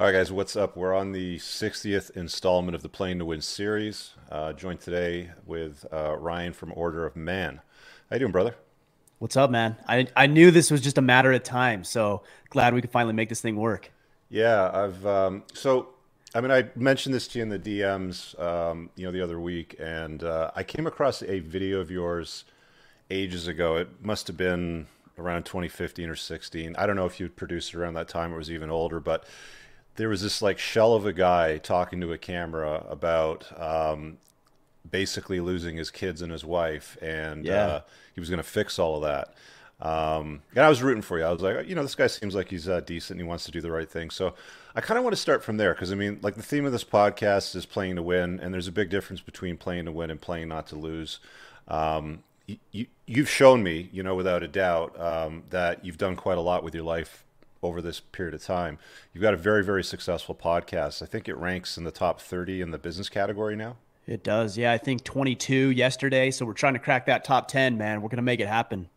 All 0.00 0.06
right, 0.06 0.12
guys, 0.12 0.32
what's 0.32 0.56
up? 0.56 0.78
We're 0.78 0.94
on 0.94 1.12
the 1.12 1.36
60th 1.36 2.16
installment 2.16 2.74
of 2.74 2.80
the 2.80 2.88
Playing 2.88 3.18
to 3.18 3.26
Win 3.26 3.42
series. 3.42 4.14
Uh, 4.30 4.54
joined 4.54 4.80
today 4.80 5.32
with 5.44 5.84
uh, 5.92 6.16
Ryan 6.16 6.54
from 6.54 6.72
Order 6.74 7.04
of 7.04 7.16
Man. 7.16 7.60
How 8.08 8.16
you 8.16 8.20
doing, 8.20 8.32
brother? 8.32 8.54
What's 9.18 9.36
up, 9.36 9.50
man? 9.50 9.76
I 9.86 10.06
I 10.16 10.26
knew 10.26 10.50
this 10.50 10.70
was 10.70 10.80
just 10.80 10.96
a 10.96 11.02
matter 11.02 11.30
of 11.32 11.42
time, 11.42 11.84
so 11.84 12.22
glad 12.48 12.72
we 12.72 12.80
could 12.80 12.90
finally 12.90 13.12
make 13.12 13.28
this 13.28 13.42
thing 13.42 13.56
work. 13.56 13.92
Yeah, 14.30 14.70
I've 14.72 15.04
um, 15.04 15.42
so 15.52 15.90
I 16.34 16.40
mean 16.40 16.50
I 16.50 16.70
mentioned 16.74 17.14
this 17.14 17.28
to 17.28 17.38
you 17.38 17.42
in 17.42 17.50
the 17.50 17.58
DMs, 17.58 18.40
um, 18.40 18.88
you 18.96 19.04
know, 19.04 19.12
the 19.12 19.20
other 19.20 19.38
week, 19.38 19.76
and 19.78 20.24
uh, 20.24 20.50
I 20.56 20.62
came 20.62 20.86
across 20.86 21.22
a 21.22 21.40
video 21.40 21.78
of 21.78 21.90
yours 21.90 22.46
ages 23.10 23.46
ago. 23.46 23.76
It 23.76 24.02
must 24.02 24.28
have 24.28 24.38
been 24.38 24.86
around 25.18 25.44
2015 25.44 26.08
or 26.08 26.16
16. 26.16 26.74
I 26.76 26.86
don't 26.86 26.96
know 26.96 27.04
if 27.04 27.20
you 27.20 27.28
produced 27.28 27.74
it 27.74 27.78
around 27.78 27.94
that 27.94 28.08
time 28.08 28.32
or 28.32 28.38
was 28.38 28.50
even 28.50 28.70
older, 28.70 28.98
but 28.98 29.26
there 29.96 30.08
was 30.08 30.22
this 30.22 30.40
like 30.40 30.58
shell 30.58 30.94
of 30.94 31.04
a 31.06 31.12
guy 31.12 31.58
talking 31.58 32.00
to 32.00 32.12
a 32.12 32.18
camera 32.18 32.84
about 32.88 33.46
um, 33.60 34.18
basically 34.88 35.40
losing 35.40 35.76
his 35.76 35.90
kids 35.90 36.22
and 36.22 36.32
his 36.32 36.44
wife, 36.44 36.96
and 37.02 37.44
Yeah. 37.44 37.66
uh, 37.66 37.80
he 38.14 38.20
was 38.20 38.30
going 38.30 38.38
to 38.42 38.48
fix 38.48 38.78
all 38.78 38.96
of 38.96 39.02
that. 39.02 39.34
Um, 39.86 40.42
and 40.54 40.64
I 40.64 40.68
was 40.68 40.82
rooting 40.82 41.00
for 41.02 41.18
you. 41.18 41.24
I 41.24 41.32
was 41.32 41.40
like, 41.40 41.66
you 41.66 41.74
know, 41.74 41.82
this 41.82 41.94
guy 41.94 42.06
seems 42.06 42.34
like 42.34 42.50
he's 42.50 42.68
uh, 42.68 42.80
decent 42.80 43.12
and 43.18 43.20
he 43.20 43.28
wants 43.28 43.44
to 43.44 43.50
do 43.50 43.62
the 43.62 43.70
right 43.70 43.88
thing. 43.88 44.10
So 44.10 44.34
I 44.74 44.82
kind 44.82 44.98
of 44.98 45.04
want 45.04 45.16
to 45.16 45.20
start 45.20 45.42
from 45.42 45.56
there 45.56 45.72
because 45.72 45.90
I 45.90 45.94
mean, 45.94 46.18
like 46.22 46.34
the 46.34 46.42
theme 46.42 46.66
of 46.66 46.72
this 46.72 46.84
podcast 46.84 47.56
is 47.56 47.64
playing 47.64 47.96
to 47.96 48.02
win, 48.02 48.40
and 48.40 48.52
there's 48.52 48.68
a 48.68 48.72
big 48.72 48.90
difference 48.90 49.20
between 49.22 49.56
playing 49.56 49.86
to 49.86 49.92
win 49.92 50.10
and 50.10 50.20
playing 50.20 50.48
not 50.48 50.66
to 50.68 50.76
lose. 50.76 51.18
Um, 51.66 52.22
you, 52.46 52.56
you, 52.72 52.86
you've 53.06 53.30
shown 53.30 53.62
me, 53.62 53.88
you 53.92 54.02
know, 54.02 54.14
without 54.14 54.42
a 54.42 54.48
doubt, 54.48 55.00
um, 55.00 55.44
that 55.50 55.82
you've 55.84 55.98
done 55.98 56.14
quite 56.16 56.36
a 56.36 56.42
lot 56.42 56.62
with 56.62 56.74
your 56.74 56.84
life 56.84 57.24
over 57.62 57.82
this 57.82 58.00
period 58.00 58.34
of 58.34 58.42
time. 58.42 58.78
You've 59.12 59.22
got 59.22 59.34
a 59.34 59.38
very, 59.38 59.62
very 59.64 59.84
successful 59.84 60.34
podcast. 60.34 61.02
I 61.02 61.06
think 61.06 61.28
it 61.28 61.36
ranks 61.36 61.76
in 61.76 61.84
the 61.84 61.90
top 61.90 62.20
30 62.20 62.60
in 62.60 62.70
the 62.70 62.78
business 62.78 63.08
category 63.08 63.56
now. 63.56 63.76
It 64.06 64.24
does, 64.24 64.56
yeah. 64.58 64.72
I 64.72 64.78
think 64.78 65.04
22 65.04 65.70
yesterday, 65.70 66.30
so 66.30 66.44
we're 66.44 66.52
trying 66.54 66.72
to 66.72 66.78
crack 66.80 67.06
that 67.06 67.22
top 67.22 67.48
10, 67.48 67.76
man. 67.78 68.02
We're 68.02 68.08
gonna 68.08 68.22
make 68.22 68.40
it 68.40 68.48
happen. 68.48 68.88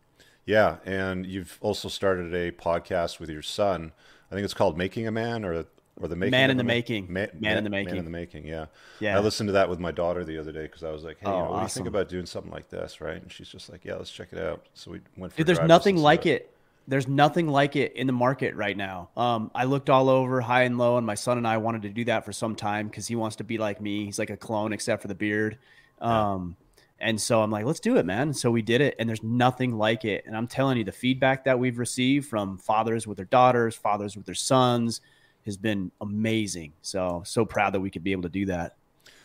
Yeah, 0.46 0.76
and 0.84 1.24
you've 1.24 1.58
also 1.60 1.88
started 1.88 2.34
a 2.34 2.50
podcast 2.52 3.20
with 3.20 3.30
your 3.30 3.42
son. 3.42 3.92
I 4.30 4.34
think 4.34 4.44
it's 4.44 4.54
called 4.54 4.76
Making 4.76 5.06
a 5.06 5.12
Man 5.12 5.44
or 5.44 5.66
or 6.00 6.08
the 6.08 6.16
making 6.16 6.32
Man 6.32 6.50
in 6.50 6.56
a 6.56 6.58
the 6.58 6.64
Making. 6.64 7.06
Ma- 7.12 7.26
Man 7.38 7.56
in 7.58 7.62
the 7.64 7.70
making 7.70 7.90
Man 7.92 7.98
in 7.98 8.04
the 8.04 8.10
making. 8.10 8.46
Yeah. 8.46 8.66
Yeah. 8.98 9.16
I 9.16 9.20
listened 9.20 9.46
to 9.48 9.52
that 9.52 9.68
with 9.68 9.78
my 9.78 9.92
daughter 9.92 10.24
the 10.24 10.38
other 10.38 10.50
day 10.50 10.62
because 10.62 10.82
I 10.82 10.90
was 10.90 11.04
like, 11.04 11.18
"Hey, 11.20 11.28
you 11.28 11.32
Oh, 11.32 11.44
know, 11.44 11.50
what 11.52 11.56
do 11.58 11.62
you 11.62 11.68
think 11.68 11.86
about 11.86 12.08
doing 12.08 12.26
something 12.26 12.50
like 12.50 12.68
this?" 12.68 13.00
Right? 13.00 13.22
And 13.22 13.30
she's 13.30 13.48
just 13.48 13.70
like, 13.70 13.84
"Yeah, 13.84 13.94
let's 13.94 14.10
check 14.10 14.28
it 14.32 14.38
out." 14.38 14.66
So 14.74 14.90
we 14.90 15.00
went. 15.16 15.32
For 15.32 15.36
Dude, 15.38 15.46
there's 15.46 15.60
nothing 15.60 15.96
to 15.96 16.00
like 16.02 16.26
it. 16.26 16.53
There's 16.86 17.08
nothing 17.08 17.48
like 17.48 17.76
it 17.76 17.94
in 17.94 18.06
the 18.06 18.12
market 18.12 18.54
right 18.54 18.76
now. 18.76 19.08
Um, 19.16 19.50
I 19.54 19.64
looked 19.64 19.88
all 19.88 20.08
over, 20.08 20.40
high 20.40 20.64
and 20.64 20.76
low, 20.76 20.98
and 20.98 21.06
my 21.06 21.14
son 21.14 21.38
and 21.38 21.48
I 21.48 21.56
wanted 21.56 21.82
to 21.82 21.88
do 21.88 22.04
that 22.04 22.24
for 22.24 22.32
some 22.32 22.54
time 22.54 22.88
because 22.88 23.06
he 23.06 23.16
wants 23.16 23.36
to 23.36 23.44
be 23.44 23.56
like 23.58 23.80
me. 23.80 24.04
He's 24.04 24.18
like 24.18 24.30
a 24.30 24.36
clone 24.36 24.72
except 24.72 25.00
for 25.00 25.08
the 25.08 25.14
beard. 25.14 25.58
Um, 26.00 26.56
and 27.00 27.20
so 27.20 27.42
I'm 27.42 27.50
like, 27.50 27.64
let's 27.64 27.80
do 27.80 27.96
it, 27.96 28.06
man. 28.06 28.32
So 28.32 28.50
we 28.50 28.62
did 28.62 28.80
it, 28.80 28.96
and 28.98 29.08
there's 29.08 29.22
nothing 29.22 29.76
like 29.76 30.04
it. 30.04 30.24
And 30.26 30.36
I'm 30.36 30.46
telling 30.46 30.78
you, 30.78 30.84
the 30.84 30.92
feedback 30.92 31.44
that 31.44 31.58
we've 31.58 31.78
received 31.78 32.28
from 32.28 32.58
fathers 32.58 33.06
with 33.06 33.16
their 33.16 33.26
daughters, 33.26 33.74
fathers 33.74 34.16
with 34.16 34.26
their 34.26 34.34
sons, 34.34 35.00
has 35.44 35.56
been 35.56 35.90
amazing. 36.00 36.72
So 36.82 37.22
so 37.24 37.44
proud 37.44 37.74
that 37.74 37.80
we 37.80 37.90
could 37.90 38.04
be 38.04 38.12
able 38.12 38.22
to 38.22 38.28
do 38.28 38.46
that. 38.46 38.76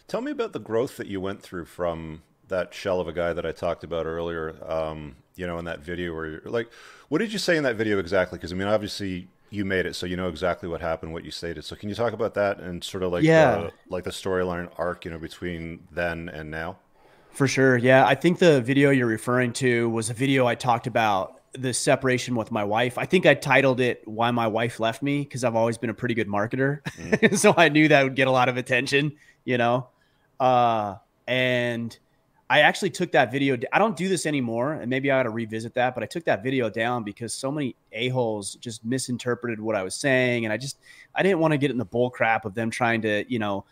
Tell 0.08 0.22
me 0.22 0.32
about 0.32 0.54
the 0.54 0.60
growth 0.60 0.98
that 0.98 1.08
you 1.08 1.22
went 1.22 1.42
through 1.42 1.66
from 1.66 2.24
that 2.48 2.74
shell 2.74 3.00
of 3.00 3.08
a 3.08 3.14
guy 3.14 3.32
that 3.32 3.46
I 3.46 3.52
talked 3.52 3.84
about 3.84 4.06
earlier. 4.06 4.56
Um, 4.68 5.16
you 5.40 5.48
know, 5.48 5.58
in 5.58 5.66
that 5.66 5.80
video 5.80 6.14
where 6.14 6.26
you're 6.26 6.42
like, 6.46 6.70
what 7.08 7.20
did 7.20 7.32
you 7.32 7.40
say 7.40 7.56
in 7.56 7.64
that 7.64 7.78
video 7.78 7.98
exactly? 7.98 8.38
Because 8.38 8.52
I 8.52 8.56
mean, 8.56 8.68
obviously 8.68 9.30
you 9.50 9.64
made 9.64 9.86
it, 9.86 9.96
so 9.96 10.06
you 10.06 10.18
know 10.18 10.28
exactly 10.28 10.68
what 10.68 10.82
happened, 10.82 11.14
what 11.14 11.24
you 11.24 11.32
stated. 11.32 11.64
So 11.64 11.76
can 11.76 11.88
you 11.88 11.96
talk 11.96 12.12
about 12.14 12.34
that 12.34 12.60
and 12.60 12.84
sort 12.84 13.04
of 13.04 13.12
like, 13.14 13.24
Yeah. 13.24 13.56
the, 13.56 13.72
like 13.88 14.04
the 14.04 14.10
storyline 14.12 14.70
arc, 14.78 15.06
you 15.06 15.12
know, 15.12 15.18
between 15.18 15.88
then 15.92 16.28
and 16.30 16.52
now? 16.52 16.78
For 17.32 17.48
sure. 17.48 17.78
Yeah. 17.78 18.06
I 18.06 18.16
think 18.16 18.40
the 18.40 18.62
video 18.62 18.90
you're 18.92 19.08
referring 19.08 19.54
to 19.54 19.90
was 19.90 20.10
a 20.10 20.14
video 20.14 20.46
I 20.46 20.56
talked 20.56 20.88
about 20.88 21.40
the 21.54 21.74
separation 21.74 22.36
with 22.36 22.52
my 22.52 22.64
wife. 22.64 22.98
I 22.98 23.06
think 23.06 23.26
I 23.26 23.34
titled 23.34 23.80
it 23.80 24.02
Why 24.06 24.30
My 24.32 24.48
Wife 24.48 24.80
Left 24.80 25.02
Me 25.02 25.22
because 25.22 25.44
I've 25.44 25.56
always 25.56 25.78
been 25.78 25.90
a 25.90 25.94
pretty 25.96 26.16
good 26.16 26.28
marketer. 26.28 26.82
so 27.38 27.54
I 27.56 27.70
knew 27.70 27.88
that 27.88 28.04
would 28.04 28.16
get 28.16 28.28
a 28.28 28.32
lot 28.32 28.50
of 28.50 28.58
attention, 28.58 29.14
you 29.46 29.58
know? 29.58 29.88
Uh, 30.40 30.96
and 31.28 31.98
I 32.52 32.62
actually 32.62 32.90
took 32.90 33.12
that 33.12 33.32
video. 33.32 33.58
I 33.72 33.78
don't 33.78 33.96
do 33.96 34.08
this 34.10 34.26
anymore, 34.26 34.74
and 34.74 34.90
maybe 34.90 35.12
I 35.12 35.20
ought 35.20 35.24
to 35.24 35.30
revisit 35.30 35.76
that. 35.76 35.94
But 35.94 36.04
I 36.04 36.08
took 36.08 36.26
that 36.26 36.42
video 36.44 36.70
down 36.70 37.04
because 37.04 37.32
so 37.32 37.52
many 37.52 37.76
a 37.92 38.10
holes 38.10 38.56
just 38.56 38.84
misinterpreted 38.84 39.62
what 39.62 39.76
I 39.76 39.84
was 39.84 39.94
saying, 39.94 40.46
and 40.46 40.54
I 40.54 40.58
just 40.58 40.80
I 41.14 41.22
didn't 41.22 41.40
want 41.40 41.52
to 41.52 41.58
get 41.58 41.70
in 41.70 41.78
the 41.78 41.86
bull 41.86 42.10
crap 42.10 42.46
of 42.46 42.56
them 42.56 42.72
trying 42.72 43.02
to 43.04 43.24
you 43.32 43.38
know 43.38 43.66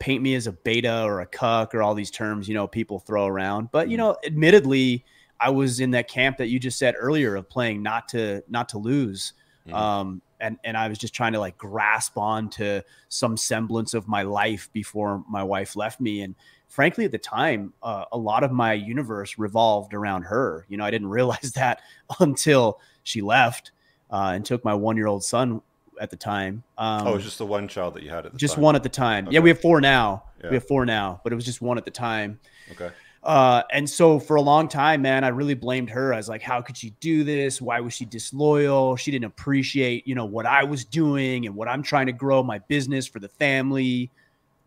paint 0.00 0.22
me 0.22 0.34
as 0.34 0.46
a 0.48 0.52
beta 0.52 1.04
or 1.04 1.20
a 1.20 1.26
cuck 1.26 1.74
or 1.74 1.82
all 1.82 1.94
these 1.94 2.10
terms 2.10 2.48
you 2.48 2.54
know 2.54 2.66
people 2.66 2.98
throw 2.98 3.26
around. 3.26 3.70
But 3.70 3.88
you 3.88 3.96
know, 3.96 4.16
admittedly, 4.24 5.04
I 5.38 5.50
was 5.50 5.78
in 5.78 5.92
that 5.92 6.08
camp 6.08 6.36
that 6.38 6.48
you 6.48 6.58
just 6.58 6.78
said 6.78 6.96
earlier 6.98 7.36
of 7.36 7.48
playing 7.48 7.80
not 7.80 8.08
to 8.08 8.42
not 8.48 8.68
to 8.70 8.78
lose. 8.78 9.34
Mhm. 9.68 9.74
Um, 9.74 10.22
and 10.40 10.58
and 10.64 10.76
I 10.76 10.88
was 10.88 10.98
just 10.98 11.14
trying 11.14 11.32
to 11.34 11.38
like 11.38 11.56
grasp 11.58 12.18
on 12.18 12.50
to 12.50 12.82
some 13.08 13.36
semblance 13.36 13.94
of 13.94 14.08
my 14.08 14.22
life 14.22 14.68
before 14.72 15.22
my 15.28 15.44
wife 15.44 15.76
left 15.76 16.00
me. 16.00 16.22
And 16.22 16.34
frankly, 16.70 17.04
at 17.04 17.12
the 17.12 17.18
time, 17.18 17.74
uh, 17.82 18.06
a 18.12 18.16
lot 18.16 18.42
of 18.42 18.52
my 18.52 18.72
universe 18.72 19.38
revolved 19.38 19.92
around 19.92 20.22
her. 20.22 20.64
You 20.68 20.78
know, 20.78 20.84
I 20.84 20.90
didn't 20.90 21.08
realize 21.20 21.52
that 21.52 21.82
until 22.20 22.80
she 23.02 23.20
left 23.20 23.72
uh, 24.10 24.32
and 24.34 24.44
took 24.44 24.64
my 24.64 24.72
one 24.72 24.96
year 24.96 25.06
old 25.06 25.22
son 25.22 25.60
at 26.00 26.10
the 26.10 26.16
time. 26.16 26.62
Um, 26.78 27.06
oh, 27.06 27.10
it 27.10 27.16
was 27.16 27.24
just 27.24 27.38
the 27.38 27.46
one 27.46 27.68
child 27.68 27.94
that 27.94 28.02
you 28.02 28.10
had 28.10 28.24
at 28.24 28.32
the 28.32 28.38
just 28.38 28.54
time. 28.54 28.64
one 28.64 28.76
at 28.76 28.82
the 28.82 28.88
time. 28.88 29.26
Okay. 29.26 29.34
Yeah, 29.34 29.40
we 29.40 29.50
have 29.50 29.60
four 29.60 29.80
now. 29.80 30.24
Yeah. 30.42 30.50
We 30.50 30.56
have 30.56 30.66
four 30.66 30.86
now, 30.86 31.20
but 31.22 31.32
it 31.32 31.36
was 31.36 31.44
just 31.44 31.60
one 31.60 31.76
at 31.76 31.84
the 31.84 31.90
time. 31.90 32.40
Okay. 32.72 32.90
Uh, 33.22 33.62
and 33.70 33.88
so 33.88 34.18
for 34.18 34.36
a 34.36 34.40
long 34.40 34.66
time, 34.66 35.02
man, 35.02 35.24
I 35.24 35.28
really 35.28 35.52
blamed 35.52 35.90
her. 35.90 36.14
I 36.14 36.16
was 36.16 36.28
like, 36.28 36.40
how 36.40 36.62
could 36.62 36.76
she 36.76 36.90
do 37.00 37.22
this? 37.22 37.60
Why 37.60 37.80
was 37.80 37.92
she 37.92 38.06
disloyal? 38.06 38.96
She 38.96 39.10
didn't 39.10 39.26
appreciate, 39.26 40.06
you 40.06 40.14
know, 40.14 40.24
what 40.24 40.46
I 40.46 40.64
was 40.64 40.86
doing 40.86 41.44
and 41.44 41.54
what 41.54 41.68
I'm 41.68 41.82
trying 41.82 42.06
to 42.06 42.12
grow 42.12 42.42
my 42.42 42.60
business 42.60 43.06
for 43.06 43.18
the 43.18 43.28
family. 43.28 44.10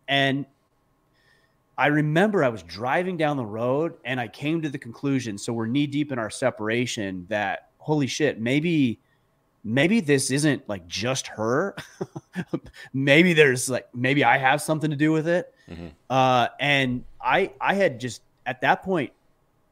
And 0.06 0.46
I 1.76 1.88
remember 1.88 2.44
I 2.44 2.48
was 2.48 2.62
driving 2.62 3.16
down 3.16 3.36
the 3.36 3.44
road 3.44 3.94
and 4.04 4.20
I 4.20 4.28
came 4.28 4.62
to 4.62 4.68
the 4.68 4.78
conclusion. 4.78 5.38
So 5.38 5.52
we're 5.52 5.66
knee 5.66 5.86
deep 5.86 6.12
in 6.12 6.18
our 6.18 6.30
separation 6.30 7.26
that 7.28 7.70
holy 7.78 8.06
shit, 8.06 8.40
maybe, 8.40 9.00
maybe 9.64 10.00
this 10.00 10.30
isn't 10.30 10.68
like 10.68 10.86
just 10.86 11.26
her. 11.28 11.74
maybe 12.94 13.32
there's 13.32 13.68
like, 13.68 13.88
maybe 13.94 14.22
I 14.24 14.38
have 14.38 14.62
something 14.62 14.90
to 14.90 14.96
do 14.96 15.10
with 15.12 15.26
it. 15.26 15.52
Mhm. 15.68 15.90
Uh, 16.08 16.48
and 16.60 17.04
I, 17.20 17.52
I 17.60 17.74
had 17.74 17.98
just 17.98 18.22
at 18.46 18.60
that 18.60 18.82
point 18.82 19.12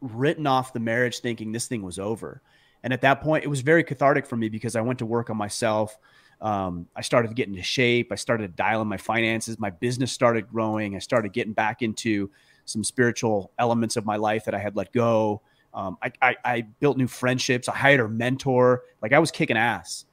written 0.00 0.46
off 0.46 0.72
the 0.72 0.80
marriage 0.80 1.20
thinking 1.20 1.52
this 1.52 1.66
thing 1.68 1.82
was 1.82 1.98
over. 1.98 2.42
And 2.82 2.92
at 2.92 3.02
that 3.02 3.20
point, 3.20 3.44
it 3.44 3.48
was 3.48 3.60
very 3.60 3.84
cathartic 3.84 4.26
for 4.26 4.36
me 4.36 4.48
because 4.48 4.74
I 4.74 4.80
went 4.80 4.98
to 4.98 5.06
work 5.06 5.30
on 5.30 5.36
myself. 5.36 5.96
Um, 6.42 6.88
I 6.96 7.02
started 7.02 7.28
to 7.28 7.34
get 7.34 7.48
into 7.48 7.62
shape. 7.62 8.10
I 8.10 8.16
started 8.16 8.56
dialing 8.56 8.88
my 8.88 8.96
finances. 8.96 9.60
My 9.60 9.70
business 9.70 10.10
started 10.10 10.50
growing. 10.50 10.96
I 10.96 10.98
started 10.98 11.32
getting 11.32 11.52
back 11.52 11.82
into 11.82 12.30
some 12.64 12.82
spiritual 12.82 13.52
elements 13.58 13.96
of 13.96 14.04
my 14.04 14.16
life 14.16 14.44
that 14.46 14.54
I 14.54 14.58
had 14.58 14.74
let 14.74 14.92
go. 14.92 15.40
Um, 15.72 15.96
I, 16.02 16.12
I, 16.20 16.36
I 16.44 16.60
built 16.80 16.96
new 16.96 17.06
friendships. 17.06 17.68
I 17.68 17.76
hired 17.76 18.00
a 18.00 18.08
mentor. 18.08 18.82
Like 19.00 19.12
I 19.12 19.20
was 19.20 19.30
kicking 19.30 19.56
ass, 19.56 20.04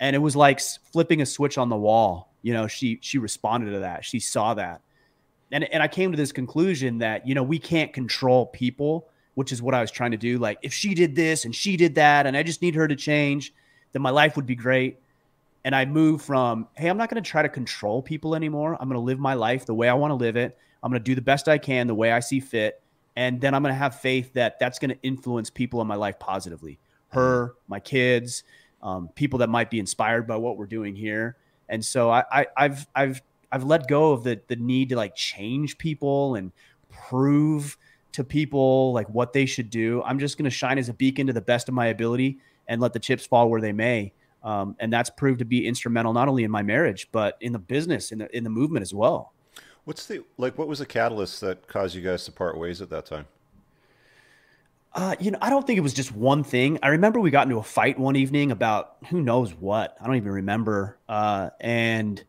and 0.00 0.16
it 0.16 0.18
was 0.18 0.34
like 0.34 0.58
flipping 0.60 1.20
a 1.20 1.26
switch 1.26 1.58
on 1.58 1.68
the 1.68 1.76
wall. 1.76 2.32
You 2.42 2.54
know, 2.54 2.66
she 2.66 2.98
she 3.02 3.18
responded 3.18 3.72
to 3.72 3.80
that. 3.80 4.04
She 4.04 4.20
saw 4.20 4.54
that, 4.54 4.80
and 5.52 5.64
and 5.64 5.82
I 5.82 5.88
came 5.88 6.10
to 6.10 6.16
this 6.16 6.32
conclusion 6.32 6.98
that 6.98 7.28
you 7.28 7.34
know 7.34 7.42
we 7.42 7.58
can't 7.58 7.92
control 7.92 8.46
people, 8.46 9.06
which 9.34 9.52
is 9.52 9.62
what 9.62 9.74
I 9.74 9.82
was 9.82 9.90
trying 9.90 10.10
to 10.12 10.16
do. 10.16 10.38
Like 10.38 10.58
if 10.62 10.72
she 10.72 10.94
did 10.94 11.14
this 11.14 11.44
and 11.44 11.54
she 11.54 11.76
did 11.76 11.94
that, 11.94 12.26
and 12.26 12.36
I 12.36 12.42
just 12.42 12.60
need 12.60 12.74
her 12.74 12.88
to 12.88 12.96
change, 12.96 13.54
then 13.92 14.02
my 14.02 14.10
life 14.10 14.34
would 14.34 14.46
be 14.46 14.56
great. 14.56 14.98
And 15.64 15.74
I 15.74 15.84
move 15.84 16.20
from 16.22 16.68
hey, 16.74 16.88
I'm 16.88 16.98
not 16.98 17.10
going 17.10 17.22
to 17.22 17.28
try 17.28 17.42
to 17.42 17.48
control 17.48 18.02
people 18.02 18.34
anymore. 18.34 18.76
I'm 18.78 18.88
going 18.88 19.00
to 19.00 19.04
live 19.04 19.18
my 19.18 19.34
life 19.34 19.66
the 19.66 19.74
way 19.74 19.88
I 19.88 19.94
want 19.94 20.10
to 20.10 20.16
live 20.16 20.36
it. 20.36 20.58
I'm 20.82 20.90
going 20.90 21.00
to 21.00 21.04
do 21.04 21.14
the 21.14 21.22
best 21.22 21.48
I 21.48 21.56
can 21.58 21.86
the 21.86 21.94
way 21.94 22.12
I 22.12 22.20
see 22.20 22.40
fit, 22.40 22.82
and 23.16 23.40
then 23.40 23.54
I'm 23.54 23.62
going 23.62 23.72
to 23.72 23.78
have 23.78 24.00
faith 24.00 24.34
that 24.34 24.58
that's 24.58 24.78
going 24.78 24.90
to 24.90 25.02
influence 25.02 25.48
people 25.48 25.80
in 25.80 25.86
my 25.86 25.94
life 25.94 26.18
positively. 26.18 26.78
Her, 27.08 27.54
my 27.68 27.80
kids, 27.80 28.44
um, 28.82 29.08
people 29.14 29.38
that 29.38 29.48
might 29.48 29.70
be 29.70 29.78
inspired 29.78 30.26
by 30.26 30.36
what 30.36 30.58
we're 30.58 30.66
doing 30.66 30.94
here. 30.94 31.36
And 31.68 31.82
so 31.82 32.10
I, 32.10 32.24
I, 32.30 32.46
I've 32.56 32.86
I've 32.94 33.22
I've 33.50 33.64
let 33.64 33.88
go 33.88 34.12
of 34.12 34.24
the 34.24 34.40
the 34.48 34.56
need 34.56 34.90
to 34.90 34.96
like 34.96 35.14
change 35.14 35.78
people 35.78 36.34
and 36.34 36.52
prove 36.90 37.78
to 38.12 38.22
people 38.22 38.92
like 38.92 39.08
what 39.08 39.32
they 39.32 39.46
should 39.46 39.70
do. 39.70 40.02
I'm 40.02 40.18
just 40.18 40.38
going 40.38 40.44
to 40.44 40.50
shine 40.50 40.78
as 40.78 40.88
a 40.88 40.94
beacon 40.94 41.26
to 41.26 41.32
the 41.32 41.40
best 41.40 41.68
of 41.68 41.74
my 41.74 41.86
ability 41.86 42.38
and 42.68 42.80
let 42.80 42.92
the 42.92 43.00
chips 43.00 43.26
fall 43.26 43.50
where 43.50 43.60
they 43.60 43.72
may. 43.72 44.12
Um, 44.44 44.76
and 44.78 44.92
that's 44.92 45.10
proved 45.10 45.40
to 45.40 45.44
be 45.44 45.66
instrumental 45.66 46.12
not 46.12 46.28
only 46.28 46.44
in 46.44 46.50
my 46.50 46.62
marriage 46.62 47.08
but 47.10 47.36
in 47.40 47.52
the 47.52 47.58
business 47.58 48.12
in 48.12 48.18
the 48.18 48.36
in 48.36 48.44
the 48.44 48.50
movement 48.50 48.82
as 48.82 48.94
well. 48.94 49.32
What's 49.84 50.06
the 50.06 50.22
like? 50.38 50.56
What 50.56 50.68
was 50.68 50.78
the 50.78 50.86
catalyst 50.86 51.40
that 51.40 51.66
caused 51.66 51.94
you 51.94 52.02
guys 52.02 52.24
to 52.24 52.32
part 52.32 52.58
ways 52.58 52.80
at 52.80 52.90
that 52.90 53.06
time? 53.06 53.26
Uh, 54.94 55.16
you 55.18 55.32
know, 55.32 55.38
I 55.42 55.50
don't 55.50 55.66
think 55.66 55.76
it 55.76 55.80
was 55.82 55.92
just 55.92 56.14
one 56.14 56.44
thing. 56.44 56.78
I 56.82 56.88
remember 56.88 57.18
we 57.18 57.30
got 57.30 57.46
into 57.46 57.58
a 57.58 57.64
fight 57.64 57.98
one 57.98 58.14
evening 58.14 58.52
about 58.52 58.96
who 59.08 59.20
knows 59.20 59.52
what. 59.52 59.96
I 60.00 60.06
don't 60.06 60.16
even 60.16 60.30
remember. 60.30 60.98
Uh, 61.08 61.50
and 61.60 62.22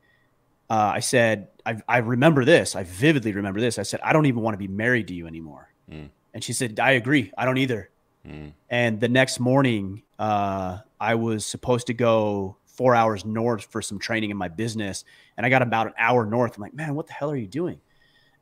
uh, 0.67 0.93
I 0.95 0.99
said, 0.99 1.49
I, 1.63 1.79
I 1.87 1.97
remember 1.99 2.43
this. 2.43 2.75
I 2.75 2.83
vividly 2.83 3.33
remember 3.33 3.61
this. 3.61 3.77
I 3.77 3.83
said, 3.83 3.99
I 4.03 4.13
don't 4.13 4.25
even 4.25 4.41
want 4.41 4.55
to 4.55 4.57
be 4.57 4.67
married 4.67 5.07
to 5.09 5.13
you 5.13 5.27
anymore. 5.27 5.69
Mm. 5.91 6.09
And 6.33 6.43
she 6.43 6.53
said, 6.53 6.79
I 6.79 6.91
agree. 6.91 7.31
I 7.37 7.45
don't 7.45 7.59
either. 7.59 7.91
Mm. 8.27 8.53
And 8.71 8.99
the 8.99 9.09
next 9.09 9.39
morning, 9.39 10.01
uh, 10.19 10.79
I 10.99 11.15
was 11.15 11.45
supposed 11.45 11.87
to 11.87 11.93
go 11.93 12.57
four 12.65 12.95
hours 12.95 13.25
north 13.25 13.65
for 13.71 13.81
some 13.81 13.99
training 13.99 14.31
in 14.31 14.37
my 14.37 14.47
business. 14.47 15.05
And 15.37 15.45
I 15.45 15.49
got 15.49 15.61
about 15.61 15.87
an 15.87 15.93
hour 15.97 16.25
north. 16.25 16.55
I'm 16.55 16.61
like, 16.61 16.73
man, 16.73 16.95
what 16.95 17.07
the 17.07 17.13
hell 17.13 17.31
are 17.31 17.35
you 17.35 17.47
doing? 17.47 17.79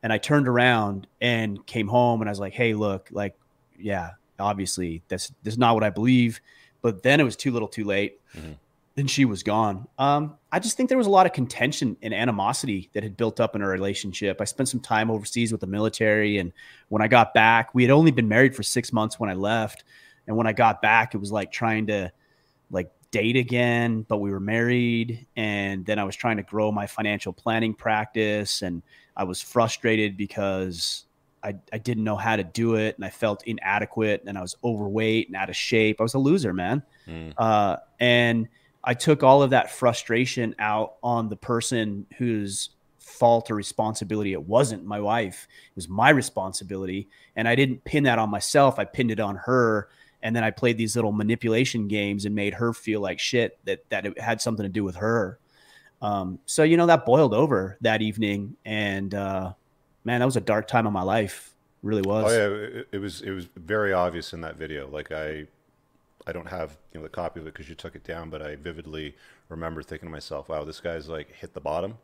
And 0.02 0.12
I 0.12 0.18
turned 0.18 0.48
around 0.48 1.06
and 1.20 1.64
came 1.66 1.88
home 1.88 2.20
and 2.20 2.28
I 2.28 2.32
was 2.32 2.40
like, 2.40 2.52
hey, 2.52 2.74
look, 2.74 3.08
like, 3.10 3.36
yeah, 3.78 4.10
obviously 4.38 5.02
that's, 5.08 5.32
that's 5.42 5.56
not 5.56 5.74
what 5.74 5.84
I 5.84 5.90
believe. 5.90 6.40
But 6.82 7.02
then 7.02 7.20
it 7.20 7.24
was 7.24 7.36
too 7.36 7.52
little 7.52 7.68
too 7.68 7.84
late. 7.84 8.20
Mm-hmm 8.36 8.52
then 8.96 9.06
she 9.08 9.24
was 9.24 9.42
gone. 9.42 9.88
Um, 9.98 10.36
I 10.52 10.60
just 10.60 10.76
think 10.76 10.88
there 10.88 10.98
was 10.98 11.08
a 11.08 11.10
lot 11.10 11.26
of 11.26 11.32
contention 11.32 11.96
and 12.00 12.14
animosity 12.14 12.90
that 12.92 13.02
had 13.02 13.16
built 13.16 13.40
up 13.40 13.56
in 13.56 13.62
our 13.62 13.68
relationship. 13.68 14.40
I 14.40 14.44
spent 14.44 14.68
some 14.68 14.80
time 14.80 15.10
overseas 15.10 15.50
with 15.50 15.60
the 15.60 15.66
military, 15.66 16.38
and 16.38 16.52
when 16.88 17.02
I 17.02 17.08
got 17.08 17.34
back, 17.34 17.74
we 17.74 17.82
had 17.82 17.90
only 17.90 18.12
been 18.12 18.28
married 18.28 18.54
for 18.54 18.62
six 18.62 18.92
months 18.92 19.18
when 19.18 19.28
I 19.28 19.34
left, 19.34 19.82
and 20.26 20.36
when 20.36 20.46
I 20.46 20.52
got 20.52 20.82
back, 20.82 21.14
it 21.14 21.18
was 21.18 21.32
like 21.32 21.52
trying 21.52 21.86
to 21.88 22.12
like 22.70 22.90
date 23.10 23.36
again, 23.36 24.04
but 24.08 24.18
we 24.18 24.30
were 24.30 24.40
married, 24.40 25.26
and 25.36 25.84
then 25.86 25.98
I 25.98 26.04
was 26.04 26.16
trying 26.16 26.36
to 26.38 26.42
grow 26.42 26.72
my 26.72 26.86
financial 26.86 27.32
planning 27.32 27.74
practice, 27.74 28.62
and 28.62 28.82
I 29.16 29.24
was 29.24 29.40
frustrated 29.40 30.16
because 30.16 31.04
I, 31.42 31.54
I 31.72 31.78
didn't 31.78 32.04
know 32.04 32.16
how 32.16 32.36
to 32.36 32.44
do 32.44 32.74
it, 32.74 32.96
and 32.96 33.04
I 33.04 33.10
felt 33.10 33.44
inadequate, 33.46 34.24
and 34.26 34.36
I 34.36 34.40
was 34.40 34.56
overweight 34.64 35.28
and 35.28 35.36
out 35.36 35.50
of 35.50 35.56
shape. 35.56 36.00
I 36.00 36.02
was 36.02 36.14
a 36.14 36.18
loser, 36.18 36.52
man, 36.52 36.82
mm. 37.06 37.32
uh, 37.36 37.76
and 38.00 38.48
I 38.82 38.94
took 38.94 39.22
all 39.22 39.42
of 39.42 39.50
that 39.50 39.70
frustration 39.70 40.54
out 40.58 40.96
on 41.02 41.28
the 41.28 41.36
person 41.36 42.06
whose 42.18 42.70
fault 42.98 43.50
or 43.50 43.54
responsibility 43.54 44.32
it 44.32 44.42
wasn't 44.42 44.84
my 44.84 45.00
wife. 45.00 45.46
It 45.70 45.76
was 45.76 45.88
my 45.88 46.10
responsibility. 46.10 47.08
And 47.36 47.46
I 47.46 47.54
didn't 47.54 47.84
pin 47.84 48.04
that 48.04 48.18
on 48.18 48.30
myself. 48.30 48.78
I 48.78 48.84
pinned 48.84 49.10
it 49.10 49.20
on 49.20 49.36
her. 49.36 49.88
And 50.24 50.34
then 50.34 50.42
I 50.42 50.50
played 50.50 50.76
these 50.76 50.96
little 50.96 51.12
manipulation 51.12 51.86
games 51.86 52.24
and 52.24 52.34
made 52.34 52.54
her 52.54 52.72
feel 52.72 53.00
like 53.00 53.20
shit 53.20 53.58
that, 53.66 53.88
that 53.90 54.06
it 54.06 54.18
had 54.18 54.40
something 54.40 54.64
to 54.64 54.68
do 54.68 54.82
with 54.82 54.96
her. 54.96 55.38
Um, 56.02 56.40
so, 56.46 56.64
you 56.64 56.76
know, 56.76 56.86
that 56.86 57.06
boiled 57.06 57.32
over 57.34 57.78
that 57.82 58.02
evening. 58.02 58.56
And 58.64 59.14
uh, 59.14 59.52
man, 60.04 60.18
that 60.18 60.26
was 60.26 60.36
a 60.36 60.40
dark 60.40 60.66
time 60.66 60.86
of 60.86 60.92
my 60.92 61.02
life. 61.02 61.54
It 61.82 61.86
really 61.86 62.02
was. 62.02 62.32
Oh, 62.32 62.36
yeah. 62.36 62.78
It, 62.80 62.88
it 62.92 62.98
was, 62.98 63.20
it 63.22 63.30
was 63.30 63.46
very 63.54 63.92
obvious 63.92 64.32
in 64.32 64.40
that 64.40 64.56
video. 64.56 64.88
Like 64.88 65.12
I, 65.12 65.46
I 66.26 66.32
don't 66.32 66.48
have 66.48 66.76
you 66.92 67.00
know 67.00 67.04
the 67.04 67.10
copy 67.10 67.40
of 67.40 67.46
it 67.46 67.52
because 67.52 67.68
you 67.68 67.74
took 67.74 67.94
it 67.94 68.04
down, 68.04 68.30
but 68.30 68.42
I 68.42 68.56
vividly 68.56 69.14
remember 69.48 69.82
thinking 69.82 70.08
to 70.08 70.12
myself, 70.12 70.48
"Wow, 70.48 70.64
this 70.64 70.80
guy's 70.80 71.08
like 71.08 71.30
hit 71.30 71.54
the 71.54 71.60
bottom." 71.60 71.98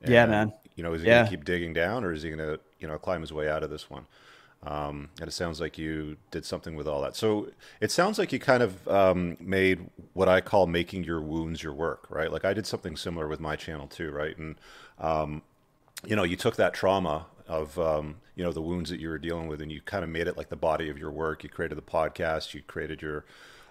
And, 0.00 0.12
yeah, 0.12 0.26
man. 0.26 0.52
You 0.76 0.84
know, 0.84 0.94
is 0.94 1.02
he 1.02 1.08
yeah. 1.08 1.18
gonna 1.18 1.30
keep 1.30 1.44
digging 1.44 1.74
down, 1.74 2.04
or 2.04 2.12
is 2.12 2.22
he 2.22 2.30
gonna 2.30 2.58
you 2.80 2.88
know 2.88 2.98
climb 2.98 3.20
his 3.20 3.32
way 3.32 3.48
out 3.48 3.62
of 3.62 3.70
this 3.70 3.90
one? 3.90 4.06
Um, 4.64 5.10
and 5.20 5.28
it 5.28 5.32
sounds 5.32 5.60
like 5.60 5.78
you 5.78 6.16
did 6.30 6.44
something 6.44 6.74
with 6.74 6.88
all 6.88 7.00
that. 7.02 7.14
So 7.14 7.48
it 7.80 7.92
sounds 7.92 8.18
like 8.18 8.32
you 8.32 8.40
kind 8.40 8.62
of 8.62 8.88
um, 8.88 9.36
made 9.40 9.88
what 10.14 10.28
I 10.28 10.40
call 10.40 10.66
making 10.66 11.04
your 11.04 11.20
wounds 11.20 11.62
your 11.62 11.72
work, 11.72 12.06
right? 12.10 12.30
Like 12.30 12.44
I 12.44 12.54
did 12.54 12.66
something 12.66 12.96
similar 12.96 13.28
with 13.28 13.38
my 13.38 13.54
channel 13.54 13.86
too, 13.86 14.10
right? 14.10 14.36
And 14.36 14.56
um, 14.98 15.42
you 16.04 16.16
know, 16.16 16.24
you 16.24 16.36
took 16.36 16.56
that 16.56 16.74
trauma 16.74 17.26
of 17.46 17.78
um, 17.78 18.16
you 18.34 18.44
know 18.44 18.52
the 18.52 18.60
wounds 18.60 18.90
that 18.90 19.00
you 19.00 19.08
were 19.08 19.18
dealing 19.18 19.46
with, 19.46 19.62
and 19.62 19.70
you 19.70 19.80
kind 19.80 20.04
of 20.04 20.10
made 20.10 20.26
it 20.26 20.36
like 20.36 20.48
the 20.48 20.56
body 20.56 20.90
of 20.90 20.98
your 20.98 21.10
work. 21.10 21.44
You 21.44 21.50
created 21.50 21.78
the 21.78 21.82
podcast, 21.82 22.52
you 22.52 22.62
created 22.62 23.00
your 23.00 23.24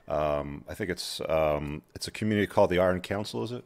um, 0.07 0.63
I 0.69 0.73
think 0.73 0.89
it's 0.89 1.21
um, 1.27 1.81
it's 1.93 2.07
a 2.07 2.11
community 2.11 2.47
called 2.47 2.69
the 2.69 2.79
Iron 2.79 3.01
Council. 3.01 3.43
Is 3.43 3.51
it? 3.51 3.65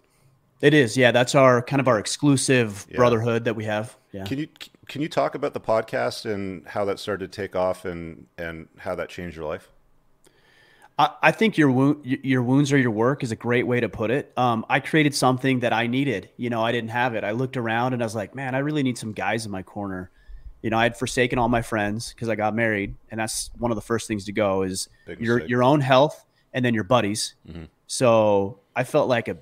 It 0.61 0.73
is. 0.73 0.95
Yeah, 0.95 1.11
that's 1.11 1.35
our 1.35 1.61
kind 1.61 1.79
of 1.79 1.87
our 1.87 1.99
exclusive 1.99 2.85
yeah. 2.89 2.97
brotherhood 2.97 3.45
that 3.45 3.55
we 3.55 3.65
have. 3.65 3.97
Yeah. 4.11 4.25
Can 4.25 4.37
you 4.37 4.47
can 4.87 5.01
you 5.01 5.09
talk 5.09 5.35
about 5.35 5.53
the 5.53 5.59
podcast 5.59 6.31
and 6.31 6.67
how 6.67 6.85
that 6.85 6.99
started 6.99 7.31
to 7.31 7.41
take 7.41 7.55
off 7.55 7.85
and 7.85 8.27
and 8.37 8.67
how 8.77 8.95
that 8.95 9.09
changed 9.09 9.35
your 9.35 9.45
life? 9.45 9.69
I, 11.23 11.31
think 11.31 11.57
your 11.57 11.71
wound, 11.71 12.05
your 12.05 12.43
wounds 12.43 12.71
are 12.71 12.77
your 12.77 12.91
work 12.91 13.23
is 13.23 13.31
a 13.31 13.35
great 13.35 13.65
way 13.65 13.79
to 13.79 13.89
put 13.89 14.11
it. 14.11 14.31
Um, 14.37 14.65
I 14.69 14.79
created 14.79 15.15
something 15.15 15.61
that 15.61 15.73
I 15.73 15.87
needed. 15.87 16.29
You 16.37 16.51
know, 16.51 16.63
I 16.63 16.71
didn't 16.71 16.91
have 16.91 17.15
it. 17.15 17.23
I 17.23 17.31
looked 17.31 17.57
around 17.57 17.93
and 17.93 18.03
I 18.03 18.05
was 18.05 18.13
like, 18.13 18.35
man, 18.35 18.53
I 18.53 18.59
really 18.59 18.83
need 18.83 18.99
some 18.99 19.11
guys 19.11 19.45
in 19.45 19.51
my 19.51 19.63
corner. 19.63 20.11
You 20.61 20.69
know, 20.69 20.77
I 20.77 20.83
had 20.83 20.95
forsaken 20.95 21.39
all 21.39 21.49
my 21.49 21.63
friends 21.63 22.13
because 22.13 22.29
I 22.29 22.35
got 22.35 22.53
married, 22.53 22.93
and 23.09 23.19
that's 23.19 23.49
one 23.57 23.71
of 23.71 23.75
the 23.75 23.81
first 23.81 24.07
things 24.07 24.25
to 24.25 24.31
go 24.31 24.61
is 24.61 24.89
your 25.17 25.43
your 25.47 25.63
own 25.63 25.81
health 25.81 26.23
and 26.53 26.63
then 26.63 26.75
your 26.75 26.83
buddies. 26.83 27.33
Mm-hmm. 27.49 27.63
So 27.87 28.59
I 28.75 28.83
felt 28.83 29.09
like 29.09 29.27
a, 29.27 29.37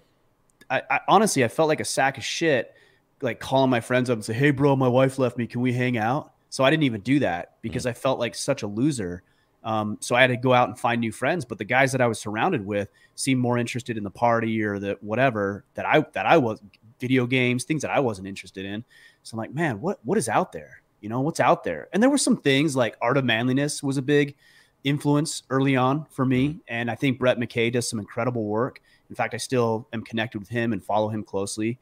I, 0.70 0.82
I 0.90 1.00
honestly, 1.08 1.44
I 1.44 1.48
felt 1.48 1.68
like 1.68 1.80
a 1.80 1.86
sack 1.86 2.18
of 2.18 2.24
shit, 2.24 2.74
like 3.22 3.40
calling 3.40 3.70
my 3.70 3.82
friends 3.82 4.10
up 4.10 4.16
and 4.16 4.26
say, 4.26 4.34
"Hey, 4.34 4.52
bro, 4.52 4.76
my 4.76 4.88
wife 4.88 5.20
left 5.20 5.38
me. 5.38 5.48
Can 5.48 5.62
we 5.62 5.74
hang 5.74 5.98
out?" 5.98 6.34
So 6.50 6.64
I 6.64 6.70
didn't 6.70 6.84
even 6.84 7.02
do 7.02 7.20
that 7.20 7.56
because 7.62 7.84
mm-hmm. 7.84 7.90
I 7.90 7.94
felt 7.94 8.20
like 8.20 8.36
such 8.36 8.64
a 8.64 8.68
loser. 8.68 9.24
Um, 9.64 9.98
so 10.00 10.16
I 10.16 10.22
had 10.22 10.28
to 10.28 10.38
go 10.38 10.54
out 10.54 10.70
and 10.70 10.80
find 10.80 11.02
new 11.02 11.12
friends. 11.12 11.46
But 11.46 11.58
the 11.58 11.66
guys 11.66 11.92
that 11.92 12.02
I 12.02 12.08
was 12.08 12.20
surrounded 12.20 12.66
with 12.66 12.90
seemed 13.16 13.42
more 13.42 13.58
interested 13.58 13.98
in 13.98 14.04
the 14.04 14.10
party 14.10 14.64
or 14.64 14.80
the 14.80 14.98
whatever 15.02 15.66
that 15.76 15.86
I 15.86 16.06
that 16.14 16.26
I 16.26 16.38
was 16.38 16.62
video 17.00 17.26
games, 17.26 17.64
things 17.64 17.82
that 17.82 17.92
I 17.92 18.00
wasn't 18.00 18.28
interested 18.28 18.66
in. 18.66 18.84
So 19.24 19.36
I'm 19.36 19.40
like, 19.40 19.54
man, 19.54 19.82
what 19.82 20.00
what 20.04 20.18
is 20.18 20.30
out 20.30 20.52
there? 20.52 20.82
You 21.02 21.10
know, 21.10 21.22
what's 21.22 21.40
out 21.40 21.64
there? 21.64 21.88
And 21.94 22.04
there 22.04 22.10
were 22.10 22.18
some 22.18 22.38
things 22.38 22.76
like 22.76 22.98
Art 23.02 23.18
of 23.18 23.26
Manliness 23.26 23.82
was 23.82 23.98
a 23.98 24.02
big 24.02 24.36
influence 24.84 25.44
early 25.50 25.76
on 25.76 26.06
for 26.10 26.26
me. 26.26 26.50
Mm-hmm. 26.50 26.58
And 26.68 26.92
I 26.92 26.96
think 26.96 27.20
Brett 27.20 27.38
McKay 27.38 27.72
does 27.72 27.90
some 27.90 28.00
incredible 28.00 28.46
work. 28.46 28.82
In 29.10 29.16
fact, 29.16 29.34
I 29.34 29.38
still 29.38 29.88
am 29.94 30.04
connected 30.04 30.40
with 30.40 30.50
him 30.50 30.74
and 30.74 30.84
follow 30.84 31.10
him 31.10 31.24
closely. 31.24 31.80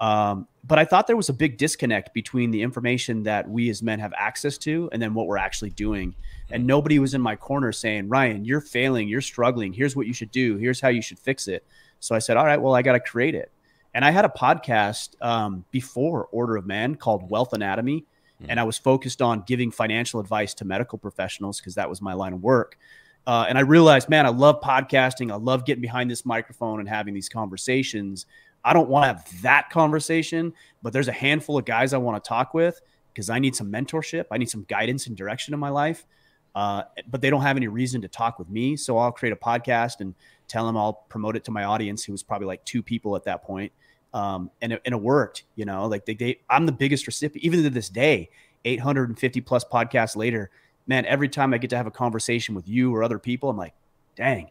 Um, 0.00 0.48
but 0.64 0.78
I 0.78 0.84
thought 0.84 1.06
there 1.06 1.16
was 1.16 1.28
a 1.28 1.34
big 1.34 1.58
disconnect 1.58 2.12
between 2.12 2.50
the 2.50 2.62
information 2.62 3.22
that 3.24 3.48
we 3.48 3.70
as 3.70 3.82
men 3.82 4.00
have 4.00 4.12
access 4.16 4.58
to 4.58 4.88
and 4.92 5.00
then 5.00 5.14
what 5.14 5.26
we're 5.26 5.36
actually 5.36 5.70
doing. 5.70 6.14
And 6.50 6.62
mm-hmm. 6.62 6.66
nobody 6.66 6.98
was 6.98 7.14
in 7.14 7.20
my 7.20 7.36
corner 7.36 7.70
saying, 7.72 8.08
Ryan, 8.08 8.44
you're 8.44 8.60
failing, 8.60 9.08
you're 9.08 9.20
struggling. 9.20 9.72
Here's 9.72 9.94
what 9.94 10.06
you 10.06 10.12
should 10.12 10.32
do. 10.32 10.56
Here's 10.56 10.80
how 10.80 10.88
you 10.88 11.02
should 11.02 11.18
fix 11.18 11.46
it. 11.46 11.64
So 12.00 12.16
I 12.16 12.18
said, 12.18 12.36
all 12.36 12.44
right, 12.44 12.60
well, 12.60 12.74
I 12.74 12.82
got 12.82 12.92
to 12.92 13.00
create 13.00 13.34
it. 13.34 13.52
And 13.94 14.04
I 14.04 14.10
had 14.10 14.24
a 14.24 14.28
podcast 14.28 15.14
um, 15.20 15.64
before 15.70 16.26
Order 16.32 16.56
of 16.56 16.66
Man 16.66 16.96
called 16.96 17.30
Wealth 17.30 17.52
Anatomy 17.52 18.06
and 18.48 18.58
I 18.58 18.64
was 18.64 18.78
focused 18.78 19.22
on 19.22 19.44
giving 19.46 19.70
financial 19.70 20.20
advice 20.20 20.54
to 20.54 20.64
medical 20.64 20.98
professionals 20.98 21.60
because 21.60 21.74
that 21.76 21.88
was 21.88 22.02
my 22.02 22.14
line 22.14 22.32
of 22.32 22.42
work. 22.42 22.78
Uh, 23.26 23.46
and 23.48 23.56
I 23.56 23.60
realized, 23.60 24.08
man, 24.08 24.26
I 24.26 24.30
love 24.30 24.60
podcasting. 24.60 25.30
I 25.30 25.36
love 25.36 25.64
getting 25.64 25.82
behind 25.82 26.10
this 26.10 26.26
microphone 26.26 26.80
and 26.80 26.88
having 26.88 27.14
these 27.14 27.28
conversations. 27.28 28.26
I 28.64 28.72
don't 28.72 28.88
want 28.88 29.04
to 29.04 29.06
have 29.08 29.42
that 29.42 29.70
conversation, 29.70 30.52
but 30.82 30.92
there's 30.92 31.08
a 31.08 31.12
handful 31.12 31.58
of 31.58 31.64
guys 31.64 31.92
I 31.92 31.98
want 31.98 32.22
to 32.22 32.28
talk 32.28 32.54
with 32.54 32.80
because 33.12 33.30
I 33.30 33.38
need 33.38 33.54
some 33.54 33.70
mentorship. 33.70 34.26
I 34.30 34.38
need 34.38 34.50
some 34.50 34.64
guidance 34.64 35.06
and 35.06 35.16
direction 35.16 35.54
in 35.54 35.60
my 35.60 35.68
life. 35.68 36.06
Uh, 36.54 36.82
but 37.10 37.20
they 37.20 37.30
don't 37.30 37.42
have 37.42 37.56
any 37.56 37.68
reason 37.68 38.02
to 38.02 38.08
talk 38.08 38.38
with 38.38 38.48
me. 38.48 38.76
So 38.76 38.98
I'll 38.98 39.12
create 39.12 39.32
a 39.32 39.36
podcast 39.36 40.00
and 40.00 40.14
tell 40.48 40.66
them 40.66 40.76
I'll 40.76 41.04
promote 41.08 41.36
it 41.36 41.44
to 41.44 41.50
my 41.50 41.64
audience, 41.64 42.04
who 42.04 42.12
was 42.12 42.22
probably 42.22 42.46
like 42.46 42.64
two 42.64 42.82
people 42.82 43.16
at 43.16 43.24
that 43.24 43.42
point 43.42 43.72
um, 44.14 44.50
and, 44.60 44.72
it, 44.72 44.82
and 44.84 44.94
it 44.94 45.00
worked. 45.00 45.44
You 45.56 45.64
know, 45.64 45.86
like 45.86 46.04
they, 46.04 46.14
they, 46.14 46.40
I'm 46.48 46.66
the 46.66 46.72
biggest 46.72 47.06
recipient, 47.06 47.44
even 47.44 47.62
to 47.62 47.70
this 47.70 47.88
day, 47.88 48.30
850 48.64 49.40
plus 49.40 49.64
podcasts 49.64 50.16
later. 50.16 50.50
Man, 50.86 51.06
every 51.06 51.28
time 51.28 51.54
I 51.54 51.58
get 51.58 51.70
to 51.70 51.76
have 51.76 51.86
a 51.86 51.92
conversation 51.92 52.54
with 52.54 52.68
you 52.68 52.94
or 52.94 53.02
other 53.02 53.18
people, 53.18 53.48
I'm 53.50 53.56
like, 53.56 53.74
dang, 54.16 54.50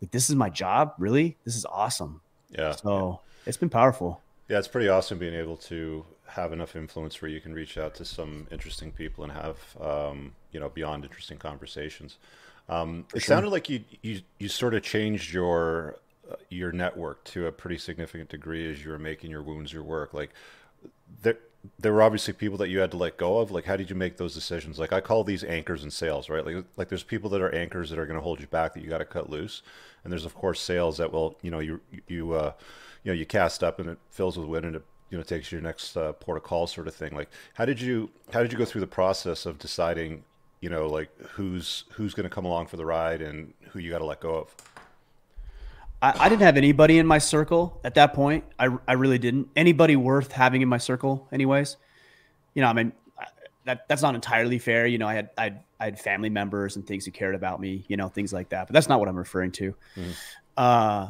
like 0.00 0.10
this 0.10 0.28
is 0.28 0.36
my 0.36 0.50
job. 0.50 0.94
Really, 0.98 1.36
this 1.44 1.56
is 1.56 1.64
awesome. 1.66 2.20
Yeah. 2.50 2.72
So 2.72 3.20
it's 3.46 3.56
been 3.56 3.70
powerful. 3.70 4.20
Yeah, 4.48 4.58
it's 4.58 4.68
pretty 4.68 4.88
awesome 4.88 5.18
being 5.18 5.34
able 5.34 5.56
to 5.56 6.04
have 6.26 6.52
enough 6.52 6.74
influence 6.76 7.20
where 7.22 7.30
you 7.30 7.40
can 7.40 7.52
reach 7.52 7.78
out 7.78 7.94
to 7.96 8.04
some 8.04 8.46
interesting 8.50 8.90
people 8.90 9.24
and 9.24 9.32
have, 9.32 9.58
um, 9.80 10.32
you 10.52 10.58
know, 10.60 10.68
beyond 10.68 11.04
interesting 11.04 11.38
conversations. 11.38 12.18
Um, 12.68 13.06
it 13.14 13.20
sure. 13.20 13.36
sounded 13.36 13.50
like 13.50 13.68
you, 13.68 13.84
you 14.02 14.22
you 14.38 14.48
sort 14.48 14.74
of 14.74 14.82
changed 14.82 15.32
your 15.32 15.96
your 16.48 16.72
network 16.72 17.24
to 17.24 17.46
a 17.46 17.52
pretty 17.52 17.78
significant 17.78 18.30
degree 18.30 18.70
as 18.70 18.84
you 18.84 18.90
were 18.90 18.98
making 18.98 19.30
your 19.30 19.42
wounds 19.42 19.72
your 19.72 19.82
work. 19.82 20.14
Like 20.14 20.30
there, 21.22 21.38
there 21.78 21.92
were 21.92 22.02
obviously 22.02 22.32
people 22.32 22.56
that 22.58 22.68
you 22.68 22.78
had 22.78 22.90
to 22.90 22.96
let 22.96 23.16
go 23.16 23.38
of. 23.38 23.50
Like, 23.50 23.64
how 23.64 23.76
did 23.76 23.90
you 23.90 23.96
make 23.96 24.16
those 24.16 24.34
decisions? 24.34 24.78
Like, 24.78 24.92
I 24.92 25.00
call 25.00 25.24
these 25.24 25.44
anchors 25.44 25.84
in 25.84 25.90
sales, 25.90 26.28
right? 26.28 26.44
Like, 26.44 26.64
like 26.76 26.88
there's 26.88 27.02
people 27.02 27.28
that 27.30 27.40
are 27.40 27.54
anchors 27.54 27.90
that 27.90 27.98
are 27.98 28.06
going 28.06 28.18
to 28.18 28.22
hold 28.22 28.40
you 28.40 28.46
back 28.46 28.74
that 28.74 28.82
you 28.82 28.88
got 28.88 28.98
to 28.98 29.04
cut 29.04 29.28
loose, 29.28 29.62
and 30.02 30.12
there's 30.12 30.24
of 30.24 30.34
course 30.34 30.60
sails 30.60 30.96
that 30.98 31.12
will, 31.12 31.36
you 31.42 31.50
know, 31.50 31.58
you 31.58 31.80
you 32.08 32.32
uh, 32.32 32.52
you 33.02 33.12
know, 33.12 33.16
you 33.16 33.26
cast 33.26 33.62
up 33.62 33.78
and 33.78 33.90
it 33.90 33.98
fills 34.10 34.38
with 34.38 34.48
wind 34.48 34.64
and 34.64 34.76
it 34.76 34.84
you 35.10 35.18
know 35.18 35.24
takes 35.24 35.50
you 35.50 35.56
your 35.56 35.62
next 35.62 35.96
uh, 35.96 36.12
port 36.12 36.38
of 36.38 36.44
call 36.44 36.66
sort 36.66 36.88
of 36.88 36.94
thing. 36.94 37.14
Like, 37.14 37.28
how 37.54 37.64
did 37.64 37.80
you 37.80 38.10
how 38.32 38.42
did 38.42 38.52
you 38.52 38.58
go 38.58 38.64
through 38.64 38.80
the 38.80 38.86
process 38.86 39.44
of 39.44 39.58
deciding, 39.58 40.24
you 40.60 40.70
know, 40.70 40.86
like 40.86 41.10
who's 41.32 41.84
who's 41.92 42.14
going 42.14 42.28
to 42.28 42.34
come 42.34 42.44
along 42.44 42.66
for 42.66 42.76
the 42.76 42.86
ride 42.86 43.20
and 43.20 43.52
who 43.70 43.78
you 43.78 43.90
got 43.90 43.98
to 43.98 44.06
let 44.06 44.20
go 44.20 44.34
of? 44.36 44.54
I, 46.02 46.26
I, 46.26 46.28
didn't 46.28 46.42
have 46.42 46.56
anybody 46.56 46.98
in 46.98 47.06
my 47.06 47.18
circle 47.18 47.80
at 47.84 47.94
that 47.94 48.14
point. 48.14 48.44
I, 48.58 48.68
I 48.88 48.94
really 48.94 49.18
didn't. 49.18 49.48
Anybody 49.54 49.96
worth 49.96 50.32
having 50.32 50.62
in 50.62 50.68
my 50.68 50.78
circle, 50.78 51.28
anyways. 51.32 51.76
You 52.54 52.62
know, 52.62 52.68
I 52.68 52.72
mean, 52.72 52.92
that 53.64 53.88
that's 53.88 54.02
not 54.02 54.14
entirely 54.14 54.58
fair. 54.58 54.86
You 54.86 54.98
know, 54.98 55.06
I 55.06 55.14
had 55.14 55.30
I 55.36 55.44
had, 55.44 55.64
I 55.78 55.84
had 55.86 56.00
family 56.00 56.30
members 56.30 56.76
and 56.76 56.86
things 56.86 57.04
who 57.04 57.10
cared 57.10 57.34
about 57.34 57.60
me. 57.60 57.84
You 57.88 57.96
know, 57.96 58.08
things 58.08 58.32
like 58.32 58.48
that. 58.50 58.66
But 58.66 58.74
that's 58.74 58.88
not 58.88 58.98
what 58.98 59.08
I'm 59.08 59.16
referring 59.16 59.52
to. 59.52 59.74
Mm-hmm. 59.96 60.10
Uh, 60.56 61.08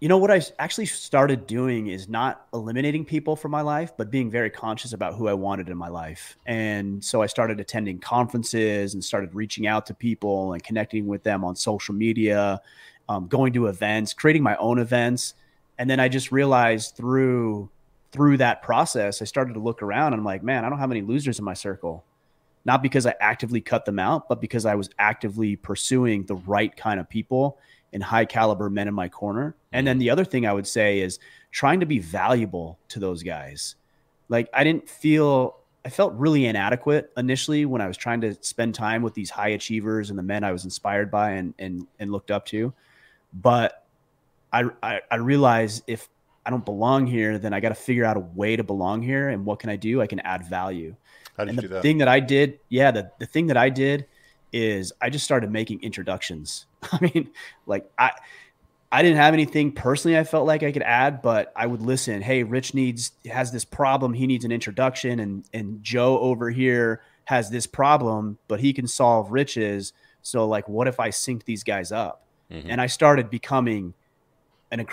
you 0.00 0.08
know 0.08 0.18
what 0.18 0.30
I 0.30 0.42
actually 0.58 0.86
started 0.86 1.46
doing 1.46 1.86
is 1.86 2.06
not 2.06 2.46
eliminating 2.52 3.06
people 3.06 3.34
from 3.34 3.50
my 3.50 3.62
life, 3.62 3.92
but 3.96 4.10
being 4.10 4.30
very 4.30 4.50
conscious 4.50 4.92
about 4.92 5.14
who 5.14 5.26
I 5.26 5.32
wanted 5.32 5.70
in 5.70 5.78
my 5.78 5.88
life. 5.88 6.36
And 6.44 7.02
so 7.02 7.22
I 7.22 7.26
started 7.26 7.60
attending 7.60 7.98
conferences 7.98 8.92
and 8.92 9.02
started 9.02 9.34
reaching 9.34 9.66
out 9.66 9.86
to 9.86 9.94
people 9.94 10.52
and 10.52 10.62
connecting 10.62 11.06
with 11.06 11.22
them 11.22 11.44
on 11.44 11.56
social 11.56 11.94
media, 11.94 12.60
um, 13.08 13.28
going 13.28 13.52
to 13.54 13.66
events, 13.66 14.12
creating 14.12 14.42
my 14.42 14.56
own 14.56 14.78
events. 14.78 15.34
And 15.78 15.88
then 15.88 16.00
I 16.00 16.08
just 16.08 16.32
realized 16.32 16.96
through 16.96 17.70
through 18.12 18.38
that 18.38 18.62
process, 18.62 19.20
I 19.20 19.24
started 19.26 19.54
to 19.54 19.60
look 19.60 19.82
around 19.82 20.12
and 20.12 20.20
I'm 20.20 20.24
like, 20.24 20.42
man, 20.42 20.64
I 20.64 20.70
don't 20.70 20.78
have 20.78 20.90
any 20.90 21.02
losers 21.02 21.38
in 21.38 21.44
my 21.44 21.54
circle. 21.54 22.04
Not 22.64 22.82
because 22.82 23.06
I 23.06 23.14
actively 23.20 23.60
cut 23.60 23.84
them 23.84 23.98
out, 23.98 24.28
but 24.28 24.40
because 24.40 24.64
I 24.64 24.74
was 24.74 24.88
actively 24.98 25.54
pursuing 25.54 26.24
the 26.24 26.36
right 26.36 26.74
kind 26.76 26.98
of 26.98 27.08
people 27.08 27.58
and 27.92 28.02
high 28.02 28.24
caliber 28.24 28.70
men 28.70 28.88
in 28.88 28.94
my 28.94 29.08
corner. 29.08 29.54
And 29.72 29.86
then 29.86 29.94
mm-hmm. 29.94 30.00
the 30.00 30.10
other 30.10 30.24
thing 30.24 30.46
I 30.46 30.52
would 30.52 30.66
say 30.66 31.00
is 31.00 31.18
trying 31.50 31.80
to 31.80 31.86
be 31.86 31.98
valuable 31.98 32.78
to 32.88 32.98
those 32.98 33.22
guys. 33.22 33.76
Like 34.28 34.48
I 34.52 34.64
didn't 34.64 34.88
feel 34.88 35.58
I 35.84 35.88
felt 35.88 36.14
really 36.14 36.46
inadequate 36.46 37.12
initially 37.16 37.64
when 37.64 37.80
I 37.80 37.86
was 37.86 37.96
trying 37.96 38.20
to 38.22 38.34
spend 38.42 38.74
time 38.74 39.02
with 39.02 39.14
these 39.14 39.30
high 39.30 39.50
achievers 39.50 40.10
and 40.10 40.18
the 40.18 40.22
men 40.22 40.42
I 40.42 40.50
was 40.50 40.64
inspired 40.64 41.10
by 41.10 41.32
and 41.32 41.54
and 41.58 41.86
and 42.00 42.10
looked 42.10 42.30
up 42.30 42.44
to. 42.46 42.72
But 43.32 43.84
I 44.52 44.64
I, 44.82 45.00
I 45.10 45.16
realized 45.16 45.84
if 45.86 46.08
I 46.44 46.50
don't 46.50 46.64
belong 46.64 47.06
here, 47.06 47.38
then 47.38 47.52
I 47.52 47.60
got 47.60 47.70
to 47.70 47.74
figure 47.74 48.04
out 48.04 48.16
a 48.16 48.20
way 48.20 48.54
to 48.54 48.62
belong 48.62 49.02
here. 49.02 49.28
And 49.28 49.44
what 49.44 49.58
can 49.58 49.68
I 49.68 49.76
do? 49.76 50.00
I 50.00 50.06
can 50.06 50.20
add 50.20 50.46
value. 50.46 50.94
How 51.36 51.44
did 51.44 51.50
and 51.50 51.56
you 51.56 51.62
the 51.62 51.68
do 51.68 51.74
that? 51.74 51.82
thing 51.82 51.98
that 51.98 52.08
I 52.08 52.20
did, 52.20 52.60
yeah, 52.68 52.92
the, 52.92 53.10
the 53.18 53.26
thing 53.26 53.48
that 53.48 53.56
I 53.56 53.68
did 53.68 54.06
is 54.52 54.92
I 55.02 55.10
just 55.10 55.24
started 55.24 55.50
making 55.50 55.82
introductions. 55.82 56.66
I 56.92 56.98
mean, 57.00 57.30
like 57.66 57.90
I 57.98 58.12
I 58.92 59.02
didn't 59.02 59.18
have 59.18 59.34
anything 59.34 59.72
personally 59.72 60.16
I 60.16 60.24
felt 60.24 60.46
like 60.46 60.62
I 60.62 60.70
could 60.70 60.82
add, 60.82 61.20
but 61.20 61.52
I 61.56 61.66
would 61.66 61.82
listen. 61.82 62.22
Hey, 62.22 62.44
Rich 62.44 62.72
needs 62.72 63.12
has 63.28 63.50
this 63.50 63.64
problem. 63.64 64.14
He 64.14 64.26
needs 64.26 64.44
an 64.44 64.52
introduction, 64.52 65.18
and 65.18 65.44
and 65.52 65.82
Joe 65.82 66.18
over 66.20 66.50
here 66.50 67.02
has 67.24 67.50
this 67.50 67.66
problem, 67.66 68.38
but 68.46 68.60
he 68.60 68.72
can 68.72 68.86
solve 68.86 69.32
Rich's. 69.32 69.92
So 70.22 70.46
like, 70.46 70.68
what 70.68 70.86
if 70.86 71.00
I 71.00 71.10
sync 71.10 71.44
these 71.44 71.64
guys 71.64 71.90
up? 71.90 72.25
Mm-hmm. 72.50 72.70
And 72.70 72.80
I 72.80 72.86
started 72.86 73.30
becoming 73.30 73.94
an 74.70 74.86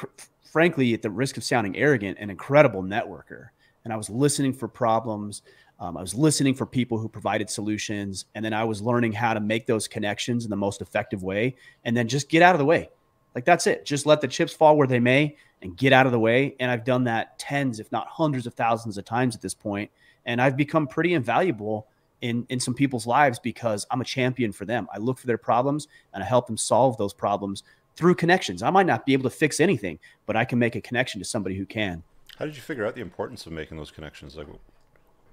frankly, 0.54 0.94
at 0.94 1.02
the 1.02 1.10
risk 1.10 1.36
of 1.36 1.44
sounding 1.44 1.76
arrogant, 1.76 2.16
an 2.20 2.30
incredible 2.30 2.84
networker. 2.84 3.48
And 3.84 3.92
I 3.92 3.98
was 3.98 4.08
listening 4.08 4.54
for 4.54 4.68
problems. 4.68 5.42
Um, 5.80 5.98
I 5.98 6.02
was 6.02 6.14
listening 6.14 6.54
for 6.54 6.68
people 6.68 7.00
who 7.00 7.10
provided 7.10 7.50
solutions, 7.50 8.26
and 8.36 8.46
then 8.46 8.54
I 8.54 8.64
was 8.64 8.80
learning 8.80 9.14
how 9.14 9.34
to 9.34 9.40
make 9.40 9.66
those 9.66 9.88
connections 9.88 10.46
in 10.46 10.52
the 10.52 10.56
most 10.56 10.80
effective 10.80 11.24
way, 11.24 11.56
and 11.86 11.98
then 11.98 12.08
just 12.08 12.30
get 12.30 12.44
out 12.44 12.54
of 12.54 12.60
the 12.60 12.66
way. 12.66 12.92
Like 13.34 13.46
that's 13.46 13.66
it. 13.66 13.84
Just 13.84 14.06
let 14.06 14.22
the 14.22 14.28
chips 14.28 14.54
fall 14.54 14.78
where 14.78 14.88
they 14.88 15.00
may, 15.00 15.36
and 15.64 15.76
get 15.76 15.92
out 15.92 16.06
of 16.06 16.12
the 16.12 16.20
way. 16.20 16.56
And 16.60 16.70
I've 16.70 16.86
done 16.86 17.04
that 17.06 17.40
tens, 17.40 17.80
if 17.80 17.92
not 17.92 18.06
hundreds 18.08 18.46
of 18.46 18.54
thousands 18.54 19.00
of 19.00 19.06
times 19.06 19.36
at 19.36 19.42
this 19.42 19.56
point, 19.56 19.90
and 20.28 20.40
I've 20.40 20.56
become 20.56 20.86
pretty 20.86 21.16
invaluable 21.16 21.88
in 22.24 22.46
in 22.48 22.60
some 22.60 22.74
people's 22.74 23.06
lives 23.06 23.38
because 23.38 23.86
I'm 23.92 24.00
a 24.00 24.06
champion 24.06 24.54
for 24.54 24.64
them. 24.66 24.88
I 24.94 24.98
look 24.98 25.20
for 25.20 25.28
their 25.28 25.38
problems 25.38 25.90
and 26.14 26.24
I 26.24 26.26
help 26.26 26.48
them 26.48 26.58
solve 26.58 26.98
those 26.98 27.14
problems 27.14 27.64
through 27.96 28.16
connections. 28.16 28.64
I 28.64 28.70
might 28.70 28.86
not 28.86 29.06
be 29.06 29.12
able 29.14 29.30
to 29.30 29.36
fix 29.36 29.60
anything, 29.60 30.00
but 30.26 30.38
I 30.38 30.46
can 30.46 30.58
make 30.58 30.76
a 30.76 30.82
connection 30.82 31.20
to 31.20 31.26
somebody 31.26 31.58
who 31.58 31.66
can. 31.66 32.02
How 32.38 32.46
did 32.46 32.56
you 32.56 32.62
figure 32.62 32.86
out 32.86 32.96
the 32.96 33.02
importance 33.02 33.46
of 33.46 33.52
making 33.52 33.78
those 33.78 33.92
connections? 33.92 34.36
Like, 34.36 34.48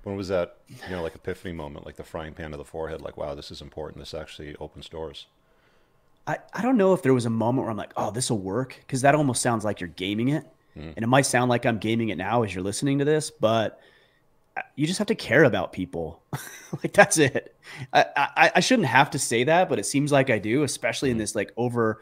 when 0.02 0.16
was 0.16 0.28
that, 0.28 0.56
you 0.68 0.90
know, 0.90 1.02
like 1.02 1.14
epiphany 1.14 1.54
moment, 1.54 1.86
like 1.86 1.96
the 1.96 2.04
frying 2.04 2.34
pan 2.34 2.50
to 2.50 2.56
the 2.56 2.64
forehead, 2.64 3.00
like, 3.00 3.16
wow, 3.16 3.34
this 3.34 3.50
is 3.50 3.62
important. 3.62 4.00
This 4.00 4.12
actually 4.12 4.56
opens 4.56 4.88
doors. 4.88 5.26
I, 6.26 6.38
I 6.52 6.60
don't 6.60 6.76
know 6.76 6.92
if 6.92 7.02
there 7.02 7.14
was 7.14 7.24
a 7.24 7.30
moment 7.30 7.62
where 7.62 7.70
I'm 7.70 7.76
like, 7.76 7.92
oh, 7.96 8.10
this 8.10 8.30
will 8.30 8.38
work. 8.38 8.84
Cause 8.88 9.00
that 9.02 9.14
almost 9.14 9.40
sounds 9.40 9.64
like 9.64 9.80
you're 9.80 9.88
gaming 9.88 10.28
it. 10.28 10.44
Mm. 10.76 10.92
And 10.96 11.04
it 11.04 11.06
might 11.06 11.26
sound 11.26 11.48
like 11.48 11.64
I'm 11.64 11.78
gaming 11.78 12.10
it 12.10 12.18
now 12.18 12.42
as 12.42 12.54
you're 12.54 12.64
listening 12.64 12.98
to 12.98 13.04
this, 13.04 13.30
but 13.30 13.80
you 14.76 14.86
just 14.86 14.98
have 14.98 15.08
to 15.08 15.14
care 15.14 15.44
about 15.44 15.72
people. 15.72 16.22
like 16.82 16.92
that's 16.92 17.18
it. 17.18 17.56
I, 17.92 18.06
I, 18.16 18.52
I, 18.56 18.60
shouldn't 18.60 18.88
have 18.88 19.10
to 19.10 19.18
say 19.18 19.44
that, 19.44 19.68
but 19.68 19.78
it 19.78 19.86
seems 19.86 20.10
like 20.10 20.30
I 20.30 20.38
do, 20.38 20.62
especially 20.62 21.10
in 21.10 21.16
mm. 21.16 21.20
this 21.20 21.34
like 21.34 21.52
over 21.56 22.00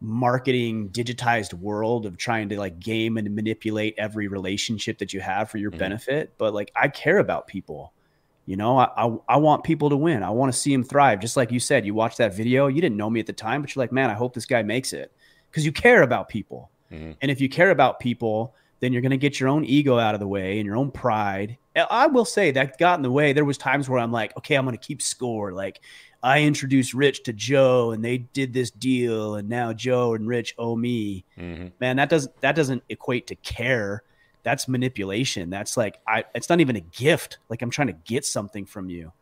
marketing 0.00 0.88
digitized 0.88 1.52
world 1.52 2.06
of 2.06 2.16
trying 2.16 2.48
to 2.48 2.58
like 2.58 2.80
game 2.80 3.18
and 3.18 3.34
manipulate 3.34 3.94
every 3.98 4.28
relationship 4.28 4.98
that 4.98 5.12
you 5.12 5.20
have 5.20 5.50
for 5.50 5.58
your 5.58 5.70
mm-hmm. 5.70 5.78
benefit 5.78 6.32
but 6.38 6.54
like 6.54 6.72
i 6.74 6.88
care 6.88 7.18
about 7.18 7.46
people 7.46 7.92
you 8.46 8.56
know 8.56 8.78
I, 8.78 8.88
I, 8.96 9.16
I 9.28 9.36
want 9.36 9.62
people 9.62 9.90
to 9.90 9.96
win 9.96 10.22
i 10.22 10.30
want 10.30 10.50
to 10.50 10.58
see 10.58 10.72
them 10.72 10.84
thrive 10.84 11.20
just 11.20 11.36
like 11.36 11.52
you 11.52 11.60
said 11.60 11.84
you 11.84 11.92
watched 11.92 12.16
that 12.16 12.34
video 12.34 12.66
you 12.66 12.80
didn't 12.80 12.96
know 12.96 13.10
me 13.10 13.20
at 13.20 13.26
the 13.26 13.34
time 13.34 13.60
but 13.60 13.74
you're 13.74 13.82
like 13.82 13.92
man 13.92 14.08
i 14.08 14.14
hope 14.14 14.32
this 14.32 14.46
guy 14.46 14.62
makes 14.62 14.94
it 14.94 15.12
because 15.50 15.66
you 15.66 15.72
care 15.72 16.02
about 16.02 16.30
people 16.30 16.70
mm-hmm. 16.90 17.12
and 17.20 17.30
if 17.30 17.38
you 17.38 17.50
care 17.50 17.70
about 17.70 18.00
people 18.00 18.54
then 18.80 18.92
you're 18.92 19.02
going 19.02 19.10
to 19.10 19.16
get 19.16 19.38
your 19.38 19.48
own 19.48 19.64
ego 19.64 19.98
out 19.98 20.14
of 20.14 20.20
the 20.20 20.28
way 20.28 20.58
and 20.58 20.66
your 20.66 20.76
own 20.76 20.90
pride 20.90 21.56
i 21.90 22.06
will 22.06 22.24
say 22.24 22.50
that 22.50 22.78
got 22.78 22.98
in 22.98 23.02
the 23.02 23.10
way 23.10 23.32
there 23.32 23.44
was 23.44 23.56
times 23.56 23.88
where 23.88 24.00
i'm 24.00 24.12
like 24.12 24.36
okay 24.36 24.54
i'm 24.56 24.64
going 24.64 24.76
to 24.76 24.86
keep 24.86 25.00
score 25.00 25.52
like 25.52 25.80
I 26.22 26.42
introduced 26.42 26.92
Rich 26.92 27.22
to 27.24 27.32
Joe 27.32 27.92
and 27.92 28.04
they 28.04 28.18
did 28.18 28.52
this 28.52 28.70
deal 28.70 29.36
and 29.36 29.48
now 29.48 29.72
Joe 29.72 30.14
and 30.14 30.28
Rich 30.28 30.54
owe 30.58 30.76
me. 30.76 31.24
Mm-hmm. 31.38 31.68
Man, 31.80 31.96
that 31.96 32.08
doesn't 32.10 32.40
that 32.42 32.54
doesn't 32.54 32.82
equate 32.88 33.26
to 33.28 33.34
care. 33.36 34.02
That's 34.42 34.68
manipulation. 34.68 35.48
That's 35.50 35.76
like 35.76 35.98
I 36.06 36.24
it's 36.34 36.48
not 36.48 36.60
even 36.60 36.76
a 36.76 36.80
gift. 36.80 37.38
Like 37.48 37.62
I'm 37.62 37.70
trying 37.70 37.88
to 37.88 37.96
get 38.04 38.26
something 38.26 38.66
from 38.66 38.90
you. 38.90 39.12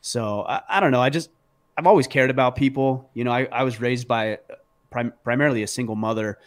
So 0.00 0.44
I, 0.48 0.62
I 0.68 0.80
don't 0.80 0.92
know. 0.92 1.02
I 1.02 1.10
just 1.10 1.30
I've 1.76 1.86
always 1.86 2.06
cared 2.06 2.30
about 2.30 2.56
people. 2.56 3.10
You 3.12 3.24
know, 3.24 3.32
I, 3.32 3.48
I 3.52 3.62
was 3.62 3.80
raised 3.80 4.08
by 4.08 4.38
prim- 4.90 5.12
primarily 5.24 5.62
a 5.62 5.66
single 5.66 5.96
mother. 5.96 6.38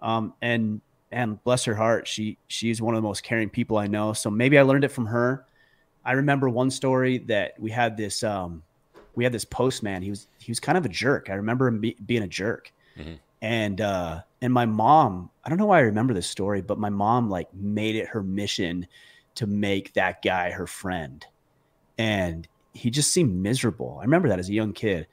Um, 0.00 0.34
and 0.40 0.80
and 1.16 1.42
bless 1.44 1.64
her 1.64 1.74
heart, 1.74 2.06
she 2.06 2.36
she's 2.46 2.82
one 2.82 2.94
of 2.94 2.98
the 3.02 3.08
most 3.08 3.22
caring 3.22 3.48
people 3.48 3.78
I 3.78 3.86
know. 3.86 4.12
So 4.12 4.30
maybe 4.30 4.58
I 4.58 4.62
learned 4.62 4.84
it 4.84 4.90
from 4.90 5.06
her. 5.06 5.46
I 6.04 6.12
remember 6.12 6.50
one 6.50 6.70
story 6.70 7.18
that 7.26 7.58
we 7.58 7.70
had 7.70 7.96
this 7.96 8.22
um, 8.22 8.62
we 9.14 9.24
had 9.24 9.32
this 9.32 9.46
postman. 9.46 10.02
He 10.02 10.10
was 10.10 10.28
he 10.38 10.50
was 10.50 10.60
kind 10.60 10.76
of 10.76 10.84
a 10.84 10.90
jerk. 10.90 11.30
I 11.30 11.34
remember 11.34 11.68
him 11.68 11.80
be, 11.80 11.96
being 12.04 12.22
a 12.22 12.28
jerk. 12.28 12.70
Mm-hmm. 12.98 13.14
And 13.40 13.80
uh, 13.80 14.20
and 14.42 14.52
my 14.52 14.66
mom, 14.66 15.30
I 15.42 15.48
don't 15.48 15.56
know 15.56 15.64
why 15.64 15.78
I 15.78 15.82
remember 15.82 16.12
this 16.12 16.28
story, 16.28 16.60
but 16.60 16.78
my 16.78 16.90
mom 16.90 17.30
like 17.30 17.52
made 17.54 17.96
it 17.96 18.08
her 18.08 18.22
mission 18.22 18.86
to 19.36 19.46
make 19.46 19.94
that 19.94 20.20
guy 20.20 20.50
her 20.50 20.66
friend. 20.66 21.24
And 21.96 22.46
he 22.74 22.90
just 22.90 23.10
seemed 23.10 23.34
miserable. 23.34 23.96
I 24.00 24.04
remember 24.04 24.28
that 24.28 24.38
as 24.38 24.50
a 24.50 24.52
young 24.54 24.74
kid. 24.74 25.06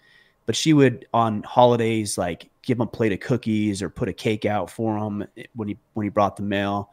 But 0.45 0.55
she 0.55 0.73
would 0.73 1.07
on 1.13 1.43
holidays 1.43 2.17
like 2.17 2.49
give 2.61 2.77
him 2.77 2.81
a 2.81 2.87
plate 2.87 3.13
of 3.13 3.19
cookies 3.19 3.81
or 3.81 3.89
put 3.89 4.09
a 4.09 4.13
cake 4.13 4.45
out 4.45 4.69
for 4.69 4.97
him 4.97 5.25
when 5.55 5.67
he 5.69 5.77
when 5.93 6.05
he 6.05 6.09
brought 6.09 6.35
the 6.35 6.43
mail. 6.43 6.91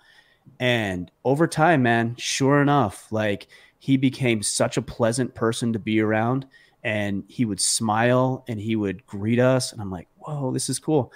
And 0.59 1.11
over 1.25 1.47
time, 1.47 1.83
man, 1.83 2.17
sure 2.17 2.61
enough, 2.61 3.11
like 3.11 3.49
he 3.81 3.97
became 3.97 4.43
such 4.43 4.77
a 4.77 4.83
pleasant 4.83 5.35
person 5.35 5.73
to 5.73 5.79
be 5.79 6.01
around 6.01 6.47
and 6.83 7.25
he 7.29 7.45
would 7.45 7.61
smile 7.61 8.45
and 8.49 8.61
he 8.61 8.77
would 8.77 9.05
greet 9.07 9.39
us 9.39 9.73
and 9.73 9.81
i'm 9.81 9.91
like 9.91 10.09
whoa 10.19 10.53
this 10.53 10.69
is 10.69 10.79
cool 10.79 11.13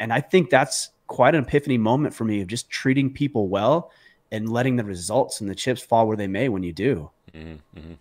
and 0.00 0.12
i 0.12 0.20
think 0.20 0.50
that's 0.50 0.90
quite 1.06 1.34
an 1.34 1.44
epiphany 1.44 1.78
moment 1.78 2.14
for 2.14 2.24
me 2.24 2.40
of 2.40 2.48
just 2.48 2.68
treating 2.70 3.12
people 3.12 3.48
well 3.48 3.90
and 4.32 4.50
letting 4.50 4.76
the 4.76 4.84
results 4.84 5.40
and 5.40 5.48
the 5.48 5.54
chips 5.54 5.82
fall 5.82 6.06
where 6.06 6.16
they 6.16 6.26
may 6.26 6.48
when 6.48 6.62
you 6.62 6.72
do 6.72 7.10
mm-hmm. 7.32 7.78
mm-hmm. 7.78 7.92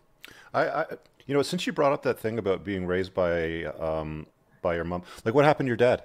I, 0.54 0.68
I, 0.68 0.86
you 1.30 1.36
know 1.36 1.44
since 1.44 1.68
you 1.68 1.72
brought 1.72 1.94
up 1.94 2.02
that 2.02 2.20
thing 2.20 2.40
about 2.40 2.64
being 2.64 2.88
raised 2.88 3.14
by 3.14 3.66
um, 3.66 4.26
by 4.64 4.74
your 4.74 4.84
mom 4.84 5.04
like 5.24 5.36
what 5.36 5.46
happened 5.46 5.68
to 5.68 5.70
your 5.70 5.78
dad 5.78 6.04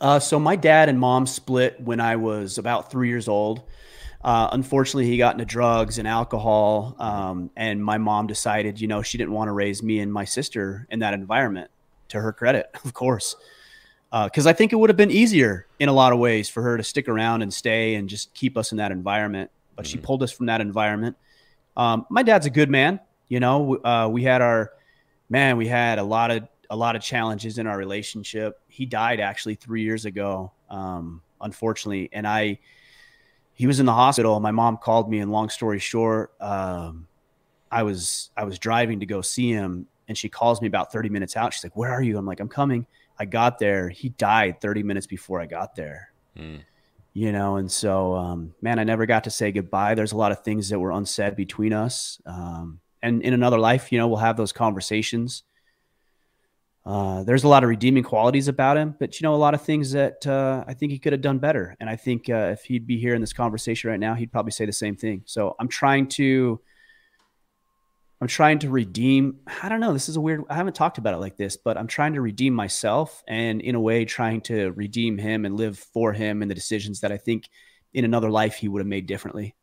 uh, 0.00 0.18
so 0.18 0.40
my 0.40 0.56
dad 0.56 0.88
and 0.88 0.98
mom 0.98 1.26
split 1.26 1.78
when 1.80 2.00
i 2.00 2.16
was 2.16 2.56
about 2.56 2.90
three 2.90 3.08
years 3.08 3.28
old 3.28 3.62
uh, 4.24 4.48
unfortunately, 4.52 5.06
he 5.06 5.16
got 5.16 5.34
into 5.34 5.44
drugs 5.44 5.98
and 5.98 6.06
alcohol. 6.06 6.94
Um, 6.98 7.50
and 7.56 7.84
my 7.84 7.98
mom 7.98 8.28
decided, 8.28 8.80
you 8.80 8.86
know, 8.86 9.02
she 9.02 9.18
didn't 9.18 9.32
want 9.32 9.48
to 9.48 9.52
raise 9.52 9.82
me 9.82 9.98
and 9.98 10.12
my 10.12 10.24
sister 10.24 10.86
in 10.90 11.00
that 11.00 11.12
environment. 11.14 11.70
To 12.10 12.20
her 12.20 12.32
credit, 12.32 12.70
of 12.84 12.92
course, 12.92 13.34
because 14.10 14.46
uh, 14.46 14.50
I 14.50 14.52
think 14.52 14.72
it 14.72 14.76
would 14.76 14.90
have 14.90 14.98
been 14.98 15.10
easier 15.10 15.66
in 15.80 15.88
a 15.88 15.92
lot 15.92 16.12
of 16.12 16.18
ways 16.18 16.48
for 16.48 16.62
her 16.62 16.76
to 16.76 16.84
stick 16.84 17.08
around 17.08 17.40
and 17.40 17.52
stay 17.52 17.94
and 17.94 18.06
just 18.06 18.34
keep 18.34 18.58
us 18.58 18.70
in 18.70 18.78
that 18.78 18.92
environment. 18.92 19.50
But 19.74 19.86
mm-hmm. 19.86 19.92
she 19.92 19.98
pulled 19.98 20.22
us 20.22 20.30
from 20.30 20.46
that 20.46 20.60
environment. 20.60 21.16
Um, 21.74 22.04
my 22.10 22.22
dad's 22.22 22.44
a 22.44 22.50
good 22.50 22.68
man. 22.68 23.00
You 23.32 23.40
know, 23.40 23.76
uh, 23.82 24.10
we 24.12 24.24
had 24.24 24.42
our 24.42 24.72
man. 25.30 25.56
We 25.56 25.66
had 25.66 25.98
a 25.98 26.02
lot 26.02 26.30
of 26.30 26.46
a 26.68 26.76
lot 26.76 26.96
of 26.96 27.02
challenges 27.02 27.56
in 27.56 27.66
our 27.66 27.78
relationship. 27.78 28.60
He 28.68 28.84
died 28.84 29.20
actually 29.20 29.54
three 29.54 29.80
years 29.80 30.04
ago, 30.04 30.52
um, 30.68 31.22
unfortunately, 31.40 32.10
and 32.12 32.26
I 32.26 32.58
he 33.54 33.66
was 33.66 33.80
in 33.80 33.86
the 33.86 33.94
hospital. 33.94 34.38
My 34.38 34.50
mom 34.50 34.76
called 34.76 35.08
me, 35.08 35.18
and 35.20 35.32
long 35.32 35.48
story 35.48 35.78
short, 35.78 36.34
um, 36.42 37.08
I 37.70 37.84
was 37.84 38.28
I 38.36 38.44
was 38.44 38.58
driving 38.58 39.00
to 39.00 39.06
go 39.06 39.22
see 39.22 39.50
him, 39.50 39.86
and 40.08 40.18
she 40.18 40.28
calls 40.28 40.60
me 40.60 40.66
about 40.66 40.92
30 40.92 41.08
minutes 41.08 41.34
out. 41.34 41.54
She's 41.54 41.64
like, 41.64 41.74
"Where 41.74 41.90
are 41.90 42.02
you?" 42.02 42.18
I'm 42.18 42.26
like, 42.26 42.38
"I'm 42.40 42.50
coming." 42.50 42.86
I 43.18 43.24
got 43.24 43.58
there. 43.58 43.88
He 43.88 44.10
died 44.10 44.60
30 44.60 44.82
minutes 44.82 45.06
before 45.06 45.40
I 45.40 45.46
got 45.46 45.74
there. 45.74 46.12
Mm. 46.36 46.64
You 47.14 47.32
know, 47.32 47.56
and 47.56 47.72
so 47.72 48.14
um, 48.14 48.54
man, 48.60 48.78
I 48.78 48.84
never 48.84 49.06
got 49.06 49.24
to 49.24 49.30
say 49.30 49.52
goodbye. 49.52 49.94
There's 49.94 50.12
a 50.12 50.18
lot 50.18 50.32
of 50.32 50.44
things 50.44 50.68
that 50.68 50.78
were 50.78 50.90
unsaid 50.90 51.34
between 51.34 51.72
us. 51.72 52.20
Um, 52.26 52.81
and 53.02 53.22
in 53.22 53.34
another 53.34 53.58
life, 53.58 53.92
you 53.92 53.98
know, 53.98 54.08
we'll 54.08 54.18
have 54.18 54.36
those 54.36 54.52
conversations. 54.52 55.42
uh, 56.84 57.22
there's 57.22 57.44
a 57.44 57.48
lot 57.48 57.62
of 57.62 57.68
redeeming 57.68 58.02
qualities 58.02 58.48
about 58.48 58.76
him, 58.76 58.94
but 58.98 59.20
you 59.20 59.24
know, 59.24 59.34
a 59.34 59.36
lot 59.36 59.54
of 59.54 59.62
things 59.62 59.92
that 59.92 60.26
uh, 60.26 60.64
I 60.66 60.74
think 60.74 60.90
he 60.90 60.98
could 60.98 61.12
have 61.12 61.22
done 61.22 61.38
better. 61.38 61.76
And 61.78 61.88
I 61.88 61.94
think 61.94 62.28
uh, 62.28 62.50
if 62.52 62.64
he'd 62.64 62.86
be 62.86 62.98
here 62.98 63.14
in 63.14 63.20
this 63.20 63.32
conversation 63.32 63.88
right 63.88 64.00
now, 64.00 64.14
he'd 64.14 64.32
probably 64.32 64.50
say 64.50 64.66
the 64.66 64.72
same 64.72 64.96
thing. 64.96 65.22
So 65.26 65.54
I'm 65.60 65.68
trying 65.68 66.08
to, 66.08 66.60
I'm 68.20 68.26
trying 68.26 68.58
to 68.60 68.70
redeem. 68.70 69.38
I 69.62 69.68
don't 69.68 69.78
know. 69.78 69.92
This 69.92 70.08
is 70.08 70.16
a 70.16 70.20
weird. 70.20 70.42
I 70.50 70.54
haven't 70.54 70.74
talked 70.74 70.98
about 70.98 71.14
it 71.14 71.18
like 71.18 71.36
this, 71.36 71.56
but 71.56 71.78
I'm 71.78 71.86
trying 71.86 72.14
to 72.14 72.20
redeem 72.20 72.54
myself, 72.54 73.22
and 73.28 73.60
in 73.60 73.74
a 73.76 73.80
way, 73.80 74.04
trying 74.04 74.40
to 74.42 74.72
redeem 74.72 75.18
him 75.18 75.44
and 75.44 75.56
live 75.56 75.78
for 75.78 76.12
him 76.12 76.42
and 76.42 76.50
the 76.50 76.54
decisions 76.54 77.00
that 77.00 77.12
I 77.12 77.16
think 77.16 77.48
in 77.94 78.04
another 78.04 78.30
life 78.30 78.56
he 78.56 78.68
would 78.68 78.80
have 78.80 78.86
made 78.88 79.06
differently. 79.06 79.54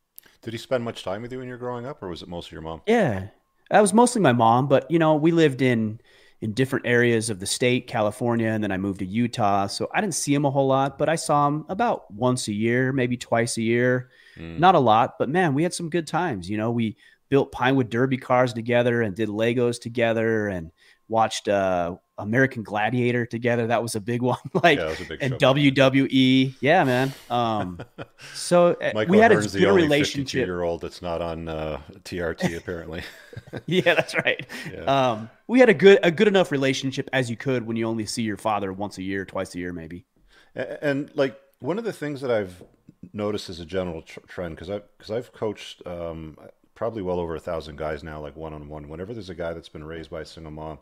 Did 0.41 0.53
he 0.53 0.57
spend 0.57 0.83
much 0.83 1.03
time 1.03 1.21
with 1.21 1.31
you 1.31 1.39
when 1.39 1.47
you 1.47 1.53
were 1.53 1.59
growing 1.59 1.85
up, 1.85 2.01
or 2.01 2.07
was 2.07 2.21
it 2.21 2.29
mostly 2.29 2.55
your 2.55 2.61
mom? 2.61 2.81
Yeah, 2.87 3.27
that 3.69 3.81
was 3.81 3.93
mostly 3.93 4.21
my 4.21 4.33
mom, 4.33 4.67
but 4.67 4.89
you 4.89 4.99
know, 4.99 5.15
we 5.15 5.31
lived 5.31 5.61
in 5.61 5.99
in 6.41 6.53
different 6.53 6.87
areas 6.87 7.29
of 7.29 7.39
the 7.39 7.45
state, 7.45 7.87
California, 7.87 8.47
and 8.47 8.63
then 8.63 8.71
I 8.71 8.77
moved 8.77 8.99
to 8.99 9.05
Utah. 9.05 9.67
So 9.67 9.89
I 9.93 9.99
didn't 9.99 10.15
see 10.15 10.33
him 10.33 10.45
a 10.45 10.51
whole 10.51 10.67
lot, 10.67 10.97
but 10.97 11.09
I 11.09 11.15
saw 11.15 11.47
him 11.47 11.65
about 11.67 12.09
once 12.13 12.47
a 12.47 12.53
year, 12.53 12.93
maybe 12.93 13.17
twice 13.17 13.57
a 13.57 13.61
year. 13.61 14.09
Mm. 14.37 14.57
Not 14.57 14.75
a 14.75 14.79
lot, 14.79 15.19
but 15.19 15.27
man, 15.27 15.53
we 15.53 15.63
had 15.63 15.73
some 15.73 15.89
good 15.89 16.07
times. 16.07 16.49
You 16.49 16.57
know, 16.57 16.71
we 16.71 16.95
built 17.27 17.51
Pinewood 17.51 17.89
Derby 17.89 18.17
cars 18.17 18.53
together 18.53 19.01
and 19.01 19.15
did 19.15 19.27
Legos 19.27 19.81
together 19.81 20.47
and 20.47 20.71
watched 21.09 21.49
uh, 21.49 21.95
American 22.19 22.63
Gladiator 22.63 23.25
together. 23.25 23.67
That 23.67 23.81
was 23.81 23.95
a 23.95 23.99
big 23.99 24.21
one. 24.33 24.37
like 24.53 24.77
yeah, 24.77 24.95
big 25.07 25.19
and 25.21 25.33
WWE. 25.33 26.55
Yeah, 26.59 26.83
man. 26.83 27.13
Um, 27.29 27.79
so 28.33 28.73
uh, 28.73 29.05
we 29.07 29.17
had 29.17 29.31
a 29.31 29.35
good 29.41 29.73
relationship. 29.73 30.45
Year 30.45 30.61
old 30.61 30.81
that's 30.81 31.01
not 31.01 31.21
on 31.21 31.47
uh, 31.47 31.81
TRT 32.03 32.57
apparently. 32.57 33.03
yeah, 33.65 33.95
that's 33.95 34.15
right. 34.15 34.45
Yeah. 34.71 34.81
Um, 34.81 35.29
we 35.47 35.59
had 35.59 35.69
a 35.69 35.73
good 35.73 35.99
a 36.03 36.11
good 36.11 36.27
enough 36.27 36.51
relationship 36.51 37.09
as 37.13 37.29
you 37.29 37.37
could 37.37 37.65
when 37.65 37.77
you 37.77 37.87
only 37.87 38.05
see 38.05 38.23
your 38.23 38.37
father 38.37 38.71
once 38.71 38.97
a 38.97 39.03
year, 39.03 39.25
twice 39.25 39.55
a 39.55 39.59
year, 39.59 39.73
maybe. 39.73 40.05
And, 40.55 40.77
and 40.81 41.11
like 41.15 41.39
one 41.59 41.77
of 41.77 41.85
the 41.85 41.93
things 41.93 42.21
that 42.21 42.31
I've 42.31 42.61
noticed 43.13 43.49
as 43.49 43.59
a 43.59 43.65
general 43.65 44.01
tr- 44.01 44.19
trend 44.27 44.55
because 44.55 44.69
I 44.69 44.79
because 44.97 45.11
I've 45.11 45.31
coached 45.31 45.81
um, 45.85 46.37
probably 46.75 47.01
well 47.01 47.19
over 47.19 47.35
a 47.35 47.39
thousand 47.39 47.77
guys 47.77 48.03
now, 48.03 48.19
like 48.19 48.35
one 48.35 48.53
on 48.53 48.67
one. 48.67 48.89
Whenever 48.89 49.13
there's 49.13 49.29
a 49.29 49.35
guy 49.35 49.53
that's 49.53 49.69
been 49.69 49.83
raised 49.83 50.09
by 50.09 50.21
a 50.21 50.25
single 50.25 50.51
mom 50.51 50.79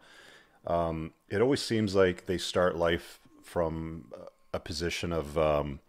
um, 0.67 1.13
it 1.29 1.41
always 1.41 1.62
seems 1.62 1.95
like 1.95 2.25
they 2.25 2.38
start 2.38 2.75
life 2.75 3.19
from 3.41 4.12
a 4.53 4.59
position 4.59 5.12
of 5.12 5.38
um, 5.38 5.79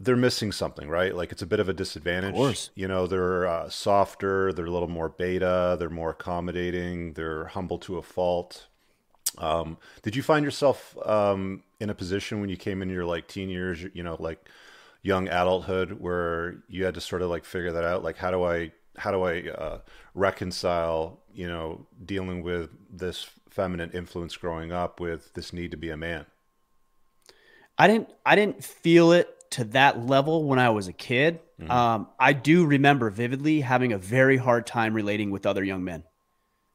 they're 0.00 0.16
missing 0.16 0.50
something, 0.50 0.88
right? 0.88 1.14
Like 1.14 1.30
it's 1.30 1.42
a 1.42 1.46
bit 1.46 1.60
of 1.60 1.68
a 1.68 1.72
disadvantage. 1.72 2.30
Of 2.30 2.36
course. 2.36 2.70
You 2.74 2.88
know, 2.88 3.06
they're 3.06 3.46
uh, 3.46 3.68
softer, 3.68 4.52
they're 4.52 4.66
a 4.66 4.70
little 4.70 4.88
more 4.88 5.08
beta, 5.08 5.76
they're 5.78 5.90
more 5.90 6.10
accommodating, 6.10 7.12
they're 7.12 7.46
humble 7.46 7.78
to 7.78 7.98
a 7.98 8.02
fault. 8.02 8.66
Um, 9.38 9.76
did 10.02 10.16
you 10.16 10.22
find 10.22 10.44
yourself 10.44 10.96
um, 11.06 11.62
in 11.78 11.90
a 11.90 11.94
position 11.94 12.40
when 12.40 12.50
you 12.50 12.56
came 12.56 12.82
into 12.82 12.94
your 12.94 13.04
like 13.04 13.28
teen 13.28 13.48
years, 13.48 13.84
you 13.94 14.02
know, 14.02 14.16
like 14.18 14.48
young 15.02 15.28
adulthood, 15.28 15.92
where 16.00 16.56
you 16.68 16.84
had 16.84 16.94
to 16.94 17.00
sort 17.00 17.22
of 17.22 17.30
like 17.30 17.44
figure 17.44 17.72
that 17.72 17.84
out? 17.84 18.02
Like, 18.02 18.16
how 18.16 18.30
do 18.30 18.42
I 18.42 18.72
how 18.96 19.12
do 19.12 19.22
I 19.22 19.48
uh, 19.48 19.78
reconcile, 20.14 21.19
you 21.34 21.48
know, 21.48 21.86
dealing 22.04 22.42
with 22.42 22.70
this 22.90 23.28
feminine 23.48 23.90
influence 23.92 24.36
growing 24.36 24.72
up 24.72 25.00
with 25.00 25.32
this 25.34 25.52
need 25.52 25.70
to 25.72 25.76
be 25.76 25.90
a 25.90 25.96
man? 25.96 26.26
I 27.78 27.86
didn't 27.86 28.10
I 28.24 28.36
didn't 28.36 28.62
feel 28.64 29.12
it 29.12 29.34
to 29.52 29.64
that 29.64 30.06
level 30.06 30.44
when 30.44 30.58
I 30.58 30.70
was 30.70 30.88
a 30.88 30.92
kid. 30.92 31.40
Mm-hmm. 31.60 31.70
Um, 31.70 32.08
I 32.18 32.32
do 32.32 32.66
remember 32.66 33.10
vividly 33.10 33.60
having 33.60 33.92
a 33.92 33.98
very 33.98 34.36
hard 34.36 34.66
time 34.66 34.94
relating 34.94 35.30
with 35.30 35.46
other 35.46 35.64
young 35.64 35.84
men, 35.84 36.04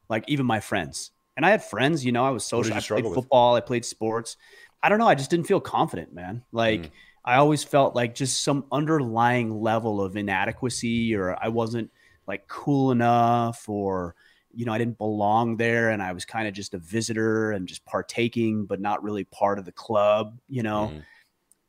like 0.08 0.24
even 0.28 0.46
my 0.46 0.60
friends. 0.60 1.10
And 1.36 1.44
I 1.44 1.50
had 1.50 1.62
friends, 1.62 2.04
you 2.04 2.12
know, 2.12 2.24
I 2.24 2.30
was 2.30 2.44
social. 2.44 2.74
I 2.74 2.80
played 2.80 3.04
football, 3.04 3.54
with? 3.54 3.64
I 3.64 3.66
played 3.66 3.84
sports. 3.84 4.36
I 4.82 4.88
don't 4.88 4.98
know. 4.98 5.08
I 5.08 5.14
just 5.14 5.30
didn't 5.30 5.46
feel 5.46 5.60
confident, 5.60 6.14
man. 6.14 6.42
Like 6.52 6.82
mm. 6.82 6.90
I 7.24 7.36
always 7.36 7.64
felt 7.64 7.94
like 7.94 8.14
just 8.14 8.42
some 8.42 8.64
underlying 8.72 9.60
level 9.60 10.00
of 10.00 10.16
inadequacy, 10.16 11.14
or 11.14 11.36
I 11.40 11.48
wasn't 11.48 11.90
like 12.26 12.48
cool 12.48 12.90
enough 12.90 13.68
or 13.68 14.14
you 14.56 14.64
know 14.64 14.72
i 14.72 14.78
didn't 14.78 14.98
belong 14.98 15.56
there 15.56 15.90
and 15.90 16.02
i 16.02 16.12
was 16.12 16.24
kind 16.24 16.48
of 16.48 16.54
just 16.54 16.74
a 16.74 16.78
visitor 16.78 17.52
and 17.52 17.68
just 17.68 17.84
partaking 17.84 18.64
but 18.64 18.80
not 18.80 19.02
really 19.02 19.24
part 19.24 19.58
of 19.58 19.64
the 19.64 19.72
club 19.72 20.38
you 20.48 20.62
know 20.62 20.90
mm. 20.92 21.02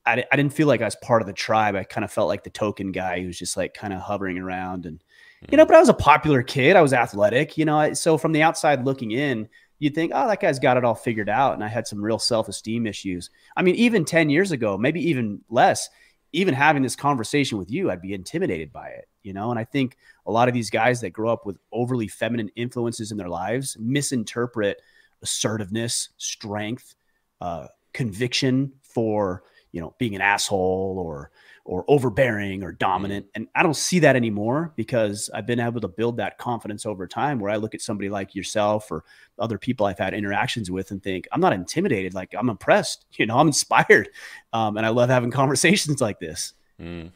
I, 0.06 0.24
I 0.32 0.36
didn't 0.38 0.54
feel 0.54 0.68
like 0.68 0.82
i 0.82 0.86
was 0.86 0.96
part 0.96 1.22
of 1.22 1.28
the 1.28 1.34
tribe 1.34 1.76
i 1.76 1.84
kind 1.84 2.06
of 2.06 2.12
felt 2.12 2.28
like 2.28 2.44
the 2.44 2.50
token 2.50 2.92
guy 2.92 3.22
who's 3.22 3.38
just 3.38 3.58
like 3.58 3.74
kind 3.74 3.94
of 3.94 4.00
hovering 4.00 4.38
around 4.38 4.86
and 4.86 5.00
mm. 5.44 5.52
you 5.52 5.58
know 5.58 5.66
mm. 5.66 5.68
but 5.68 5.76
i 5.76 5.80
was 5.80 5.90
a 5.90 5.94
popular 5.94 6.42
kid 6.42 6.76
i 6.76 6.82
was 6.82 6.94
athletic 6.94 7.58
you 7.58 7.66
know 7.66 7.94
so 7.94 8.18
from 8.18 8.32
the 8.32 8.42
outside 8.42 8.86
looking 8.86 9.12
in 9.12 9.50
you'd 9.80 9.94
think 9.94 10.12
oh 10.16 10.28
that 10.28 10.40
guy's 10.40 10.60
got 10.60 10.78
it 10.78 10.86
all 10.86 10.96
figured 10.96 11.30
out 11.30 11.54
and 11.54 11.64
i 11.64 11.68
had 11.68 11.86
some 11.86 12.02
real 12.02 12.20
self-esteem 12.20 12.88
issues 12.88 13.30
i 13.58 13.62
mean 13.62 13.76
even 13.76 14.06
10 14.06 14.30
years 14.30 14.52
ago 14.52 14.78
maybe 14.78 15.02
even 15.10 15.42
less 15.50 15.90
even 16.34 16.54
having 16.54 16.84
this 16.84 16.96
conversation 16.96 17.58
with 17.58 17.72
you 17.72 17.90
i'd 17.92 18.02
be 18.02 18.14
intimidated 18.14 18.72
by 18.72 18.88
it 18.88 19.08
you 19.24 19.34
know? 19.34 19.52
And 19.52 19.60
i 19.60 19.66
think 19.66 19.98
a 20.26 20.32
lot 20.32 20.48
of 20.48 20.54
these 20.54 20.70
guys 20.70 21.02
that 21.02 21.10
grow 21.10 21.30
up 21.30 21.46
with 21.46 21.58
overly 21.72 22.08
feminine 22.08 22.50
influences 22.56 23.12
in 23.12 23.18
their 23.18 23.30
lives 23.30 23.76
misinterpret 23.80 24.82
assertiveness, 25.22 26.10
strength, 26.18 26.96
uh, 27.42 27.68
conviction 27.94 28.72
for 28.84 29.44
you 29.72 29.82
know 29.82 29.96
being 29.98 30.16
an 30.16 30.22
asshole 30.22 31.02
or 31.04 31.32
or 31.68 31.84
overbearing 31.90 32.64
or 32.64 32.72
dominant. 32.72 33.26
Mm. 33.28 33.32
And 33.36 33.48
I 33.54 33.62
don't 33.62 33.76
see 33.76 34.00
that 34.00 34.16
anymore 34.16 34.74
because 34.76 35.30
I've 35.34 35.46
been 35.46 35.60
able 35.60 35.82
to 35.82 35.88
build 35.88 36.18
that 36.18 36.38
confidence 36.38 36.86
over 36.86 37.06
time 37.06 37.40
where 37.40 37.52
I 37.52 37.58
look 37.58 37.76
at 37.76 37.82
somebody 37.82 38.10
like 38.10 38.34
yourself 38.34 38.90
or 38.90 39.04
other 39.38 39.58
people 39.58 39.86
I've 39.86 40.00
had 40.00 40.14
interactions 40.14 40.72
with 40.72 40.92
and 40.92 41.04
think, 41.04 41.28
I'm 41.32 41.42
not 41.42 41.54
intimidated. 41.54 42.14
Like 42.14 42.34
I'm 42.38 42.50
impressed, 42.50 43.06
you 43.14 43.26
know, 43.26 43.38
I'm 43.38 43.48
inspired. 43.48 44.10
Um, 44.54 44.78
and 44.78 44.86
I 44.86 44.90
love 44.90 45.10
having 45.10 45.30
conversations 45.44 46.02
like 46.02 46.20
this. 46.20 46.54
Mm. 46.82 47.12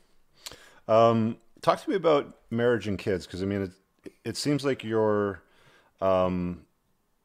Um, 0.87 1.37
talk 1.61 1.81
to 1.81 1.89
me 1.89 1.95
about 1.95 2.37
marriage 2.49 2.87
and 2.87 2.99
kids 2.99 3.25
because 3.25 3.41
I 3.41 3.45
mean 3.45 3.61
it, 3.61 4.11
it 4.25 4.37
seems 4.37 4.65
like 4.65 4.83
your 4.83 5.43
um, 6.01 6.63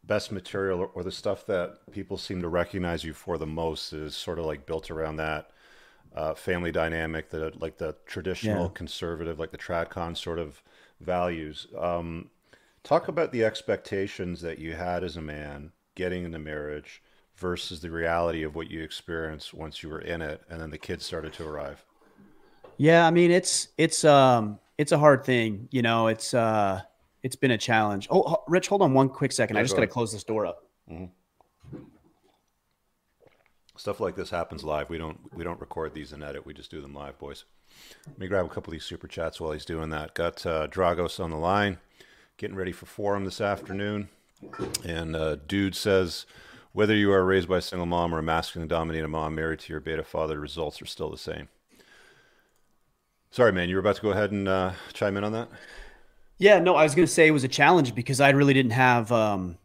best 0.05 0.31
material 0.31 0.79
or, 0.79 0.87
or, 0.89 1.03
the 1.03 1.11
stuff 1.11 1.47
that 1.47 1.79
people 1.91 2.19
seem 2.19 2.43
to 2.43 2.49
recognize 2.49 3.03
you 3.03 3.15
for 3.15 3.39
the 3.39 3.47
most 3.47 3.95
is 3.95 4.15
sort 4.15 4.39
of 4.39 4.45
like 4.45 4.67
built 4.67 4.91
around 4.91 5.17
that 5.17 5.51
uh, 6.17 6.35
family 6.35 6.73
dynamic, 6.73 7.31
the 7.31 7.53
like 7.59 7.77
the 7.77 7.95
traditional 8.07 8.65
yeah. 8.65 8.71
conservative, 8.75 9.39
like 9.39 9.51
the 9.51 9.59
tradcon 9.59 10.17
sort 10.17 10.39
of 10.39 10.63
values. 11.01 11.67
Um, 11.79 12.31
talk 12.83 13.09
about 13.09 13.33
the 13.33 13.45
expectations 13.45 14.41
that 14.41 14.59
you 14.59 14.75
had 14.75 15.05
as 15.05 15.17
a 15.17 15.23
man 15.23 15.73
getting 15.95 16.25
into 16.25 16.39
marriage 16.39 17.03
versus 17.37 17.81
the 17.81 17.91
reality 17.91 18.43
of 18.43 18.55
what 18.55 18.71
you 18.71 18.83
experienced 18.83 19.53
once 19.53 19.83
you 19.83 19.91
were 19.91 20.01
in 20.01 20.23
it, 20.23 20.43
and 20.49 20.61
then 20.61 20.71
the 20.71 20.79
kids 20.79 21.05
started 21.05 21.33
to 21.35 21.47
arrive. 21.47 21.85
Yeah, 22.79 23.07
I 23.07 23.11
mean 23.11 23.31
it's 23.31 23.69
it's 23.77 24.05
um 24.05 24.59
it's 24.79 24.93
a 24.93 24.99
hard 24.99 25.25
thing, 25.25 25.69
you 25.71 25.83
know. 25.83 26.09
It's 26.09 26.33
uh 26.33 26.81
it's 27.23 27.37
been 27.37 27.51
a 27.51 27.59
challenge. 27.59 28.09
Oh, 28.11 28.43
Rich, 28.49 28.69
hold 28.69 28.83
on 28.83 28.95
one 28.95 29.09
quick 29.09 29.33
second. 29.33 29.57
Yeah, 29.57 29.61
I 29.61 29.65
just 29.65 29.75
go 29.75 29.81
got 29.81 29.87
to 29.87 29.93
close 29.93 30.13
this 30.13 30.25
door 30.25 30.47
up. 30.47 30.65
Mm-hmm. 30.91 31.07
Stuff 33.77 34.01
like 34.01 34.17
this 34.17 34.31
happens 34.31 34.65
live. 34.65 34.89
We 34.89 34.99
don't 34.99 35.19
we 35.35 35.45
don't 35.45 35.61
record 35.61 35.95
these 35.95 36.13
and 36.13 36.23
edit. 36.23 36.47
We 36.47 36.55
just 36.55 36.71
do 36.71 36.81
them 36.81 36.95
live, 36.95 37.19
boys. 37.19 37.45
Let 38.07 38.19
me 38.19 38.27
grab 38.27 38.47
a 38.47 38.49
couple 38.49 38.71
of 38.71 38.73
these 38.73 38.85
super 38.85 39.07
chats 39.07 39.41
while 39.41 39.53
he's 39.53 39.65
doing 39.65 39.91
that. 39.91 40.15
Got 40.15 40.45
uh, 40.47 40.67
Dragos 40.67 41.23
on 41.23 41.31
the 41.31 41.37
line, 41.37 41.79
getting 42.39 42.57
ready 42.57 42.73
for 42.73 42.87
forum 42.87 43.25
this 43.25 43.41
afternoon. 43.41 44.09
And 44.85 45.15
uh, 45.15 45.37
dude 45.37 45.75
says, 45.75 46.27
whether 46.73 46.95
you 46.95 47.13
are 47.13 47.25
raised 47.25 47.49
by 47.49 47.59
a 47.59 47.63
single 47.63 47.87
mom 47.87 48.15
or 48.15 48.19
a 48.19 48.23
masculine 48.23 48.69
dominated 48.69 49.09
mom 49.09 49.35
married 49.35 49.61
to 49.61 49.73
your 49.73 49.81
beta 49.81 50.05
father, 50.05 50.35
the 50.35 50.41
results 50.41 50.81
are 50.81 50.87
still 50.87 51.11
the 51.11 51.19
same. 51.19 51.49
Sorry, 53.31 53.53
man. 53.53 53.69
You 53.69 53.77
were 53.77 53.81
about 53.81 53.97
to 53.97 54.03
go 54.03 54.11
ahead 54.11 54.31
and 54.31 54.49
uh, 54.49 54.73
chime 54.93 55.17
in 55.17 55.25
on 55.25 55.33
that. 55.33 55.49
Yeah, 56.39 56.59
no, 56.59 56.77
I 56.77 56.83
was 56.83 56.95
going 56.95 57.07
to 57.07 57.13
say 57.13 57.27
it 57.27 57.33
was 57.33 57.45
a 57.45 57.49
challenge 57.49 57.95
because 57.95 58.21
I 58.21 58.31
really 58.31 58.55
didn't 58.55 58.73
have 58.73 59.11
um, 59.11 59.59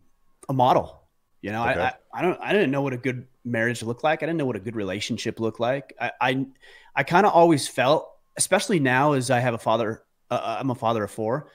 a 0.49 0.53
model. 0.53 1.01
You 1.41 1.51
know, 1.51 1.67
okay. 1.67 1.79
I, 1.79 1.87
I, 1.87 1.93
I 2.13 2.21
don't 2.21 2.39
I 2.41 2.53
didn't 2.53 2.71
know 2.71 2.81
what 2.81 2.93
a 2.93 2.97
good 2.97 3.27
marriage 3.43 3.83
looked 3.83 4.03
like. 4.03 4.23
I 4.23 4.25
didn't 4.25 4.37
know 4.37 4.45
what 4.45 4.55
a 4.55 4.61
good 4.61 4.75
relationship 4.75 5.39
looked 5.39 5.59
like. 5.59 5.93
I 5.99 6.11
I, 6.21 6.45
I 6.95 7.03
kind 7.03 7.25
of 7.25 7.33
always 7.33 7.67
felt, 7.67 8.09
especially 8.37 8.79
now 8.79 9.13
as 9.13 9.31
I 9.31 9.39
have 9.39 9.53
a 9.53 9.59
father, 9.59 10.03
uh, 10.29 10.35
uh, 10.35 10.57
I'm 10.59 10.69
a 10.69 10.75
father 10.75 11.03
of 11.03 11.11
four. 11.11 11.51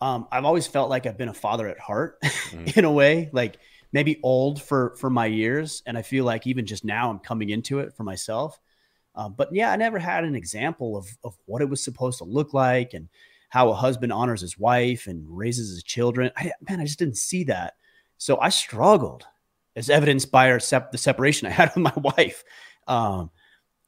Um, 0.00 0.28
I've 0.30 0.44
always 0.44 0.66
felt 0.66 0.90
like 0.90 1.06
I've 1.06 1.16
been 1.16 1.28
a 1.28 1.34
father 1.34 1.68
at 1.68 1.78
heart, 1.78 2.20
mm. 2.22 2.76
in 2.76 2.84
a 2.84 2.92
way, 2.92 3.30
like 3.32 3.58
maybe 3.92 4.20
old 4.22 4.62
for 4.62 4.94
for 4.96 5.10
my 5.10 5.26
years, 5.26 5.82
and 5.86 5.96
I 5.96 6.02
feel 6.02 6.24
like 6.24 6.46
even 6.46 6.66
just 6.66 6.84
now 6.84 7.10
I'm 7.10 7.18
coming 7.18 7.50
into 7.50 7.78
it 7.80 7.94
for 7.94 8.04
myself. 8.04 8.58
Uh, 9.14 9.30
but 9.30 9.52
yeah, 9.52 9.72
I 9.72 9.76
never 9.76 9.98
had 9.98 10.24
an 10.24 10.34
example 10.34 10.96
of, 10.96 11.08
of 11.24 11.36
what 11.46 11.62
it 11.62 11.68
was 11.70 11.82
supposed 11.82 12.18
to 12.18 12.24
look 12.24 12.52
like 12.52 12.92
and 12.92 13.08
how 13.48 13.70
a 13.70 13.74
husband 13.74 14.12
honors 14.12 14.42
his 14.42 14.58
wife 14.58 15.06
and 15.06 15.24
raises 15.26 15.70
his 15.70 15.82
children. 15.82 16.30
I, 16.36 16.52
man, 16.68 16.80
I 16.80 16.84
just 16.84 16.98
didn't 16.98 17.16
see 17.16 17.44
that. 17.44 17.74
So 18.18 18.38
I 18.38 18.50
struggled, 18.50 19.26
as 19.76 19.90
evidenced 19.90 20.32
by 20.32 20.50
our 20.50 20.58
sep- 20.58 20.90
the 20.90 20.98
separation 20.98 21.46
I 21.46 21.50
had 21.50 21.68
with 21.74 21.84
my 21.84 21.92
wife. 21.96 22.42
Um, 22.88 23.30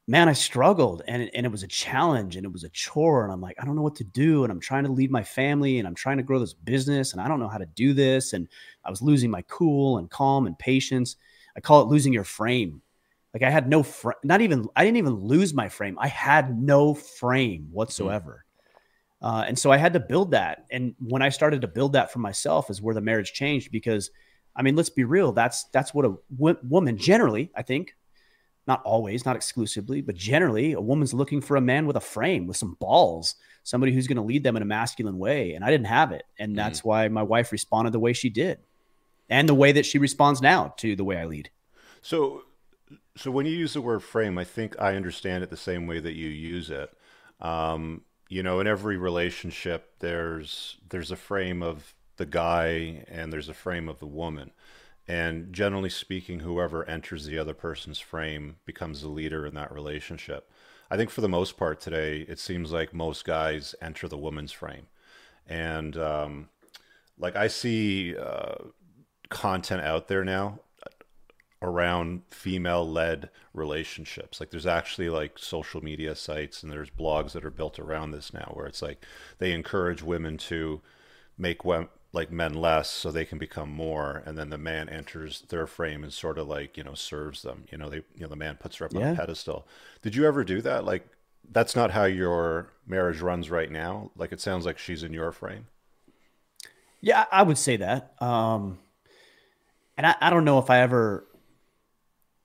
man, 0.07 0.29
I 0.29 0.33
struggled 0.33 1.03
and 1.09 1.23
it, 1.23 1.31
and 1.35 1.45
it 1.45 1.53
was 1.53 1.63
a 1.63 1.69
challenge 1.69 2.37
and 2.37 2.45
it 2.45 2.53
was 2.53 2.65
a 2.65 2.69
chore. 2.71 3.25
And 3.25 3.33
I'm 3.33 3.41
like, 3.41 3.57
I 3.61 3.65
don't 3.65 3.77
know 3.77 3.83
what 3.83 3.97
to 3.97 4.05
do. 4.05 4.45
And 4.45 4.53
I'm 4.53 4.61
trying 4.61 4.85
to 4.85 4.93
lead 4.93 5.11
my 5.11 5.23
family 5.23 5.79
and 5.79 5.89
I'm 5.89 5.95
trying 5.95 6.19
to 6.19 6.23
grow 6.23 6.39
this 6.39 6.55
business 6.55 7.13
and 7.13 7.21
I 7.21 7.29
don't 7.29 7.41
know 7.41 7.49
how 7.49 7.59
to 7.59 7.67
do 7.67 7.93
this. 7.93 8.33
And 8.33 8.49
I 8.85 8.91
was 8.91 9.03
losing 9.03 9.31
my 9.31 9.43
cool 9.43 9.99
and 9.99 10.11
calm 10.11 10.47
and 10.47 10.59
patience. 10.59 11.17
I 11.57 11.61
call 11.61 11.83
it 11.83 11.89
losing 11.89 12.13
your 12.13 12.25
frame. 12.25 12.83
Like 13.35 13.43
I 13.43 13.51
had 13.51 13.69
no 13.69 13.83
frame, 13.83 14.17
not 14.25 14.41
even, 14.41 14.67
I 14.75 14.85
didn't 14.85 14.97
even 14.97 15.15
lose 15.15 15.53
my 15.53 15.69
frame. 15.69 15.99
I 15.99 16.09
had 16.09 16.59
no 16.59 16.95
frame 16.95 17.69
whatsoever. 17.71 18.45
Mm-hmm. 19.23 19.27
Uh, 19.27 19.43
and 19.43 19.59
so 19.59 19.71
I 19.71 19.77
had 19.77 19.93
to 19.95 20.01
build 20.01 20.31
that. 20.31 20.65
And 20.71 20.95
when 21.01 21.23
I 21.23 21.29
started 21.29 21.61
to 21.63 21.69
build 21.69 21.93
that 21.95 22.13
for 22.13 22.21
myself 22.21 22.71
is 22.71 22.81
where 22.81 22.95
the 22.95 23.01
marriage 23.01 23.33
changed 23.33 23.71
because 23.73 24.11
I 24.55 24.63
mean, 24.63 24.77
let's 24.77 24.91
be 24.91 25.05
real. 25.05 25.33
That's, 25.33 25.65
that's 25.65 25.95
what 25.95 26.05
a 26.05 26.17
w- 26.37 26.59
woman 26.69 26.97
generally, 26.97 27.51
I 27.55 27.63
think, 27.63 27.95
not 28.67 28.83
always, 28.85 29.25
not 29.25 29.37
exclusively, 29.37 30.03
but 30.03 30.15
generally, 30.15 30.73
a 30.73 30.81
woman's 30.81 31.15
looking 31.15 31.41
for 31.41 31.57
a 31.57 31.61
man 31.61 31.87
with 31.87 31.97
a 31.97 32.01
frame, 32.01 32.47
with 32.47 32.57
some 32.57 32.77
balls, 32.79 33.37
somebody 33.63 33.93
who's 33.93 34.07
going 34.07 34.17
to 34.17 34.23
lead 34.23 34.45
them 34.45 34.57
in 34.57 34.63
a 34.63 34.67
masculine 34.67 35.19
way. 35.19 35.55
And 35.55 35.65
I 35.65 35.71
didn't 35.71 35.87
have 35.87 36.13
it. 36.13 36.25
And 36.39 36.51
mm-hmm. 36.51 36.57
that's 36.57 36.85
why 36.85 37.09
my 37.09 37.23
wife 37.23 37.51
responded 37.51 37.93
the 37.93 37.99
way 37.99 38.13
she 38.13 38.29
did 38.29 38.59
and 39.31 39.49
the 39.49 39.55
way 39.55 39.73
that 39.73 39.87
she 39.87 39.99
responds 39.99 40.43
now 40.43 40.75
to 40.79 40.95
the 40.95 41.05
way 41.05 41.17
I 41.17 41.25
lead. 41.25 41.51
So, 42.03 42.43
so 43.17 43.31
when 43.31 43.47
you 43.47 43.57
use 43.57 43.73
the 43.73 43.81
word 43.81 44.03
frame, 44.03 44.39
I 44.39 44.45
think 44.45 44.77
I 44.81 44.97
understand 44.97 45.43
it 45.43 45.51
the 45.51 45.57
same 45.57 45.87
way 45.87 46.01
that 46.01 46.15
you 46.15 46.29
use 46.29 46.71
it. 46.71 46.93
Um, 47.41 48.03
you 48.29 48.43
know, 48.43 48.61
in 48.61 48.67
every 48.67 48.97
relationship, 48.99 49.95
there's 50.01 50.77
there's 50.91 51.11
a 51.11 51.17
frame 51.17 51.63
of 51.63 51.95
the 52.19 52.27
guy 52.27 53.05
and 53.09 53.33
there's 53.33 53.49
a 53.49 53.55
frame 53.55 53.89
of 53.89 53.99
the 53.99 54.07
woman. 54.07 54.53
And 55.09 55.53
generally 55.53 55.89
speaking, 55.89 56.41
whoever 56.41 56.85
enters 56.85 57.25
the 57.25 57.39
other 57.39 57.55
person's 57.55 57.99
frame 57.99 58.57
becomes 58.67 59.01
the 59.01 59.09
leader 59.09 59.47
in 59.47 59.55
that 59.55 59.73
relationship. 59.73 60.51
I 60.91 60.97
think 60.97 61.11
for 61.11 61.23
the 61.23 61.29
most 61.29 61.57
part 61.57 61.81
today, 61.81 62.27
it 62.29 62.39
seems 62.39 62.73
like 62.73 62.93
most 62.93 63.25
guys 63.25 63.75
enter 63.81 64.07
the 64.07 64.19
woman's 64.19 64.53
frame. 64.53 64.87
And 65.47 65.97
um, 65.97 66.49
like 67.19 67.37
I 67.37 67.49
see 67.49 68.15
uh, 68.17 68.57
content 69.31 69.83
out 69.83 70.09
there 70.09 70.25
now 70.25 70.61
around 71.61 72.23
female 72.31 72.89
led 72.89 73.31
relationships. 73.53 74.41
Like 74.41 74.51
there's 74.51 74.67
actually 74.67 75.09
like 75.09 75.39
social 75.39 75.83
media 75.83 76.15
sites 76.15 76.63
and 76.63 76.71
there's 76.71 76.91
blogs 76.91 77.33
that 77.33 77.45
are 77.45 77.51
built 77.51 77.79
around 77.79 78.13
this 78.13 78.33
now 78.33 78.53
where 78.55 78.67
it's 78.67 78.83
like 78.83 79.05
they 79.39 79.53
encourage 79.53 80.03
women 80.03 80.37
to 80.39 80.81
make 81.37 81.65
like 82.13 82.31
men 82.31 82.55
less 82.55 82.91
so 82.91 83.11
they 83.11 83.25
can 83.25 83.39
become 83.39 83.71
more 83.71 84.23
and 84.25 84.39
then 84.39 84.49
the 84.49 84.59
man 84.59 84.89
enters 84.89 85.43
their 85.49 85.67
frame 85.67 86.03
and 86.03 86.13
sort 86.13 86.39
of 86.39 86.49
like 86.49 86.77
you 86.77 86.85
know 86.85 86.95
serves 86.95 87.43
them. 87.43 87.65
You 87.71 87.79
know 87.79 87.89
they 87.89 87.99
you 88.15 88.21
know 88.21 88.29
the 88.29 88.37
man 88.37 88.57
puts 88.57 88.77
her 88.77 88.87
up 88.87 88.93
yeah. 88.93 89.09
on 89.09 89.15
a 89.15 89.17
pedestal. 89.17 89.67
Did 90.03 90.15
you 90.15 90.27
ever 90.27 90.45
do 90.45 90.63
that? 90.63 90.85
Like 90.85 91.07
that's 91.51 91.77
not 91.77 91.91
how 91.91 92.05
your 92.05 92.73
marriage 92.87 93.21
runs 93.21 93.51
right 93.51 93.71
now? 93.71 94.11
Like 94.17 94.33
it 94.33 94.41
sounds 94.41 94.65
like 94.65 94.79
she's 94.79 95.03
in 95.03 95.13
your 95.13 95.33
frame? 95.33 95.67
Yeah 97.01 97.27
i 97.31 97.43
would 97.43 97.59
say 97.59 97.77
that. 97.77 98.15
Um 98.23 98.79
and 99.97 100.07
i, 100.07 100.15
I 100.21 100.31
don't 100.31 100.45
know 100.45 100.59
if 100.59 100.71
i 100.71 100.81
ever 100.81 101.27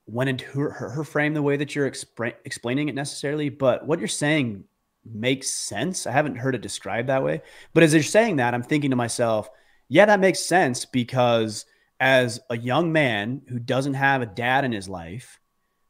went 0.06 0.30
into 0.30 0.46
her, 0.46 0.70
her, 0.72 0.90
her 0.90 1.04
frame 1.06 1.34
the 1.34 1.42
way 1.42 1.56
that 1.56 1.74
you're 1.74 1.90
expra- 1.90 2.36
explaining 2.44 2.90
it 2.90 2.96
necessarily 2.96 3.48
but 3.48 3.88
what 3.88 4.00
you're 4.00 4.08
saying 4.10 4.66
makes 5.06 5.50
sense. 5.50 6.08
I 6.08 6.12
haven't 6.12 6.36
heard 6.36 6.56
it 6.56 6.62
described 6.62 7.10
that 7.10 7.24
way. 7.24 7.42
But 7.74 7.84
as 7.84 7.94
you're 7.94 8.04
saying 8.04 8.38
that, 8.38 8.54
I'm 8.54 8.64
thinking 8.64 8.92
to 8.92 8.96
myself, 8.96 9.50
yeah, 9.90 10.06
that 10.06 10.20
makes 10.20 10.40
sense 10.40 10.86
because 10.86 11.66
as 12.00 12.40
a 12.50 12.58
young 12.58 12.92
man 12.92 13.42
who 13.48 13.60
doesn't 13.60 13.94
have 13.94 14.22
a 14.22 14.28
dad 14.28 14.66
in 14.66 14.72
his 14.72 14.90
life, 14.90 15.40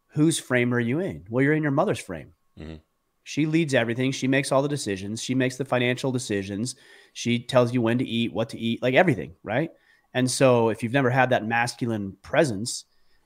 whose 0.07 0.39
frame 0.39 0.73
are 0.73 0.79
you 0.79 0.99
in? 0.99 1.25
Well, 1.29 1.43
you're 1.43 1.53
in 1.53 1.63
your 1.63 1.71
mother's 1.71 1.99
frame. 1.99 2.33
Mm-hmm. 2.59 2.75
She 3.23 3.45
leads 3.45 3.73
everything. 3.73 4.11
She 4.11 4.27
makes 4.27 4.51
all 4.51 4.61
the 4.61 4.67
decisions. 4.67 5.23
She 5.23 5.33
makes 5.33 5.55
the 5.55 5.65
financial 5.65 6.11
decisions. 6.11 6.75
She 7.13 7.39
tells 7.39 7.73
you 7.73 7.81
when 7.81 7.99
to 7.99 8.05
eat, 8.05 8.33
what 8.33 8.49
to 8.49 8.59
eat, 8.59 8.81
like 8.81 8.95
everything, 8.95 9.35
right? 9.43 9.71
And 10.13 10.29
so 10.29 10.69
if 10.69 10.83
you've 10.83 10.93
never 10.93 11.09
had 11.09 11.29
that 11.29 11.45
masculine 11.45 12.17
presence 12.21 12.85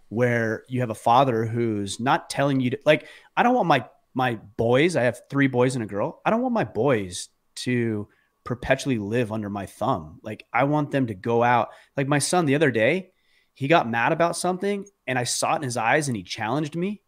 where 0.09 0.63
you 0.69 0.79
have 0.81 0.89
a 0.89 0.95
father 0.95 1.45
who's 1.45 1.99
not 1.99 2.29
telling 2.29 2.59
you 2.59 2.69
to 2.69 2.79
like 2.85 3.07
I 3.35 3.43
don't 3.43 3.55
want 3.55 3.67
my 3.67 3.85
my 4.17 4.39
boys, 4.57 4.95
I 4.95 5.03
have 5.03 5.21
three 5.29 5.45
boys 5.45 5.75
and 5.75 5.83
a 5.83 5.87
girl. 5.87 6.21
I 6.25 6.31
don't 6.31 6.41
want 6.41 6.55
my 6.55 6.63
boys 6.63 7.29
to 7.57 8.07
perpetually 8.43 8.97
live 8.97 9.31
under 9.31 9.47
my 9.47 9.67
thumb. 9.67 10.19
Like 10.23 10.43
I 10.51 10.63
want 10.63 10.89
them 10.89 11.05
to 11.07 11.13
go 11.13 11.43
out. 11.43 11.69
Like 11.95 12.07
my 12.07 12.17
son 12.17 12.47
the 12.47 12.55
other 12.55 12.71
day, 12.71 13.11
he 13.53 13.67
got 13.67 13.87
mad 13.87 14.11
about 14.11 14.35
something 14.35 14.87
and 15.05 15.19
I 15.19 15.23
saw 15.23 15.53
it 15.53 15.57
in 15.57 15.61
his 15.61 15.77
eyes 15.77 16.07
and 16.07 16.17
he 16.17 16.23
challenged 16.23 16.75
me. 16.75 17.03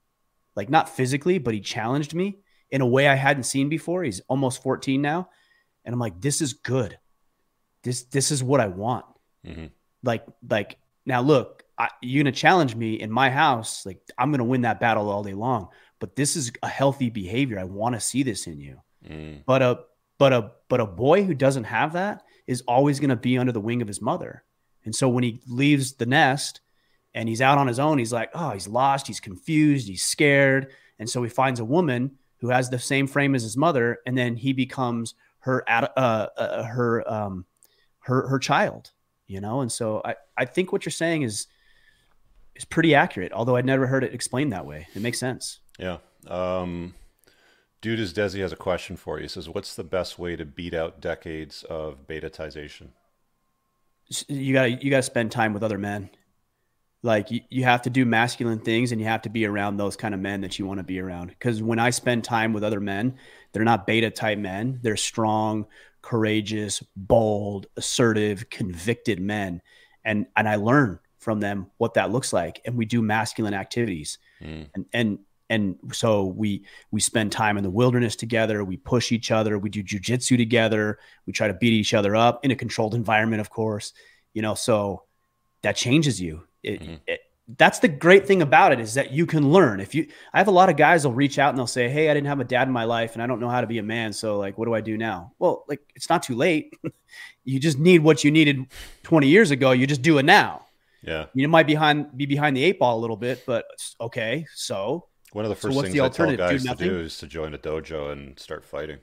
Like 0.56 0.70
not 0.70 0.88
physically, 0.88 1.40
but 1.40 1.56
he 1.56 1.62
challenged 1.62 2.14
me 2.14 2.38
in 2.70 2.82
a 2.82 2.88
way 2.88 3.08
I 3.08 3.16
hadn't 3.16 3.44
seen 3.44 3.70
before. 3.70 4.04
He's 4.04 4.22
almost 4.28 4.62
14 4.62 5.02
now. 5.02 5.30
And 5.84 5.94
I'm 5.94 6.00
like, 6.00 6.22
this 6.22 6.42
is 6.42 6.54
good. 6.54 7.00
This 7.82 8.04
this 8.04 8.30
is 8.30 8.44
what 8.44 8.60
I 8.60 8.68
want. 8.68 9.06
Mm-hmm. 9.48 9.68
Like, 10.04 10.28
like 10.48 10.78
now 11.08 11.22
look, 11.22 11.64
I, 11.76 11.90
you're 12.04 12.24
gonna 12.24 12.34
challenge 12.34 12.76
me 12.76 13.00
in 13.00 13.10
my 13.10 13.32
house. 13.32 13.84
Like 13.84 14.00
I'm 14.16 14.30
gonna 14.30 14.44
win 14.44 14.62
that 14.62 14.80
battle 14.80 15.10
all 15.10 15.24
day 15.24 15.34
long 15.34 15.70
but 16.00 16.16
this 16.16 16.36
is 16.36 16.52
a 16.64 16.68
healthy 16.68 17.10
behavior. 17.10 17.60
I 17.60 17.66
want 17.66 17.96
to 17.96 18.02
see 18.02 18.24
this 18.24 18.48
in 18.48 18.60
you. 18.60 18.82
Mm. 19.08 19.44
But 19.46 19.62
a 19.62 19.80
but 20.18 20.34
a 20.34 20.52
but 20.68 20.80
a 20.80 20.86
boy 20.86 21.24
who 21.24 21.34
doesn't 21.34 21.66
have 21.66 21.94
that 21.94 22.24
is 22.48 22.62
always 22.68 23.00
going 23.00 23.10
to 23.10 23.16
be 23.16 23.38
under 23.38 23.52
the 23.52 23.62
wing 23.62 23.82
of 23.82 23.88
his 23.88 24.02
mother. 24.02 24.44
And 24.86 24.96
so 24.96 25.08
when 25.08 25.24
he 25.24 25.42
leaves 25.48 25.94
the 25.94 26.06
nest 26.06 26.62
and 27.14 27.30
he's 27.30 27.42
out 27.42 27.58
on 27.58 27.68
his 27.68 27.80
own, 27.80 27.98
he's 27.98 28.14
like, 28.14 28.32
oh, 28.34 28.52
he's 28.52 28.68
lost, 28.68 29.08
he's 29.08 29.20
confused, 29.20 29.88
he's 29.88 30.04
scared. 30.04 30.72
And 30.98 31.10
so 31.10 31.22
he 31.22 31.30
finds 31.30 31.60
a 31.60 31.66
woman 31.66 32.18
who 32.38 32.50
has 32.50 32.70
the 32.70 32.80
same 32.80 33.08
frame 33.08 33.36
as 33.36 33.44
his 33.44 33.58
mother, 33.58 34.00
and 34.06 34.18
then 34.18 34.36
he 34.36 34.54
becomes 34.54 35.16
her 35.40 35.64
uh, 35.70 35.88
uh, 35.96 36.64
her 36.64 37.12
um, 37.12 37.46
her 38.00 38.28
her 38.28 38.40
child. 38.40 38.92
You 39.28 39.42
know, 39.42 39.62
and 39.62 39.72
so 39.72 40.02
I 40.04 40.16
I 40.38 40.46
think 40.46 40.72
what 40.72 40.86
you're 40.86 40.92
saying 40.92 41.22
is 41.24 41.48
is 42.56 42.66
pretty 42.66 42.96
accurate. 42.96 43.32
Although 43.32 43.56
I'd 43.56 43.66
never 43.66 43.88
heard 43.88 44.04
it 44.04 44.14
explained 44.14 44.54
that 44.54 44.66
way. 44.66 44.88
It 44.96 45.02
makes 45.02 45.20
sense. 45.20 45.60
Yeah. 45.80 45.98
Um, 46.28 46.94
Dude 47.82 48.00
is 48.00 48.14
Desi 48.14 48.42
has 48.42 48.52
a 48.52 48.58
question 48.58 48.98
for 48.98 49.18
you. 49.18 49.24
He 49.24 49.30
says, 49.30 49.48
"What's 49.48 49.74
the 49.76 49.86
best 49.86 50.20
way 50.20 50.36
to 50.36 50.46
beat 50.46 50.74
out 50.74 51.00
decades 51.00 51.64
of 51.64 52.08
betatization?" 52.08 52.90
You 54.28 54.54
got 54.54 54.84
you 54.84 54.90
got 54.90 54.98
to 54.98 55.04
spend 55.04 55.32
time 55.32 55.54
with 55.54 55.64
other 55.64 55.78
men. 55.78 56.10
Like 57.02 57.32
you, 57.32 57.40
you 57.50 57.64
have 57.64 57.84
to 57.84 57.90
do 57.90 58.06
masculine 58.06 58.60
things, 58.60 58.92
and 58.92 59.00
you 59.00 59.08
have 59.08 59.22
to 59.22 59.30
be 59.30 59.46
around 59.46 59.78
those 59.78 59.96
kind 59.96 60.14
of 60.14 60.20
men 60.20 60.42
that 60.42 60.60
you 60.60 60.66
want 60.66 60.80
to 60.80 60.84
be 60.84 61.00
around. 61.00 61.28
Because 61.28 61.64
when 61.64 61.80
I 61.80 61.92
spend 61.92 62.26
time 62.26 62.52
with 62.52 62.66
other 62.66 62.82
men, 62.82 63.16
they're 63.54 63.64
not 63.64 63.88
beta 63.88 64.10
type 64.10 64.40
men. 64.40 64.80
They're 64.84 64.98
strong, 64.98 65.66
courageous, 66.02 66.84
bold, 66.98 67.68
assertive, 67.78 68.50
convicted 68.50 69.22
men, 69.22 69.62
and 70.04 70.26
and 70.36 70.50
I 70.50 70.56
learn 70.58 71.00
from 71.18 71.40
them 71.40 71.68
what 71.78 71.94
that 71.94 72.12
looks 72.12 72.34
like. 72.34 72.60
And 72.66 72.76
we 72.76 72.84
do 72.84 73.02
masculine 73.02 73.54
activities, 73.54 74.18
mm. 74.42 74.68
and 74.76 74.86
and 74.92 75.20
and 75.50 75.76
so 75.92 76.26
we 76.26 76.64
we 76.92 77.00
spend 77.00 77.32
time 77.32 77.58
in 77.58 77.64
the 77.64 77.70
wilderness 77.70 78.16
together. 78.16 78.64
We 78.64 78.78
push 78.78 79.12
each 79.12 79.32
other. 79.32 79.58
We 79.58 79.70
do 79.70 79.84
jujitsu 79.84 80.38
together. 80.38 81.00
We 81.26 81.34
try 81.34 81.48
to 81.48 81.54
beat 81.54 81.74
each 81.74 81.94
other 81.94 82.16
up 82.16 82.46
in 82.46 82.52
a 82.52 82.56
controlled 82.56 82.96
environment 82.96 83.42
of 83.42 83.50
course 83.50 83.94
you 84.34 84.42
know 84.42 84.56
so 84.56 85.04
that 85.62 85.76
changes 85.76 86.22
you. 86.22 86.44
It, 86.64 86.82
mm-hmm. 86.82 86.96
it, 87.08 87.22
that's 87.58 87.80
the 87.80 87.88
great 87.88 88.28
thing 88.28 88.42
about 88.42 88.72
it 88.72 88.80
is 88.80 88.94
that 88.94 89.12
you 89.12 89.26
can 89.26 89.52
learn. 89.52 89.80
If 89.80 89.96
you 89.96 90.08
i 90.34 90.38
have 90.38 90.48
a 90.48 90.52
lot 90.52 90.70
of 90.70 90.78
guys 90.78 91.06
will 91.06 91.14
reach 91.14 91.40
out 91.40 91.50
and 91.50 91.58
they'll 91.58 91.68
say 91.68 91.90
hey 91.90 92.10
i 92.10 92.14
didn't 92.14 92.28
have 92.28 92.40
a 92.40 92.44
dad 92.44 92.68
in 92.68 92.74
my 92.74 92.84
life 92.84 93.14
and 93.14 93.24
i 93.24 93.28
don't 93.28 93.40
know 93.40 93.50
how 93.50 93.62
to 93.62 93.68
be 93.68 93.80
a 93.80 93.84
man 93.84 94.14
so 94.14 94.38
like 94.38 94.58
what 94.58 94.66
do 94.66 94.74
i 94.74 94.82
do 94.82 94.98
now? 94.98 95.34
Well 95.40 95.66
like 95.68 95.82
it's 95.96 96.10
not 96.10 96.24
too 96.24 96.36
late. 96.36 96.74
You 97.44 97.60
just 97.60 97.80
need 97.80 98.04
what 98.04 98.24
you 98.24 98.30
needed 98.30 98.68
20 99.02 99.28
years 99.28 99.50
ago. 99.50 99.72
You 99.72 99.88
just 99.88 100.04
do 100.04 100.20
it 100.20 100.24
now. 100.24 100.68
Yeah. 101.02 101.26
You 101.34 101.48
might 101.48 101.66
behind 101.66 102.16
be 102.16 102.28
behind 102.28 102.56
the 102.56 102.64
eight 102.64 102.78
ball 102.78 103.00
a 103.00 103.02
little 103.02 103.18
bit 103.18 103.44
but 103.48 103.66
okay. 104.00 104.46
So 104.54 105.08
one 105.34 105.46
of 105.46 105.50
the 105.50 105.56
first 105.56 105.76
so 105.76 105.82
things 105.82 105.94
the 105.94 106.02
I 106.02 106.10
tell 106.10 106.36
guys 106.36 106.64
do 106.64 106.70
to 106.70 106.76
do 106.76 107.00
is 107.00 107.18
to 107.20 107.28
join 107.28 107.54
a 107.54 107.58
dojo 107.58 108.12
and 108.12 108.38
start 108.40 108.66
fighting. 108.66 109.00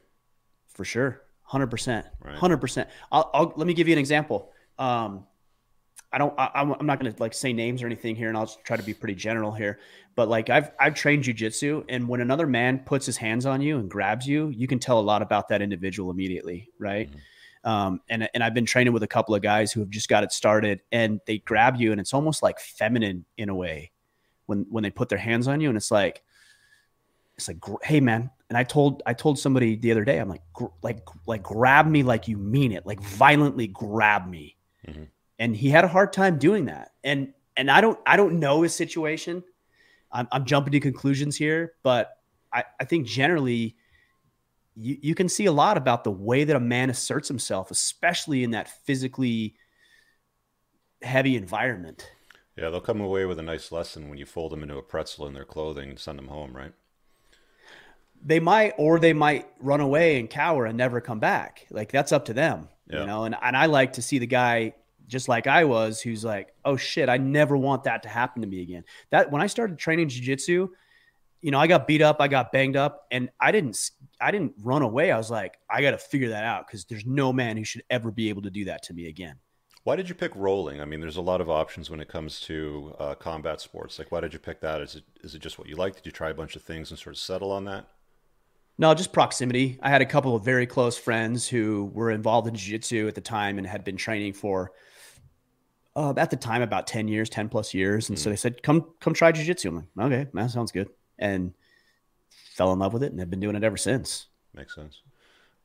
For 0.68 0.84
sure, 0.84 1.22
hundred 1.42 1.68
percent, 1.68 2.06
hundred 2.24 2.58
percent. 2.58 2.88
I'll 3.12 3.52
let 3.56 3.66
me 3.66 3.74
give 3.74 3.88
you 3.88 3.92
an 3.92 3.98
example. 3.98 4.50
Um, 4.78 5.26
I 6.12 6.18
don't. 6.18 6.34
I, 6.38 6.50
am 6.54 6.86
not 6.86 7.00
going 7.00 7.12
to 7.12 7.22
like 7.22 7.34
say 7.34 7.52
names 7.52 7.82
or 7.82 7.86
anything 7.86 8.16
here, 8.16 8.28
and 8.28 8.36
I'll 8.36 8.46
try 8.46 8.76
to 8.76 8.82
be 8.82 8.94
pretty 8.94 9.14
general 9.14 9.52
here. 9.52 9.78
But 10.14 10.28
like 10.28 10.50
I've 10.50 10.70
I've 10.80 10.94
trained 10.94 11.24
jujitsu, 11.24 11.84
and 11.88 12.08
when 12.08 12.20
another 12.20 12.46
man 12.46 12.80
puts 12.80 13.06
his 13.06 13.16
hands 13.16 13.46
on 13.46 13.60
you 13.60 13.78
and 13.78 13.90
grabs 13.90 14.26
you, 14.26 14.48
you 14.48 14.66
can 14.66 14.78
tell 14.78 14.98
a 14.98 15.02
lot 15.02 15.22
about 15.22 15.48
that 15.48 15.62
individual 15.62 16.10
immediately, 16.10 16.70
right? 16.78 17.08
Mm-hmm. 17.08 17.70
Um, 17.70 18.00
and 18.08 18.28
and 18.34 18.42
I've 18.42 18.54
been 18.54 18.66
training 18.66 18.92
with 18.92 19.02
a 19.02 19.08
couple 19.08 19.34
of 19.34 19.42
guys 19.42 19.72
who 19.72 19.80
have 19.80 19.90
just 19.90 20.08
got 20.08 20.24
it 20.24 20.32
started, 20.32 20.82
and 20.90 21.20
they 21.26 21.38
grab 21.38 21.76
you, 21.76 21.92
and 21.92 22.00
it's 22.00 22.14
almost 22.14 22.42
like 22.42 22.58
feminine 22.60 23.24
in 23.36 23.48
a 23.48 23.54
way 23.54 23.92
when 24.46 24.66
when 24.70 24.82
they 24.82 24.90
put 24.90 25.08
their 25.08 25.18
hands 25.18 25.48
on 25.48 25.60
you 25.60 25.68
and 25.68 25.76
it's 25.76 25.90
like 25.90 26.22
it's 27.36 27.48
like 27.48 27.58
hey 27.82 28.00
man 28.00 28.30
and 28.48 28.56
i 28.56 28.64
told 28.64 29.02
i 29.06 29.12
told 29.12 29.38
somebody 29.38 29.76
the 29.76 29.90
other 29.90 30.04
day 30.04 30.18
i'm 30.18 30.28
like 30.28 30.42
gr- 30.52 30.66
like 30.82 31.00
like 31.26 31.42
grab 31.42 31.86
me 31.86 32.02
like 32.02 32.28
you 32.28 32.36
mean 32.36 32.72
it 32.72 32.86
like 32.86 33.00
violently 33.00 33.66
grab 33.66 34.26
me 34.28 34.56
mm-hmm. 34.86 35.04
and 35.38 35.56
he 35.56 35.68
had 35.68 35.84
a 35.84 35.88
hard 35.88 36.12
time 36.12 36.38
doing 36.38 36.66
that 36.66 36.92
and 37.04 37.32
and 37.56 37.70
i 37.70 37.80
don't 37.80 37.98
i 38.06 38.16
don't 38.16 38.38
know 38.38 38.62
his 38.62 38.74
situation 38.74 39.42
i'm, 40.12 40.26
I'm 40.32 40.44
jumping 40.44 40.72
to 40.72 40.80
conclusions 40.80 41.36
here 41.36 41.74
but 41.82 42.12
I, 42.52 42.64
I 42.80 42.84
think 42.84 43.06
generally 43.06 43.76
you, 44.76 44.98
you 45.00 45.14
can 45.14 45.28
see 45.28 45.46
a 45.46 45.52
lot 45.52 45.76
about 45.76 46.04
the 46.04 46.10
way 46.10 46.44
that 46.44 46.54
a 46.54 46.60
man 46.60 46.90
asserts 46.90 47.28
himself, 47.28 47.70
especially 47.70 48.44
in 48.44 48.52
that 48.52 48.68
physically 48.84 49.56
heavy 51.02 51.36
environment. 51.36 52.10
Yeah, 52.56 52.70
they'll 52.70 52.80
come 52.80 53.00
away 53.00 53.26
with 53.26 53.38
a 53.38 53.42
nice 53.42 53.70
lesson 53.70 54.08
when 54.08 54.18
you 54.18 54.24
fold 54.24 54.52
them 54.52 54.62
into 54.62 54.78
a 54.78 54.82
pretzel 54.82 55.26
in 55.26 55.34
their 55.34 55.44
clothing 55.44 55.90
and 55.90 55.98
send 55.98 56.18
them 56.18 56.28
home, 56.28 56.56
right? 56.56 56.72
They 58.24 58.40
might, 58.40 58.72
or 58.78 58.98
they 58.98 59.12
might 59.12 59.46
run 59.60 59.80
away 59.80 60.18
and 60.18 60.28
cower 60.28 60.64
and 60.64 60.76
never 60.76 61.00
come 61.00 61.20
back. 61.20 61.66
Like 61.70 61.92
that's 61.92 62.12
up 62.12 62.24
to 62.26 62.32
them, 62.32 62.68
yeah. 62.88 63.00
you 63.00 63.06
know. 63.06 63.24
And 63.24 63.36
and 63.40 63.56
I 63.56 63.66
like 63.66 63.94
to 63.94 64.02
see 64.02 64.18
the 64.18 64.26
guy 64.26 64.72
just 65.06 65.28
like 65.28 65.46
I 65.46 65.64
was, 65.64 66.00
who's 66.00 66.24
like, 66.24 66.54
oh 66.64 66.76
shit, 66.76 67.08
I 67.08 67.18
never 67.18 67.56
want 67.56 67.84
that 67.84 68.02
to 68.04 68.08
happen 68.08 68.42
to 68.42 68.48
me 68.48 68.62
again. 68.62 68.84
That 69.10 69.30
when 69.30 69.42
I 69.42 69.46
started 69.46 69.78
training 69.78 70.08
jujitsu, 70.08 70.68
you 71.42 71.50
know, 71.50 71.60
I 71.60 71.66
got 71.66 71.86
beat 71.86 72.02
up, 72.02 72.20
I 72.20 72.28
got 72.28 72.52
banged 72.52 72.76
up, 72.76 73.06
and 73.10 73.30
I 73.40 73.52
didn't, 73.52 73.78
I 74.20 74.30
didn't 74.30 74.54
run 74.62 74.82
away. 74.82 75.12
I 75.12 75.18
was 75.18 75.30
like, 75.30 75.58
I 75.70 75.82
got 75.82 75.92
to 75.92 75.98
figure 75.98 76.30
that 76.30 76.44
out 76.44 76.66
because 76.66 76.86
there's 76.86 77.06
no 77.06 77.32
man 77.32 77.56
who 77.56 77.64
should 77.64 77.84
ever 77.90 78.10
be 78.10 78.30
able 78.30 78.42
to 78.42 78.50
do 78.50 78.64
that 78.64 78.82
to 78.84 78.94
me 78.94 79.06
again. 79.06 79.36
Why 79.86 79.94
did 79.94 80.08
you 80.08 80.16
pick 80.16 80.34
rolling? 80.34 80.80
I 80.80 80.84
mean, 80.84 81.00
there's 81.00 81.16
a 81.16 81.22
lot 81.22 81.40
of 81.40 81.48
options 81.48 81.90
when 81.90 82.00
it 82.00 82.08
comes 82.08 82.40
to 82.40 82.92
uh, 82.98 83.14
combat 83.14 83.60
sports. 83.60 84.00
Like, 84.00 84.10
why 84.10 84.18
did 84.18 84.32
you 84.32 84.40
pick 84.40 84.60
that? 84.62 84.80
Is 84.80 84.96
it 84.96 85.04
is 85.22 85.36
it 85.36 85.38
just 85.38 85.60
what 85.60 85.68
you 85.68 85.76
like? 85.76 85.94
Did 85.94 86.06
you 86.06 86.10
try 86.10 86.30
a 86.30 86.34
bunch 86.34 86.56
of 86.56 86.62
things 86.62 86.90
and 86.90 86.98
sort 86.98 87.14
of 87.14 87.20
settle 87.20 87.52
on 87.52 87.66
that? 87.66 87.86
No, 88.78 88.92
just 88.94 89.12
proximity. 89.12 89.78
I 89.80 89.88
had 89.88 90.02
a 90.02 90.04
couple 90.04 90.34
of 90.34 90.42
very 90.42 90.66
close 90.66 90.98
friends 90.98 91.46
who 91.46 91.92
were 91.94 92.10
involved 92.10 92.48
in 92.48 92.56
jiu-jitsu 92.56 93.06
at 93.06 93.14
the 93.14 93.20
time 93.20 93.58
and 93.58 93.66
had 93.66 93.84
been 93.84 93.96
training 93.96 94.32
for 94.32 94.72
uh, 95.94 96.14
at 96.16 96.30
the 96.30 96.36
time 96.36 96.62
about 96.62 96.88
10 96.88 97.06
years, 97.06 97.30
10 97.30 97.48
plus 97.48 97.72
years. 97.72 98.08
And 98.08 98.18
mm. 98.18 98.20
so 98.20 98.28
they 98.28 98.34
said, 98.34 98.64
come, 98.64 98.88
come 98.98 99.14
try 99.14 99.30
jujitsu. 99.30 99.66
I'm 99.68 99.76
like, 99.76 100.06
okay, 100.12 100.30
that 100.34 100.50
sounds 100.50 100.72
good. 100.72 100.88
And 101.16 101.54
fell 102.54 102.72
in 102.72 102.80
love 102.80 102.92
with 102.92 103.04
it 103.04 103.12
and 103.12 103.20
have 103.20 103.30
been 103.30 103.38
doing 103.38 103.54
it 103.54 103.62
ever 103.62 103.76
since. 103.76 104.26
Makes 104.52 104.74
sense. 104.74 105.02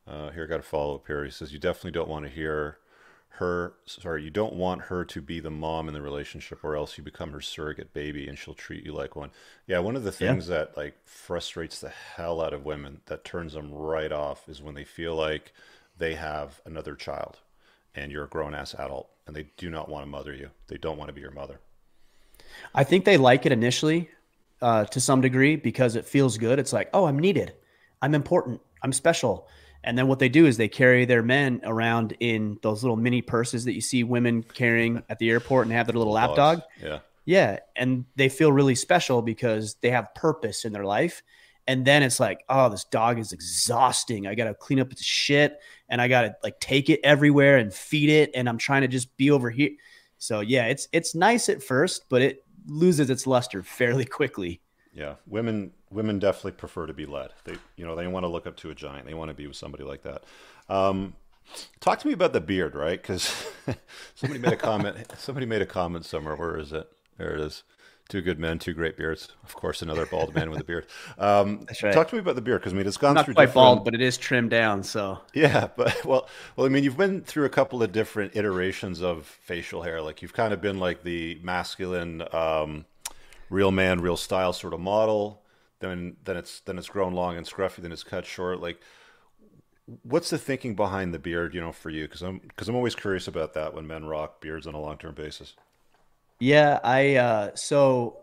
Uh, 0.06 0.30
here, 0.30 0.44
I 0.44 0.46
got 0.46 0.60
a 0.60 0.62
follow 0.62 0.94
up 0.94 1.08
here. 1.08 1.24
He 1.24 1.32
says, 1.32 1.52
you 1.52 1.58
definitely 1.58 1.90
don't 1.90 2.08
want 2.08 2.24
to 2.24 2.30
hear 2.30 2.78
her, 3.36 3.74
sorry, 3.86 4.22
you 4.22 4.30
don't 4.30 4.54
want 4.54 4.82
her 4.82 5.04
to 5.06 5.20
be 5.20 5.40
the 5.40 5.50
mom 5.50 5.88
in 5.88 5.94
the 5.94 6.02
relationship 6.02 6.62
or 6.62 6.76
else 6.76 6.98
you 6.98 7.04
become 7.04 7.32
her 7.32 7.40
surrogate 7.40 7.94
baby 7.94 8.28
and 8.28 8.38
she'll 8.38 8.54
treat 8.54 8.84
you 8.84 8.92
like 8.92 9.16
one. 9.16 9.30
Yeah. 9.66 9.78
One 9.78 9.96
of 9.96 10.04
the 10.04 10.12
things 10.12 10.48
yeah. 10.48 10.56
that 10.56 10.76
like 10.76 10.94
frustrates 11.04 11.80
the 11.80 11.88
hell 11.88 12.42
out 12.42 12.52
of 12.52 12.64
women 12.64 13.00
that 13.06 13.24
turns 13.24 13.54
them 13.54 13.72
right 13.72 14.12
off 14.12 14.48
is 14.48 14.62
when 14.62 14.74
they 14.74 14.84
feel 14.84 15.14
like 15.14 15.52
they 15.96 16.14
have 16.14 16.60
another 16.66 16.94
child 16.94 17.38
and 17.94 18.12
you're 18.12 18.24
a 18.24 18.28
grown 18.28 18.54
ass 18.54 18.74
adult 18.74 19.08
and 19.26 19.34
they 19.34 19.46
do 19.56 19.70
not 19.70 19.88
want 19.88 20.04
to 20.04 20.10
mother 20.10 20.34
you. 20.34 20.50
They 20.68 20.76
don't 20.76 20.98
want 20.98 21.08
to 21.08 21.14
be 21.14 21.20
your 21.20 21.30
mother. 21.30 21.60
I 22.74 22.84
think 22.84 23.04
they 23.04 23.16
like 23.16 23.46
it 23.46 23.52
initially 23.52 24.10
uh, 24.60 24.84
to 24.86 25.00
some 25.00 25.20
degree 25.20 25.56
because 25.56 25.96
it 25.96 26.04
feels 26.04 26.38
good. 26.38 26.58
It's 26.58 26.72
like, 26.72 26.90
oh, 26.92 27.06
I'm 27.06 27.18
needed. 27.18 27.54
I'm 28.02 28.14
important. 28.14 28.60
I'm 28.82 28.92
special. 28.92 29.48
And 29.84 29.98
then 29.98 30.06
what 30.06 30.18
they 30.18 30.28
do 30.28 30.46
is 30.46 30.56
they 30.56 30.68
carry 30.68 31.04
their 31.04 31.22
men 31.22 31.60
around 31.64 32.16
in 32.20 32.58
those 32.62 32.82
little 32.82 32.96
mini 32.96 33.20
purses 33.20 33.64
that 33.64 33.74
you 33.74 33.80
see 33.80 34.04
women 34.04 34.42
carrying 34.42 35.02
at 35.08 35.18
the 35.18 35.30
airport 35.30 35.66
and 35.66 35.74
have 35.74 35.86
their 35.86 35.96
little 35.96 36.12
lap 36.12 36.36
dog. 36.36 36.62
Yeah. 36.80 37.00
Yeah. 37.24 37.58
And 37.76 38.04
they 38.16 38.28
feel 38.28 38.52
really 38.52 38.74
special 38.74 39.22
because 39.22 39.74
they 39.80 39.90
have 39.90 40.14
purpose 40.14 40.64
in 40.64 40.72
their 40.72 40.84
life. 40.84 41.22
And 41.66 41.84
then 41.84 42.02
it's 42.02 42.18
like, 42.18 42.44
oh, 42.48 42.68
this 42.68 42.84
dog 42.84 43.18
is 43.18 43.32
exhausting. 43.32 44.26
I 44.26 44.34
got 44.34 44.44
to 44.44 44.54
clean 44.54 44.80
up 44.80 44.90
its 44.90 45.02
shit 45.02 45.60
and 45.88 46.00
I 46.00 46.08
got 46.08 46.22
to 46.22 46.36
like 46.42 46.58
take 46.58 46.90
it 46.90 47.00
everywhere 47.04 47.58
and 47.58 47.72
feed 47.72 48.08
it. 48.08 48.30
And 48.34 48.48
I'm 48.48 48.58
trying 48.58 48.82
to 48.82 48.88
just 48.88 49.16
be 49.16 49.30
over 49.30 49.50
here. 49.50 49.70
So 50.18 50.40
yeah, 50.40 50.66
it's 50.66 50.88
it's 50.92 51.14
nice 51.14 51.48
at 51.48 51.62
first, 51.62 52.04
but 52.08 52.22
it 52.22 52.44
loses 52.66 53.10
its 53.10 53.26
luster 53.26 53.62
fairly 53.62 54.04
quickly. 54.18 54.60
Yeah, 54.94 55.14
women 55.26 55.72
women 55.90 56.18
definitely 56.18 56.52
prefer 56.52 56.86
to 56.86 56.92
be 56.92 57.06
led. 57.06 57.30
They 57.44 57.56
you 57.76 57.84
know 57.84 57.96
they 57.96 58.06
want 58.06 58.24
to 58.24 58.28
look 58.28 58.46
up 58.46 58.56
to 58.58 58.70
a 58.70 58.74
giant. 58.74 59.06
They 59.06 59.14
want 59.14 59.30
to 59.30 59.34
be 59.34 59.46
with 59.46 59.56
somebody 59.56 59.84
like 59.84 60.02
that. 60.02 60.24
Um, 60.68 61.14
talk 61.80 61.98
to 62.00 62.06
me 62.06 62.12
about 62.12 62.32
the 62.32 62.40
beard, 62.40 62.74
right? 62.74 63.00
Because 63.00 63.34
somebody 64.14 64.40
made 64.40 64.52
a 64.52 64.56
comment. 64.56 65.12
somebody 65.18 65.46
made 65.46 65.62
a 65.62 65.66
comment 65.66 66.04
somewhere. 66.04 66.36
Where 66.36 66.58
is 66.58 66.72
it? 66.72 66.88
There 67.16 67.34
it 67.34 67.40
is. 67.40 67.62
Two 68.08 68.20
good 68.20 68.38
men, 68.38 68.58
two 68.58 68.74
great 68.74 68.96
beards. 68.96 69.28
Of 69.44 69.54
course, 69.54 69.80
another 69.80 70.04
bald 70.04 70.34
man 70.34 70.50
with 70.50 70.60
a 70.60 70.64
beard. 70.64 70.86
Um, 71.16 71.64
That's 71.66 71.82
right. 71.82 71.94
Talk 71.94 72.08
to 72.08 72.16
me 72.16 72.20
about 72.20 72.34
the 72.34 72.42
beard 72.42 72.60
because 72.60 72.74
I 72.74 72.76
mean 72.76 72.86
it's 72.86 72.98
gone 72.98 73.14
Not 73.14 73.24
through 73.24 73.34
quite 73.34 73.46
different... 73.46 73.64
bald, 73.64 73.84
but 73.84 73.94
it 73.94 74.02
is 74.02 74.18
trimmed 74.18 74.50
down. 74.50 74.82
So 74.82 75.20
yeah, 75.32 75.68
but 75.76 76.04
well, 76.04 76.28
well, 76.56 76.66
I 76.66 76.68
mean 76.68 76.84
you've 76.84 76.98
been 76.98 77.22
through 77.22 77.46
a 77.46 77.48
couple 77.48 77.82
of 77.82 77.92
different 77.92 78.36
iterations 78.36 79.00
of 79.00 79.24
facial 79.24 79.82
hair. 79.82 80.02
Like 80.02 80.20
you've 80.20 80.34
kind 80.34 80.52
of 80.52 80.60
been 80.60 80.78
like 80.78 81.04
the 81.04 81.38
masculine, 81.42 82.22
um, 82.32 82.84
real 83.52 83.70
man, 83.70 84.00
real 84.00 84.16
style 84.16 84.52
sort 84.52 84.74
of 84.74 84.80
model. 84.80 85.42
Then 85.80 86.16
then 86.24 86.36
it's 86.36 86.60
then 86.60 86.78
it's 86.78 86.88
grown 86.88 87.12
long 87.12 87.36
and 87.36 87.46
scruffy. 87.46 87.76
Then 87.76 87.92
it's 87.92 88.04
cut 88.04 88.24
short. 88.26 88.60
Like 88.60 88.80
what's 90.02 90.30
the 90.30 90.38
thinking 90.38 90.74
behind 90.74 91.12
the 91.12 91.18
beard? 91.18 91.54
You 91.54 91.60
know, 91.60 91.72
for 91.72 91.90
you 91.90 92.04
because 92.04 92.22
I'm 92.22 92.38
because 92.38 92.68
I'm 92.68 92.76
always 92.76 92.94
curious 92.94 93.28
about 93.28 93.54
that 93.54 93.74
when 93.74 93.86
men 93.86 94.04
rock 94.04 94.40
beards 94.40 94.66
on 94.66 94.74
a 94.74 94.80
long 94.80 94.96
term 94.98 95.14
basis. 95.14 95.54
Yeah, 96.38 96.80
I 96.82 97.16
uh, 97.16 97.50
so 97.54 98.22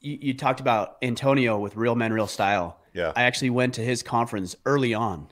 you, 0.00 0.18
you, 0.20 0.34
talked 0.34 0.60
about 0.60 0.96
Antonio 1.02 1.58
with 1.58 1.76
Real 1.76 1.94
Men 1.94 2.12
Real 2.12 2.26
Style. 2.26 2.80
Yeah, 2.94 3.12
I 3.14 3.24
actually 3.24 3.50
went 3.50 3.74
to 3.74 3.82
his 3.82 4.02
conference 4.02 4.56
early 4.64 4.94
on, 4.94 5.28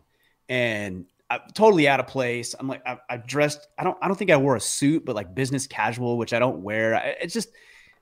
and 0.48 1.06
I'm 1.30 1.40
totally 1.54 1.88
out 1.88 2.00
of 2.00 2.06
place. 2.06 2.54
I'm 2.58 2.68
like, 2.68 2.82
I, 2.86 2.98
I, 3.08 3.16
dressed. 3.16 3.66
I 3.78 3.84
don't. 3.84 3.96
I 4.02 4.08
don't 4.08 4.16
think 4.16 4.30
I 4.30 4.36
wore 4.36 4.56
a 4.56 4.60
suit, 4.60 5.04
but 5.04 5.16
like 5.16 5.34
business 5.34 5.66
casual, 5.66 6.18
which 6.18 6.32
I 6.32 6.38
don't 6.38 6.62
wear. 6.62 6.96
I, 6.96 7.16
it's 7.20 7.34
just 7.34 7.48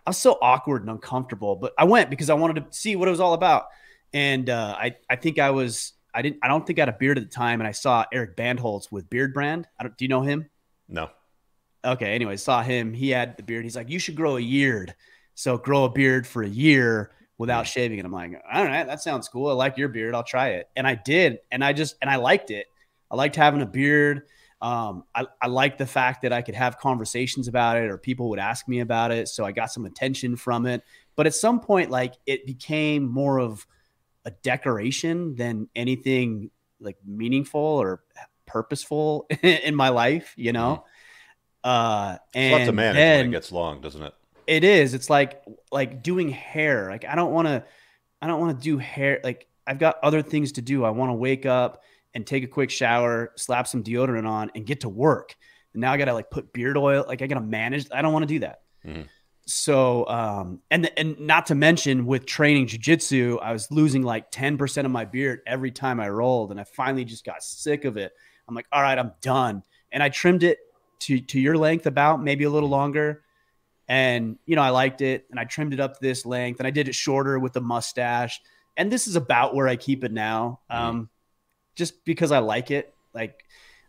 I 0.07 0.11
was 0.11 0.19
so 0.19 0.39
awkward 0.41 0.83
and 0.83 0.91
uncomfortable. 0.91 1.57
But 1.57 1.73
I 1.77 1.85
went 1.85 2.11
because 2.11 2.31
I 2.31 2.35
wanted 2.35 2.65
to 2.65 2.77
see 2.77 2.97
what 2.97 3.09
it 3.09 3.11
was 3.11 3.21
all 3.21 3.35
about, 3.35 3.67
and 4.13 4.49
uh, 4.49 4.77
I 4.79 4.97
I 5.11 5.17
think 5.17 5.39
I 5.39 5.51
was. 5.51 5.93
I 6.15 6.23
didn't. 6.23 6.39
I 6.43 6.49
don't 6.49 6.67
think 6.67 6.79
I 6.79 6.83
had 6.83 6.89
a 6.89 6.93
beard 6.93 7.19
at 7.19 7.25
the 7.25 7.31
time, 7.31 7.61
and 7.61 7.69
I 7.69 7.73
saw 7.73 8.05
Eric 8.13 8.37
Bandholz 8.37 8.91
with 8.91 9.11
Beardbrand. 9.11 9.65
I 9.79 9.83
don't. 9.83 9.97
Do 9.97 10.05
you 10.05 10.09
know 10.09 10.23
him? 10.23 10.49
No 10.89 11.11
okay, 11.87 12.15
anyway, 12.15 12.37
saw 12.37 12.63
him. 12.63 12.93
He 12.93 13.11
had 13.11 13.37
the 13.37 13.43
beard. 13.43 13.65
He's 13.65 13.77
like, 13.77 13.89
you 13.89 13.99
should 13.99 14.17
grow 14.17 14.37
a 14.37 14.41
beard. 14.41 14.95
So 15.35 15.57
grow 15.57 15.85
a 15.85 15.91
beard 15.91 16.27
for 16.27 16.43
a 16.43 16.49
year 16.49 17.13
without 17.39 17.67
shaving. 17.67 17.99
And 17.99 18.07
I'm 18.07 18.13
like, 18.13 18.43
all 18.53 18.65
right, 18.65 18.87
that 18.87 19.03
sounds 19.03 19.29
cool. 19.29 19.49
I 19.49 19.53
like 19.53 19.77
your 19.77 19.89
beard. 19.89 20.15
I'll 20.15 20.25
try 20.25 20.51
it. 20.51 20.69
And 20.77 20.87
I 20.87 20.95
did. 20.95 21.39
And 21.51 21.63
I 21.63 21.73
just, 21.73 21.97
and 22.01 22.11
I 22.11 22.17
liked 22.17 22.51
it. 22.51 22.67
I 23.11 23.17
liked 23.17 23.37
having 23.37 23.63
a 23.63 23.67
beard. 23.67 24.23
Um, 24.61 25.05
I, 25.15 25.27
I 25.41 25.49
liked 25.49 25.79
the 25.79 25.87
fact 25.87 26.23
that 26.23 26.33
I 26.33 26.43
could 26.43 26.55
have 26.55 26.79
conversations 26.79 27.47
about 27.47 27.77
it 27.77 27.91
or 27.91 27.99
people 27.99 28.31
would 28.31 28.39
ask 28.39 28.67
me 28.67 28.81
about 28.81 29.11
it. 29.11 29.29
So 29.29 29.45
I 29.45 29.53
got 29.53 29.71
some 29.71 29.85
attention 29.85 30.37
from 30.37 30.67
it. 30.67 30.83
But 31.15 31.27
at 31.27 31.35
some 31.35 31.61
point, 31.61 31.91
like 31.91 32.15
it 32.27 32.47
became 32.47 33.09
more 33.09 33.39
of 33.39 33.67
a 34.25 34.31
decoration 34.31 35.35
than 35.37 35.69
anything 35.77 36.51
like 36.81 36.97
meaningful 37.05 37.61
or 37.61 38.03
purposeful 38.47 39.27
in 39.43 39.75
my 39.75 39.91
life, 39.91 40.33
you 40.37 40.53
know? 40.53 40.85
Mm-hmm. 40.85 40.91
Uh, 41.65 42.17
and 42.35 42.77
management 42.77 42.95
then, 42.95 43.27
it 43.27 43.31
gets 43.31 43.51
long, 43.51 43.81
doesn't 43.81 44.03
it? 44.03 44.15
It 44.47 44.63
is. 44.63 44.95
It's 44.95 45.11
like 45.11 45.43
like 45.73 46.03
doing 46.03 46.29
hair. 46.29 46.89
Like 46.89 47.05
I 47.05 47.17
don't 47.17 47.33
want 47.33 47.49
to, 47.49 47.65
I 48.23 48.29
don't 48.29 48.41
want 48.41 48.57
to 48.57 48.63
do 48.63 48.79
hair. 48.79 49.21
Like 49.25 49.49
I've 49.67 49.81
got 49.81 49.99
other 50.03 50.23
things 50.23 50.53
to 50.53 50.63
do. 50.63 50.85
I 50.85 50.91
want 50.91 51.11
to 51.11 51.15
wake 51.15 51.45
up 51.45 51.83
and 52.17 52.27
take 52.27 52.43
a 52.43 52.47
quick 52.47 52.71
shower, 52.71 53.31
slap 53.37 53.69
some 53.69 53.85
deodorant 53.85 54.27
on, 54.27 54.51
and 54.55 54.65
get 54.65 54.81
to 54.81 54.89
work. 54.89 55.37
And 55.75 55.83
now 55.83 55.93
I 55.93 55.99
got 55.99 56.07
to 56.07 56.15
like 56.15 56.31
put 56.31 56.51
beard 56.51 56.79
oil. 56.79 57.05
Like 57.07 57.21
I 57.21 57.27
got 57.27 57.35
to 57.35 57.43
manage. 57.43 57.89
I 57.93 58.01
don't 58.01 58.15
want 58.15 58.23
to 58.23 58.27
do 58.27 58.39
that. 58.39 58.63
Mm-hmm. 58.87 59.03
So, 59.47 60.09
um, 60.09 60.63
and 60.71 60.91
and 60.97 61.21
not 61.21 61.47
to 61.47 61.55
mention 61.55 62.07
with 62.07 62.25
training 62.25 62.69
jujitsu, 62.69 63.39
I 63.43 63.53
was 63.53 63.71
losing 63.71 64.03
like 64.03 64.31
ten 64.31 64.57
percent 64.57 64.87
of 64.87 64.93
my 64.93 65.05
beard 65.05 65.41
every 65.47 65.71
time 65.71 66.01
I 66.01 66.09
rolled, 66.09 66.53
and 66.53 66.59
I 66.59 66.65
finally 66.65 67.05
just 67.05 67.23
got 67.23 67.43
sick 67.43 67.85
of 67.85 67.99
it. 67.99 68.13
I'm 68.49 68.55
like, 68.55 68.67
all 68.73 68.81
right, 68.81 68.99
I'm 68.99 69.13
done. 69.21 69.63
And 69.93 70.03
I 70.03 70.09
trimmed 70.09 70.43
it 70.43 70.59
to 71.01 71.21
to 71.21 71.39
your 71.39 71.59
length 71.59 71.85
about 71.85 72.23
maybe 72.23 72.45
a 72.45 72.51
little 72.51 72.71
longer 72.71 73.23
and 73.89 74.39
you 74.47 74.57
know 74.57 74.63
i 74.63 74.71
liked 74.71 75.03
it 75.03 75.27
and 75.31 75.39
i 75.39 75.45
trimmed 75.45 75.75
it 75.75 75.79
up 75.79 75.93
to 75.93 76.01
this 76.01 76.25
length 76.25 76.59
and 76.59 76.67
i 76.67 76.71
did 76.71 76.89
it 76.89 76.95
shorter 76.95 77.39
with 77.39 77.53
the 77.53 77.61
mustache 77.61 78.41
and 78.79 78.91
this 78.91 79.07
is 79.07 79.15
about 79.15 79.55
where 79.55 79.69
i 79.69 79.77
keep 79.77 80.03
it 80.03 80.11
now 80.11 80.59
mm-hmm. 80.73 80.83
um, 80.83 81.11
just 81.77 82.05
because 82.05 82.33
i 82.33 82.39
like 82.39 82.71
it 82.71 82.95
like 83.15 83.45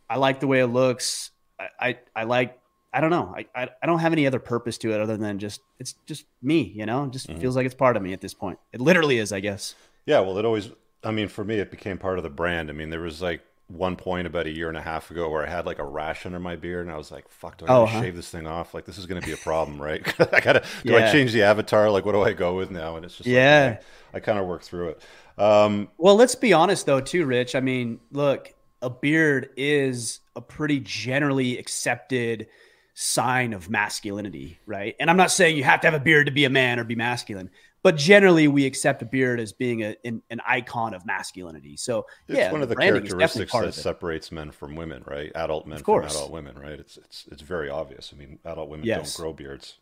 i 0.09 0.17
like 0.17 0.39
the 0.39 0.47
way 0.47 0.59
it 0.59 0.67
looks 0.67 1.31
i 1.59 1.67
i, 1.79 1.97
I 2.15 2.23
like 2.23 2.59
i 2.93 3.01
don't 3.01 3.09
know 3.09 3.33
I, 3.35 3.45
I, 3.55 3.69
I 3.81 3.85
don't 3.87 3.99
have 3.99 4.13
any 4.13 4.27
other 4.27 4.39
purpose 4.39 4.77
to 4.79 4.91
it 4.93 5.01
other 5.01 5.17
than 5.17 5.39
just 5.39 5.61
it's 5.79 5.93
just 6.05 6.25
me 6.41 6.61
you 6.61 6.85
know 6.85 7.05
it 7.05 7.11
just 7.11 7.27
mm-hmm. 7.27 7.39
feels 7.39 7.55
like 7.55 7.65
it's 7.65 7.75
part 7.75 7.97
of 7.97 8.03
me 8.03 8.13
at 8.13 8.21
this 8.21 8.33
point 8.33 8.59
it 8.71 8.81
literally 8.81 9.17
is 9.17 9.31
i 9.31 9.39
guess 9.39 9.73
yeah 10.05 10.19
well 10.19 10.37
it 10.37 10.45
always 10.45 10.69
i 11.03 11.11
mean 11.11 11.27
for 11.27 11.43
me 11.43 11.55
it 11.55 11.71
became 11.71 11.97
part 11.97 12.19
of 12.19 12.23
the 12.23 12.29
brand 12.29 12.69
i 12.69 12.73
mean 12.73 12.89
there 12.89 13.01
was 13.01 13.21
like 13.21 13.41
one 13.67 13.97
point 13.97 14.25
about 14.25 14.45
a 14.45 14.49
year 14.49 14.69
and 14.69 14.77
a 14.77 14.81
half 14.81 15.11
ago 15.11 15.29
where 15.29 15.45
I 15.45 15.49
had 15.49 15.65
like 15.65 15.79
a 15.79 15.83
rash 15.83 16.25
under 16.25 16.39
my 16.39 16.55
beard, 16.55 16.85
and 16.85 16.93
I 16.93 16.97
was 16.97 17.11
like, 17.11 17.27
"Fuck, 17.29 17.57
do 17.57 17.65
I 17.65 17.73
oh, 17.73 17.85
huh? 17.85 18.01
shave 18.01 18.15
this 18.15 18.29
thing 18.29 18.47
off? 18.47 18.73
Like, 18.73 18.85
this 18.85 18.97
is 18.97 19.05
going 19.05 19.21
to 19.21 19.25
be 19.25 19.33
a 19.33 19.37
problem, 19.37 19.81
right? 19.81 20.01
I 20.33 20.39
gotta 20.39 20.63
do 20.83 20.93
yeah. 20.93 21.07
I 21.07 21.11
change 21.11 21.33
the 21.33 21.43
avatar? 21.43 21.89
Like, 21.89 22.05
what 22.05 22.13
do 22.13 22.21
I 22.21 22.33
go 22.33 22.55
with 22.55 22.71
now?" 22.71 22.95
And 22.95 23.05
it's 23.05 23.17
just 23.17 23.27
yeah, 23.27 23.77
like, 23.77 23.83
I, 24.13 24.17
I 24.17 24.19
kind 24.21 24.39
of 24.39 24.47
work 24.47 24.63
through 24.63 24.89
it. 24.89 25.01
Um, 25.37 25.89
well, 25.97 26.15
let's 26.15 26.35
be 26.35 26.53
honest 26.53 26.85
though, 26.85 27.01
too, 27.01 27.25
Rich. 27.25 27.55
I 27.55 27.59
mean, 27.59 27.99
look, 28.11 28.53
a 28.81 28.89
beard 28.89 29.49
is 29.57 30.19
a 30.35 30.41
pretty 30.41 30.79
generally 30.79 31.57
accepted 31.57 32.47
sign 32.93 33.53
of 33.53 33.69
masculinity, 33.69 34.59
right? 34.65 34.95
And 34.99 35.09
I'm 35.09 35.17
not 35.17 35.31
saying 35.31 35.57
you 35.57 35.63
have 35.63 35.81
to 35.81 35.87
have 35.87 35.93
a 35.93 36.03
beard 36.03 36.25
to 36.25 36.31
be 36.31 36.45
a 36.45 36.49
man 36.49 36.79
or 36.79 36.83
be 36.83 36.95
masculine. 36.95 37.49
but 37.83 37.95
generally 37.95 38.47
we 38.47 38.65
accept 38.65 39.01
a 39.01 39.05
beard 39.05 39.39
as 39.39 39.53
being 39.53 39.83
a, 39.83 39.95
an, 40.03 40.21
an 40.29 40.41
icon 40.45 40.93
of 40.93 41.05
masculinity. 41.05 41.77
So 41.77 42.05
it's 42.27 42.37
yeah, 42.37 42.51
one 42.51 42.61
of 42.61 42.69
the 42.69 42.75
characteristics 42.75 43.51
that 43.53 43.73
separates 43.73 44.31
men 44.31 44.51
from 44.51 44.75
women, 44.75 45.03
right? 45.05 45.31
Adult 45.35 45.67
men 45.67 45.81
from 45.81 46.03
adult 46.03 46.31
women, 46.31 46.57
right? 46.59 46.79
It's 46.79 46.97
it's 46.97 47.25
it's 47.31 47.41
very 47.41 47.69
obvious. 47.69 48.11
I 48.13 48.17
mean, 48.17 48.39
adult 48.43 48.69
women 48.69 48.85
yes. 48.85 49.15
don't 49.15 49.23
grow 49.23 49.33
beards 49.33 49.77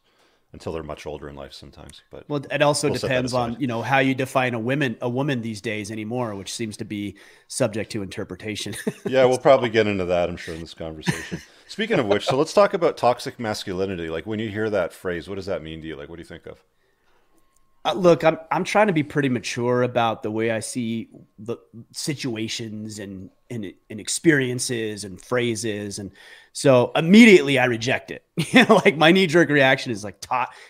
until 0.55 0.71
they're 0.71 0.83
much 0.83 1.05
older 1.05 1.27
in 1.27 1.35
life 1.35 1.51
sometimes. 1.51 2.01
But 2.09 2.27
well, 2.29 2.41
it 2.49 2.61
also 2.61 2.89
we'll 2.89 2.97
depends 2.97 3.33
on 3.33 3.57
you 3.59 3.67
know 3.67 3.81
how 3.81 3.99
you 3.99 4.15
define 4.15 4.53
a 4.53 4.59
woman 4.59 4.97
a 5.01 5.09
woman 5.09 5.41
these 5.41 5.59
days 5.59 5.91
anymore, 5.91 6.33
which 6.33 6.51
seems 6.51 6.77
to 6.77 6.85
be 6.85 7.17
subject 7.49 7.91
to 7.91 8.01
interpretation. 8.01 8.73
yeah, 9.05 9.25
we'll 9.25 9.37
probably 9.37 9.69
get 9.69 9.85
into 9.85 10.05
that, 10.05 10.29
I'm 10.29 10.37
sure, 10.37 10.55
in 10.55 10.61
this 10.61 10.73
conversation. 10.73 11.41
Speaking 11.67 11.99
of 11.99 12.05
which, 12.05 12.25
so 12.25 12.37
let's 12.37 12.53
talk 12.53 12.73
about 12.73 12.95
toxic 12.95 13.37
masculinity. 13.37 14.09
Like 14.09 14.25
when 14.25 14.39
you 14.39 14.49
hear 14.49 14.69
that 14.69 14.93
phrase, 14.93 15.27
what 15.27 15.35
does 15.35 15.47
that 15.47 15.61
mean 15.61 15.81
to 15.81 15.87
you? 15.87 15.97
Like, 15.97 16.07
what 16.07 16.15
do 16.15 16.21
you 16.21 16.27
think 16.27 16.45
of? 16.45 16.63
Uh, 17.83 17.93
look, 17.93 18.23
I'm 18.23 18.39
I'm 18.49 18.63
trying 18.63 18.87
to 18.87 18.93
be 18.93 19.03
pretty 19.03 19.29
mature 19.29 19.83
about 19.83 20.23
the 20.23 20.31
way 20.31 20.51
I 20.51 20.61
see 20.61 21.09
the 21.37 21.57
situations 21.91 22.99
and 22.99 23.29
and, 23.49 23.73
and 23.89 23.99
experiences 23.99 25.03
and 25.03 25.21
phrases, 25.21 25.99
and 25.99 26.11
so 26.53 26.91
immediately 26.95 27.59
I 27.59 27.65
reject 27.65 28.11
it. 28.11 28.23
You 28.51 28.65
know, 28.65 28.81
like 28.83 28.97
my 28.97 29.11
knee 29.11 29.27
jerk 29.27 29.49
reaction 29.49 29.91
is 29.91 30.03
like, 30.03 30.23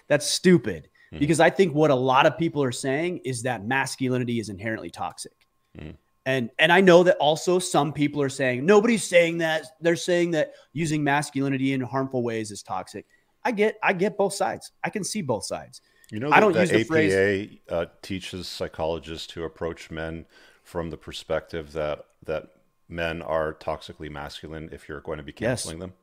"That's 0.08 0.26
stupid," 0.26 0.90
mm. 1.14 1.20
because 1.20 1.40
I 1.40 1.50
think 1.50 1.74
what 1.74 1.92
a 1.92 1.96
lot 1.96 2.26
of 2.26 2.38
people 2.38 2.64
are 2.64 2.72
saying 2.72 3.22
is 3.26 3.44
that 3.44 3.66
masculinity 3.66 4.40
is 4.40 4.50
inherently 4.50 4.90
toxic. 4.90 5.34
Mm. 5.78 5.96
And 6.26 6.50
and 6.58 6.72
I 6.72 6.82
know 6.82 7.04
that 7.04 7.18
also 7.18 7.60
some 7.60 7.94
people 7.94 8.22
are 8.22 8.30
saying 8.30 8.66
nobody's 8.66 9.04
saying 9.04 9.40
that. 9.40 9.66
They're 9.82 9.96
saying 9.96 10.32
that 10.32 10.54
using 10.74 11.04
masculinity 11.04 11.74
in 11.74 11.82
harmful 11.82 12.24
ways 12.24 12.52
is 12.52 12.64
toxic. 12.64 13.06
I 13.44 13.52
get 13.52 13.78
I 13.84 13.94
get 13.94 14.18
both 14.18 14.34
sides. 14.34 14.72
I 14.84 14.90
can 14.90 15.04
see 15.04 15.22
both 15.22 15.46
sides. 15.46 15.82
You 16.12 16.20
know, 16.20 16.32
I 16.32 16.40
don't 16.40 16.54
the 16.54 16.62
use 16.62 16.70
the 16.70 16.80
APA 16.82 16.88
phrase, 16.88 17.58
uh, 17.70 17.86
teaches 18.02 18.48
psychologists 18.48 19.28
to 19.34 19.44
approach 19.44 19.90
men 19.90 20.26
from 20.64 20.90
the 20.90 20.98
perspective 20.98 21.74
that 21.74 22.06
that 22.26 22.48
men 22.88 23.21
are 23.21 23.54
toxically 23.54 24.10
masculine 24.10 24.69
if 24.71 24.88
you're 24.88 25.02
going 25.02 25.17
to 25.17 25.24
be 25.24 25.32
canceling 25.32 25.78
yes. 25.78 25.82
them. 25.82 25.93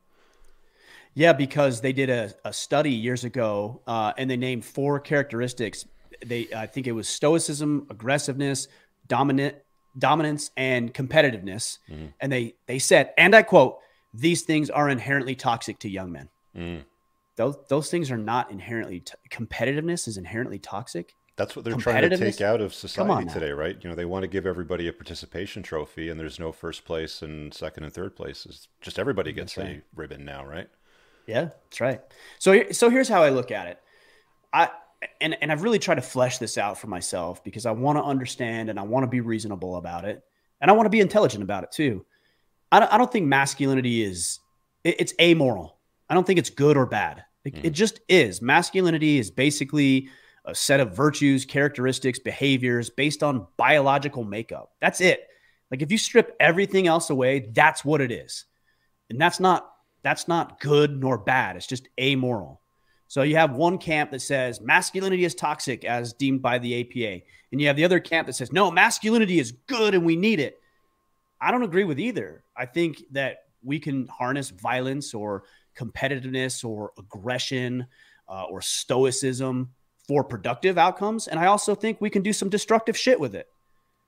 Yeah, 1.15 1.33
because 1.33 1.81
they 1.81 1.93
did 1.93 2.09
a, 2.09 2.33
a 2.43 2.51
study 2.51 2.91
years 2.91 3.23
ago, 3.23 3.81
uh, 3.85 4.13
and 4.17 4.29
they 4.29 4.37
named 4.37 4.65
four 4.65 4.99
characteristics. 4.99 5.85
They, 6.25 6.47
I 6.55 6.65
think 6.65 6.87
it 6.87 6.91
was 6.91 7.07
stoicism, 7.07 7.85
aggressiveness, 7.91 8.67
dominant, 9.07 9.55
dominance, 9.97 10.49
and 10.57 10.91
competitiveness. 10.91 11.77
Mm-hmm. 11.89 12.07
And 12.19 12.31
they 12.31 12.55
they 12.65 12.79
said, 12.79 13.13
and 13.17 13.35
I 13.35 13.43
quote, 13.43 13.77
"These 14.13 14.41
things 14.41 14.71
are 14.71 14.89
inherently 14.89 15.35
toxic 15.35 15.77
to 15.79 15.89
young 15.89 16.11
men." 16.11 16.29
Mm 16.57 16.83
those 17.35 17.55
those 17.67 17.89
things 17.89 18.11
are 18.11 18.17
not 18.17 18.51
inherently 18.51 18.99
t- 18.99 19.13
competitiveness 19.29 20.07
is 20.07 20.17
inherently 20.17 20.59
toxic. 20.59 21.15
That's 21.35 21.55
what 21.55 21.65
they're 21.65 21.75
trying 21.75 22.07
to 22.07 22.17
take 22.17 22.41
out 22.41 22.61
of 22.61 22.75
society 22.75 23.27
today, 23.27 23.51
right? 23.51 23.75
You 23.81 23.89
know, 23.89 23.95
they 23.95 24.05
want 24.05 24.21
to 24.21 24.27
give 24.27 24.45
everybody 24.45 24.87
a 24.87 24.93
participation 24.93 25.63
trophy, 25.63 26.09
and 26.09 26.19
there's 26.19 26.39
no 26.39 26.51
first 26.51 26.85
place 26.85 27.23
and 27.23 27.51
second 27.53 27.85
and 27.85 27.93
third 27.93 28.15
places. 28.15 28.67
Just 28.81 28.99
everybody 28.99 29.33
gets 29.33 29.57
a 29.57 29.81
ribbon 29.95 30.25
now, 30.25 30.45
right? 30.45 30.69
Yeah, 31.25 31.49
that's 31.63 31.81
right. 31.81 32.01
So, 32.37 32.71
so 32.71 32.89
here's 32.89 33.09
how 33.09 33.23
I 33.23 33.29
look 33.29 33.49
at 33.49 33.67
it. 33.67 33.79
I 34.51 34.69
and 35.21 35.35
and 35.41 35.51
I've 35.51 35.63
really 35.63 35.79
tried 35.79 35.95
to 35.95 36.01
flesh 36.01 36.37
this 36.37 36.57
out 36.57 36.77
for 36.77 36.87
myself 36.87 37.43
because 37.43 37.65
I 37.65 37.71
want 37.71 37.97
to 37.97 38.03
understand 38.03 38.69
and 38.69 38.79
I 38.79 38.83
want 38.83 39.03
to 39.03 39.07
be 39.07 39.21
reasonable 39.21 39.77
about 39.77 40.05
it, 40.05 40.21
and 40.61 40.69
I 40.69 40.73
want 40.73 40.85
to 40.85 40.91
be 40.91 40.99
intelligent 40.99 41.43
about 41.43 41.63
it 41.63 41.71
too. 41.71 42.05
I 42.71 42.79
don't, 42.79 42.93
I 42.93 42.97
don't 42.97 43.11
think 43.11 43.25
masculinity 43.25 44.03
is 44.03 44.39
it, 44.83 44.97
it's 44.99 45.13
amoral. 45.19 45.79
I 46.09 46.13
don't 46.13 46.27
think 46.27 46.39
it's 46.39 46.49
good 46.51 46.77
or 46.77 46.85
bad. 46.85 47.23
It, 47.43 47.55
mm. 47.55 47.65
it 47.65 47.71
just 47.71 48.01
is. 48.07 48.41
Masculinity 48.41 49.17
is 49.17 49.31
basically 49.31 50.09
a 50.45 50.53
set 50.53 50.79
of 50.79 50.95
virtues, 50.95 51.45
characteristics, 51.45 52.19
behaviors 52.19 52.89
based 52.89 53.23
on 53.23 53.47
biological 53.57 54.23
makeup. 54.23 54.71
That's 54.81 55.01
it. 55.01 55.27
Like 55.71 55.81
if 55.81 55.91
you 55.91 55.97
strip 55.97 56.35
everything 56.39 56.87
else 56.87 57.09
away, 57.09 57.47
that's 57.51 57.85
what 57.85 58.01
it 58.01 58.11
is. 58.11 58.45
And 59.09 59.19
that's 59.19 59.39
not 59.39 59.69
that's 60.03 60.27
not 60.27 60.59
good 60.59 60.99
nor 60.99 61.17
bad. 61.17 61.55
It's 61.55 61.67
just 61.67 61.87
amoral. 61.99 62.61
So 63.07 63.21
you 63.21 63.37
have 63.37 63.53
one 63.53 63.77
camp 63.77 64.11
that 64.11 64.21
says 64.21 64.59
masculinity 64.59 65.23
is 65.23 65.35
toxic 65.35 65.85
as 65.85 66.13
deemed 66.13 66.41
by 66.41 66.59
the 66.59 66.81
APA, 66.81 67.23
and 67.51 67.61
you 67.61 67.67
have 67.67 67.75
the 67.75 67.85
other 67.85 67.99
camp 67.99 68.27
that 68.27 68.33
says 68.33 68.51
no, 68.51 68.69
masculinity 68.69 69.39
is 69.39 69.53
good 69.67 69.93
and 69.93 70.05
we 70.05 70.15
need 70.15 70.39
it. 70.39 70.59
I 71.39 71.51
don't 71.51 71.63
agree 71.63 71.83
with 71.83 71.99
either. 71.99 72.43
I 72.55 72.65
think 72.65 73.03
that 73.11 73.45
we 73.63 73.79
can 73.79 74.07
harness 74.07 74.49
violence 74.49 75.13
or 75.13 75.43
competitiveness 75.77 76.63
or 76.63 76.91
aggression 76.97 77.87
uh, 78.27 78.43
or 78.43 78.61
stoicism 78.61 79.71
for 80.07 80.23
productive 80.23 80.77
outcomes. 80.77 81.27
And 81.27 81.39
I 81.39 81.47
also 81.47 81.75
think 81.75 81.99
we 81.99 82.09
can 82.09 82.21
do 82.21 82.33
some 82.33 82.49
destructive 82.49 82.97
shit 82.97 83.19
with 83.19 83.35
it. 83.35 83.47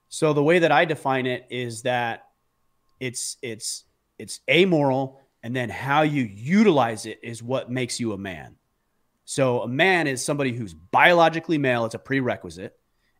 So 0.08 0.32
the 0.32 0.42
way 0.42 0.58
that 0.60 0.72
I 0.72 0.84
define 0.84 1.26
it 1.26 1.46
is 1.50 1.82
that 1.82 2.24
it's 3.00 3.36
it's 3.42 3.84
it's 4.18 4.40
amoral 4.48 5.20
and 5.42 5.54
then 5.54 5.68
how 5.68 6.02
you 6.02 6.22
utilize 6.22 7.06
it 7.06 7.20
is 7.22 7.42
what 7.42 7.70
makes 7.70 8.00
you 8.00 8.12
a 8.12 8.18
man. 8.18 8.56
So 9.24 9.62
a 9.62 9.68
man 9.68 10.06
is 10.06 10.24
somebody 10.24 10.52
who's 10.52 10.74
biologically 10.74 11.58
male, 11.58 11.84
it's 11.84 11.94
a 11.94 11.98
prerequisite. 11.98 12.76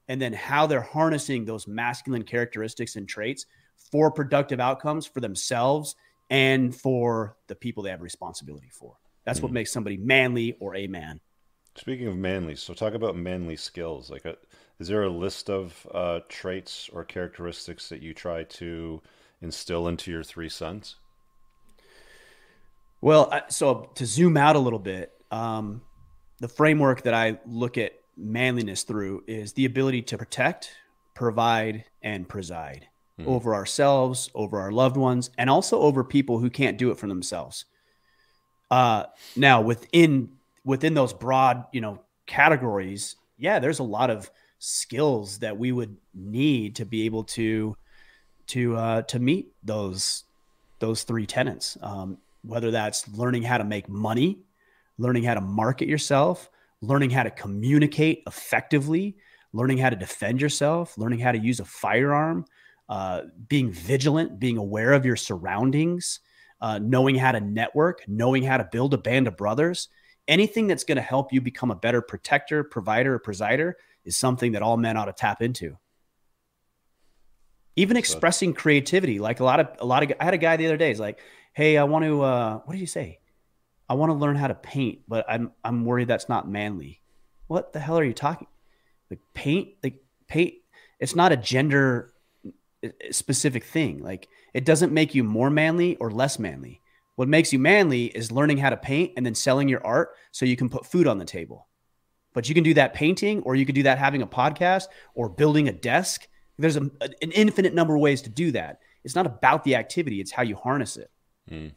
And 0.09 0.23
then 0.23 0.33
how 0.33 0.67
they're 0.67 0.81
harnessing 0.81 1.45
those 1.45 1.67
masculine 1.67 2.23
characteristics 2.23 2.95
and 2.95 3.09
traits 3.09 3.47
for 3.91 4.11
productive 4.11 4.61
outcomes 4.61 5.05
for 5.05 5.21
themselves 5.21 5.97
and 6.31 6.75
for 6.75 7.37
the 7.49 7.57
people 7.57 7.83
they 7.83 7.91
have 7.91 8.03
responsibility 8.03 8.71
for. 8.71 8.95
That's 9.25 9.41
mm 9.41 9.43
what 9.43 9.49
hmm. 9.49 9.55
makes 9.55 9.73
somebody 9.73 9.97
manly 9.97 10.57
or 10.61 10.77
a 10.77 10.87
man. 10.87 11.21
Speaking 11.77 12.07
of 12.07 12.17
manly, 12.17 12.57
so 12.57 12.73
talk 12.73 12.95
about 12.95 13.17
manly 13.17 13.57
skills. 13.57 14.11
Like, 14.11 14.25
a, 14.25 14.33
uh, 14.33 14.37
is 14.79 14.89
there 14.89 15.03
a 15.03 15.11
list 15.11 15.49
of 15.51 15.87
uh, 15.93 16.21
traits 16.29 16.91
or 16.93 17.05
characteristics 17.05 17.89
that 17.89 18.03
you 18.03 18.13
try 18.13 18.45
to 18.45 19.01
instill 19.41 19.89
into 19.89 20.11
your 20.11 20.23
three 20.23 20.49
sons? 20.49 20.97
Well, 23.01 23.33
so 23.49 23.91
to 23.95 24.07
zoom 24.07 24.37
out 24.37 24.57
a 24.57 24.59
little 24.59 24.79
bit, 24.79 25.13
um, 25.31 25.83
the 26.41 26.49
framework 26.49 27.03
that 27.03 27.15
I 27.15 27.39
look 27.47 27.79
at 27.79 27.93
manliness 28.17 28.83
through 28.83 29.25
is 29.27 29.53
the 29.53 29.67
ability 29.67 30.03
to 30.03 30.19
protect, 30.19 30.73
provide, 31.15 31.85
and 32.03 32.29
preside 32.29 32.89
mm-hmm. 33.19 33.31
over 33.31 33.55
ourselves, 33.55 34.31
over 34.35 34.61
our 34.61 34.73
loved 34.73 34.97
ones, 34.97 35.31
and 35.39 35.51
also 35.51 35.81
over 35.81 36.05
people 36.05 36.39
who 36.39 36.51
can't 36.51 36.79
do 36.79 36.91
it 36.91 36.99
for 36.99 37.07
themselves. 37.07 37.67
Uh, 38.71 39.05
now, 39.37 39.61
within 39.61 40.36
within 40.67 40.93
those 40.93 41.15
broad, 41.15 41.65
you 41.73 41.81
know, 41.81 42.03
categories, 42.27 43.17
yeah, 43.39 43.59
there's 43.59 43.79
a 43.79 43.85
lot 43.85 44.11
of 44.11 44.31
skills 44.59 45.39
that 45.39 45.57
we 45.57 45.73
would 45.73 45.97
need 46.13 46.75
to 46.77 46.85
be 46.85 47.07
able 47.07 47.25
to 47.25 47.77
to 48.49 48.77
uh, 48.77 49.03
to 49.03 49.19
meet 49.19 49.53
those 49.63 50.25
those 50.81 51.05
three 51.05 51.25
tenants. 51.25 51.79
Um, 51.81 52.19
whether 52.43 52.71
that's 52.71 53.09
learning 53.09 53.43
how 53.43 53.59
to 53.59 53.65
make 53.65 53.89
money, 53.89 54.39
learning 54.99 55.25
how 55.25 55.35
to 55.35 55.41
market 55.41 55.89
yourself, 55.89 56.51
learning 56.81 57.11
how 57.11 57.23
to 57.23 57.31
communicate 57.31 58.23
effectively, 58.27 59.17
learning 59.53 59.79
how 59.79 59.91
to 59.91 59.97
defend 59.97 60.41
yourself, 60.41 60.97
learning 60.99 61.19
how 61.19 61.33
to 61.33 61.39
use 61.39 61.61
a 61.61 61.65
firearm, 61.65 62.45
uh, 62.89 63.23
being 63.49 63.73
vigilant, 63.73 64.39
being 64.39 64.59
aware 64.59 64.93
of 64.93 65.05
your 65.05 65.17
surroundings, 65.17 66.21
uh, 66.61 66.79
knowing 66.79 67.17
how 67.17 67.33
to 67.33 67.41
network, 67.41 68.03
knowing 68.07 68.43
how 68.43 68.57
to 68.57 68.69
build 68.71 68.95
a 68.95 68.99
band 68.99 69.27
of 69.27 69.37
brothers. 69.37 69.89
Anything 70.29 70.67
that's 70.67 70.85
going 70.85 70.97
to 70.97 71.03
help 71.03 71.33
you 71.33 71.41
become 71.41 71.71
a 71.71 71.77
better 71.77 72.03
protector, 72.03 72.65
provider, 72.65 73.15
or 73.15 73.21
presider 73.21 73.75
is 74.05 74.17
something 74.17 74.53
that 74.53 74.63
all 74.63 74.77
men 74.77 74.97
ought 74.97 75.07
to 75.07 75.13
tap 75.13 75.41
into. 75.41 75.79
Even 77.77 77.97
expressing 77.97 78.55
creativity, 78.55 79.19
like 79.19 79.41
a 79.41 79.45
lot 79.45 79.61
of 79.61 79.69
a 79.81 79.85
lot 79.85 80.03
of 80.03 80.13
I 80.19 80.25
had 80.25 80.35
a 80.35 80.39
guy 80.39 80.57
the 80.57 80.67
other 80.67 80.79
day. 80.79 80.89
He's 80.89 81.01
like, 81.01 81.21
"Hey, 81.53 81.77
I 81.77 81.85
want 81.85 82.05
to. 82.07 82.23
Uh, 82.23 82.59
what 82.65 82.73
did 82.73 82.81
you 82.81 82.87
say? 82.87 83.21
I 83.89 83.95
want 83.95 84.11
to 84.11 84.15
learn 84.15 84.37
how 84.37 84.49
to 84.49 84.55
paint, 84.55 85.01
but 85.07 85.27
I'm 85.29 85.53
I'm 85.63 85.85
worried 85.85 86.09
that's 86.09 86.29
not 86.29 86.49
manly. 86.49 87.03
What 87.49 87.73
the 87.73 87.79
hell 87.79 87.99
are 87.99 88.05
you 88.05 88.15
talking? 88.15 88.49
Like 89.11 89.21
paint, 89.35 89.75
like 89.83 90.03
paint. 90.27 90.55
It's 90.99 91.15
not 91.15 91.33
a 91.33 91.37
gender 91.37 92.15
specific 93.11 93.65
thing. 93.65 94.03
Like 94.03 94.29
it 94.55 94.65
doesn't 94.65 94.93
make 94.93 95.15
you 95.15 95.25
more 95.25 95.51
manly 95.51 95.97
or 95.97 96.11
less 96.11 96.39
manly. 96.39 96.81
What 97.17 97.29
makes 97.29 97.53
you 97.53 97.59
manly 97.59 98.05
is 98.07 98.31
learning 98.31 98.59
how 98.59 98.71
to 98.71 98.77
paint 98.77 99.15
and 99.17 99.25
then 99.25 99.35
selling 99.35 99.69
your 99.69 99.85
art 99.85 100.11
so 100.33 100.45
you 100.45 100.57
can 100.57 100.69
put 100.69 100.87
food 100.87 101.07
on 101.07 101.19
the 101.19 101.25
table. 101.25 101.67
But 102.35 102.49
you 102.49 102.55
can 102.55 102.65
do 102.65 102.75
that 102.75 102.93
painting 102.93 103.43
or 103.43 103.57
you 103.57 103.65
could 103.65 103.75
do 103.75 103.85
that 103.85 103.99
having 103.99 104.21
a 104.21 104.27
podcast 104.27 104.85
or 105.15 105.31
building 105.31 105.69
a 105.69 105.73
desk. 105.73 106.29
There's 106.59 106.77
a, 106.77 106.83
an 107.01 107.33
infinite 107.33 107.75
number 107.75 107.97
of 107.97 108.03
ways 108.03 108.21
to 108.23 108.31
do 108.31 108.53
that. 108.53 108.81
It's 109.03 109.15
not 109.15 109.27
about 109.27 109.65
the 109.65 109.77
activity, 109.77 110.21
it's 110.21 110.33
how 110.33 110.43
you 110.43 110.57
harness 110.57 110.97
it. 110.99 111.11
Mm. 111.51 111.73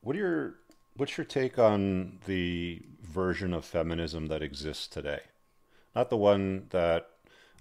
What 0.00 0.16
are 0.16 0.18
your 0.18 0.54
what's 0.96 1.18
your 1.18 1.24
take 1.26 1.58
on 1.58 2.18
the 2.26 2.82
version 3.02 3.52
of 3.52 3.64
feminism 3.64 4.28
that 4.28 4.42
exists 4.42 4.86
today? 4.86 5.20
Not 5.94 6.08
the 6.08 6.16
one 6.16 6.66
that 6.70 7.08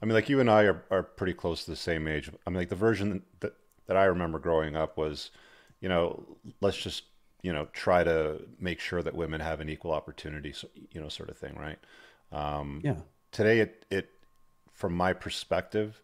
I 0.02 0.06
mean, 0.06 0.14
like 0.14 0.30
you 0.30 0.40
and 0.40 0.50
I 0.50 0.64
are, 0.64 0.84
are 0.90 1.04
pretty 1.04 1.34
close 1.34 1.66
to 1.66 1.72
the 1.72 1.76
same 1.76 2.08
age. 2.08 2.32
I 2.48 2.50
mean, 2.50 2.58
like 2.58 2.70
the 2.70 2.76
version 2.76 3.24
that, 3.42 3.54
that 3.88 3.98
I 3.98 4.06
remember 4.06 4.40
growing 4.40 4.76
up 4.78 4.98
was, 4.98 5.32
you 5.82 5.90
know, 5.90 6.26
let's 6.62 6.78
just, 6.78 7.04
you 7.42 7.54
know, 7.54 7.68
try 7.74 8.04
to 8.04 8.42
make 8.60 8.80
sure 8.80 9.02
that 9.02 9.16
women 9.16 9.42
have 9.42 9.60
an 9.60 9.70
equal 9.70 9.92
opportunity, 9.92 10.54
you 10.92 11.00
know, 11.00 11.10
sort 11.10 11.30
of 11.30 11.38
thing, 11.38 11.56
right? 11.56 11.80
Um, 12.32 12.82
yeah. 12.84 12.96
today 13.32 13.60
it 13.60 13.86
it 13.90 14.10
from 14.74 14.94
my 14.94 15.14
perspective 15.14 16.02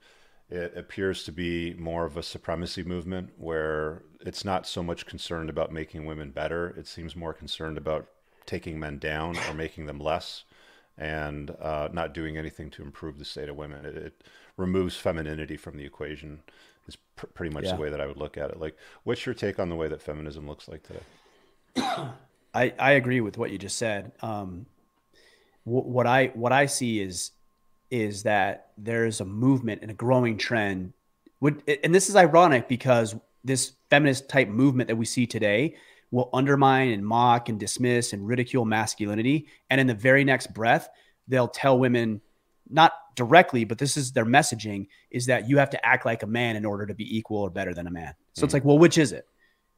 it 0.49 0.77
appears 0.77 1.23
to 1.23 1.31
be 1.31 1.73
more 1.75 2.05
of 2.05 2.17
a 2.17 2.23
supremacy 2.23 2.83
movement 2.83 3.31
where 3.37 4.03
it's 4.21 4.45
not 4.45 4.67
so 4.67 4.83
much 4.83 5.05
concerned 5.05 5.49
about 5.49 5.71
making 5.71 6.05
women 6.05 6.31
better 6.31 6.69
it 6.77 6.87
seems 6.87 7.15
more 7.15 7.33
concerned 7.33 7.77
about 7.77 8.07
taking 8.45 8.79
men 8.79 8.97
down 8.97 9.37
or 9.47 9.53
making 9.53 9.85
them 9.85 9.99
less 9.99 10.43
and 10.97 11.51
uh, 11.61 11.89
not 11.91 12.13
doing 12.13 12.37
anything 12.37 12.69
to 12.71 12.81
improve 12.81 13.19
the 13.19 13.25
state 13.25 13.49
of 13.49 13.55
women 13.55 13.85
it, 13.85 13.95
it 13.95 14.23
removes 14.57 14.95
femininity 14.95 15.57
from 15.57 15.77
the 15.77 15.85
equation 15.85 16.41
is 16.87 16.97
pr- 17.15 17.27
pretty 17.27 17.53
much 17.53 17.65
Yeah. 17.65 17.75
the 17.75 17.81
way 17.81 17.89
that 17.89 18.01
i 18.01 18.05
would 18.05 18.17
look 18.17 18.37
at 18.37 18.49
it 18.51 18.59
like 18.59 18.75
what's 19.03 19.25
your 19.25 19.35
take 19.35 19.59
on 19.59 19.69
the 19.69 19.75
way 19.75 19.87
that 19.87 20.01
feminism 20.01 20.47
looks 20.47 20.67
like 20.67 20.83
today 20.83 21.01
I, 22.55 22.73
I 22.79 22.91
agree 22.91 23.19
with 23.19 23.37
what 23.37 23.51
you 23.51 23.57
just 23.57 23.77
said. 23.77 24.13
Um, 24.21 24.65
wh- 25.65 25.85
what 25.85 26.07
I 26.07 26.27
what 26.27 26.53
I 26.53 26.67
see 26.67 27.01
is 27.01 27.31
is 27.91 28.23
that 28.23 28.71
there's 28.77 29.19
a 29.19 29.25
movement 29.25 29.81
and 29.81 29.91
a 29.91 29.93
growing 29.93 30.37
trend. 30.37 30.93
Would 31.41 31.63
and 31.83 31.93
this 31.93 32.07
is 32.09 32.15
ironic 32.15 32.69
because 32.69 33.13
this 33.43 33.73
feminist 33.89 34.29
type 34.29 34.47
movement 34.47 34.87
that 34.87 34.95
we 34.95 35.05
see 35.05 35.27
today 35.27 35.75
will 36.11 36.29
undermine 36.33 36.91
and 36.91 37.05
mock 37.05 37.49
and 37.49 37.59
dismiss 37.59 38.13
and 38.13 38.25
ridicule 38.25 38.63
masculinity, 38.63 39.47
and 39.69 39.81
in 39.81 39.87
the 39.87 39.93
very 39.93 40.23
next 40.23 40.53
breath, 40.53 40.87
they'll 41.27 41.49
tell 41.49 41.77
women 41.77 42.21
not 42.69 42.93
directly, 43.15 43.63
but 43.63 43.77
this 43.77 43.97
is 43.97 44.11
their 44.11 44.25
messaging 44.25 44.87
is 45.11 45.25
that 45.25 45.49
you 45.49 45.57
have 45.57 45.69
to 45.71 45.85
act 45.85 46.05
like 46.05 46.23
a 46.23 46.27
man 46.27 46.55
in 46.55 46.65
order 46.65 46.85
to 46.85 46.93
be 46.93 47.17
equal 47.17 47.37
or 47.37 47.49
better 47.49 47.73
than 47.73 47.87
a 47.87 47.91
man. 47.91 48.13
So 48.33 48.43
it's 48.43 48.53
hmm. 48.53 48.57
like, 48.57 48.65
well, 48.65 48.77
which 48.77 48.97
is 48.97 49.11
it? 49.11 49.27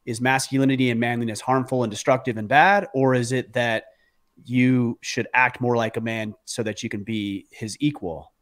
is 0.08 0.22
masculinity 0.22 0.90
and 0.90 0.98
manliness 0.98 1.38
harmful 1.38 1.84
and 1.84 1.90
destructive 1.90 2.38
and 2.38 2.48
bad 2.48 2.88
or 2.94 3.14
is 3.14 3.30
it 3.30 3.52
that 3.52 3.84
you 4.42 4.98
should 5.02 5.28
act 5.34 5.60
more 5.60 5.76
like 5.76 5.98
a 5.98 6.00
man 6.00 6.34
so 6.46 6.62
that 6.62 6.82
you 6.82 6.88
can 6.88 7.04
be 7.04 7.46
his 7.50 7.76
equal 7.78 8.32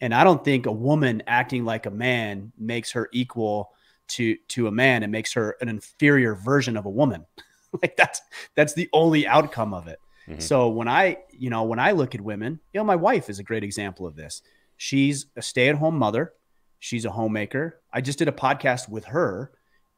and 0.00 0.14
i 0.14 0.22
don't 0.22 0.44
think 0.44 0.66
a 0.66 0.72
woman 0.72 1.20
acting 1.26 1.64
like 1.64 1.86
a 1.86 1.90
man 1.90 2.52
makes 2.56 2.92
her 2.92 3.08
equal 3.12 3.72
to 4.06 4.36
to 4.46 4.68
a 4.68 4.70
man 4.70 5.02
and 5.02 5.10
makes 5.10 5.32
her 5.32 5.56
an 5.60 5.68
inferior 5.68 6.36
version 6.36 6.76
of 6.76 6.86
a 6.86 6.90
woman 6.90 7.26
like 7.82 7.96
that's 7.96 8.20
that's 8.54 8.74
the 8.74 8.88
only 8.92 9.26
outcome 9.26 9.74
of 9.74 9.88
it 9.88 9.98
Mhm. 10.28 10.42
so 10.42 10.68
when 10.68 10.88
i 10.88 11.16
you 11.30 11.48
know 11.50 11.62
when 11.64 11.78
i 11.78 11.92
look 11.92 12.14
at 12.14 12.20
women 12.20 12.60
you 12.72 12.78
know 12.80 12.84
my 12.84 12.96
wife 12.96 13.30
is 13.30 13.38
a 13.38 13.42
great 13.42 13.64
example 13.64 14.06
of 14.06 14.14
this. 14.16 14.42
She's 14.76 15.26
a 15.36 15.42
stay-at-home 15.42 15.98
mother. 15.98 16.34
She's 16.78 17.04
a 17.04 17.10
homemaker. 17.10 17.80
I 17.92 18.00
just 18.00 18.18
did 18.18 18.28
a 18.28 18.32
podcast 18.32 18.88
with 18.88 19.06
her 19.06 19.50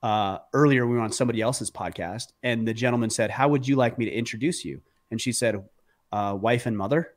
uh, 0.03 0.39
earlier 0.55 0.87
we 0.87 0.95
were 0.97 1.03
on 1.03 1.13
somebody 1.13 1.43
else's 1.43 1.71
podcast 1.71 2.29
and 2.43 2.67
the 2.67 2.73
gentleman 2.73 3.11
said 3.11 3.31
how 3.31 3.49
would 3.49 3.69
you 3.69 3.77
like 3.77 3.99
me 3.99 4.07
to 4.07 4.11
introduce 4.11 4.65
you? 4.65 4.81
And 5.11 5.21
she 5.21 5.33
said 5.33 5.63
uh, 6.13 6.37
wife 6.41 6.65
and 6.65 6.79
mother. 6.79 7.13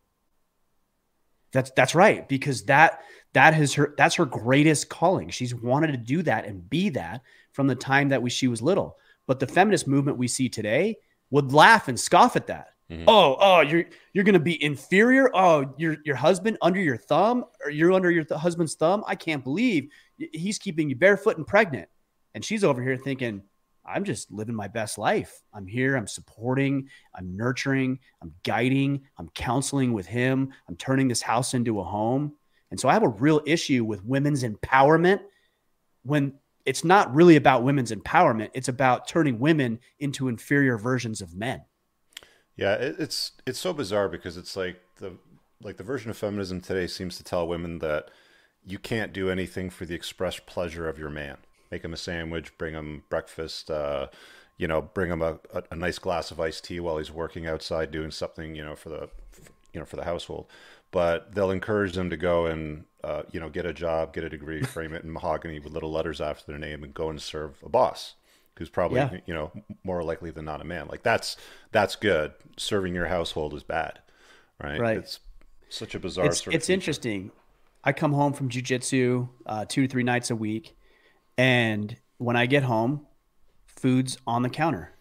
That's 1.53 1.72
that's 1.72 1.95
right 1.95 2.28
because 2.28 2.64
that 2.64 3.01
that 3.34 3.57
is 3.57 3.76
her 3.76 3.93
that's 3.97 4.16
her 4.16 4.26
greatest 4.26 4.89
calling. 4.89 5.30
She's 5.30 5.53
wanted 5.55 5.91
to 5.91 5.97
do 5.97 6.22
that 6.24 6.45
and 6.45 6.70
be 6.70 6.89
that 6.89 7.22
from 7.51 7.68
the 7.68 7.76
time 7.76 8.09
that 8.09 8.22
we, 8.22 8.30
she 8.30 8.47
was 8.47 8.61
little. 8.61 8.97
But 9.28 9.39
the 9.39 9.47
feminist 9.47 9.88
movement 9.88 10.18
we 10.18 10.28
see 10.28 10.49
today 10.49 10.97
would 11.30 11.53
laugh 11.53 11.88
and 11.88 11.97
scoff 11.99 12.36
at 12.36 12.47
that 12.47 12.72
Mhm. 12.94 13.06
oh 13.08 13.38
oh 13.39 13.62
you're 13.62 13.86
you're 14.14 14.24
to 14.24 14.39
be 14.39 14.62
inferior 14.64 15.30
oh 15.36 15.74
your 15.78 15.98
your 16.06 16.16
husband 16.16 16.58
under 16.62 16.80
your 16.80 16.98
thumb 16.98 17.46
or 17.64 17.72
you're 17.72 17.91
under 17.91 18.12
your 18.12 18.24
th- 18.24 18.39
husband's 18.39 18.76
thumb 18.76 19.04
i 19.08 19.16
can't 19.16 19.44
believe 19.44 19.89
he's 20.18 20.58
keeping 20.58 20.89
you 20.89 20.96
barefoot 20.96 21.38
and 21.38 21.48
pregnant 21.48 21.88
and 22.34 22.44
she's 22.44 22.64
over 22.64 22.82
here 22.82 22.98
thinking, 22.98 23.44
I'm 23.86 24.04
just 24.04 24.32
living 24.32 24.56
my 24.56 24.68
best 24.68 24.98
life. 24.98 25.41
I'm 25.54 25.68
here. 25.68 25.96
I'm 25.96 26.08
supporting. 26.08 26.88
I'm 27.14 27.36
nurturing. 27.36 28.00
I'm 28.22 28.34
guiding. 28.44 29.02
I'm 29.18 29.30
counseling 29.30 29.94
with 29.94 30.06
him. 30.06 30.54
I'm 30.68 30.76
turning 30.78 31.08
this 31.08 31.22
house 31.22 31.54
into 31.54 31.80
a 31.80 31.84
home. 31.84 32.34
And 32.72 32.80
so 32.80 32.89
I 32.89 32.94
have 32.94 33.04
a 33.04 33.10
real 33.10 33.41
issue 33.46 33.84
with 33.84 34.04
women's 34.04 34.44
empowerment 34.44 35.20
when 36.04 36.34
it's 36.66 36.84
not 36.84 37.14
really 37.14 37.36
about 37.36 37.64
women's 37.64 37.91
empowerment. 37.91 38.50
It's 38.54 38.70
about 38.70 39.08
turning 39.08 39.38
women 39.38 39.80
into 40.00 40.30
inferior 40.30 40.78
versions 40.78 41.22
of 41.22 41.36
men. 41.36 41.62
Yeah, 42.56 42.74
it, 42.74 42.95
it's 42.99 43.32
it's 43.45 43.60
so 43.60 43.74
bizarre 43.74 44.10
because 44.10 44.38
it's 44.38 44.56
like 44.56 44.80
the 44.97 45.14
like 45.62 45.78
the 45.78 45.84
version 45.84 46.10
of 46.10 46.18
feminism 46.18 46.62
today 46.62 46.88
seems 46.88 47.18
to 47.18 47.24
tell 47.24 47.47
women 47.47 47.80
that 47.80 48.10
you 48.66 48.80
can't 48.80 49.14
do 49.14 49.30
anything 49.30 49.70
for 49.70 49.86
the 49.86 49.95
express 49.95 50.39
pleasure 50.39 50.88
of 50.88 50.97
your 50.97 51.10
man. 51.10 51.38
Make 51.72 51.84
him 51.84 51.93
a 51.93 51.97
sandwich, 51.97 52.56
bring 52.58 52.74
him 52.74 53.04
breakfast, 53.10 53.72
uh, 53.72 54.08
you 54.58 54.68
know, 54.68 54.82
bring 54.82 55.10
him 55.12 55.22
a, 55.22 55.39
a, 55.54 55.64
a 55.72 55.76
nice 55.76 55.97
glass 55.97 56.30
of 56.30 56.39
iced 56.39 56.66
tea 56.66 56.80
while 56.80 56.97
he's 56.97 57.12
working 57.12 57.47
outside 57.47 57.91
doing 57.91 58.12
something, 58.12 58.56
you 58.56 58.64
know, 58.64 58.76
for 58.76 58.89
the 58.89 59.10
you 59.74 59.80
know 59.80 59.86
for 59.86 59.95
the 59.95 60.06
household. 60.06 60.47
But 60.91 61.34
they'll 61.34 61.49
encourage 61.49 61.93
them 61.93 62.12
to 62.12 62.18
go 62.18 62.45
and 62.45 62.86
uh, 63.04 63.24
you 63.32 63.39
know 63.39 63.49
get 63.49 63.66
a 63.66 63.74
job, 63.74 64.14
get 64.14 64.24
a 64.24 64.30
degree, 64.30 64.62
frame 64.62 64.93
it 64.93 65.04
in 65.04 65.12
mahogany 65.12 65.60
with 65.60 65.74
little 65.74 65.91
letters 65.91 66.22
after 66.22 66.45
their 66.45 66.60
name, 66.60 66.84
and 66.84 66.93
go 66.93 67.10
and 67.10 67.20
serve 67.20 67.56
a 67.64 67.70
boss 67.70 68.14
who's 68.58 68.70
probably 68.70 68.97
Yeah. 68.97 69.18
you 69.26 69.34
know 69.34 69.51
more 69.84 70.04
likely 70.04 70.32
than 70.32 70.45
not 70.45 70.62
a 70.62 70.64
man. 70.64 70.88
Like 70.88 71.04
that's 71.04 71.38
that's 71.72 71.95
good. 71.95 72.34
Serving 72.58 72.93
your 72.93 73.08
household 73.08 73.54
is 73.54 73.64
bad, 73.64 73.99
right? 74.62 74.80
Right. 74.80 74.97
It's 74.97 75.20
such 75.70 75.95
a 75.95 75.99
bizarre. 75.99 76.28
it's, 76.28 76.43
sort 76.43 76.56
it's 76.56 76.70
interesting. 76.70 77.32
I 77.84 77.91
come 77.93 78.14
home 78.14 78.34
from 78.34 78.49
jujitsu 78.49 79.28
uh, 79.45 79.66
two 79.68 79.84
to 79.84 79.88
three 79.88 80.04
nights 80.04 80.30
a 80.30 80.36
week, 80.36 80.76
and 81.38 81.95
when 82.18 82.36
I 82.36 82.45
get 82.45 82.64
home, 82.64 83.06
food's 83.66 84.18
on 84.26 84.43
the 84.43 84.49
counter. 84.49 84.91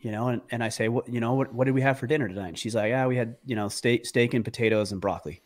You 0.00 0.12
know, 0.12 0.28
and, 0.28 0.40
and 0.50 0.64
I 0.64 0.70
say, 0.70 0.88
what 0.88 1.08
you 1.12 1.20
know, 1.20 1.34
what 1.34 1.52
what 1.54 1.64
did 1.66 1.74
we 1.74 1.82
have 1.82 1.98
for 1.98 2.06
dinner 2.06 2.26
tonight? 2.26 2.48
And 2.48 2.58
she's 2.58 2.74
like, 2.74 2.88
yeah, 2.88 3.06
we 3.06 3.16
had 3.16 3.36
you 3.44 3.54
know 3.54 3.68
steak 3.68 4.06
steak 4.06 4.34
and 4.34 4.44
potatoes 4.44 4.92
and 4.92 5.00
broccoli. 5.00 5.42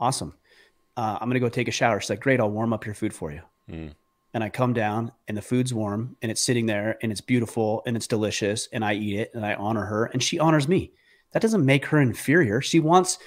Awesome. 0.00 0.34
Uh, 0.96 1.18
I'm 1.20 1.28
gonna 1.28 1.40
go 1.40 1.48
take 1.48 1.68
a 1.68 1.72
shower. 1.72 2.00
She's 2.00 2.10
like, 2.10 2.20
great, 2.20 2.40
I'll 2.40 2.50
warm 2.50 2.72
up 2.72 2.84
your 2.84 2.94
food 2.94 3.14
for 3.14 3.32
you. 3.32 3.42
Mm. 3.70 3.92
And 4.34 4.42
I 4.42 4.48
come 4.48 4.72
down 4.72 5.12
and 5.28 5.36
the 5.36 5.42
food's 5.42 5.74
warm 5.74 6.16
and 6.22 6.30
it's 6.30 6.40
sitting 6.40 6.66
there 6.66 6.98
and 7.02 7.12
it's 7.12 7.20
beautiful 7.20 7.82
and 7.86 7.96
it's 7.96 8.06
delicious 8.06 8.68
and 8.72 8.84
I 8.84 8.94
eat 8.94 9.18
it 9.18 9.34
and 9.34 9.44
I 9.44 9.54
honor 9.54 9.84
her 9.84 10.06
and 10.06 10.22
she 10.22 10.38
honors 10.38 10.66
me. 10.68 10.92
That 11.32 11.42
doesn't 11.42 11.64
make 11.64 11.86
her 11.86 12.00
inferior. 12.00 12.60
She 12.60 12.80
wants 12.80 13.18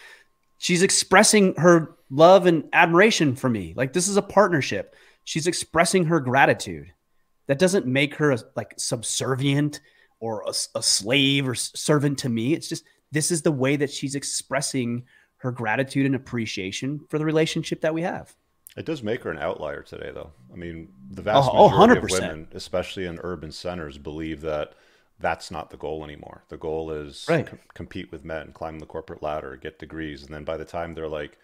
she's 0.57 0.83
expressing 0.83 1.55
her 1.55 1.95
love 2.09 2.45
and 2.45 2.67
admiration 2.73 3.35
for 3.35 3.49
me. 3.49 3.73
Like 3.75 3.93
this 3.93 4.07
is 4.07 4.17
a 4.17 4.21
partnership. 4.21 4.95
She's 5.23 5.47
expressing 5.47 6.05
her 6.05 6.19
gratitude. 6.19 6.91
That 7.47 7.59
doesn't 7.59 7.85
make 7.85 8.15
her 8.15 8.35
like 8.55 8.73
subservient 8.77 9.81
or 10.19 10.43
a, 10.47 10.53
a 10.75 10.81
slave 10.81 11.47
or 11.47 11.55
servant 11.55 12.19
to 12.19 12.29
me. 12.29 12.53
It's 12.53 12.67
just 12.67 12.83
this 13.11 13.29
is 13.29 13.43
the 13.43 13.51
way 13.51 13.75
that 13.75 13.91
she's 13.91 14.15
expressing 14.15 15.03
her 15.37 15.51
gratitude 15.51 16.05
and 16.05 16.15
appreciation 16.15 16.99
for 17.09 17.19
the 17.19 17.25
relationship 17.25 17.81
that 17.81 17.93
we 17.93 18.01
have. 18.01 18.35
It 18.76 18.86
does 18.86 19.01
make 19.01 19.23
her 19.23 19.32
an 19.32 19.38
outlier 19.38 19.82
today, 19.82 20.11
though. 20.13 20.34
I 20.51 20.55
mean, 20.57 20.93
the 21.09 21.21
oh, 21.32 21.39
vast 21.41 21.53
Oh, 21.53 21.65
oh, 21.65 21.69
majority 21.69 21.95
of 21.95 22.09
100%. 22.09 22.09
women, 22.09 22.47
especially 22.53 23.05
in 23.05 23.19
urban 23.23 23.51
centers, 23.51 23.97
believe 23.97 24.41
that 24.41 24.73
that's 25.17 25.49
not 25.49 25.69
the 25.69 25.78
goal 25.78 26.03
anymore. 26.03 26.43
The 26.49 26.57
goal 26.57 26.91
is 26.91 27.36
Right. 27.36 27.45
com- 27.45 27.59
compete 27.73 28.11
with 28.11 28.26
men, 28.26 28.51
climb 28.51 28.80
the 28.80 28.86
corporate 28.86 29.23
ladder, 29.23 29.55
get 29.55 29.80
degrees, 29.80 30.23
and 30.23 30.34
then 30.34 30.43
by 30.43 30.57
the 30.57 30.65
time 30.65 30.93
they're 30.93 31.07
like 31.07 31.38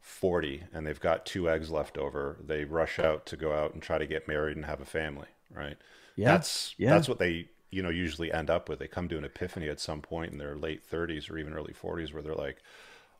40 0.00 0.64
and 0.72 0.84
they've 0.84 0.98
got 1.00 1.24
two 1.24 1.48
eggs 1.48 1.70
left 1.70 1.96
over, 1.96 2.36
they 2.44 2.64
rush 2.64 2.98
out 2.98 3.26
to 3.26 3.36
go 3.36 3.52
out 3.52 3.74
and 3.74 3.82
try 3.82 3.98
to 3.98 4.06
get 4.06 4.26
married 4.26 4.56
and 4.56 4.66
have 4.66 4.80
a 4.80 4.84
family, 4.84 5.28
right? 5.54 5.76
Yeah. 6.16 6.38
That's 6.38 6.74
Yeah. 6.78 6.88
that's 6.88 7.08
what 7.08 7.18
they, 7.20 7.48
you 7.70 7.82
know, 7.82 7.90
usually 7.90 8.32
end 8.32 8.50
up 8.50 8.68
with. 8.68 8.80
They 8.80 8.88
come 8.88 9.08
to 9.08 9.18
an 9.18 9.24
epiphany 9.24 9.68
at 9.68 9.78
some 9.80 10.02
point 10.02 10.32
in 10.32 10.38
their 10.38 10.56
late 10.56 10.82
30s 10.82 11.30
or 11.30 11.38
even 11.38 11.52
early 11.54 11.72
40s 11.72 12.12
where 12.12 12.22
they're 12.22 12.34
like, 12.34 12.58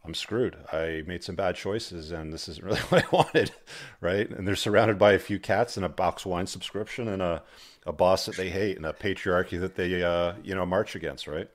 I'm 0.05 0.15
screwed. 0.15 0.57
I 0.73 1.03
made 1.07 1.23
some 1.23 1.37
bad 1.37 1.55
choices 1.55 2.11
and 2.11 2.33
this 2.33 2.49
isn't 2.49 2.65
really 2.67 2.81
what 2.81 3.05
I 3.05 3.17
wanted, 3.17 3.53
right? 4.01 4.29
And 4.29 4.47
they're 4.47 4.57
surrounded 4.57 4.99
by 4.99 5.13
a 5.13 5.19
few 5.19 5.39
cats 5.39 5.77
and 5.77 5.87
a 5.87 5.89
box 5.89 6.27
wine 6.27 6.47
subscription 6.47 7.09
and 7.09 7.23
a, 7.23 7.43
a 7.87 7.93
boss 7.93 8.27
that 8.27 8.37
they 8.37 8.51
hate 8.51 8.77
and 8.77 8.87
a 8.87 8.93
patriarchy 8.93 9.61
that 9.61 9.77
they, 9.77 10.03
uh, 10.03 10.35
you 10.43 10.55
know, 10.55 10.67
march 10.67 10.95
against, 10.97 11.27
right? 11.27 11.49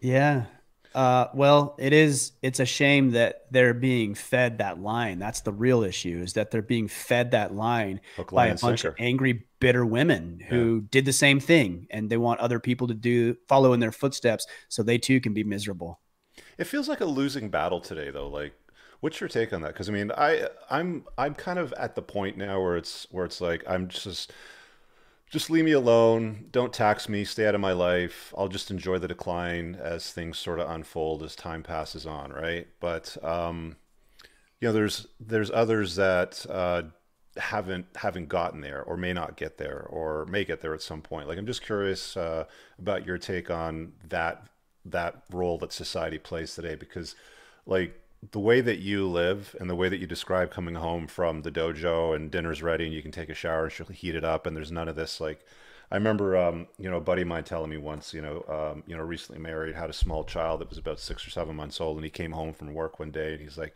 Yeah. 0.00 0.44
Uh, 0.94 1.28
well, 1.34 1.76
it 1.78 1.92
is. 1.92 2.32
It's 2.40 2.58
a 2.58 2.64
shame 2.64 3.10
that 3.10 3.46
they're 3.50 3.74
being 3.74 4.14
fed 4.14 4.58
that 4.58 4.80
line. 4.80 5.18
That's 5.18 5.42
the 5.42 5.52
real 5.52 5.82
issue. 5.82 6.22
Is 6.24 6.32
that 6.34 6.50
they're 6.50 6.62
being 6.62 6.88
fed 6.88 7.32
that 7.32 7.54
line 7.54 8.00
Hook, 8.16 8.30
by 8.30 8.46
line, 8.46 8.56
a 8.56 8.58
bunch 8.58 8.80
sinker. 8.80 8.94
of 8.94 8.94
angry, 8.98 9.44
bitter 9.60 9.84
women 9.84 10.40
who 10.48 10.80
did 10.80 11.04
the 11.04 11.12
same 11.12 11.38
thing, 11.38 11.86
and 11.90 12.08
they 12.08 12.16
want 12.16 12.40
other 12.40 12.58
people 12.60 12.86
to 12.88 12.94
do 12.94 13.36
follow 13.46 13.74
in 13.74 13.80
their 13.80 13.92
footsteps, 13.92 14.46
so 14.70 14.82
they 14.82 14.96
too 14.96 15.20
can 15.20 15.34
be 15.34 15.44
miserable. 15.44 16.00
It 16.58 16.64
feels 16.64 16.88
like 16.88 17.00
a 17.00 17.06
losing 17.06 17.50
battle 17.50 17.80
today, 17.80 18.10
though. 18.10 18.28
Like, 18.28 18.54
what's 19.00 19.20
your 19.20 19.28
take 19.28 19.52
on 19.52 19.62
that? 19.62 19.72
Because 19.72 19.88
I 19.88 19.92
mean, 19.92 20.10
I 20.16 20.48
I'm 20.70 21.04
I'm 21.18 21.34
kind 21.34 21.58
of 21.58 21.72
at 21.74 21.94
the 21.94 22.02
point 22.02 22.36
now 22.36 22.60
where 22.60 22.76
it's 22.76 23.06
where 23.10 23.24
it's 23.24 23.40
like 23.40 23.64
I'm 23.68 23.88
just 23.88 24.32
just 25.30 25.50
leave 25.50 25.64
me 25.64 25.72
alone. 25.72 26.46
Don't 26.52 26.72
tax 26.72 27.08
me. 27.08 27.24
Stay 27.24 27.46
out 27.46 27.54
of 27.54 27.60
my 27.60 27.72
life. 27.72 28.32
I'll 28.36 28.48
just 28.48 28.70
enjoy 28.70 28.98
the 28.98 29.08
decline 29.08 29.76
as 29.80 30.12
things 30.12 30.38
sort 30.38 30.60
of 30.60 30.70
unfold 30.70 31.22
as 31.22 31.34
time 31.34 31.62
passes 31.62 32.06
on, 32.06 32.32
right? 32.32 32.68
But 32.80 33.16
um, 33.24 33.76
you 34.60 34.68
know, 34.68 34.72
there's 34.72 35.06
there's 35.20 35.50
others 35.50 35.96
that 35.96 36.46
uh, 36.48 36.82
haven't 37.36 37.86
haven't 37.96 38.28
gotten 38.28 38.60
there 38.60 38.82
or 38.82 38.96
may 38.96 39.12
not 39.12 39.36
get 39.36 39.58
there 39.58 39.86
or 39.90 40.26
may 40.26 40.44
get 40.44 40.60
there 40.60 40.74
at 40.74 40.82
some 40.82 41.02
point. 41.02 41.28
Like, 41.28 41.38
I'm 41.38 41.46
just 41.46 41.62
curious 41.62 42.16
uh, 42.16 42.44
about 42.78 43.04
your 43.04 43.18
take 43.18 43.50
on 43.50 43.92
that 44.08 44.46
that 44.90 45.22
role 45.30 45.58
that 45.58 45.72
society 45.72 46.18
plays 46.18 46.54
today 46.54 46.74
because 46.74 47.14
like 47.66 48.00
the 48.32 48.38
way 48.38 48.60
that 48.60 48.78
you 48.78 49.06
live 49.06 49.54
and 49.60 49.68
the 49.68 49.74
way 49.74 49.88
that 49.88 49.98
you 49.98 50.06
describe 50.06 50.50
coming 50.50 50.74
home 50.76 51.06
from 51.06 51.42
the 51.42 51.50
dojo 51.50 52.14
and 52.14 52.30
dinner's 52.30 52.62
ready 52.62 52.84
and 52.84 52.94
you 52.94 53.02
can 53.02 53.10
take 53.10 53.28
a 53.28 53.34
shower 53.34 53.64
and 53.64 53.72
she'll 53.72 53.86
heat 53.86 54.14
it 54.14 54.24
up 54.24 54.46
and 54.46 54.56
there's 54.56 54.72
none 54.72 54.88
of 54.88 54.96
this 54.96 55.20
like 55.20 55.44
I 55.90 55.94
remember, 55.94 56.36
um, 56.36 56.66
you 56.78 56.90
know, 56.90 56.96
a 56.96 57.00
buddy 57.00 57.22
of 57.22 57.28
mine 57.28 57.44
telling 57.44 57.70
me 57.70 57.76
once, 57.76 58.12
you 58.12 58.20
know, 58.20 58.44
um, 58.48 58.82
you 58.86 58.96
know, 58.96 59.02
recently 59.02 59.40
married, 59.40 59.74
had 59.76 59.90
a 59.90 59.94
small 59.94 60.24
child 60.24 60.60
that 60.60 60.68
was 60.68 60.78
about 60.78 60.98
six 60.98 61.26
or 61.26 61.30
seven 61.30 61.54
months 61.54 61.80
old, 61.80 61.96
and 61.96 62.04
he 62.04 62.10
came 62.10 62.32
home 62.32 62.52
from 62.52 62.74
work 62.74 62.98
one 62.98 63.12
day, 63.12 63.32
and 63.32 63.40
he's 63.40 63.56
like, 63.56 63.74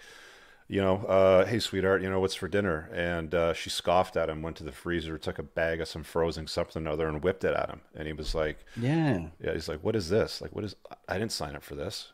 you 0.70 0.80
know, 0.80 0.98
uh, 0.98 1.44
hey, 1.46 1.58
sweetheart, 1.58 2.00
you 2.00 2.08
know, 2.08 2.20
what's 2.20 2.36
for 2.36 2.46
dinner? 2.46 2.88
And 2.94 3.34
uh, 3.34 3.52
she 3.54 3.70
scoffed 3.70 4.16
at 4.16 4.28
him, 4.30 4.40
went 4.40 4.56
to 4.58 4.64
the 4.64 4.70
freezer, 4.70 5.18
took 5.18 5.40
a 5.40 5.42
bag 5.42 5.80
of 5.80 5.88
some 5.88 6.04
frozen 6.04 6.46
something 6.46 6.86
or 6.86 6.90
other, 6.90 7.08
and 7.08 7.24
whipped 7.24 7.42
it 7.42 7.54
at 7.54 7.68
him. 7.68 7.80
And 7.96 8.06
he 8.06 8.12
was 8.12 8.36
like, 8.36 8.64
yeah, 8.76 9.26
yeah, 9.42 9.52
he's 9.52 9.68
like, 9.68 9.82
what 9.82 9.96
is 9.96 10.08
this? 10.08 10.40
Like, 10.40 10.54
what 10.54 10.64
is? 10.64 10.76
I 11.08 11.18
didn't 11.18 11.32
sign 11.32 11.56
up 11.56 11.64
for 11.64 11.74
this. 11.74 12.12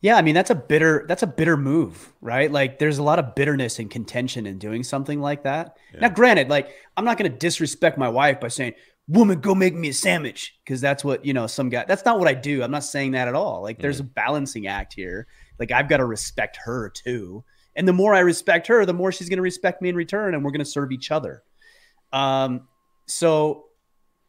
Yeah, 0.00 0.16
I 0.16 0.22
mean 0.22 0.34
that's 0.34 0.48
a 0.48 0.54
bitter 0.54 1.04
that's 1.08 1.24
a 1.24 1.26
bitter 1.26 1.56
move, 1.56 2.12
right? 2.20 2.50
Like 2.50 2.78
there's 2.78 2.98
a 2.98 3.02
lot 3.02 3.18
of 3.18 3.34
bitterness 3.34 3.80
and 3.80 3.90
contention 3.90 4.46
in 4.46 4.58
doing 4.58 4.84
something 4.84 5.20
like 5.20 5.42
that. 5.42 5.76
Yeah. 5.92 6.00
Now, 6.02 6.08
granted, 6.10 6.48
like 6.48 6.70
I'm 6.96 7.04
not 7.04 7.18
going 7.18 7.30
to 7.30 7.36
disrespect 7.36 7.98
my 7.98 8.08
wife 8.08 8.40
by 8.40 8.48
saying, 8.48 8.74
"Woman, 9.08 9.40
go 9.40 9.54
make 9.54 9.74
me 9.74 9.88
a 9.88 9.92
sandwich," 9.92 10.56
because 10.64 10.80
that's 10.80 11.04
what 11.04 11.24
you 11.24 11.34
know 11.34 11.48
some 11.48 11.68
guy. 11.68 11.84
That's 11.86 12.04
not 12.04 12.18
what 12.18 12.28
I 12.28 12.34
do. 12.34 12.62
I'm 12.62 12.70
not 12.70 12.84
saying 12.84 13.10
that 13.12 13.28
at 13.28 13.34
all. 13.34 13.60
Like 13.60 13.80
there's 13.80 14.00
mm-hmm. 14.00 14.06
a 14.06 14.14
balancing 14.14 14.66
act 14.68 14.94
here. 14.94 15.26
Like 15.60 15.70
I've 15.70 15.88
got 15.88 15.98
to 15.98 16.06
respect 16.06 16.58
her 16.64 16.90
too, 16.90 17.44
and 17.76 17.86
the 17.86 17.92
more 17.92 18.14
I 18.14 18.20
respect 18.20 18.66
her, 18.66 18.84
the 18.84 18.94
more 18.94 19.12
she's 19.12 19.28
going 19.28 19.36
to 19.36 19.42
respect 19.42 19.80
me 19.80 19.90
in 19.90 19.94
return, 19.94 20.34
and 20.34 20.44
we're 20.44 20.50
going 20.50 20.60
to 20.60 20.64
serve 20.64 20.90
each 20.90 21.10
other. 21.12 21.42
Um, 22.12 22.66
so 23.06 23.66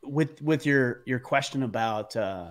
with 0.03 0.41
with 0.41 0.65
your 0.65 1.03
your 1.05 1.19
question 1.19 1.63
about 1.63 2.15
uh 2.15 2.49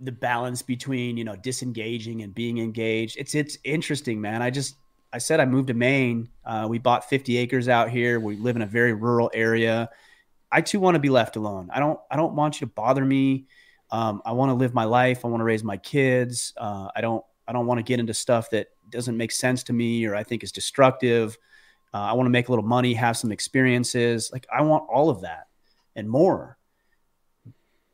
the 0.00 0.12
balance 0.12 0.62
between 0.62 1.16
you 1.16 1.24
know 1.24 1.36
disengaging 1.36 2.22
and 2.22 2.34
being 2.34 2.58
engaged. 2.58 3.16
It's 3.18 3.34
it's 3.34 3.58
interesting, 3.64 4.20
man. 4.20 4.42
I 4.42 4.50
just 4.50 4.76
I 5.12 5.18
said 5.18 5.40
I 5.40 5.46
moved 5.46 5.68
to 5.68 5.74
Maine. 5.74 6.28
Uh, 6.44 6.66
we 6.68 6.78
bought 6.78 7.08
50 7.08 7.36
acres 7.36 7.68
out 7.68 7.90
here. 7.90 8.18
We 8.18 8.36
live 8.36 8.56
in 8.56 8.62
a 8.62 8.66
very 8.66 8.92
rural 8.92 9.30
area. 9.32 9.88
I 10.50 10.60
too 10.60 10.80
want 10.80 10.96
to 10.96 10.98
be 10.98 11.10
left 11.10 11.36
alone. 11.36 11.70
I 11.72 11.80
don't 11.80 11.98
I 12.10 12.16
don't 12.16 12.34
want 12.34 12.60
you 12.60 12.66
to 12.66 12.72
bother 12.72 13.04
me. 13.04 13.46
Um, 13.90 14.22
I 14.24 14.32
want 14.32 14.50
to 14.50 14.54
live 14.54 14.74
my 14.74 14.84
life. 14.84 15.24
I 15.24 15.28
want 15.28 15.40
to 15.40 15.44
raise 15.44 15.62
my 15.62 15.76
kids. 15.76 16.52
Uh, 16.56 16.88
I 16.94 17.00
don't 17.00 17.24
I 17.46 17.52
don't 17.52 17.66
want 17.66 17.78
to 17.78 17.82
get 17.82 18.00
into 18.00 18.14
stuff 18.14 18.50
that 18.50 18.68
doesn't 18.90 19.16
make 19.16 19.32
sense 19.32 19.62
to 19.64 19.72
me 19.72 20.06
or 20.06 20.14
I 20.14 20.22
think 20.22 20.42
is 20.42 20.52
destructive. 20.52 21.36
Uh, 21.92 21.98
I 21.98 22.12
want 22.14 22.26
to 22.26 22.30
make 22.30 22.48
a 22.48 22.52
little 22.52 22.64
money, 22.64 22.94
have 22.94 23.16
some 23.16 23.32
experiences. 23.32 24.30
Like 24.32 24.46
I 24.52 24.62
want 24.62 24.84
all 24.90 25.10
of 25.10 25.22
that 25.22 25.46
and 25.94 26.08
more 26.08 26.58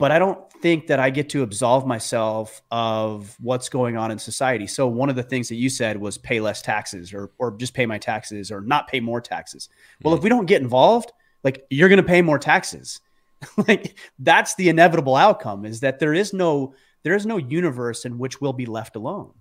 but 0.01 0.11
I 0.11 0.19
don't 0.19 0.51
think 0.63 0.87
that 0.87 0.99
I 0.99 1.11
get 1.11 1.29
to 1.31 1.43
absolve 1.43 1.87
myself 1.87 2.63
of 2.71 3.37
what's 3.39 3.69
going 3.69 3.99
on 3.99 4.11
in 4.11 4.19
society. 4.19 4.67
So 4.67 4.87
one 4.87 5.11
of 5.11 5.15
the 5.15 5.23
things 5.23 5.51
that 5.51 5.57
you 5.57 5.69
said 5.69 6.01
was 6.01 6.17
pay 6.17 6.41
less 6.41 6.63
taxes 6.63 7.13
or 7.13 7.33
or 7.37 7.51
just 7.51 7.75
pay 7.75 7.85
my 7.85 7.99
taxes 7.99 8.51
or 8.51 8.63
not 8.63 8.89
pay 8.89 8.99
more 8.99 9.21
taxes. 9.21 9.69
Well, 10.03 10.15
if 10.15 10.23
we 10.23 10.31
don't 10.31 10.47
get 10.47 10.63
involved, 10.63 11.13
like 11.45 11.67
you're 11.69 11.91
going 11.91 11.99
to 11.99 12.03
pay 12.03 12.23
more 12.23 12.39
taxes. 12.39 13.03
like 13.69 13.99
that's 14.19 14.55
the 14.55 14.71
inevitable 14.71 15.17
outcome 15.17 15.67
is 15.67 15.81
that 15.81 15.99
there 15.99 16.15
is 16.15 16.33
no 16.33 16.75
there 17.03 17.15
is 17.15 17.27
no 17.27 17.37
universe 17.37 18.07
in 18.07 18.17
which 18.17 18.41
we'll 18.41 18.55
be 18.55 18.67
left 18.67 18.97
alone. 18.97 19.35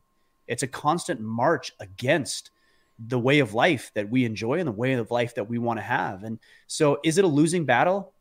It's 0.50 0.64
a 0.64 0.68
constant 0.68 1.22
march 1.22 1.72
against 1.80 2.50
the 3.00 3.20
way 3.20 3.40
of 3.40 3.54
life 3.54 3.92
that 3.94 4.10
we 4.10 4.26
enjoy 4.26 4.56
and 4.56 4.68
the 4.68 4.74
way 4.74 4.94
of 4.94 5.12
life 5.12 5.36
that 5.36 5.48
we 5.48 5.58
want 5.58 5.80
to 5.80 5.84
have. 5.84 6.24
And 6.24 6.40
so 6.68 7.00
is 7.04 7.18
it 7.18 7.24
a 7.24 7.28
losing 7.28 7.64
battle? 7.64 8.12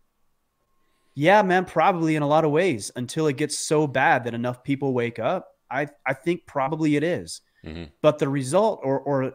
Yeah, 1.15 1.43
man, 1.43 1.65
probably 1.65 2.15
in 2.15 2.23
a 2.23 2.29
lot 2.29 2.45
of 2.45 2.53
ways 2.53 2.93
until 2.95 3.27
it 3.27 3.37
gets 3.37 3.59
so 3.59 3.89
bad 3.89 4.25
that 4.25 4.35
enough 4.35 4.63
people 4.63 4.93
wake 4.93 5.19
up. 5.19 5.57
I 5.69 5.89
I 6.07 6.15
think 6.15 6.47
probably 6.47 6.95
it 6.95 7.03
is. 7.03 7.41
Mm-hmm. 7.65 7.85
But 8.03 8.19
the 8.19 8.29
result 8.29 8.81
or 8.85 9.01
or 9.01 9.35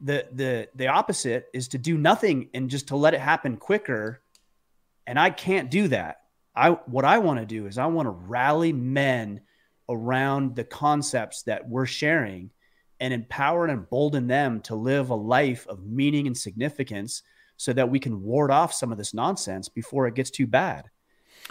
the 0.00 0.26
the 0.32 0.68
the 0.74 0.86
opposite 0.88 1.46
is 1.52 1.68
to 1.68 1.78
do 1.78 1.98
nothing 1.98 2.50
and 2.54 2.70
just 2.70 2.88
to 2.88 2.96
let 2.96 3.14
it 3.14 3.20
happen 3.20 3.56
quicker. 3.56 4.20
And 5.06 5.18
I 5.18 5.30
can't 5.30 5.70
do 5.70 5.88
that. 5.88 6.20
I 6.54 6.70
what 6.70 7.04
I 7.04 7.18
want 7.18 7.40
to 7.40 7.46
do 7.46 7.66
is 7.66 7.76
I 7.76 7.86
want 7.86 8.06
to 8.06 8.10
rally 8.10 8.72
men 8.72 9.40
around 9.88 10.56
the 10.56 10.64
concepts 10.64 11.42
that 11.42 11.68
we're 11.68 11.86
sharing 11.86 12.50
and 13.00 13.12
empower 13.12 13.64
and 13.64 13.72
embolden 13.72 14.26
them 14.26 14.60
to 14.62 14.74
live 14.74 15.10
a 15.10 15.14
life 15.14 15.66
of 15.68 15.84
meaning 15.84 16.26
and 16.26 16.36
significance 16.36 17.22
so 17.56 17.72
that 17.72 17.90
we 17.90 18.00
can 18.00 18.22
ward 18.22 18.50
off 18.50 18.72
some 18.72 18.92
of 18.92 18.98
this 18.98 19.14
nonsense 19.14 19.68
before 19.68 20.06
it 20.06 20.14
gets 20.14 20.30
too 20.30 20.46
bad. 20.46 20.90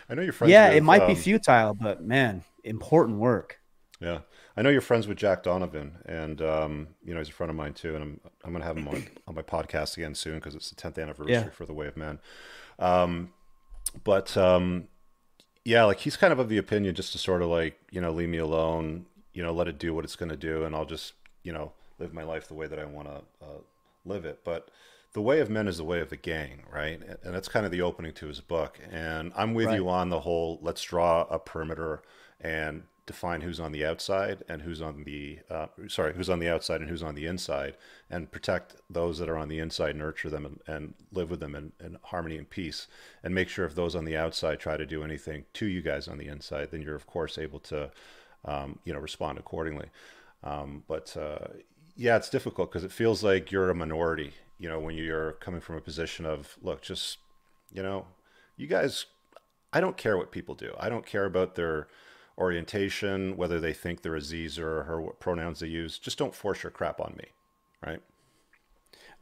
I 0.09 0.15
know 0.15 0.21
your 0.21 0.33
friends. 0.33 0.51
Yeah, 0.51 0.69
with, 0.69 0.77
it 0.77 0.83
might 0.83 1.01
um, 1.03 1.09
be 1.09 1.15
futile, 1.15 1.73
but 1.73 2.03
man, 2.03 2.43
important 2.63 3.19
work. 3.19 3.59
Yeah, 3.99 4.19
I 4.57 4.61
know 4.61 4.69
you're 4.69 4.81
friends 4.81 5.07
with 5.07 5.17
Jack 5.17 5.43
Donovan, 5.43 5.97
and 6.05 6.41
um, 6.41 6.87
you 7.03 7.13
know 7.13 7.19
he's 7.19 7.29
a 7.29 7.33
friend 7.33 7.49
of 7.49 7.55
mine 7.55 7.73
too. 7.73 7.95
And 7.95 8.03
I'm 8.03 8.19
I'm 8.43 8.51
gonna 8.51 8.65
have 8.65 8.77
him 8.77 8.87
on, 8.87 9.05
on 9.27 9.35
my 9.35 9.41
podcast 9.41 9.97
again 9.97 10.15
soon 10.15 10.35
because 10.35 10.55
it's 10.55 10.71
the 10.71 10.75
10th 10.75 11.01
anniversary 11.01 11.33
yeah. 11.33 11.49
for 11.49 11.65
the 11.65 11.73
Way 11.73 11.87
of 11.87 11.95
Men. 11.95 12.19
Um, 12.79 13.31
but 14.03 14.35
um, 14.35 14.87
yeah, 15.65 15.83
like 15.83 15.99
he's 15.99 16.17
kind 16.17 16.33
of 16.33 16.39
of 16.39 16.49
the 16.49 16.57
opinion 16.57 16.95
just 16.95 17.11
to 17.13 17.17
sort 17.17 17.41
of 17.41 17.49
like 17.49 17.79
you 17.91 18.01
know 18.01 18.11
leave 18.11 18.29
me 18.29 18.37
alone, 18.37 19.05
you 19.33 19.43
know, 19.43 19.53
let 19.53 19.67
it 19.67 19.79
do 19.79 19.93
what 19.93 20.03
it's 20.03 20.15
gonna 20.15 20.35
do, 20.35 20.63
and 20.63 20.75
I'll 20.75 20.85
just 20.85 21.13
you 21.43 21.53
know 21.53 21.71
live 21.99 22.13
my 22.13 22.23
life 22.23 22.47
the 22.47 22.53
way 22.53 22.67
that 22.67 22.79
I 22.79 22.85
want 22.85 23.07
to 23.07 23.45
uh, 23.45 23.61
live 24.05 24.25
it. 24.25 24.41
But 24.43 24.69
the 25.13 25.21
way 25.21 25.39
of 25.39 25.49
men 25.49 25.67
is 25.67 25.77
the 25.77 25.83
way 25.83 25.99
of 25.99 26.09
the 26.09 26.17
gang, 26.17 26.63
right? 26.71 26.99
And 27.23 27.33
that's 27.33 27.47
kind 27.47 27.65
of 27.65 27.71
the 27.71 27.81
opening 27.81 28.13
to 28.13 28.27
his 28.27 28.41
book. 28.41 28.79
And 28.91 29.31
I'm 29.35 29.53
with 29.53 29.67
right. 29.67 29.75
you 29.75 29.89
on 29.89 30.09
the 30.09 30.21
whole 30.21 30.59
let's 30.61 30.81
draw 30.81 31.21
a 31.29 31.39
perimeter 31.39 32.01
and 32.41 32.83
define 33.05 33.41
who's 33.41 33.59
on 33.59 33.71
the 33.71 33.85
outside 33.85 34.43
and 34.47 34.61
who's 34.61 34.81
on 34.81 35.03
the 35.03 35.39
uh, 35.49 35.67
sorry 35.87 36.13
who's 36.13 36.29
on 36.29 36.39
the 36.39 36.49
outside 36.49 36.79
and 36.79 36.89
who's 36.89 37.03
on 37.03 37.15
the 37.15 37.25
inside 37.25 37.75
and 38.09 38.31
protect 38.31 38.75
those 38.89 39.17
that 39.19 39.27
are 39.29 39.37
on 39.37 39.49
the 39.49 39.59
inside 39.59 39.95
nurture 39.95 40.29
them 40.29 40.45
and, 40.45 40.59
and 40.67 40.93
live 41.11 41.29
with 41.29 41.39
them 41.39 41.53
in, 41.55 41.71
in, 41.83 41.97
harmony 42.03 42.37
and 42.37 42.49
peace 42.49 42.87
and 43.23 43.35
make 43.35 43.49
sure 43.49 43.65
if 43.65 43.75
those 43.75 43.95
on 43.95 44.05
the 44.05 44.15
outside 44.15 44.59
try 44.59 44.77
to 44.77 44.85
do 44.85 45.03
anything 45.03 45.43
to 45.53 45.65
you 45.65 45.81
guys 45.81 46.07
on 46.07 46.17
the 46.17 46.27
inside 46.27 46.69
then 46.71 46.81
you're 46.81 46.95
of 46.95 47.07
course 47.07 47.37
able 47.37 47.59
to 47.59 47.91
um, 48.45 48.79
you 48.85 48.93
know 48.93 48.99
respond 48.99 49.37
accordingly 49.37 49.89
um, 50.43 50.83
but 50.87 51.15
uh, 51.17 51.47
yeah 51.97 52.15
it's 52.15 52.29
difficult 52.29 52.71
because 52.71 52.83
it 52.83 52.91
feels 52.91 53.23
like 53.23 53.51
you're 53.51 53.69
a 53.69 53.75
minority 53.75 54.33
you 54.63 54.69
know, 54.69 54.79
when 54.79 54.95
you're 54.95 55.33
coming 55.33 55.59
from 55.59 55.75
a 55.75 55.81
position 55.81 56.25
of, 56.25 56.57
look, 56.61 56.81
just, 56.81 57.17
you 57.73 57.83
know, 57.83 58.05
you 58.55 58.65
guys, 58.65 59.07
I 59.73 59.81
don't 59.81 59.97
care 59.97 60.17
what 60.17 60.31
people 60.31 60.55
do. 60.55 60.73
I 60.79 60.87
don't 60.87 61.05
care 61.05 61.25
about 61.25 61.55
their 61.55 61.87
orientation, 62.37 63.37
whether 63.37 63.59
they 63.59 63.73
think 63.73 64.01
they're 64.01 64.15
a 64.15 64.21
Z's 64.21 64.57
or 64.57 64.83
her, 64.83 65.01
what 65.01 65.19
pronouns 65.19 65.59
they 65.59 65.67
use. 65.67 65.99
Just 65.99 66.17
don't 66.17 66.35
force 66.35 66.63
your 66.63 66.71
crap 66.71 66.99
on 66.99 67.15
me, 67.17 67.25
right? 67.85 68.01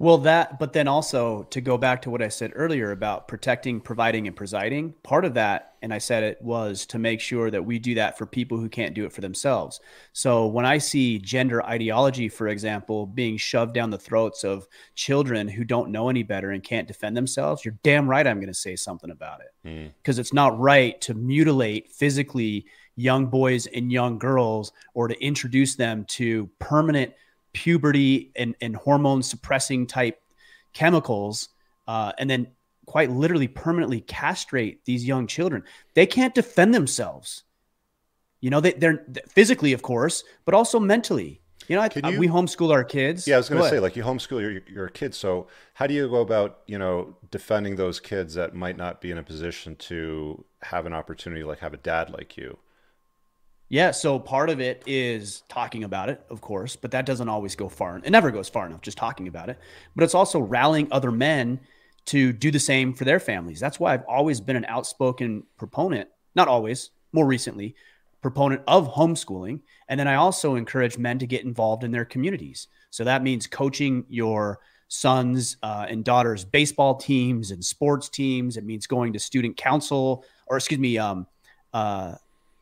Well, 0.02 0.18
that, 0.20 0.58
but 0.58 0.74
then 0.74 0.88
also 0.88 1.44
to 1.52 1.62
go 1.62 1.78
back 1.78 2.02
to 2.02 2.10
what 2.10 2.24
I 2.24 2.30
said 2.30 2.54
earlier 2.56 2.92
about 2.92 3.28
protecting, 3.28 3.80
providing, 3.80 4.26
and 4.26 4.36
presiding, 4.36 4.96
part 5.04 5.26
of 5.26 5.36
that, 5.36 5.76
and 5.84 5.94
I 5.94 6.00
said 6.00 6.24
it 6.24 6.42
was 6.42 6.88
to 6.88 6.98
make 6.98 7.20
sure 7.20 7.52
that 7.52 7.66
we 7.66 7.78
do 7.78 7.94
that 7.94 8.18
for 8.18 8.26
people 8.26 8.58
who 8.58 8.68
can't 8.68 8.96
do 8.96 9.06
it 9.06 9.14
for 9.14 9.22
themselves. 9.22 9.80
So 10.12 10.48
when 10.48 10.66
I 10.66 10.80
see 10.80 11.20
gender 11.20 11.64
ideology, 11.64 12.30
for 12.30 12.48
example, 12.48 13.06
being 13.06 13.38
shoved 13.38 13.76
down 13.76 13.92
the 13.92 14.00
throats 14.00 14.44
of 14.44 14.68
children 14.96 15.48
who 15.48 15.64
don't 15.64 15.92
know 15.92 16.10
any 16.10 16.24
better 16.24 16.50
and 16.50 16.64
can't 16.64 16.88
defend 16.88 17.16
themselves, 17.16 17.64
you're 17.64 17.78
damn 17.84 18.10
right 18.10 18.26
I'm 18.26 18.38
going 18.38 18.48
to 18.48 18.56
say 18.56 18.76
something 18.76 19.12
about 19.12 19.42
it 19.42 19.94
because 19.98 20.18
mm. 20.18 20.20
it's 20.20 20.34
not 20.34 20.60
right 20.60 21.00
to 21.02 21.14
mutilate 21.14 21.92
physically 21.92 22.66
young 22.96 23.28
boys 23.28 23.68
and 23.68 23.92
young 23.92 24.20
girls 24.20 24.72
or 24.94 25.08
to 25.08 25.24
introduce 25.24 25.76
them 25.76 26.06
to 26.06 26.50
permanent 26.60 27.14
puberty 27.54 28.32
and, 28.36 28.56
and 28.62 28.76
hormone 28.76 29.24
suppressing 29.24 29.88
type 29.88 30.22
chemicals 30.74 31.50
uh, 31.88 32.12
and 32.18 32.30
then 32.30 32.48
quite 32.86 33.10
literally 33.10 33.48
permanently 33.48 34.02
castrate 34.02 34.84
these 34.86 35.06
young 35.06 35.28
children. 35.28 35.64
They 35.94 36.06
can't 36.06 36.36
defend 36.36 36.74
themselves. 36.74 37.44
You 38.40 38.50
know 38.50 38.60
they, 38.60 38.74
they're 38.74 39.06
physically 39.28 39.72
of 39.74 39.82
course 39.82 40.24
but 40.46 40.54
also 40.54 40.80
mentally. 40.80 41.42
You 41.68 41.76
know 41.76 41.84
I, 41.84 42.10
you, 42.10 42.20
we 42.20 42.28
homeschool 42.28 42.72
our 42.72 42.84
kids. 42.84 43.28
Yeah 43.28 43.36
i 43.36 43.38
was 43.38 43.50
going 43.50 43.62
to 43.62 43.70
say 43.70 43.80
like 43.80 43.96
you 43.96 44.04
homeschool 44.04 44.42
your, 44.42 44.62
your 44.68 44.90
kids 44.90 45.16
so 45.16 45.48
how 45.76 45.86
do 45.86 45.94
you 45.94 46.10
go 46.10 46.22
about 46.22 46.62
you 46.66 46.80
know 46.80 47.16
defending 47.30 47.76
those 47.76 48.00
kids 48.00 48.34
that 48.34 48.56
might 48.56 48.78
not 48.78 49.00
be 49.00 49.12
in 49.12 49.20
a 49.20 49.24
position 49.24 49.76
to 49.76 50.44
have 50.64 50.86
an 50.88 50.94
opportunity 50.94 51.44
like 51.44 51.60
have 51.60 51.74
a 51.74 51.78
dad 51.78 52.10
like 52.10 52.36
you 52.36 52.58
yeah, 53.72 53.92
so 53.92 54.20
part 54.20 54.50
of 54.50 54.60
it 54.60 54.84
is 54.86 55.44
talking 55.48 55.86
about 55.86 56.10
it, 56.10 56.22
of 56.30 56.42
course, 56.42 56.76
but 56.76 56.92
that 56.92 57.06
doesn't 57.06 57.30
always 57.30 57.56
go 57.56 57.70
far. 57.70 57.96
It 58.04 58.10
never 58.10 58.30
goes 58.30 58.50
far 58.50 58.66
enough 58.66 58.82
just 58.82 58.98
talking 58.98 59.30
about 59.30 59.48
it. 59.48 59.58
But 59.96 60.04
it's 60.04 60.14
also 60.14 60.42
rallying 60.42 60.90
other 60.92 61.10
men 61.10 61.58
to 62.08 62.34
do 62.34 62.52
the 62.52 62.60
same 62.60 62.94
for 62.94 63.06
their 63.06 63.18
families. 63.18 63.62
That's 63.62 63.80
why 63.80 63.94
I've 63.94 64.04
always 64.10 64.42
been 64.42 64.58
an 64.58 64.66
outspoken 64.66 65.44
proponent, 65.58 66.10
not 66.36 66.50
always, 66.50 66.90
more 67.14 67.26
recently, 67.26 67.74
proponent 68.22 68.62
of 68.68 68.94
homeschooling. 68.94 69.62
And 69.88 69.98
then 69.98 70.08
I 70.10 70.16
also 70.16 70.56
encourage 70.56 70.98
men 70.98 71.18
to 71.20 71.26
get 71.26 71.46
involved 71.46 71.86
in 71.86 71.92
their 71.92 72.04
communities. 72.04 72.68
So 72.90 73.06
that 73.06 73.24
means 73.24 73.48
coaching 73.48 74.04
your 74.10 74.60
sons 74.90 75.56
uh, 75.64 75.86
and 75.88 76.04
daughters' 76.04 76.44
baseball 76.44 76.96
teams 76.96 77.52
and 77.52 77.64
sports 77.64 78.10
teams. 78.10 78.58
It 78.58 78.66
means 78.66 78.86
going 78.86 79.14
to 79.14 79.20
student 79.20 79.56
council, 79.56 80.26
or 80.48 80.58
excuse 80.58 80.82
me, 80.82 80.98
um, 80.98 81.26
uh, 81.72 82.16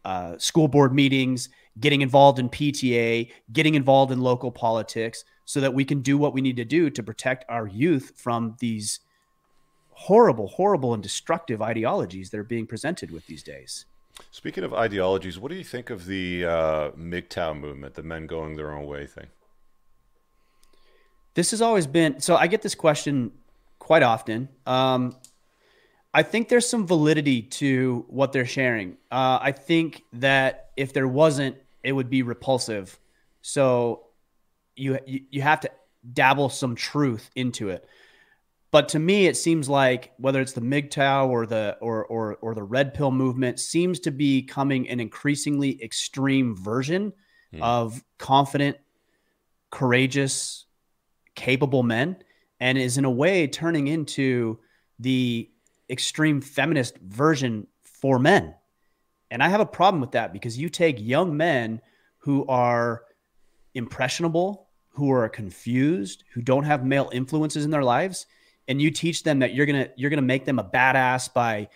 uh, 0.05 0.37
school 0.37 0.67
board 0.67 0.93
meetings. 0.93 1.49
getting 1.79 2.01
involved 2.01 2.39
in 2.39 2.49
PTA, 2.49 3.31
getting 3.53 3.75
involved 3.75 4.11
in 4.11 4.19
local 4.19 4.51
politics 4.51 5.23
so 5.45 5.61
that 5.61 5.73
we 5.73 5.85
can 5.85 6.01
do 6.01 6.17
what 6.17 6.33
we 6.33 6.41
need 6.41 6.57
to 6.57 6.65
do 6.65 6.89
to 6.89 7.01
protect 7.01 7.45
our 7.47 7.67
youth 7.67 8.11
from 8.15 8.55
these 8.59 8.99
horrible, 9.91 10.47
horrible, 10.47 10.93
and 10.93 11.03
destructive 11.03 11.61
ideologies 11.61 12.29
that 12.29 12.39
are 12.39 12.43
being 12.43 12.67
presented 12.67 13.11
with 13.11 13.25
these 13.27 13.43
days. 13.43 13.85
Speaking 14.31 14.63
of 14.63 14.73
ideologies, 14.73 15.39
what 15.39 15.51
do 15.51 15.57
you 15.57 15.63
think 15.63 15.89
of 15.89 16.05
the 16.05 16.45
uh, 16.45 16.91
MGTOW 16.91 17.59
movement, 17.59 17.95
the 17.95 18.03
men 18.03 18.27
going 18.27 18.55
their 18.55 18.71
own 18.71 18.85
way 18.85 19.05
thing? 19.05 19.27
This 21.33 21.51
has 21.51 21.61
always 21.61 21.87
been 21.87 22.19
so. 22.19 22.35
I 22.35 22.47
get 22.47 22.61
this 22.61 22.75
question 22.75 23.31
quite 23.77 24.03
often. 24.03 24.49
Um, 24.65 25.15
I 26.13 26.23
think 26.23 26.49
there's 26.49 26.67
some 26.67 26.87
validity 26.87 27.43
to 27.43 28.05
what 28.07 28.31
they're 28.33 28.45
sharing. 28.45 28.97
Uh, 29.11 29.39
I 29.41 29.51
think 29.51 30.03
that 30.13 30.69
if 30.75 30.93
there 30.93 31.07
wasn't, 31.07 31.57
it 31.83 31.91
would 31.91 32.09
be 32.09 32.23
repulsive. 32.23 32.99
So 33.41 34.07
you 34.75 34.97
you, 35.05 35.41
have 35.41 35.59
to 35.61 35.71
dabble 36.13 36.49
some 36.49 36.75
truth 36.75 37.29
into 37.35 37.69
it. 37.69 37.87
But 38.71 38.89
to 38.89 38.99
me, 38.99 39.27
it 39.27 39.35
seems 39.35 39.67
like 39.67 40.13
whether 40.17 40.41
it's 40.41 40.53
the 40.53 40.61
MGTOW 40.61 41.27
or 41.27 41.45
the 41.45 41.77
or 41.81 42.05
or 42.05 42.35
or 42.41 42.55
the 42.55 42.63
red 42.63 42.93
pill 42.93 43.11
movement 43.11 43.59
seems 43.59 43.99
to 44.01 44.11
be 44.11 44.43
coming 44.43 44.89
an 44.89 44.99
increasingly 44.99 45.81
extreme 45.83 46.55
version 46.55 47.13
mm. 47.53 47.61
of 47.61 48.03
confident, 48.17 48.77
courageous, 49.71 50.65
capable 51.35 51.83
men, 51.83 52.17
and 52.59 52.77
is 52.77 52.97
in 52.97 53.05
a 53.05 53.11
way 53.11 53.47
turning 53.47 53.87
into 53.87 54.59
the 54.99 55.49
extreme 55.89 56.41
feminist 56.41 56.97
version 56.97 57.67
for 57.83 58.19
men. 58.19 58.55
And 59.31 59.43
I 59.43 59.49
have 59.49 59.61
a 59.61 59.65
problem 59.65 60.01
with 60.01 60.11
that 60.11 60.33
because 60.33 60.57
you 60.57 60.69
take 60.69 60.97
young 60.99 61.35
men 61.37 61.81
who 62.19 62.45
are 62.47 63.03
impressionable, 63.73 64.67
who 64.89 65.11
are 65.11 65.29
confused, 65.29 66.23
who 66.33 66.41
don't 66.41 66.63
have 66.63 66.85
male 66.85 67.09
influences 67.13 67.65
in 67.65 67.71
their 67.71 67.83
lives, 67.83 68.25
and 68.67 68.81
you 68.81 68.91
teach 68.91 69.23
them 69.23 69.39
that 69.39 69.53
you're 69.53 69.65
going 69.65 69.83
to 69.85 69.91
you're 69.95 70.09
going 70.09 70.17
to 70.17 70.21
make 70.21 70.45
them 70.45 70.59
a 70.59 70.63
badass 70.63 71.33
by 71.33 71.69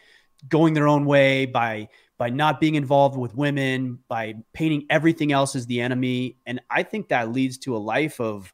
going 0.48 0.74
their 0.74 0.88
own 0.88 1.06
way, 1.06 1.46
by 1.46 1.90
by 2.18 2.30
not 2.30 2.60
being 2.60 2.76
involved 2.76 3.18
with 3.18 3.36
women, 3.36 4.00
by 4.08 4.36
painting 4.54 4.86
everything 4.90 5.32
else 5.32 5.56
as 5.56 5.66
the 5.66 5.82
enemy. 5.82 6.38
And 6.46 6.62
I 6.70 6.84
think 6.84 7.10
that 7.10 7.32
leads 7.32 7.58
to 7.60 7.76
a 7.76 7.80
life 7.80 8.20
of 8.20 8.54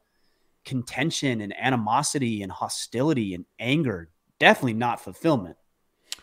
contention 0.64 1.40
and 1.40 1.54
animosity 1.58 2.42
and 2.42 2.50
hostility 2.50 3.34
and 3.34 3.44
anger, 3.58 4.10
definitely 4.40 4.74
not 4.74 5.00
fulfillment. 5.00 5.56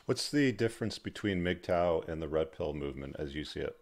What's 0.05 0.29
the 0.29 0.51
difference 0.51 0.99
between 0.99 1.41
MGTOW 1.41 2.09
and 2.09 2.21
the 2.21 2.27
Red 2.27 2.51
Pill 2.51 2.73
movement 2.73 3.15
as 3.17 3.33
you 3.33 3.45
see 3.45 3.61
it? 3.61 3.77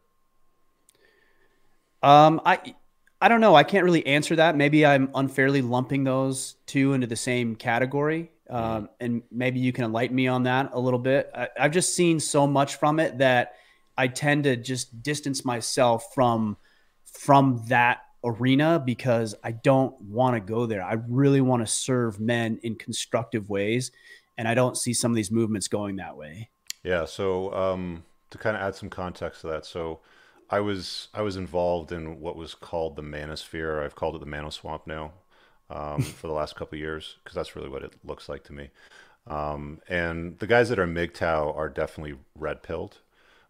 Um, 2.04 2.40
I 2.46 2.76
I 3.20 3.28
don't 3.28 3.42
know. 3.42 3.56
I 3.56 3.64
can't 3.64 3.84
really 3.84 4.06
answer 4.06 4.36
that. 4.36 4.56
Maybe 4.56 4.86
I'm 4.86 5.10
unfairly 5.16 5.64
lumping 5.64 6.04
those 6.04 6.56
two 6.68 6.94
into 6.94 7.08
the 7.08 7.16
same 7.16 7.56
category. 7.56 8.30
Um, 8.48 8.62
mm-hmm. 8.62 8.86
and 9.00 9.24
maybe 9.32 9.60
you 9.60 9.74
can 9.74 9.86
enlighten 9.86 10.16
me 10.16 10.28
on 10.28 10.44
that 10.44 10.70
a 10.74 10.80
little 10.80 11.00
bit. 11.00 11.32
I, 11.34 11.48
I've 11.60 11.72
just 11.72 11.96
seen 11.96 12.20
so 12.20 12.46
much 12.46 12.76
from 12.76 13.00
it 13.00 13.18
that 13.18 13.54
I 13.98 14.08
tend 14.08 14.44
to 14.44 14.56
just 14.56 15.02
distance 15.02 15.44
myself 15.44 16.14
from 16.14 16.58
from 17.06 17.64
that 17.70 18.02
arena 18.24 18.82
because 18.84 19.36
I 19.44 19.52
don't 19.52 20.00
want 20.02 20.36
to 20.36 20.40
go 20.40 20.66
there. 20.66 20.84
I 20.84 20.98
really 21.08 21.42
want 21.42 21.66
to 21.66 21.72
serve 21.72 22.20
men 22.20 22.60
in 22.64 22.76
constructive 22.76 23.50
ways, 23.50 23.92
and 24.38 24.48
I 24.48 24.54
don't 24.54 24.78
see 24.78 24.94
some 24.94 25.12
of 25.12 25.16
these 25.16 25.32
movements 25.32 25.68
going 25.68 25.98
that 25.98 26.18
way. 26.18 26.50
Yeah. 26.84 27.06
So 27.06 27.54
um, 27.54 28.04
to 28.30 28.38
kind 28.38 28.56
of 28.56 28.62
add 28.62 28.76
some 28.76 28.90
context 28.90 29.42
to 29.42 29.48
that, 29.48 29.66
so 29.66 30.02
I 30.50 30.60
was 30.60 31.08
I 31.14 31.22
was 31.22 31.36
involved 31.36 31.92
in 31.92 32.20
what 32.20 32.36
was 32.36 32.54
called 32.54 32.96
the 32.96 33.02
Manosphere. 33.02 33.84
I've 33.84 33.96
called 33.96 34.16
it 34.16 34.20
the 34.20 34.26
Manoswamp 34.26 34.82
now 34.86 35.14
um, 35.70 36.02
for 36.20 36.28
the 36.28 36.34
last 36.34 36.56
couple 36.56 36.78
years 36.78 37.18
because 37.24 37.36
that's 37.36 37.56
really 37.56 37.70
what 37.70 37.84
it 37.84 37.94
looks 38.04 38.30
like 38.30 38.44
to 38.46 38.54
me. 38.54 38.70
Um, 39.28 39.82
and 39.90 40.38
the 40.38 40.48
guys 40.48 40.70
that 40.70 40.78
are 40.78 40.86
MGTOW 40.86 41.56
are 41.56 41.70
definitely 41.70 42.16
red 42.36 42.62
pilled, 42.62 43.00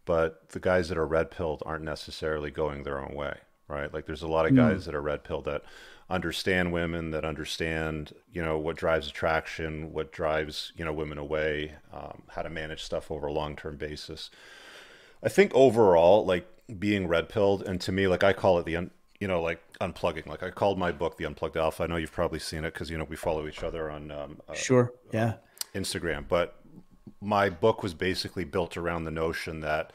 but 0.05 0.49
the 0.49 0.59
guys 0.61 0.87
that 0.87 0.97
are 0.97 1.05
red 1.05 1.31
pilled 1.31 1.61
aren't 1.65 1.83
necessarily 1.83 2.49
going 2.49 2.83
their 2.83 2.99
own 2.99 3.13
way, 3.13 3.39
right? 3.67 3.93
Like 3.93 4.05
there's 4.05 4.21
a 4.21 4.27
lot 4.27 4.45
of 4.45 4.51
hmm. 4.51 4.57
guys 4.57 4.81
mm. 4.81 4.85
that 4.85 4.95
are 4.95 5.01
red 5.01 5.25
pilled 5.25 5.45
that 5.45 5.63
understand 6.09 6.71
women, 6.71 7.11
that 7.11 7.25
understand 7.25 8.13
you 8.31 8.41
know 8.41 8.57
what 8.57 8.77
drives 8.77 9.07
attraction, 9.07 9.91
what 9.91 10.11
drives 10.11 10.71
you 10.75 10.85
know 10.85 10.93
women 10.93 11.17
away, 11.17 11.73
um, 11.93 12.23
how 12.29 12.41
to 12.41 12.49
manage 12.49 12.83
stuff 12.83 13.11
over 13.11 13.27
a 13.27 13.31
long 13.33 13.55
term 13.55 13.77
basis. 13.77 14.29
I 15.23 15.29
think 15.29 15.53
overall, 15.53 16.25
like 16.25 16.47
being 16.79 17.07
red 17.07 17.29
pilled, 17.29 17.63
and 17.63 17.79
to 17.81 17.91
me, 17.91 18.07
like 18.07 18.23
I 18.23 18.33
call 18.33 18.59
it 18.59 18.65
the 18.65 18.75
un- 18.75 18.91
you 19.19 19.27
know 19.27 19.41
like 19.41 19.61
unplugging. 19.79 20.27
Like 20.27 20.43
I 20.43 20.51
called 20.51 20.77
my 20.77 20.91
book 20.91 21.17
the 21.17 21.25
Unplugged 21.25 21.57
Alpha. 21.57 21.83
I 21.83 21.87
know 21.87 21.95
you've 21.95 22.11
probably 22.11 22.39
seen 22.39 22.63
it 22.63 22.73
because 22.73 22.89
you 22.89 22.97
know 22.97 23.05
we 23.05 23.15
follow 23.15 23.47
each 23.47 23.63
other 23.63 23.89
on 23.89 24.11
um, 24.11 24.41
uh, 24.47 24.53
sure, 24.53 24.93
yeah, 25.11 25.35
Instagram. 25.73 26.27
But 26.27 26.59
my 27.21 27.49
book 27.49 27.81
was 27.81 27.93
basically 27.93 28.43
built 28.43 28.77
around 28.77 29.05
the 29.05 29.11
notion 29.11 29.61
that 29.61 29.91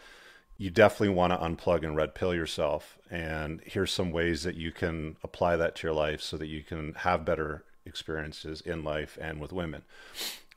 you 0.59 0.71
definitely 0.71 1.09
want 1.11 1.33
to 1.33 1.39
unplug 1.39 1.85
and 1.85 1.97
red 1.97 2.15
pill 2.15 2.35
yourself. 2.35 2.99
And 3.11 3.61
here's 3.67 3.93
some 3.93 4.13
ways 4.13 4.45
that 4.45 4.55
you 4.55 4.71
can 4.71 5.17
apply 5.25 5.57
that 5.57 5.75
to 5.77 5.87
your 5.87 5.95
life 5.95 6.21
so 6.21 6.37
that 6.37 6.47
you 6.47 6.63
can 6.63 6.95
have 6.95 7.25
better 7.25 7.65
experiences 7.85 8.61
in 8.61 8.85
life 8.85 9.19
and 9.21 9.41
with 9.41 9.53
women. 9.53 9.83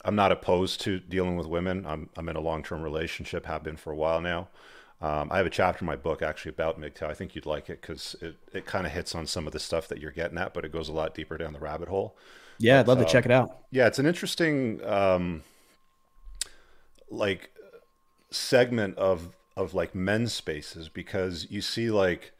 I'm 0.06 0.16
not 0.16 0.32
opposed 0.32 0.82
to 0.82 1.00
dealing 1.00 1.36
with 1.36 1.48
women. 1.48 1.86
I'm, 1.86 2.10
I'm 2.16 2.30
in 2.30 2.36
a 2.36 2.42
long 2.42 2.62
term 2.64 2.82
relationship, 2.82 3.46
have 3.46 3.64
been 3.64 3.78
for 3.78 3.92
a 3.92 3.96
while 3.96 4.22
now. 4.22 4.50
Um, 5.02 5.30
I 5.32 5.38
have 5.38 5.46
a 5.46 5.50
chapter 5.50 5.84
in 5.84 5.88
my 5.88 5.96
book 5.96 6.22
actually 6.22 6.52
about 6.52 6.80
MGTOW. 6.80 7.10
I 7.10 7.14
think 7.14 7.36
you'd 7.36 7.46
like 7.46 7.70
it 7.70 7.82
because 7.82 8.16
it, 8.22 8.36
it 8.54 8.66
kind 8.66 8.86
of 8.86 8.94
hits 8.94 9.16
on 9.16 9.28
some 9.28 9.48
of 9.48 9.54
the 9.54 9.60
stuff 9.60 9.88
that 9.90 10.00
you're 10.00 10.12
getting 10.12 10.38
at, 10.38 10.54
but 10.54 10.64
it 10.64 10.72
goes 10.72 10.88
a 10.88 10.94
lot 10.94 11.14
deeper 11.14 11.38
down 11.38 11.54
the 11.54 11.60
rabbit 11.60 11.90
hole. 11.90 12.16
Yeah, 12.60 12.80
I'd 12.80 12.88
love 12.88 13.00
to 13.00 13.06
check 13.06 13.26
it 13.26 13.32
out. 13.32 13.58
Yeah, 13.72 13.88
it's 13.88 14.00
an 14.00 14.06
interesting 14.06 14.84
um, 14.86 15.44
like 17.10 17.52
segment 18.30 18.98
of 18.98 19.36
of 19.56 19.74
like 19.74 19.94
men's 19.94 20.34
spaces 20.34 20.90
because 20.90 21.48
you 21.50 21.62
see 21.62 21.92
like 21.92 22.32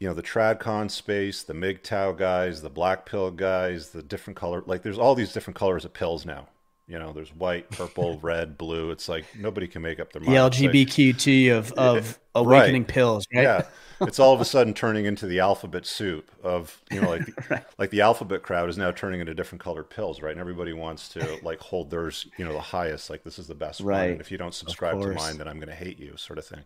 you 0.00 0.08
know 0.08 0.14
the 0.14 0.22
tradcon 0.22 0.90
space 0.90 1.42
the 1.42 1.52
mgtow 1.52 2.16
guys 2.16 2.62
the 2.62 2.70
black 2.70 3.04
pill 3.04 3.30
guys 3.30 3.90
the 3.90 4.02
different 4.02 4.36
color 4.36 4.62
like 4.66 4.82
there's 4.82 4.98
all 4.98 5.14
these 5.14 5.32
different 5.32 5.56
colors 5.56 5.84
of 5.84 5.92
pills 5.92 6.24
now 6.24 6.46
you 6.88 6.98
know, 6.98 7.12
there's 7.12 7.34
white, 7.34 7.70
purple, 7.70 8.18
red, 8.18 8.58
blue. 8.58 8.90
It's 8.90 9.08
like 9.08 9.26
nobody 9.38 9.68
can 9.68 9.82
make 9.82 10.00
up 10.00 10.12
their 10.12 10.22
mind. 10.22 10.34
The 10.34 10.66
LGBTQ 10.68 11.56
of 11.56 11.72
of 11.76 12.18
awakening 12.34 12.82
right. 12.82 12.88
pills, 12.88 13.26
right? 13.32 13.42
Yeah, 13.42 13.62
it's 14.00 14.18
all 14.18 14.32
of 14.32 14.40
a 14.40 14.44
sudden 14.44 14.72
turning 14.72 15.04
into 15.04 15.26
the 15.26 15.40
alphabet 15.40 15.84
soup 15.84 16.30
of 16.42 16.80
you 16.90 17.00
know, 17.00 17.10
like 17.10 17.26
the, 17.26 17.44
right. 17.50 17.64
like 17.76 17.90
the 17.90 18.00
alphabet 18.00 18.42
crowd 18.42 18.70
is 18.70 18.78
now 18.78 18.90
turning 18.90 19.20
into 19.20 19.34
different 19.34 19.62
colored 19.62 19.90
pills, 19.90 20.22
right? 20.22 20.32
And 20.32 20.40
everybody 20.40 20.72
wants 20.72 21.10
to 21.10 21.38
like 21.42 21.60
hold 21.60 21.90
theirs, 21.90 22.26
you 22.38 22.44
know, 22.44 22.54
the 22.54 22.60
highest. 22.60 23.10
Like 23.10 23.22
this 23.22 23.38
is 23.38 23.46
the 23.46 23.54
best 23.54 23.82
right. 23.82 24.00
one. 24.00 24.10
And 24.12 24.20
if 24.20 24.32
you 24.32 24.38
don't 24.38 24.54
subscribe 24.54 25.00
to 25.00 25.12
mine, 25.12 25.36
then 25.36 25.46
I'm 25.46 25.58
going 25.58 25.68
to 25.68 25.74
hate 25.74 25.98
you, 25.98 26.16
sort 26.16 26.38
of 26.38 26.46
thing. 26.46 26.64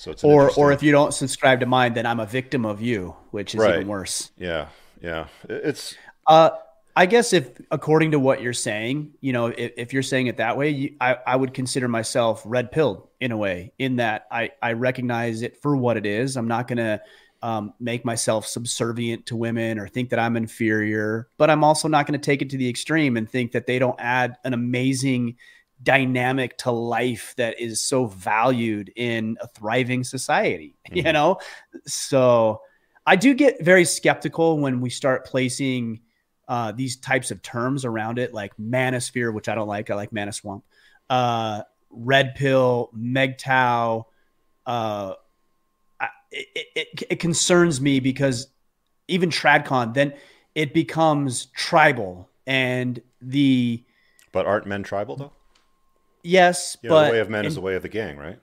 So 0.00 0.12
it's 0.12 0.24
or 0.24 0.50
or 0.52 0.72
if 0.72 0.82
you 0.82 0.92
don't 0.92 1.12
subscribe 1.12 1.60
to 1.60 1.66
mine, 1.66 1.92
then 1.92 2.06
I'm 2.06 2.20
a 2.20 2.26
victim 2.26 2.64
of 2.64 2.80
you, 2.80 3.14
which 3.32 3.54
is 3.54 3.60
right. 3.60 3.74
even 3.74 3.86
worse. 3.86 4.30
Yeah, 4.38 4.68
yeah. 5.02 5.26
It's 5.46 5.94
uh 6.26 6.52
I 6.96 7.04
guess 7.04 7.34
if, 7.34 7.50
according 7.70 8.12
to 8.12 8.18
what 8.18 8.40
you're 8.40 8.54
saying, 8.54 9.12
you 9.20 9.34
know, 9.34 9.48
if, 9.48 9.72
if 9.76 9.92
you're 9.92 10.02
saying 10.02 10.26
it 10.28 10.38
that 10.38 10.56
way, 10.56 10.70
you, 10.70 10.96
I, 11.00 11.18
I 11.26 11.36
would 11.36 11.52
consider 11.52 11.86
myself 11.86 12.42
red 12.46 12.72
pilled 12.72 13.08
in 13.20 13.30
a 13.30 13.36
way, 13.36 13.72
in 13.78 13.96
that 13.96 14.26
I, 14.30 14.50
I 14.60 14.72
recognize 14.72 15.42
it 15.42 15.60
for 15.62 15.76
what 15.76 15.98
it 15.98 16.04
is. 16.06 16.36
I'm 16.36 16.48
not 16.48 16.66
going 16.66 16.78
to 16.78 17.00
um, 17.42 17.74
make 17.78 18.04
myself 18.04 18.46
subservient 18.46 19.26
to 19.26 19.36
women 19.36 19.78
or 19.78 19.86
think 19.86 20.10
that 20.10 20.18
I'm 20.18 20.36
inferior, 20.36 21.28
but 21.38 21.48
I'm 21.48 21.62
also 21.62 21.88
not 21.88 22.06
going 22.06 22.18
to 22.18 22.24
take 22.24 22.42
it 22.42 22.50
to 22.50 22.56
the 22.56 22.68
extreme 22.68 23.16
and 23.16 23.30
think 23.30 23.52
that 23.52 23.66
they 23.66 23.78
don't 23.78 23.98
add 24.00 24.36
an 24.44 24.52
amazing 24.52 25.36
dynamic 25.82 26.58
to 26.58 26.70
life 26.70 27.34
that 27.36 27.60
is 27.60 27.80
so 27.80 28.06
valued 28.06 28.92
in 28.96 29.36
a 29.40 29.48
thriving 29.48 30.04
society, 30.04 30.76
mm-hmm. 30.90 31.06
you 31.06 31.12
know? 31.12 31.38
So 31.86 32.60
I 33.06 33.16
do 33.16 33.34
get 33.34 33.62
very 33.62 33.84
skeptical 33.84 34.58
when 34.58 34.80
we 34.80 34.90
start 34.90 35.24
placing 35.26 36.00
uh, 36.48 36.72
these 36.72 36.96
types 36.96 37.30
of 37.30 37.42
terms 37.42 37.84
around 37.84 38.18
it, 38.18 38.34
like 38.34 38.56
manosphere, 38.56 39.32
which 39.32 39.48
I 39.48 39.54
don't 39.54 39.68
like. 39.68 39.90
I 39.90 39.94
like 39.94 40.12
mana 40.12 40.32
swamp, 40.32 40.64
uh, 41.08 41.62
red 41.90 42.34
pill, 42.34 42.90
MGTOW. 42.96 44.04
Uh, 44.66 45.14
it, 46.32 46.66
it, 46.74 47.02
it 47.10 47.20
concerns 47.20 47.80
me 47.80 48.00
because 48.00 48.48
even 49.08 49.30
Tradcon, 49.30 49.94
then 49.94 50.14
it 50.54 50.74
becomes 50.74 51.46
tribal 51.46 52.28
and 52.46 53.00
the. 53.20 53.84
But 54.32 54.46
aren't 54.46 54.66
men 54.66 54.82
tribal 54.82 55.16
though? 55.16 55.32
Yes, 56.22 56.76
yeah, 56.82 56.88
but 56.88 57.06
the 57.06 57.12
way 57.12 57.20
of 57.20 57.30
men 57.30 57.46
is 57.46 57.54
the 57.54 57.60
way 57.60 57.74
of 57.74 57.82
the 57.82 57.88
gang, 57.88 58.16
right? 58.16 58.38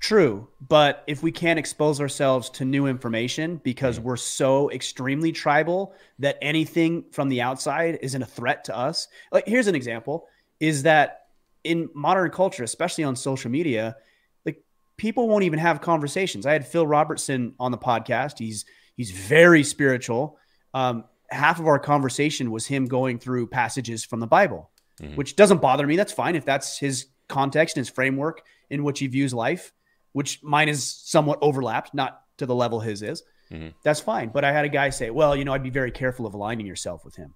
True, 0.00 0.46
but 0.60 1.02
if 1.08 1.24
we 1.24 1.32
can't 1.32 1.58
expose 1.58 2.00
ourselves 2.00 2.50
to 2.50 2.64
new 2.64 2.86
information 2.86 3.60
because 3.64 3.98
we're 3.98 4.16
so 4.16 4.70
extremely 4.70 5.32
tribal 5.32 5.92
that 6.20 6.38
anything 6.40 7.04
from 7.10 7.28
the 7.28 7.42
outside 7.42 7.98
isn't 8.00 8.22
a 8.22 8.26
threat 8.26 8.62
to 8.64 8.76
us. 8.76 9.08
Like 9.32 9.46
here's 9.48 9.66
an 9.66 9.74
example 9.74 10.28
is 10.60 10.84
that 10.84 11.26
in 11.64 11.90
modern 11.94 12.30
culture, 12.30 12.62
especially 12.62 13.02
on 13.02 13.16
social 13.16 13.50
media, 13.50 13.96
like 14.44 14.62
people 14.96 15.28
won't 15.28 15.42
even 15.42 15.58
have 15.58 15.80
conversations. 15.80 16.46
I 16.46 16.52
had 16.52 16.66
Phil 16.66 16.86
Robertson 16.86 17.54
on 17.58 17.72
the 17.72 17.78
podcast. 17.78 18.38
He's 18.38 18.64
he's 18.96 19.10
very 19.10 19.64
spiritual. 19.64 20.38
Um, 20.74 21.04
half 21.28 21.58
of 21.58 21.66
our 21.66 21.80
conversation 21.80 22.52
was 22.52 22.66
him 22.66 22.86
going 22.86 23.18
through 23.18 23.48
passages 23.48 24.04
from 24.04 24.20
the 24.20 24.26
Bible, 24.26 24.70
mm-hmm. 25.00 25.14
which 25.16 25.36
doesn't 25.36 25.60
bother 25.60 25.86
me. 25.86 25.96
That's 25.96 26.12
fine 26.12 26.36
if 26.36 26.44
that's 26.44 26.78
his 26.78 27.06
context 27.28 27.76
and 27.76 27.86
his 27.86 27.92
framework 27.92 28.42
in 28.70 28.84
which 28.84 28.98
he 28.98 29.06
views 29.06 29.34
life, 29.34 29.72
which 30.12 30.42
mine 30.42 30.68
is 30.68 30.84
somewhat 30.84 31.38
overlapped, 31.42 31.94
not 31.94 32.22
to 32.38 32.46
the 32.46 32.54
level 32.54 32.80
his 32.80 33.02
is. 33.02 33.22
Mm-hmm. 33.50 33.68
That's 33.82 34.00
fine. 34.00 34.30
But 34.30 34.44
I 34.44 34.52
had 34.52 34.64
a 34.64 34.68
guy 34.68 34.90
say, 34.90 35.10
well, 35.10 35.36
you 35.36 35.44
know, 35.44 35.52
I'd 35.52 35.62
be 35.62 35.70
very 35.70 35.90
careful 35.90 36.26
of 36.26 36.34
aligning 36.34 36.66
yourself 36.66 37.04
with 37.04 37.16
him. 37.16 37.34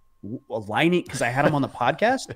Aligning 0.51 1.03
because 1.03 1.23
I 1.23 1.29
had 1.29 1.47
him 1.47 1.55
on 1.55 1.63
the 1.63 1.69
podcast. 1.83 2.35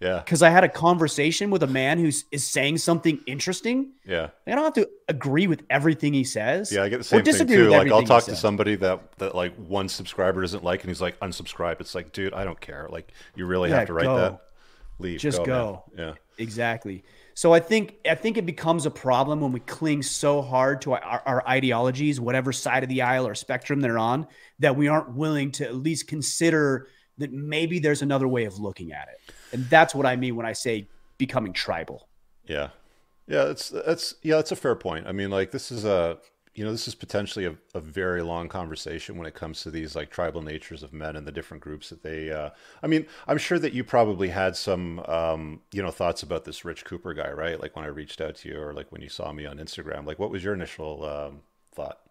Yeah. 0.00 0.18
Because 0.18 0.42
I 0.42 0.50
had 0.50 0.64
a 0.64 0.68
conversation 0.68 1.50
with 1.50 1.62
a 1.62 1.66
man 1.66 1.98
who's 1.98 2.24
is 2.32 2.44
saying 2.44 2.78
something 2.78 3.20
interesting. 3.26 3.92
Yeah. 4.04 4.30
I 4.46 4.54
don't 4.54 4.64
have 4.64 4.74
to 4.74 4.88
agree 5.08 5.46
with 5.46 5.62
everything 5.70 6.12
he 6.12 6.24
says. 6.24 6.72
Yeah, 6.72 6.82
I 6.82 6.88
get 6.88 6.98
the 6.98 7.04
same 7.04 7.22
thing 7.22 7.46
too. 7.46 7.70
Like 7.70 7.90
I'll 7.90 8.02
talk 8.02 8.24
to 8.24 8.36
somebody 8.36 8.74
that 8.76 9.18
that 9.18 9.34
like 9.34 9.54
one 9.56 9.88
subscriber 9.88 10.40
doesn't 10.40 10.64
like 10.64 10.80
and 10.80 10.90
he's 10.90 11.00
like 11.00 11.18
unsubscribe. 11.20 11.80
It's 11.80 11.94
like, 11.94 12.12
dude, 12.12 12.34
I 12.34 12.44
don't 12.44 12.60
care. 12.60 12.88
Like 12.90 13.12
you 13.36 13.46
really 13.46 13.70
yeah, 13.70 13.78
have 13.78 13.86
to 13.86 13.92
write 13.92 14.04
go. 14.04 14.16
that. 14.16 14.42
Leave. 14.98 15.20
Just 15.20 15.38
go. 15.38 15.44
go. 15.44 15.84
Yeah. 15.96 16.14
Exactly. 16.38 17.04
So 17.34 17.52
I 17.52 17.60
think 17.60 17.96
I 18.08 18.14
think 18.14 18.36
it 18.36 18.46
becomes 18.46 18.86
a 18.86 18.90
problem 18.90 19.40
when 19.40 19.52
we 19.52 19.60
cling 19.60 20.02
so 20.02 20.42
hard 20.42 20.82
to 20.82 20.92
our, 20.94 21.22
our, 21.24 21.48
ideologies, 21.48 22.20
whatever 22.20 22.52
side 22.52 22.82
of 22.82 22.88
the 22.88 23.02
aisle 23.02 23.26
or 23.26 23.34
spectrum 23.34 23.80
they're 23.80 23.98
on, 23.98 24.26
that 24.58 24.76
we 24.76 24.88
aren't 24.88 25.14
willing 25.14 25.50
to 25.52 25.64
at 25.64 25.74
least 25.74 26.08
consider 26.08 26.88
that 27.18 27.32
maybe 27.32 27.78
there's 27.78 28.02
another 28.02 28.28
way 28.28 28.44
of 28.44 28.58
looking 28.58 28.92
at 28.92 29.08
it. 29.08 29.34
And 29.52 29.68
that's 29.68 29.94
what 29.94 30.06
I 30.06 30.16
mean 30.16 30.36
when 30.36 30.46
I 30.46 30.52
say 30.52 30.86
becoming 31.18 31.52
tribal. 31.52 32.08
Yeah. 32.46 32.68
Yeah, 33.28 33.44
that's 33.44 33.68
that's 33.70 34.16
yeah, 34.22 34.36
that's 34.36 34.50
a 34.50 34.56
fair 34.56 34.74
point. 34.74 35.06
I 35.06 35.12
mean, 35.12 35.30
like 35.30 35.52
this 35.52 35.70
is 35.70 35.84
a 35.84 36.18
you 36.54 36.64
know, 36.64 36.72
this 36.72 36.86
is 36.86 36.94
potentially 36.94 37.46
a, 37.46 37.54
a, 37.74 37.80
very 37.80 38.22
long 38.22 38.46
conversation 38.46 39.16
when 39.16 39.26
it 39.26 39.32
comes 39.32 39.62
to 39.62 39.70
these 39.70 39.96
like 39.96 40.10
tribal 40.10 40.42
natures 40.42 40.82
of 40.82 40.92
men 40.92 41.16
and 41.16 41.26
the 41.26 41.32
different 41.32 41.62
groups 41.62 41.88
that 41.88 42.02
they. 42.02 42.30
Uh, 42.30 42.50
I 42.82 42.88
mean, 42.88 43.06
I'm 43.26 43.38
sure 43.38 43.58
that 43.58 43.72
you 43.72 43.84
probably 43.84 44.28
had 44.28 44.54
some, 44.54 45.00
um, 45.08 45.62
you 45.72 45.82
know, 45.82 45.90
thoughts 45.90 46.22
about 46.22 46.44
this 46.44 46.62
Rich 46.64 46.84
Cooper 46.84 47.14
guy, 47.14 47.30
right? 47.30 47.58
Like 47.58 47.74
when 47.74 47.86
I 47.86 47.88
reached 47.88 48.20
out 48.20 48.34
to 48.36 48.50
you, 48.50 48.60
or 48.60 48.74
like 48.74 48.92
when 48.92 49.00
you 49.00 49.08
saw 49.08 49.32
me 49.32 49.46
on 49.46 49.56
Instagram. 49.56 50.04
Like, 50.04 50.18
what 50.18 50.30
was 50.30 50.44
your 50.44 50.52
initial 50.52 51.04
um, 51.04 51.40
thought? 51.74 52.01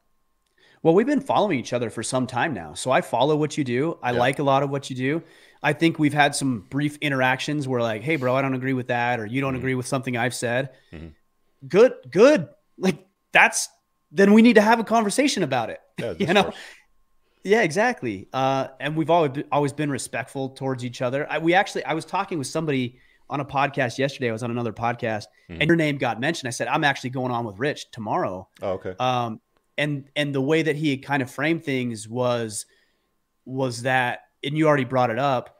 Well, 0.84 0.95
we've 0.95 1.05
been 1.05 1.21
following 1.21 1.59
each 1.59 1.73
other 1.73 1.89
for 1.89 2.01
some 2.01 2.25
time 2.25 2.53
now, 2.53 2.73
so 2.73 2.89
I 2.89 3.01
follow 3.01 3.36
what 3.36 3.57
you 3.57 3.63
do. 3.63 3.99
I 4.01 4.11
yeah. 4.13 4.19
like 4.19 4.39
a 4.39 4.43
lot 4.43 4.63
of 4.63 4.71
what 4.71 4.89
you 4.89 4.95
do. 4.95 5.23
I 5.61 5.73
think 5.73 5.99
we've 5.99 6.13
had 6.13 6.36
some 6.36 6.65
brief 6.69 6.97
interactions 7.01 7.67
where, 7.67 7.82
like, 7.82 8.01
"Hey, 8.01 8.15
bro, 8.15 8.36
I 8.36 8.41
don't 8.41 8.55
agree 8.55 8.73
with 8.73 8.88
that," 8.88 9.19
or 9.19 9.25
"You 9.25 9.41
don't 9.41 9.53
mm-hmm. 9.53 9.59
agree 9.59 9.75
with 9.75 9.86
something 9.86 10.17
I've 10.17 10.34
said." 10.34 10.71
Mm-hmm. 10.91 11.07
Good, 11.67 11.93
good. 12.09 12.49
Like 12.79 13.05
that's 13.32 13.69
then 14.11 14.34
we 14.34 14.41
need 14.41 14.55
to 14.55 14.61
have 14.61 14.79
a 14.79 14.84
conversation 14.84 15.43
about 15.43 15.69
it. 15.69 15.79
Yeah, 16.01 16.13
you 16.17 16.34
know. 16.34 16.43
Course. 16.45 16.55
Yeah, 17.43 17.61
exactly. 17.61 18.27
Uh, 18.34 18.69
and 18.79 18.95
we've 18.95 19.09
always 19.09 19.32
been, 19.32 19.45
always 19.51 19.73
been 19.73 19.91
respectful 19.91 20.49
towards 20.49 20.84
each 20.84 21.01
other. 21.01 21.27
I, 21.29 21.38
we 21.39 21.53
actually, 21.53 21.84
I 21.86 21.93
was 21.93 22.05
talking 22.05 22.38
with 22.38 22.47
somebody 22.47 22.97
on 23.29 23.39
a 23.39 23.45
podcast 23.45 23.97
yesterday. 23.97 24.29
I 24.29 24.32
was 24.32 24.41
on 24.43 24.49
another 24.49 24.73
podcast, 24.73 25.25
mm-hmm. 25.49 25.61
and 25.61 25.67
your 25.67 25.75
name 25.75 25.97
got 25.97 26.19
mentioned. 26.19 26.47
I 26.47 26.51
said, 26.51 26.67
"I'm 26.67 26.84
actually 26.84 27.11
going 27.11 27.32
on 27.32 27.45
with 27.45 27.59
Rich 27.59 27.91
tomorrow." 27.91 28.47
Oh, 28.63 28.71
okay. 28.71 28.95
Um, 28.99 29.41
and 29.78 30.09
and 30.15 30.34
the 30.34 30.41
way 30.41 30.61
that 30.61 30.76
he 30.76 30.97
kind 30.97 31.22
of 31.22 31.32
framed 31.32 31.63
things 31.63 32.07
was 32.07 32.65
was 33.45 33.84
that, 33.84 34.22
and 34.43 34.57
you 34.57 34.67
already 34.67 34.86
brought 34.86 35.09
it 35.09 35.19
up 35.19 35.57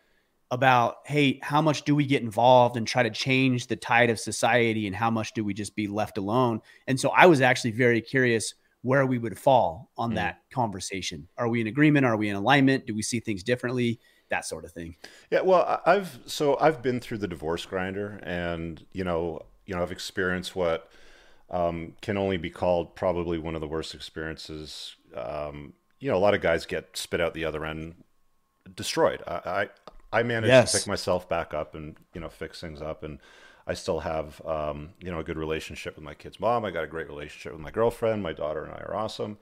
about, 0.52 0.98
hey, 1.06 1.40
how 1.42 1.62
much 1.62 1.84
do 1.84 1.96
we 1.96 2.06
get 2.06 2.22
involved 2.22 2.76
and 2.76 2.86
try 2.86 3.04
to 3.04 3.10
change 3.10 3.68
the 3.68 3.76
tide 3.76 4.10
of 4.10 4.20
society, 4.20 4.86
and 4.86 4.96
how 4.96 5.10
much 5.10 5.34
do 5.34 5.44
we 5.44 5.54
just 5.54 5.76
be 5.76 5.88
left 5.88 6.18
alone? 6.18 6.62
And 6.88 7.00
so 7.00 7.10
I 7.10 7.26
was 7.26 7.42
actually 7.42 7.72
very 7.72 8.02
curious 8.02 8.54
where 8.82 9.06
we 9.06 9.18
would 9.18 9.38
fall 9.38 9.92
on 9.98 10.12
mm. 10.12 10.16
that 10.16 10.40
conversation. 10.52 11.28
Are 11.38 11.48
we 11.48 11.62
in 11.62 11.68
agreement? 11.68 12.06
Are 12.06 12.18
we 12.18 12.30
in 12.30 12.36
alignment? 12.36 12.88
Do 12.88 12.96
we 12.96 13.02
see 13.02 13.20
things 13.20 13.44
differently? 13.44 14.00
That 14.30 14.46
sort 14.46 14.66
of 14.66 14.72
thing. 14.72 14.96
Yeah, 15.30 15.42
well, 15.42 15.82
I've 15.86 16.20
so 16.26 16.58
I've 16.60 16.82
been 16.82 17.00
through 17.00 17.20
the 17.20 17.28
divorce 17.28 17.66
grinder, 17.66 18.20
and 18.24 18.86
you 18.92 19.04
know, 19.04 19.42
you 19.66 19.76
know, 19.76 19.82
I've 19.82 19.92
experienced 19.92 20.56
what 20.56 20.90
um, 21.52 21.94
can 22.02 22.18
only 22.18 22.38
be 22.38 22.50
called 22.50 22.96
probably 22.96 23.38
one 23.38 23.56
of 23.56 23.62
the 23.62 23.68
worst 23.68 23.94
experiences. 23.94 24.96
Um, 25.16 25.74
you 26.00 26.10
know, 26.10 26.18
a 26.18 26.20
lot 26.20 26.34
of 26.34 26.42
guys 26.42 26.66
get 26.66 26.98
spit 26.98 27.22
out 27.22 27.34
the 27.34 27.46
other 27.46 27.66
end, 27.66 27.96
destroyed. 28.74 29.22
I 29.28 29.68
I, 30.12 30.20
I 30.20 30.24
managed 30.24 30.50
yes. 30.50 30.72
to 30.72 30.80
pick 30.80 30.88
myself 30.88 31.30
back 31.30 31.54
up 31.54 31.76
and 31.76 31.96
you 32.14 32.22
know 32.22 32.30
fix 32.30 32.60
things 32.60 32.82
up 32.82 33.04
and 33.04 33.20
I 33.68 33.74
still 33.74 34.00
have, 34.00 34.42
um, 34.46 34.90
you 35.00 35.12
know, 35.12 35.20
a 35.20 35.24
good 35.24 35.38
relationship 35.38 35.96
with 35.96 36.04
my 36.04 36.14
kid's 36.14 36.40
mom. 36.40 36.66
I 36.66 36.72
got 36.72 36.84
a 36.84 36.88
great 36.88 37.08
relationship 37.08 37.54
with 37.54 37.62
my 37.62 37.72
girlfriend. 37.72 38.24
My 38.24 38.34
daughter 38.34 38.64
and 38.64 38.74
I 38.74 38.78
are 38.78 38.96
awesome. 38.96 39.38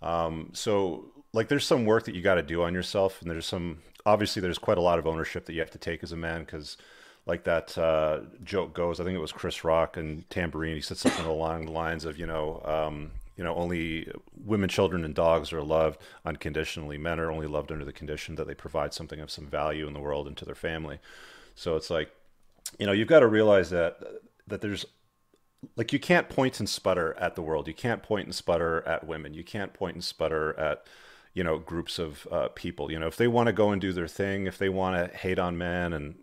Um, 0.00 0.50
so 0.52 1.12
like, 1.32 1.48
there's 1.48 1.66
some 1.66 1.84
work 1.84 2.04
that 2.04 2.14
you 2.14 2.22
got 2.22 2.36
to 2.36 2.42
do 2.42 2.62
on 2.62 2.72
yourself, 2.72 3.20
and 3.20 3.30
there's 3.30 3.46
some 3.46 3.78
obviously 4.06 4.40
there's 4.40 4.58
quite 4.58 4.78
a 4.78 4.82
lot 4.82 4.98
of 4.98 5.06
ownership 5.06 5.44
that 5.46 5.52
you 5.52 5.60
have 5.60 5.70
to 5.72 5.78
take 5.78 6.02
as 6.02 6.12
a 6.12 6.16
man 6.16 6.44
because 6.44 6.76
like 7.28 7.44
that 7.44 7.78
uh, 7.78 8.20
joke 8.42 8.74
goes. 8.74 8.98
I 8.98 9.04
think 9.04 9.14
it 9.14 9.20
was 9.20 9.32
Chris 9.32 9.62
Rock 9.62 9.96
and 9.96 10.28
Tamborine. 10.30 10.74
He 10.74 10.80
said 10.80 10.96
something 10.96 11.26
along 11.26 11.66
the 11.66 11.72
lines 11.72 12.04
of, 12.04 12.18
you 12.18 12.26
know, 12.26 12.60
um, 12.64 13.12
you 13.36 13.44
know, 13.44 13.54
only 13.54 14.10
women, 14.44 14.68
children, 14.68 15.04
and 15.04 15.14
dogs 15.14 15.52
are 15.52 15.62
loved 15.62 16.00
unconditionally. 16.24 16.98
Men 16.98 17.20
are 17.20 17.30
only 17.30 17.46
loved 17.46 17.70
under 17.70 17.84
the 17.84 17.92
condition 17.92 18.34
that 18.34 18.48
they 18.48 18.54
provide 18.54 18.92
something 18.92 19.20
of 19.20 19.30
some 19.30 19.46
value 19.46 19.86
in 19.86 19.92
the 19.92 20.00
world 20.00 20.26
and 20.26 20.36
to 20.38 20.44
their 20.44 20.56
family. 20.56 20.98
So 21.54 21.76
it's 21.76 21.90
like 21.90 22.10
you 22.78 22.86
know, 22.86 22.92
you've 22.92 23.08
got 23.08 23.20
to 23.20 23.26
realize 23.26 23.70
that 23.70 24.00
that 24.46 24.60
there's 24.60 24.84
like 25.76 25.92
you 25.92 25.98
can't 25.98 26.28
point 26.28 26.60
and 26.60 26.68
sputter 26.68 27.14
at 27.18 27.34
the 27.34 27.42
world. 27.42 27.68
You 27.68 27.74
can't 27.74 28.02
point 28.02 28.26
and 28.26 28.34
sputter 28.34 28.86
at 28.86 29.06
women. 29.06 29.34
You 29.34 29.44
can't 29.44 29.72
point 29.72 29.94
and 29.94 30.04
sputter 30.04 30.58
at 30.58 30.84
you 31.34 31.42
know 31.44 31.58
groups 31.58 31.98
of 31.98 32.26
uh, 32.30 32.48
people. 32.48 32.90
You 32.90 32.98
know, 32.98 33.06
if 33.06 33.16
they 33.16 33.28
want 33.28 33.46
to 33.46 33.52
go 33.52 33.70
and 33.70 33.80
do 33.80 33.92
their 33.92 34.08
thing, 34.08 34.46
if 34.46 34.58
they 34.58 34.68
want 34.68 34.96
to 34.96 35.16
hate 35.16 35.38
on 35.38 35.56
men 35.56 35.92
and 35.92 36.16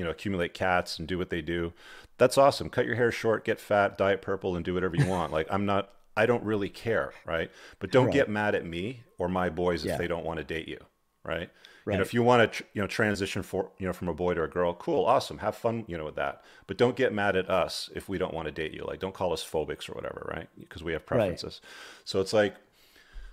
you 0.00 0.04
know 0.06 0.10
accumulate 0.10 0.54
cats 0.54 0.98
and 0.98 1.06
do 1.06 1.18
what 1.18 1.28
they 1.28 1.42
do, 1.42 1.74
that's 2.16 2.38
awesome. 2.38 2.70
Cut 2.70 2.86
your 2.86 2.94
hair 2.94 3.12
short, 3.12 3.44
get 3.44 3.60
fat, 3.60 3.98
diet 3.98 4.22
purple, 4.22 4.56
and 4.56 4.64
do 4.64 4.72
whatever 4.72 4.96
you 4.96 5.04
want. 5.06 5.30
like 5.30 5.46
I'm 5.50 5.66
not. 5.66 5.90
I 6.16 6.24
don't 6.24 6.42
really 6.42 6.70
care, 6.70 7.12
right? 7.26 7.50
But 7.80 7.92
don't 7.92 8.06
right. 8.06 8.14
get 8.14 8.30
mad 8.30 8.54
at 8.54 8.64
me 8.64 9.02
or 9.18 9.28
my 9.28 9.50
boys 9.50 9.84
yeah. 9.84 9.92
if 9.92 9.98
they 9.98 10.08
don't 10.08 10.24
want 10.24 10.38
to 10.38 10.44
date 10.44 10.68
you, 10.68 10.78
right? 11.22 11.50
Right. 11.84 11.94
You 11.94 11.98
know, 11.98 12.02
if 12.02 12.14
you 12.14 12.22
want 12.22 12.52
to, 12.52 12.64
you 12.74 12.80
know, 12.80 12.86
transition 12.86 13.42
for, 13.42 13.70
you 13.78 13.86
know, 13.86 13.92
from 13.92 14.08
a 14.08 14.14
boy 14.14 14.34
to 14.34 14.42
a 14.42 14.48
girl, 14.48 14.74
cool, 14.74 15.04
awesome, 15.04 15.38
have 15.38 15.56
fun, 15.56 15.84
you 15.86 15.96
know, 15.96 16.04
with 16.04 16.16
that. 16.16 16.42
But 16.66 16.76
don't 16.76 16.96
get 16.96 17.12
mad 17.12 17.36
at 17.36 17.48
us 17.48 17.88
if 17.94 18.08
we 18.08 18.18
don't 18.18 18.34
want 18.34 18.46
to 18.46 18.52
date 18.52 18.74
you. 18.74 18.84
Like, 18.84 19.00
don't 19.00 19.14
call 19.14 19.32
us 19.32 19.42
phobics 19.42 19.88
or 19.88 19.94
whatever, 19.94 20.30
right? 20.34 20.48
Because 20.58 20.82
we 20.82 20.92
have 20.92 21.06
preferences. 21.06 21.60
Right. 21.62 21.70
So 22.04 22.20
it's 22.20 22.32
like, 22.32 22.56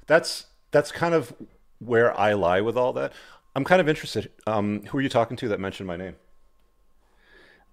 that's 0.06 0.46
that's 0.72 0.92
kind 0.92 1.14
of 1.14 1.34
where 1.80 2.18
I 2.18 2.34
lie 2.34 2.62
with 2.62 2.78
all 2.78 2.94
that. 2.94 3.12
I'm 3.56 3.64
kind 3.64 3.82
of 3.82 3.90
interested. 3.90 4.32
Um, 4.46 4.84
who 4.86 5.00
are 5.00 5.02
you 5.02 5.10
talking 5.10 5.36
to 5.38 5.48
that 5.50 5.60
mentioned 5.60 5.88
my 5.88 5.98
name? 5.98 6.16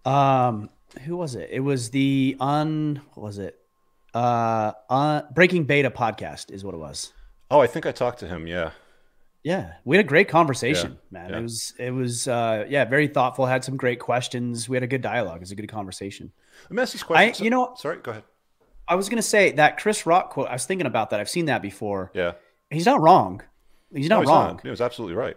Um, 0.05 0.71
who 1.05 1.17
was 1.17 1.35
it? 1.35 1.51
It 1.51 1.61
was 1.61 1.91
the 1.91 2.37
un. 2.41 3.01
What 3.15 3.25
was 3.25 3.39
it? 3.39 3.59
Uh, 4.13 4.73
uh, 4.89 5.23
Breaking 5.35 5.65
Beta 5.65 5.91
podcast 5.91 6.51
is 6.51 6.65
what 6.65 6.75
it 6.75 6.79
was. 6.79 7.13
Oh, 7.51 7.61
I 7.61 7.67
think 7.67 7.87
I 7.87 7.93
talked 7.93 8.21
to 8.21 8.29
him. 8.29 8.47
Yeah. 8.47 8.71
Yeah, 9.43 9.75
we 9.85 9.99
had 9.99 10.07
a 10.07 10.09
great 10.09 10.29
conversation, 10.29 10.93
yeah, 10.93 11.19
man. 11.21 11.31
Yeah. 11.31 11.39
It 11.39 11.43
was 11.43 11.75
it 11.79 11.91
was 11.91 12.27
uh, 12.27 12.65
yeah, 12.67 12.87
very 12.87 13.09
thoughtful. 13.09 13.45
Had 13.45 13.63
some 13.63 13.77
great 13.77 14.01
questions. 14.01 14.71
We 14.71 14.77
had 14.77 14.83
a 14.83 14.87
good 14.87 15.03
dialogue. 15.03 15.37
It 15.37 15.41
was 15.41 15.51
a 15.51 15.55
good 15.55 15.69
conversation. 15.69 16.33
Let 16.63 16.71
me 16.71 16.81
ask 16.81 16.93
this 16.93 17.03
question. 17.03 17.43
I, 17.43 17.45
you 17.45 17.51
know, 17.51 17.75
sorry, 17.77 17.99
go 17.99 18.13
ahead. 18.13 18.25
I 18.89 18.95
was 18.95 19.11
gonna 19.11 19.21
say 19.21 19.53
that 19.53 19.77
Chris 19.77 20.07
Rock 20.07 20.31
quote. 20.31 20.49
I 20.49 20.55
was 20.55 20.65
thinking 20.65 20.87
about 20.87 21.11
that. 21.11 21.21
I've 21.21 21.29
seen 21.29 21.45
that 21.47 21.61
before. 21.61 22.11
Yeah, 22.15 22.33
he's 22.71 22.87
not 22.87 23.03
wrong. 23.03 23.43
He's 23.95 24.09
not 24.09 24.17
no, 24.17 24.21
he's 24.23 24.29
wrong. 24.31 24.49
Not. 24.55 24.63
He 24.63 24.71
was 24.71 24.81
absolutely 24.81 25.15
right. 25.15 25.37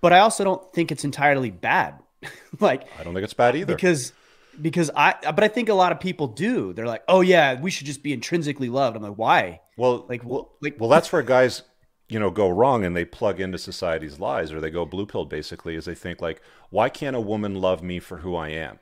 But 0.00 0.14
I 0.14 0.20
also 0.20 0.42
don't 0.42 0.72
think 0.72 0.90
it's 0.90 1.04
entirely 1.04 1.50
bad. 1.50 1.98
like 2.60 2.84
I 2.98 3.04
don't 3.04 3.14
think 3.14 3.24
it's 3.24 3.34
bad 3.34 3.56
either. 3.56 3.74
Because 3.74 4.12
because 4.60 4.90
I 4.94 5.14
but 5.22 5.44
I 5.44 5.48
think 5.48 5.68
a 5.68 5.74
lot 5.74 5.92
of 5.92 6.00
people 6.00 6.26
do. 6.26 6.72
They're 6.72 6.86
like, 6.86 7.04
oh 7.08 7.20
yeah, 7.20 7.60
we 7.60 7.70
should 7.70 7.86
just 7.86 8.02
be 8.02 8.12
intrinsically 8.12 8.68
loved. 8.68 8.96
I'm 8.96 9.02
like, 9.02 9.14
why? 9.14 9.60
Well, 9.76 10.06
like, 10.08 10.24
well, 10.24 10.50
like, 10.60 10.76
well, 10.78 10.88
that's 10.88 11.12
where 11.12 11.22
guys 11.22 11.62
you 12.08 12.18
know 12.18 12.30
go 12.30 12.48
wrong 12.48 12.84
and 12.84 12.96
they 12.96 13.04
plug 13.04 13.40
into 13.40 13.58
society's 13.58 14.18
lies 14.18 14.52
or 14.52 14.60
they 14.60 14.70
go 14.70 14.84
blue 14.84 15.06
pill 15.06 15.24
basically 15.24 15.74
is 15.74 15.84
they 15.84 15.94
think 15.94 16.20
like 16.20 16.40
why 16.70 16.88
can't 16.88 17.16
a 17.16 17.20
woman 17.20 17.54
love 17.54 17.82
me 17.82 17.98
for 17.98 18.18
who 18.18 18.34
i 18.34 18.48
am 18.48 18.78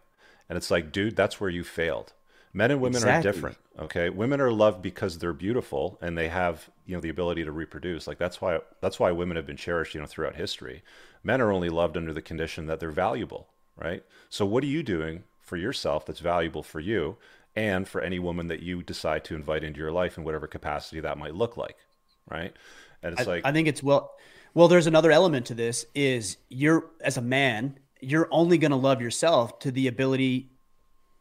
and 0.49 0.57
it's 0.57 0.71
like 0.71 0.93
dude 0.93 1.17
that's 1.17 1.41
where 1.41 1.51
you 1.51 1.65
failed 1.65 2.13
men 2.53 2.71
and 2.71 2.81
women 2.81 2.99
exactly. 2.99 3.29
are 3.29 3.33
different 3.33 3.59
okay 3.79 4.09
women 4.11 4.41
are 4.41 4.53
loved 4.53 4.81
because 4.81 5.19
they're 5.19 5.33
beautiful 5.33 5.99
and 6.01 6.17
they 6.17 6.29
have 6.29 6.71
you 6.87 6.95
know 6.95 7.01
the 7.01 7.09
ability 7.09 7.45
to 7.45 7.53
reproduce. 7.53 8.07
Like 8.07 8.19
that's 8.19 8.41
why 8.41 8.61
that's 8.81 8.99
why 8.99 9.11
women 9.11 9.37
have 9.37 9.47
been 9.47 9.57
cherished 9.57 9.95
you 9.95 10.01
know 10.01 10.07
throughout 10.07 10.37
history. 10.37 10.83
Men 11.23 11.41
are 11.41 11.53
only 11.53 11.69
loved 11.69 11.97
under 11.97 12.13
the 12.13 12.23
condition 12.23 12.67
that 12.67 12.81
they're 12.81 12.91
valuable 12.91 13.49
right? 13.77 14.03
So 14.29 14.45
what 14.45 14.65
are 14.65 14.69
you 14.69 14.83
doing 14.83 15.25
for 15.41 15.57
yourself 15.57 16.07
that's 16.07 16.21
valuable 16.21 16.63
for 16.63 16.81
you 16.81 17.17
and 17.55 17.87
for 17.87 18.01
any 18.01 18.19
woman 18.19 18.49
that 18.49 18.61
you 18.61 18.83
decide 18.83 19.25
to 19.25 19.35
invite 19.35 19.63
into 19.63 19.79
your 19.79 19.93
life 19.93 20.19
in 20.19 20.25
whatever 20.25 20.47
capacity 20.47 21.01
that 21.01 21.19
might 21.19 21.35
look 21.35 21.57
like 21.57 21.77
right? 22.29 22.55
And 23.03 23.13
it's 23.13 23.29
I, 23.29 23.31
like 23.31 23.47
I 23.47 23.53
think 23.53 23.69
it's 23.69 23.83
well 23.83 24.15
well 24.55 24.69
there's 24.69 24.87
another 24.87 25.13
element 25.13 25.47
to 25.47 25.55
this 25.55 25.87
is 25.95 26.39
you're 26.49 26.91
as 27.01 27.17
a 27.17 27.23
man, 27.23 27.79
you're 28.01 28.29
only 28.31 28.59
going 28.59 28.73
to 28.73 28.77
love 28.77 29.01
yourself 29.01 29.59
to 29.61 29.71
the 29.71 29.87
ability 29.87 30.51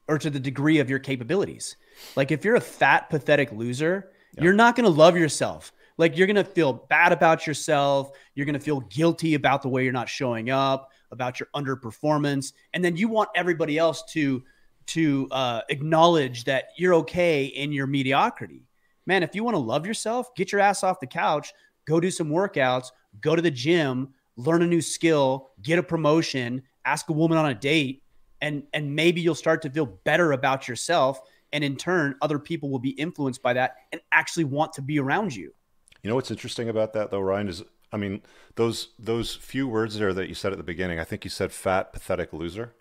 or 0.07 0.18
to 0.18 0.30
the 0.30 0.39
degree 0.39 0.80
of 0.80 0.89
your 0.89 0.99
capabilities. 0.99 1.76
Like 2.16 2.32
if 2.32 2.43
you're 2.43 2.55
a 2.55 2.61
fat, 2.61 3.09
pathetic 3.09 3.51
loser, 3.51 4.11
yeah. 4.36 4.43
you're 4.43 4.53
not 4.53 4.75
going 4.75 4.86
to 4.86 4.89
love 4.89 5.17
yourself. 5.17 5.71
Like 5.97 6.17
you're 6.17 6.27
going 6.27 6.36
to 6.36 6.43
feel 6.43 6.73
bad 6.73 7.11
about 7.11 7.47
yourself. 7.47 8.11
You're 8.33 8.45
going 8.45 8.53
to 8.53 8.59
feel 8.59 8.81
guilty 8.81 9.36
about 9.36 9.61
the 9.61 9.69
way 9.69 9.83
you're 9.83 9.93
not 9.93 10.09
showing 10.09 10.49
up, 10.49 10.91
about 11.11 11.39
your 11.39 11.47
underperformance, 11.55 12.53
and 12.73 12.83
then 12.83 12.97
you 12.97 13.07
want 13.07 13.29
everybody 13.36 13.77
else 13.77 14.03
to 14.11 14.43
to 14.88 15.27
uh, 15.31 15.61
acknowledge 15.69 16.43
that 16.43 16.65
you're 16.77 16.93
okay 16.93 17.45
in 17.45 17.71
your 17.71 17.88
mediocrity. 17.88 18.67
Man, 19.07 19.23
if 19.23 19.33
you 19.33 19.43
want 19.43 19.55
to 19.55 19.59
love 19.59 19.86
yourself, 19.86 20.33
get 20.36 20.51
your 20.51 20.61
ass 20.61 20.83
off 20.83 20.99
the 20.99 21.07
couch, 21.07 21.53
go 21.86 21.99
do 21.99 22.11
some 22.11 22.29
workouts, 22.29 22.91
go 23.21 23.36
to 23.36 23.41
the 23.41 23.49
gym, 23.49 24.13
learn 24.36 24.61
a 24.61 24.67
new 24.67 24.81
skill, 24.81 25.51
get 25.61 25.79
a 25.79 25.83
promotion, 25.83 26.61
ask 26.83 27.09
a 27.09 27.13
woman 27.13 27.38
on 27.38 27.47
a 27.47 27.55
date, 27.55 28.03
and 28.41 28.63
and 28.73 28.93
maybe 28.95 29.21
you'll 29.21 29.33
start 29.33 29.61
to 29.61 29.69
feel 29.69 29.86
better 29.86 30.33
about 30.33 30.67
yourself 30.67 31.21
and 31.53 31.63
in 31.63 31.75
turn 31.75 32.15
other 32.21 32.39
people 32.39 32.69
will 32.69 32.79
be 32.79 32.91
influenced 32.91 33.41
by 33.41 33.53
that 33.53 33.75
and 33.91 34.01
actually 34.11 34.43
want 34.43 34.73
to 34.73 34.81
be 34.81 34.99
around 34.99 35.35
you. 35.35 35.53
You 36.01 36.09
know 36.09 36.15
what's 36.15 36.31
interesting 36.31 36.69
about 36.69 36.93
that 36.93 37.11
though, 37.11 37.21
Ryan 37.21 37.47
is 37.47 37.63
I 37.91 37.97
mean, 37.97 38.21
those 38.55 38.89
those 38.99 39.35
few 39.35 39.67
words 39.67 39.97
there 39.97 40.13
that 40.13 40.27
you 40.27 40.35
said 40.35 40.51
at 40.51 40.57
the 40.57 40.63
beginning, 40.63 40.99
I 40.99 41.05
think 41.05 41.23
you 41.23 41.29
said 41.29 41.53
fat, 41.53 41.93
pathetic 41.93 42.33
loser. 42.33 42.73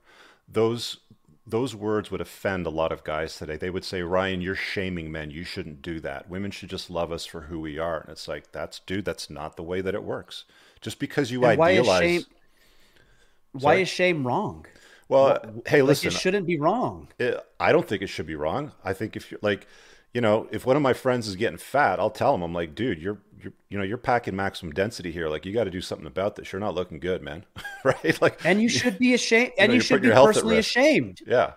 Those 0.48 0.98
those 1.46 1.76
words 1.76 2.10
would 2.10 2.20
offend 2.20 2.66
a 2.66 2.70
lot 2.70 2.90
of 2.90 3.04
guys 3.04 3.36
today. 3.36 3.56
They 3.56 3.70
would 3.70 3.84
say, 3.84 4.02
Ryan, 4.02 4.40
you're 4.40 4.54
shaming 4.54 5.12
men. 5.12 5.30
You 5.30 5.44
shouldn't 5.44 5.82
do 5.82 6.00
that. 6.00 6.28
Women 6.28 6.50
should 6.50 6.70
just 6.70 6.88
love 6.90 7.12
us 7.12 7.26
for 7.26 7.42
who 7.42 7.60
we 7.60 7.78
are. 7.78 8.00
And 8.00 8.10
it's 8.10 8.26
like, 8.26 8.50
that's 8.50 8.80
dude, 8.80 9.04
that's 9.04 9.28
not 9.28 9.56
the 9.56 9.62
way 9.62 9.80
that 9.82 9.94
it 9.94 10.02
works. 10.02 10.46
Just 10.80 10.98
because 10.98 11.30
you 11.30 11.44
and 11.44 11.60
idealize. 11.60 11.86
Why 11.86 12.02
is 12.02 12.22
shame, 12.22 12.24
why 13.52 13.74
is 13.76 13.88
shame 13.88 14.26
wrong? 14.26 14.66
Well, 15.14 15.38
well 15.42 15.62
hey, 15.66 15.82
like 15.82 15.88
listen, 15.88 16.08
it 16.08 16.12
shouldn't 16.12 16.46
be 16.46 16.58
wrong. 16.58 17.08
It, 17.18 17.38
I 17.58 17.72
don't 17.72 17.86
think 17.86 18.02
it 18.02 18.08
should 18.08 18.26
be 18.26 18.36
wrong. 18.36 18.72
I 18.84 18.92
think 18.92 19.16
if 19.16 19.30
you're 19.30 19.40
like, 19.42 19.66
you 20.14 20.20
know, 20.20 20.48
if 20.52 20.64
one 20.64 20.76
of 20.76 20.82
my 20.82 20.92
friends 20.92 21.26
is 21.26 21.34
getting 21.34 21.58
fat, 21.58 21.98
I'll 21.98 22.08
tell 22.08 22.34
him, 22.34 22.42
I'm 22.42 22.54
like, 22.54 22.76
dude, 22.76 23.02
you're, 23.02 23.18
you're, 23.42 23.52
you 23.68 23.76
know, 23.76 23.84
you're 23.84 23.98
packing 23.98 24.36
maximum 24.36 24.72
density 24.72 25.10
here. 25.10 25.28
Like, 25.28 25.44
you 25.44 25.52
got 25.52 25.64
to 25.64 25.70
do 25.70 25.80
something 25.80 26.06
about 26.06 26.36
this. 26.36 26.52
You're 26.52 26.60
not 26.60 26.74
looking 26.74 27.00
good, 27.00 27.20
man. 27.20 27.44
right? 27.84 28.22
Like, 28.22 28.44
and 28.44 28.62
you 28.62 28.68
should 28.68 28.96
be 28.98 29.12
ashamed, 29.12 29.52
and 29.58 29.66
you, 29.66 29.68
know, 29.68 29.74
you 29.74 29.80
should 29.80 30.02
be 30.02 30.10
personally 30.10 30.58
ashamed. 30.58 31.20
Yeah. 31.26 31.54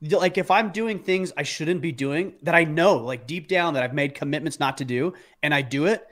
Like, 0.00 0.38
if 0.38 0.52
I'm 0.52 0.70
doing 0.70 1.00
things 1.00 1.32
I 1.36 1.42
shouldn't 1.42 1.80
be 1.80 1.90
doing 1.90 2.34
that 2.42 2.54
I 2.54 2.64
know, 2.64 2.98
like 2.98 3.26
deep 3.26 3.48
down, 3.48 3.74
that 3.74 3.82
I've 3.82 3.94
made 3.94 4.14
commitments 4.14 4.60
not 4.60 4.78
to 4.78 4.84
do, 4.84 5.14
and 5.42 5.52
I 5.52 5.62
do 5.62 5.86
it. 5.86 6.06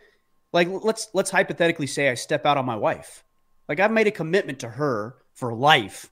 Like, 0.52 0.68
let's 0.68 1.08
let's 1.14 1.30
hypothetically 1.30 1.86
say 1.86 2.10
I 2.10 2.14
step 2.14 2.44
out 2.44 2.56
on 2.56 2.66
my 2.66 2.76
wife. 2.76 3.24
Like, 3.68 3.78
I've 3.78 3.92
made 3.92 4.08
a 4.08 4.12
commitment 4.12 4.58
to 4.60 4.68
her 4.68 5.14
for 5.34 5.54
life, 5.54 6.10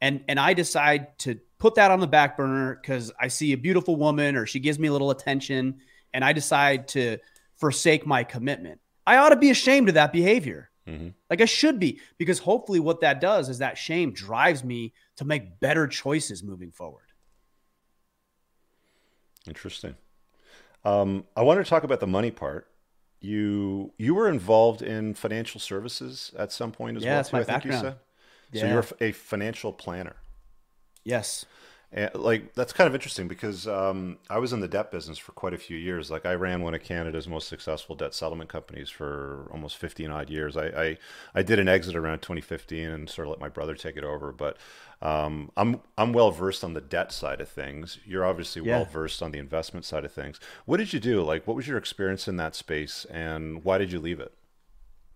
and 0.00 0.24
and 0.28 0.40
I 0.40 0.54
decide 0.54 1.18
to 1.20 1.38
put 1.58 1.74
that 1.74 1.90
on 1.90 2.00
the 2.00 2.06
back 2.06 2.36
burner 2.36 2.78
because 2.80 3.12
I 3.20 3.28
see 3.28 3.52
a 3.52 3.56
beautiful 3.56 3.96
woman 3.96 4.36
or 4.36 4.46
she 4.46 4.60
gives 4.60 4.78
me 4.78 4.88
a 4.88 4.92
little 4.92 5.10
attention 5.10 5.80
and 6.12 6.24
I 6.24 6.32
decide 6.32 6.88
to 6.88 7.18
forsake 7.56 8.06
my 8.06 8.24
commitment. 8.24 8.80
I 9.06 9.18
ought 9.18 9.30
to 9.30 9.36
be 9.36 9.50
ashamed 9.50 9.88
of 9.88 9.94
that 9.94 10.12
behavior. 10.12 10.70
Mm-hmm. 10.88 11.08
Like 11.28 11.40
I 11.40 11.44
should 11.44 11.78
be, 11.78 12.00
because 12.18 12.38
hopefully 12.38 12.80
what 12.80 13.00
that 13.00 13.20
does 13.20 13.48
is 13.48 13.58
that 13.58 13.78
shame 13.78 14.12
drives 14.12 14.64
me 14.64 14.92
to 15.16 15.24
make 15.24 15.60
better 15.60 15.86
choices 15.86 16.42
moving 16.42 16.72
forward. 16.72 17.04
Interesting. 19.46 19.96
Um, 20.84 21.24
I 21.36 21.42
want 21.42 21.62
to 21.62 21.68
talk 21.68 21.84
about 21.84 22.00
the 22.00 22.06
money 22.06 22.30
part. 22.30 22.68
You 23.20 23.92
you 23.98 24.14
were 24.14 24.28
involved 24.28 24.80
in 24.80 25.12
financial 25.12 25.60
services 25.60 26.32
at 26.38 26.52
some 26.52 26.72
point 26.72 26.96
as 26.96 27.04
yeah, 27.04 27.10
well. 27.10 27.18
That's 27.18 27.28
too, 27.28 27.36
my 27.36 27.42
I 27.42 27.44
background. 27.44 27.62
think 27.62 27.84
you 27.84 27.90
said. 27.90 27.98
Yeah. 28.52 28.60
So 28.60 28.68
you're 28.68 29.08
a 29.08 29.12
financial 29.12 29.72
planner. 29.72 30.16
Yes. 31.04 31.46
And 31.92 32.14
like 32.14 32.54
that's 32.54 32.72
kind 32.72 32.86
of 32.86 32.94
interesting 32.94 33.26
because 33.26 33.66
um, 33.66 34.18
I 34.28 34.38
was 34.38 34.52
in 34.52 34.60
the 34.60 34.68
debt 34.68 34.92
business 34.92 35.18
for 35.18 35.32
quite 35.32 35.54
a 35.54 35.58
few 35.58 35.76
years. 35.76 36.08
Like 36.08 36.24
I 36.24 36.34
ran 36.34 36.62
one 36.62 36.72
of 36.72 36.84
Canada's 36.84 37.26
most 37.26 37.48
successful 37.48 37.96
debt 37.96 38.14
settlement 38.14 38.48
companies 38.48 38.90
for 38.90 39.48
almost 39.50 39.76
15 39.76 40.08
odd 40.08 40.30
years. 40.30 40.56
I, 40.56 40.66
I, 40.66 40.98
I 41.34 41.42
did 41.42 41.58
an 41.58 41.68
exit 41.68 41.96
around 41.96 42.20
2015 42.20 42.88
and 42.88 43.10
sort 43.10 43.26
of 43.26 43.32
let 43.32 43.40
my 43.40 43.48
brother 43.48 43.74
take 43.74 43.96
it 43.96 44.04
over. 44.04 44.30
But 44.30 44.56
um, 45.02 45.50
I'm 45.56 45.80
I'm 45.98 46.12
well 46.12 46.30
versed 46.30 46.62
on 46.62 46.74
the 46.74 46.80
debt 46.80 47.10
side 47.10 47.40
of 47.40 47.48
things. 47.48 47.98
You're 48.04 48.24
obviously 48.24 48.62
yeah. 48.62 48.76
well 48.76 48.84
versed 48.84 49.20
on 49.20 49.32
the 49.32 49.40
investment 49.40 49.84
side 49.84 50.04
of 50.04 50.12
things. 50.12 50.38
What 50.66 50.76
did 50.76 50.92
you 50.92 51.00
do? 51.00 51.22
Like, 51.22 51.44
what 51.48 51.56
was 51.56 51.66
your 51.66 51.78
experience 51.78 52.28
in 52.28 52.36
that 52.36 52.54
space, 52.54 53.04
and 53.06 53.64
why 53.64 53.78
did 53.78 53.90
you 53.90 53.98
leave 53.98 54.20
it? 54.20 54.32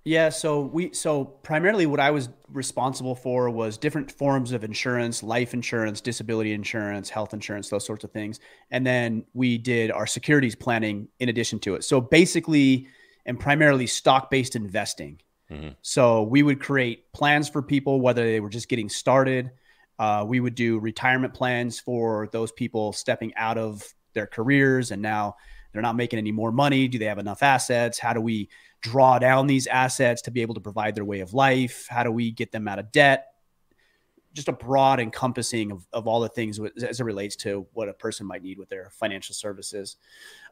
Yeah, 0.07 0.29
so 0.29 0.61
we 0.61 0.93
so 0.93 1.25
primarily 1.25 1.87
what 1.87 1.99
I 1.99 2.11
was 2.11 2.29
responsible 2.53 3.15
for 3.15 3.49
was 3.49 3.79
different 3.79 4.13
forms 4.13 4.53
of 4.53 4.63
insurance, 4.63 5.23
life 5.23 5.55
insurance, 5.55 6.03
disability 6.03 6.53
insurance, 6.53 7.09
health 7.09 7.33
insurance, 7.33 7.71
those 7.71 7.87
sorts 7.87 8.05
of 8.05 8.13
things. 8.13 8.39
And 8.71 8.87
then 8.87 9.25
we 9.33 9.57
did 9.57 9.91
our 9.91 10.07
securities 10.07 10.55
planning 10.55 11.09
in 11.21 11.31
addition 11.31 11.59
to 11.61 11.75
it. 11.75 11.85
So 11.85 12.03
basically 12.03 12.89
and 13.25 13.41
primarily 13.41 13.87
stock-based 13.87 14.55
investing. 14.55 15.21
Mm-hmm. 15.51 15.71
So 15.81 16.23
we 16.25 16.43
would 16.43 16.61
create 16.61 17.11
plans 17.15 17.49
for 17.49 17.63
people 17.63 18.03
whether 18.03 18.25
they 18.25 18.41
were 18.41 18.51
just 18.51 18.69
getting 18.69 18.91
started. 18.91 19.53
Uh, 19.99 20.25
we 20.29 20.39
would 20.39 20.55
do 20.55 20.79
retirement 20.79 21.33
plans 21.33 21.81
for 21.81 22.29
those 22.31 22.53
people 22.53 22.93
stepping 22.93 23.35
out 23.37 23.57
of 23.57 23.83
their 24.13 24.27
careers 24.27 24.91
and 24.91 25.01
now 25.01 25.37
they're 25.73 25.83
not 25.83 25.97
making 25.97 26.19
any 26.19 26.31
more 26.31 26.53
money. 26.53 26.89
Do 26.89 26.99
they 26.99 27.07
have 27.07 27.19
enough 27.19 27.43
assets? 27.43 27.99
How 27.99 28.13
do 28.13 28.21
we 28.21 28.49
draw 28.85 29.19
down 29.19 29.47
these 29.47 29.67
assets 29.67 30.21
to 30.21 30.31
be 30.31 30.43
able 30.43 30.55
to 30.55 30.61
provide 30.61 30.95
their 30.95 31.07
way 31.07 31.21
of 31.21 31.33
life? 31.33 31.87
How 31.89 32.03
do 32.03 32.13
we 32.13 32.31
get 32.31 32.53
them 32.53 32.69
out 32.69 32.79
of 32.79 32.93
debt? 32.93 33.29
Just 34.35 34.49
a 34.49 34.53
broad 34.53 35.01
encompassing 35.01 35.73
of, 35.73 35.87
of 35.91 36.07
all 36.07 36.21
the 36.21 36.29
things 36.29 36.61
as 36.61 37.01
it 37.01 37.05
relates 37.05 37.35
to 37.37 37.67
what 37.73 37.89
a 37.89 37.95
person 37.95 38.27
might 38.27 38.43
need 38.43 38.59
with 38.59 38.69
their 38.69 38.91
financial 38.91 39.35
services. 39.35 39.97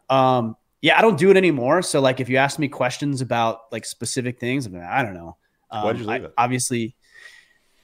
Um, 0.09 0.57
yeah, 0.81 0.99
I 0.99 1.03
don't 1.03 1.19
do 1.19 1.31
it 1.31 1.37
anymore. 1.37 1.83
So, 1.83 2.01
like, 2.01 2.21
if 2.21 2.31
you 2.31 2.39
ask 2.39 2.59
me 2.59 2.69
questions 2.69 3.21
about 3.21 3.71
like 3.71 3.85
specific 3.85 4.41
things, 4.41 4.67
I, 4.67 4.71
mean, 4.71 4.83
I 4.83 5.03
don't 5.03 5.15
know. 5.15 5.37
Um, 5.71 5.85
Why'd 5.85 5.99
you 5.99 6.07
leave 6.07 6.23
I, 6.23 6.27
it? 6.27 6.35
Obviously, 6.39 6.97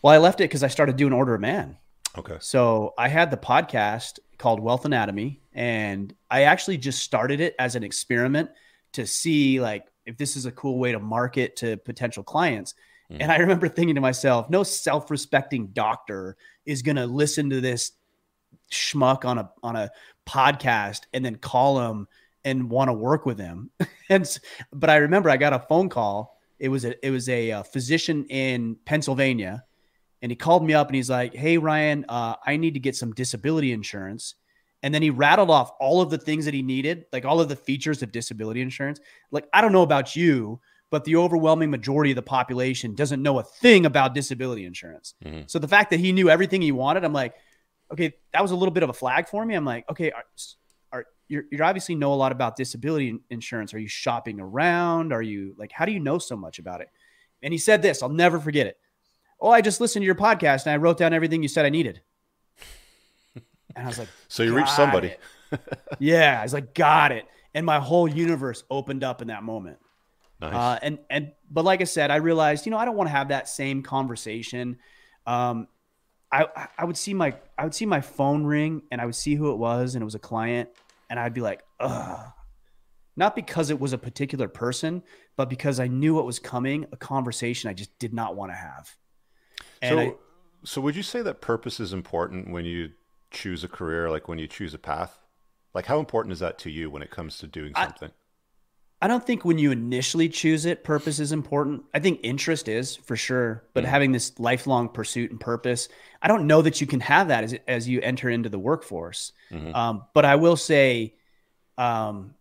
well, 0.03 0.15
I 0.15 0.19
left 0.19 0.41
it 0.41 0.45
because 0.45 0.63
I 0.63 0.69
started 0.69 0.97
doing 0.97 1.13
Order 1.13 1.35
of 1.35 1.43
Man. 1.43 1.77
Okay. 2.17 2.39
So 2.41 2.95
I 2.97 3.09
had 3.09 3.31
the 3.31 3.37
podcast 3.37 4.19
called 4.39 4.61
Wealth 4.61 4.87
Anatomy, 4.87 5.43
and 5.53 6.15
I 6.31 6.45
actually 6.45 6.79
just 6.79 7.03
started 7.03 7.41
it 7.41 7.55
as 7.59 7.77
an 7.77 7.85
experiment 7.85 8.51
to 8.93 9.07
see 9.07 9.61
like 9.61 9.85
if 10.09 10.17
this 10.17 10.37
is 10.37 10.47
a 10.47 10.53
cool 10.53 10.79
way 10.79 10.91
to 10.91 10.99
market 10.99 11.55
to 11.57 11.77
potential 11.77 12.23
clients. 12.23 12.75
Mm. 13.13 13.19
And 13.21 13.33
I 13.33 13.37
remember 13.37 13.69
thinking 13.69 13.95
to 13.95 14.01
myself, 14.01 14.49
no 14.49 14.63
self-respecting 14.63 15.69
doctor 15.69 16.37
is 16.65 16.81
going 16.83 16.97
to 16.97 17.07
listen 17.07 17.51
to 17.51 17.61
this 17.61 17.93
schmuck 18.73 19.27
on 19.27 19.39
a 19.39 19.51
on 19.63 19.77
a 19.77 19.91
podcast 20.27 21.03
and 21.13 21.25
then 21.25 21.37
call 21.37 21.91
him 21.91 22.09
and 22.45 22.71
want 22.71 22.89
to 22.89 22.95
work 22.95 23.27
with 23.27 23.39
him. 23.39 23.71
and 24.09 24.39
but 24.73 24.89
I 24.89 24.97
remember 24.97 25.29
I 25.29 25.37
got 25.37 25.53
a 25.53 25.61
phone 25.61 25.91
call. 25.91 26.39
It 26.59 26.71
was 26.71 26.87
a 26.87 27.07
it 27.07 27.11
was 27.11 27.29
a, 27.29 27.51
a 27.51 27.59
uh, 27.59 27.63
physician 27.63 28.25
in 28.31 28.77
Pennsylvania, 28.87 29.65
and 30.23 30.33
he 30.33 30.37
called 30.37 30.65
me 30.65 30.73
up 30.73 30.89
and 30.89 30.97
he's 30.97 31.11
like, 31.11 31.35
"Hey 31.35 31.59
Ryan, 31.59 32.07
uh, 32.09 32.37
I 32.45 32.57
need 32.57 32.75
to 32.75 32.81
get 32.81 32.97
some 32.97 33.13
disability 33.13 33.73
insurance." 33.73 34.35
And 34.83 34.95
then 34.95 35.03
he 35.03 35.11
rattled 35.11 35.51
off 35.51 35.73
all 35.81 36.01
of 36.01 36.11
the 36.11 36.19
things 36.19 36.45
that 36.45 36.55
he 36.55 36.63
needed, 36.63 37.07
like 37.13 37.25
all 37.25 37.41
of 37.41 37.49
the 37.49 37.57
features 37.57 38.03
of 38.03 38.13
disability 38.13 38.61
insurance. 38.61 39.01
Like, 39.31 39.49
I 39.53 39.61
don't 39.61 39.73
know 39.73 39.83
about 39.83 40.15
you, 40.15 40.61
but 40.91 41.05
the 41.05 41.17
overwhelming 41.17 41.71
majority 41.71 42.13
of 42.13 42.17
the 42.17 42.23
population 42.23 42.95
doesn't 42.95 43.23
know 43.23 43.39
a 43.39 43.43
thing 43.43 43.87
about 43.87 44.15
disability 44.15 44.65
insurance. 44.65 45.15
Mm-hmm. 45.25 45.43
So 45.47 45.59
the 45.59 45.69
fact 45.69 45.91
that 45.91 46.01
he 46.01 46.13
knew 46.13 46.31
everything 46.31 46.63
he 46.63 46.73
wanted, 46.73 47.05
I'm 47.05 47.13
like, 47.13 47.35
okay, 47.93 48.15
that 48.33 48.43
was 48.43 48.53
a 48.53 48.57
little 48.57 48.73
bit 48.73 48.83
of 48.83 48.91
a 48.91 48.95
flag 48.95 49.29
for 49.29 49.45
me. 49.45 49.55
I'm 49.55 49.65
like, 49.65 49.85
okay, 49.91 50.13
are, 50.13 50.25
are 50.93 51.05
you 51.29 51.43
you 51.51 51.63
obviously 51.63 51.95
know 51.95 52.13
a 52.13 52.17
lot 52.17 52.33
about 52.33 52.57
disability 52.57 53.19
insurance. 53.31 53.75
Are 53.75 53.79
you 53.79 53.89
shopping 53.89 54.41
around? 54.41 55.13
Are 55.13 55.23
you 55.23 55.55
like, 55.59 55.73
how 55.73 55.85
do 55.85 55.93
you 55.93 56.01
know 56.01 56.19
so 56.19 56.37
much 56.37 56.59
about 56.59 56.81
it? 56.81 56.89
And 57.43 57.53
he 57.53 57.59
said 57.59 57.83
this, 57.83 58.03
I'll 58.03 58.09
never 58.09 58.39
forget 58.39 58.67
it. 58.67 58.79
Oh, 59.41 59.51
I 59.51 59.61
just 59.61 59.81
listened 59.81 60.03
to 60.03 60.07
your 60.07 60.15
podcast 60.15 60.67
and 60.67 60.73
I 60.73 60.77
wrote 60.77 60.99
down 60.99 61.13
everything 61.13 61.43
you 61.43 61.49
said 61.49 61.65
I 61.65 61.71
needed. 61.71 62.03
And 63.79 63.87
I 63.87 63.89
was 63.89 63.99
like, 63.99 64.09
so 64.29 64.43
you 64.43 64.55
reached 64.55 64.71
somebody. 64.71 65.15
yeah. 65.99 66.39
I 66.41 66.43
was 66.43 66.53
like, 66.53 66.75
got 66.75 67.13
it. 67.13 67.25
And 67.55 67.65
my 67.65 67.79
whole 67.79 68.09
universe 68.09 68.65
opened 68.71 69.05
up 69.05 69.23
in 69.23 69.29
that 69.29 69.43
moment. 69.43 69.79
Nice. 70.41 70.55
Uh, 70.55 70.79
and, 70.83 70.99
and, 71.11 71.33
but 71.51 71.65
like 71.65 71.81
I 71.81 71.85
said, 71.85 72.11
I 72.11 72.17
realized, 72.17 72.67
you 72.67 72.71
know, 72.71 72.79
I 72.79 72.85
don't 72.85 72.97
want 72.97 73.09
to 73.09 73.13
have 73.13 73.29
that 73.29 73.49
same 73.49 73.83
conversation. 73.83 74.79
Um, 75.27 75.69
I, 76.31 76.69
I 76.77 76.85
would 76.85 76.97
see 76.97 77.15
my, 77.15 77.35
I 77.57 77.65
would 77.65 77.75
see 77.75 77.87
my 77.87 78.01
phone 78.01 78.45
ring 78.45 78.83
and 78.91 79.01
I 79.01 79.07
would 79.07 79.15
see 79.15 79.35
who 79.35 79.51
it 79.53 79.57
was 79.57 79.95
and 79.95 80.03
it 80.03 80.05
was 80.05 80.15
a 80.15 80.21
client 80.21 80.69
and 81.09 81.19
I'd 81.19 81.35
be 81.35 81.41
like, 81.41 81.63
ugh. 81.81 82.33
Not 83.17 83.35
because 83.35 83.71
it 83.71 83.81
was 83.81 83.93
a 83.93 83.99
particular 83.99 84.47
person, 84.47 85.03
but 85.37 85.51
because 85.51 85.81
I 85.81 85.89
knew 85.89 86.15
what 86.15 86.25
was 86.25 86.39
coming, 86.39 86.87
a 86.93 86.97
conversation 86.97 87.69
I 87.69 87.73
just 87.73 87.99
did 87.99 88.15
not 88.15 88.37
want 88.37 88.53
to 88.53 88.57
have. 88.57 88.95
And 89.83 89.91
so, 89.91 89.99
I, 89.99 90.15
so 90.65 90.81
would 90.83 90.95
you 90.95 91.03
say 91.03 91.23
that 91.23 91.41
purpose 91.41 91.81
is 91.81 91.93
important 91.93 92.53
when 92.53 92.65
you 92.65 92.91
choose 93.31 93.65
a 93.65 93.69
career, 93.69 94.11
like 94.11 94.29
when 94.29 94.39
you 94.39 94.47
choose 94.47 94.75
a 94.75 94.79
path? 94.79 95.19
Like, 95.75 95.87
how 95.87 95.99
important 95.99 96.33
is 96.33 96.41
that 96.41 96.59
to 96.61 96.71
you 96.71 96.91
when 96.91 97.03
it 97.03 97.11
comes 97.11 97.39
to 97.39 97.47
doing 97.47 97.73
something? 97.77 98.11
I 99.01 99.07
don't 99.07 99.25
think 99.25 99.45
when 99.45 99.59
you 99.59 99.71
initially 99.71 100.29
choose 100.29 100.67
it, 100.67 100.83
purpose 100.83 101.21
is 101.21 101.31
important. 101.31 101.85
I 101.95 102.01
think 102.01 102.19
interest 102.25 102.67
is 102.67 102.97
for 102.97 103.15
sure, 103.15 103.63
but 103.73 103.85
mm-hmm. 103.85 103.91
having 103.91 104.13
this 104.13 104.39
lifelong 104.41 104.89
pursuit 104.89 105.31
and 105.31 105.39
purpose, 105.39 105.89
I 106.21 106.27
don't 106.27 106.49
know 106.49 106.63
that 106.63 106.81
you 106.81 106.87
can 106.87 106.99
have 107.01 107.29
that 107.29 107.45
as, 107.45 107.55
as 107.69 107.89
you 107.89 108.01
enter 108.01 108.29
into 108.29 108.49
the 108.49 108.59
workforce. 108.59 109.33
Mm-hmm. 109.53 109.73
Um, 109.75 110.05
but 110.15 110.25
I 110.25 110.35
will 110.35 110.57
say, 110.57 111.15
um, 111.77 112.35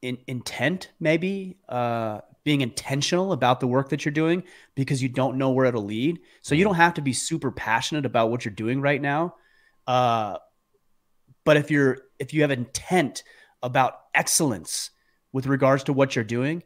in, 0.00 0.18
intent, 0.26 0.90
maybe 0.98 1.58
uh, 1.68 2.22
being 2.42 2.60
intentional 2.60 3.32
about 3.32 3.60
the 3.60 3.68
work 3.68 3.90
that 3.90 4.04
you're 4.04 4.10
doing 4.12 4.42
because 4.74 5.00
you 5.00 5.08
don't 5.08 5.38
know 5.38 5.50
where 5.50 5.66
it'll 5.66 5.84
lead. 5.84 6.18
So 6.40 6.56
you 6.56 6.62
mm-hmm. 6.62 6.70
don't 6.70 6.76
have 6.76 6.94
to 6.94 7.02
be 7.02 7.12
super 7.12 7.52
passionate 7.52 8.04
about 8.04 8.30
what 8.30 8.44
you're 8.44 8.52
doing 8.52 8.80
right 8.80 9.00
now. 9.00 9.36
Uh, 9.86 10.38
but 11.44 11.56
if 11.56 11.70
you're 11.70 11.98
if 12.18 12.32
you 12.32 12.42
have 12.42 12.50
intent 12.50 13.24
about 13.62 14.00
excellence 14.14 14.90
with 15.32 15.46
regards 15.46 15.84
to 15.84 15.92
what 15.92 16.14
you're 16.14 16.24
doing, 16.24 16.62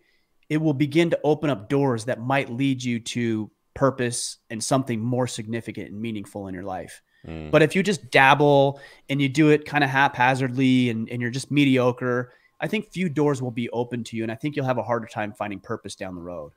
it 0.48 0.58
will 0.58 0.74
begin 0.74 1.10
to 1.10 1.20
open 1.24 1.50
up 1.50 1.68
doors 1.68 2.04
that 2.06 2.20
might 2.20 2.50
lead 2.50 2.82
you 2.82 3.00
to 3.00 3.50
purpose 3.74 4.38
and 4.50 4.62
something 4.62 5.00
more 5.00 5.26
significant 5.26 5.90
and 5.90 6.00
meaningful 6.00 6.48
in 6.48 6.54
your 6.54 6.62
life. 6.64 7.02
Mm. 7.26 7.50
But 7.50 7.62
if 7.62 7.74
you 7.74 7.82
just 7.82 8.10
dabble 8.10 8.80
and 9.08 9.20
you 9.20 9.28
do 9.28 9.50
it 9.50 9.64
kind 9.64 9.84
of 9.84 9.90
haphazardly 9.90 10.90
and, 10.90 11.08
and 11.10 11.20
you're 11.20 11.30
just 11.30 11.50
mediocre, 11.50 12.32
I 12.60 12.68
think 12.68 12.90
few 12.90 13.08
doors 13.08 13.42
will 13.42 13.50
be 13.50 13.68
open 13.70 14.04
to 14.04 14.16
you. 14.16 14.22
And 14.22 14.32
I 14.32 14.34
think 14.34 14.56
you'll 14.56 14.66
have 14.66 14.78
a 14.78 14.82
harder 14.82 15.06
time 15.06 15.32
finding 15.32 15.60
purpose 15.60 15.94
down 15.94 16.14
the 16.14 16.22
road. 16.22 16.52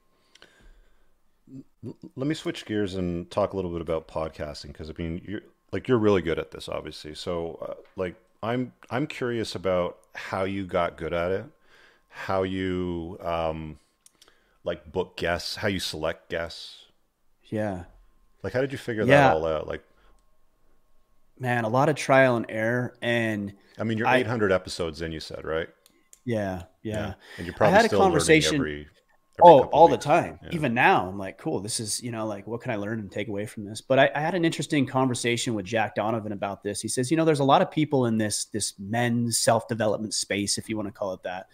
Let 1.84 2.28
me 2.28 2.36
switch 2.36 2.66
gears 2.66 2.96
and 2.96 3.30
talk 3.32 3.54
a 3.54 3.56
little 3.56 3.72
bit 3.72 3.82
about 3.82 4.08
podcasting 4.08 4.68
because 4.68 4.90
I 4.90 4.94
mean, 4.98 5.22
you're 5.28 5.42
like 5.72 5.88
you're 5.88 5.98
really 5.98 6.22
good 6.22 6.40
at 6.40 6.52
this, 6.52 6.68
obviously. 6.70 7.16
So, 7.16 7.60
uh, 7.62 7.82
like, 7.96 8.16
I'm 8.42 8.74
I'm 8.90 9.08
curious 9.08 9.56
about 9.56 9.98
how 10.14 10.44
you 10.44 10.66
got 10.66 10.98
good 10.98 11.14
at 11.14 11.32
it 11.32 11.46
how 12.10 12.44
you 12.44 13.18
um, 13.22 13.80
like 14.64 14.92
book 14.92 15.16
guests, 15.16 15.56
how 15.56 15.68
you 15.68 15.80
select 15.80 16.30
guests. 16.30 16.86
Yeah. 17.46 17.86
Like, 18.44 18.54
how 18.54 18.62
did 18.62 18.72
you 18.72 18.78
figure 18.78 19.04
yeah. 19.04 19.30
that 19.30 19.34
all 19.36 19.46
out? 19.46 19.68
Like, 19.68 19.84
man, 21.40 21.64
a 21.64 21.70
lot 21.70 21.90
of 21.90 21.96
trial 21.96 22.36
and 22.36 22.46
error. 22.50 22.96
And 23.02 23.54
I 23.78 23.84
mean, 23.84 23.98
you're 23.98 24.08
I, 24.08 24.18
800 24.18 24.52
episodes 24.52 25.02
in, 25.02 25.12
you 25.12 25.20
said, 25.20 25.46
right? 25.46 25.70
Yeah, 26.26 26.64
yeah. 26.84 26.94
yeah. 26.94 27.14
And 27.38 27.48
you're 27.48 27.56
probably 27.56 27.78
I 27.78 27.82
had 27.82 27.92
a 27.92 27.96
conversation. 27.96 28.56
Every, 28.56 28.72
every 28.82 28.88
oh, 29.42 29.64
all 29.66 29.90
weeks. 29.90 30.04
the 30.04 30.10
time. 30.10 30.40
Yeah. 30.44 30.50
Even 30.54 30.74
now, 30.74 31.08
I'm 31.08 31.18
like, 31.18 31.38
cool. 31.38 31.60
This 31.60 31.80
is, 31.80 32.02
you 32.02 32.12
know, 32.12 32.26
like, 32.26 32.48
what 32.48 32.62
can 32.62 32.72
I 32.72 32.76
learn 32.76 33.00
and 33.00 33.12
take 33.12 33.28
away 33.28 33.46
from 33.46 33.66
this? 33.66 33.82
But 33.82 34.00
I, 34.00 34.12
I, 34.16 34.20
had 34.20 34.36
an 34.36 34.46
interesting 34.46 34.86
conversation 34.86 35.54
with 35.54 35.66
Jack 35.66 35.96
Donovan 35.96 36.32
about 36.32 36.64
this. 36.64 36.82
He 36.82 36.88
says, 36.88 37.10
you 37.12 37.18
know, 37.18 37.26
there's 37.26 37.40
a 37.40 37.46
lot 37.46 37.62
of 37.62 37.72
people 37.72 38.06
in 38.06 38.18
this 38.18 38.46
this 38.46 38.74
men's 38.80 39.38
self 39.38 39.68
development 39.68 40.14
space, 40.14 40.58
if 40.58 40.70
you 40.70 40.76
want 40.76 40.88
to 40.88 40.94
call 40.94 41.14
it 41.14 41.24
that, 41.24 41.48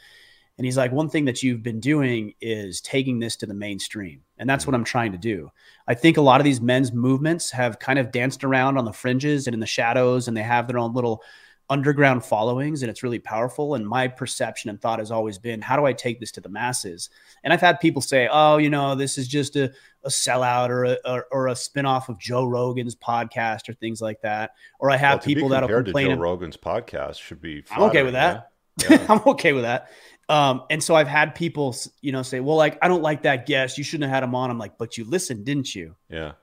and 0.58 0.64
he's 0.64 0.78
like, 0.78 0.92
one 0.92 1.10
thing 1.10 1.26
that 1.26 1.44
you've 1.44 1.64
been 1.64 1.82
doing 1.82 2.34
is 2.40 2.80
taking 2.80 3.20
this 3.20 3.36
to 3.38 3.46
the 3.46 3.54
mainstream. 3.54 4.22
And 4.38 4.50
that's 4.50 4.66
what 4.66 4.74
I'm 4.74 4.86
trying 4.86 5.12
to 5.12 5.18
do. 5.18 5.52
I 5.88 5.96
think 5.96 6.16
a 6.16 6.22
lot 6.22 6.40
of 6.40 6.46
these 6.46 6.62
men's 6.62 6.94
movements 6.94 7.52
have 7.52 7.80
kind 7.80 8.00
of 8.00 8.12
danced 8.12 8.44
around 8.44 8.78
on 8.78 8.86
the 8.86 8.94
fringes 8.94 9.48
and 9.48 9.54
in 9.54 9.60
the 9.60 9.66
shadows, 9.66 10.28
and 10.28 10.36
they 10.36 10.44
have 10.44 10.68
their 10.68 10.80
own 10.80 10.94
little 10.94 11.22
underground 11.70 12.24
followings, 12.24 12.84
and 12.84 12.90
it's 12.90 13.04
really 13.04 13.20
powerful. 13.20 13.76
And 13.76 13.88
my 13.88 14.08
perception 14.08 14.70
and 14.70 14.80
thought 14.80 15.00
has 15.00 15.12
always 15.12 15.38
been, 15.38 15.62
how 15.62 15.76
do 15.76 15.86
I 15.86 15.94
take 15.94 16.20
this 16.20 16.32
to 16.34 16.42
the 16.42 16.50
masses? 16.50 17.10
And 17.44 17.52
I've 17.52 17.62
had 17.62 17.80
people 17.80 18.02
say, 18.02 18.28
oh, 18.32 18.58
you 18.58 18.70
know, 18.70 18.96
this 18.96 19.18
is 19.18 19.28
just 19.28 19.56
a, 19.56 19.72
a 20.04 20.10
sellout 20.10 20.70
or 20.70 20.86
a, 20.86 20.98
or, 21.06 21.26
or 21.32 21.48
a 21.48 21.54
spinoff 21.54 22.10
of 22.10 22.20
Joe 22.20 22.46
Rogan's 22.46 22.96
podcast 22.96 23.70
or 23.70 23.74
things 23.74 24.02
like 24.02 24.22
that. 24.22 24.52
Or 24.80 24.92
I 24.92 24.98
have 24.98 25.20
well, 25.20 25.26
people 25.26 25.50
that'll 25.50 25.70
complain. 25.70 26.10
To 26.10 26.16
Joe 26.16 26.22
Rogan's 26.22 26.58
podcast 26.58 27.20
should 27.20 27.42
be. 27.42 27.64
I'm 27.72 27.84
okay 27.84 28.04
with 28.04 28.14
that. 28.14 28.52
Yeah. 28.82 28.90
Yeah. 28.90 29.06
I'm 29.10 29.22
okay 29.26 29.54
with 29.54 29.64
that. 29.64 29.90
Um, 30.28 30.64
and 30.70 30.84
so 30.84 30.96
I've 30.96 31.08
had 31.08 31.36
people, 31.36 31.76
you 32.02 32.12
know, 32.12 32.24
say, 32.24 32.40
well, 32.40 32.58
like, 32.58 32.78
I 32.82 32.88
don't 32.88 33.04
like 33.04 33.24
that 33.24 33.46
guest. 33.46 33.78
You 33.78 33.84
shouldn't 33.84 34.10
have 34.10 34.16
had 34.16 34.24
him 34.24 34.34
on. 34.36 34.50
I'm 34.50 34.58
like, 34.58 34.78
but 34.78 34.98
you 34.98 35.06
listened, 35.06 35.46
didn't 35.46 35.74
you? 35.74 35.96
Yeah. 36.10 36.34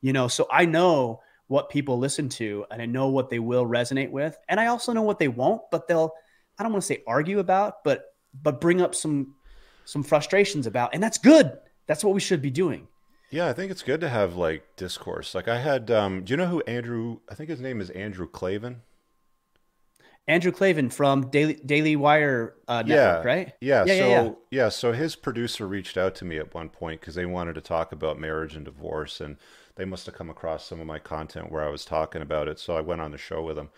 You 0.00 0.12
know, 0.12 0.28
so 0.28 0.48
I 0.50 0.64
know 0.64 1.20
what 1.52 1.68
people 1.68 1.98
listen 1.98 2.30
to 2.30 2.64
and 2.70 2.80
I 2.80 2.86
know 2.86 3.08
what 3.08 3.28
they 3.28 3.38
will 3.38 3.66
resonate 3.66 4.10
with. 4.10 4.38
And 4.48 4.58
I 4.58 4.68
also 4.68 4.94
know 4.94 5.02
what 5.02 5.18
they 5.18 5.28
won't, 5.28 5.60
but 5.70 5.86
they'll, 5.86 6.10
I 6.58 6.62
don't 6.62 6.72
want 6.72 6.82
to 6.82 6.86
say 6.86 7.02
argue 7.06 7.40
about, 7.40 7.84
but, 7.84 8.14
but 8.42 8.58
bring 8.58 8.80
up 8.80 8.94
some, 8.94 9.34
some 9.84 10.02
frustrations 10.02 10.66
about. 10.66 10.94
And 10.94 11.02
that's 11.02 11.18
good. 11.18 11.58
That's 11.86 12.02
what 12.02 12.14
we 12.14 12.20
should 12.20 12.40
be 12.40 12.50
doing. 12.50 12.88
Yeah, 13.30 13.48
I 13.48 13.52
think 13.52 13.70
it's 13.70 13.82
good 13.82 14.00
to 14.00 14.08
have 14.08 14.34
like 14.34 14.64
discourse. 14.76 15.34
Like 15.34 15.46
I 15.46 15.58
had, 15.58 15.90
um, 15.90 16.24
do 16.24 16.32
you 16.32 16.38
know 16.38 16.46
who 16.46 16.62
Andrew, 16.62 17.18
I 17.30 17.34
think 17.34 17.50
his 17.50 17.60
name 17.60 17.82
is 17.82 17.90
Andrew 17.90 18.26
Klavan. 18.26 18.80
Andrew 20.28 20.52
Klavan 20.52 20.88
from 20.88 21.30
Daily 21.30 21.54
Daily 21.54 21.96
Wire 21.96 22.54
uh, 22.68 22.82
Network, 22.82 23.24
yeah. 23.24 23.28
right? 23.28 23.52
Yeah, 23.60 23.84
yeah, 23.84 23.98
so 23.98 24.08
yeah, 24.08 24.22
yeah. 24.22 24.30
yeah, 24.50 24.68
so 24.68 24.92
his 24.92 25.16
producer 25.16 25.66
reached 25.66 25.96
out 25.96 26.14
to 26.16 26.24
me 26.24 26.38
at 26.38 26.54
one 26.54 26.68
point 26.68 27.00
because 27.00 27.16
they 27.16 27.26
wanted 27.26 27.56
to 27.56 27.60
talk 27.60 27.90
about 27.90 28.20
marriage 28.20 28.54
and 28.54 28.64
divorce, 28.64 29.20
and 29.20 29.36
they 29.76 29.84
must 29.84 30.06
have 30.06 30.14
come 30.14 30.30
across 30.30 30.66
some 30.66 30.80
of 30.80 30.86
my 30.86 30.98
content 30.98 31.50
where 31.50 31.62
I 31.62 31.70
was 31.70 31.84
talking 31.84 32.22
about 32.22 32.48
it. 32.48 32.58
So 32.58 32.76
I 32.76 32.80
went 32.80 33.00
on 33.00 33.10
the 33.10 33.18
show 33.18 33.42
with 33.42 33.56
them, 33.56 33.70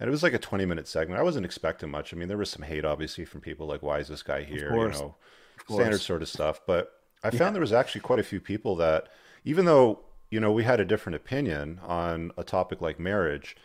and 0.00 0.08
it 0.08 0.10
was 0.10 0.22
like 0.22 0.34
a 0.34 0.38
twenty 0.38 0.66
minute 0.66 0.88
segment. 0.88 1.20
I 1.20 1.24
wasn't 1.24 1.46
expecting 1.46 1.90
much. 1.90 2.12
I 2.12 2.16
mean, 2.16 2.28
there 2.28 2.36
was 2.38 2.50
some 2.50 2.62
hate 2.62 2.84
obviously 2.84 3.24
from 3.24 3.40
people 3.40 3.66
like, 3.66 3.82
"Why 3.82 3.98
is 3.98 4.08
this 4.08 4.22
guy 4.22 4.42
here?" 4.42 4.70
You 4.98 5.00
know, 5.00 5.14
standard 5.76 6.00
sort 6.00 6.22
of 6.22 6.28
stuff. 6.28 6.60
But 6.66 6.92
I 7.22 7.30
found 7.38 7.54
there 7.54 7.60
was 7.60 7.72
actually 7.72 8.02
quite 8.02 8.18
a 8.18 8.24
few 8.24 8.40
people 8.40 8.76
that, 8.76 9.08
even 9.44 9.64
though 9.64 10.00
you 10.30 10.40
know 10.40 10.52
we 10.52 10.64
had 10.64 10.80
a 10.80 10.84
different 10.84 11.16
opinion 11.16 11.80
on 11.84 12.32
a 12.36 12.44
topic 12.44 12.80
like 12.80 12.98
marriage 12.98 13.56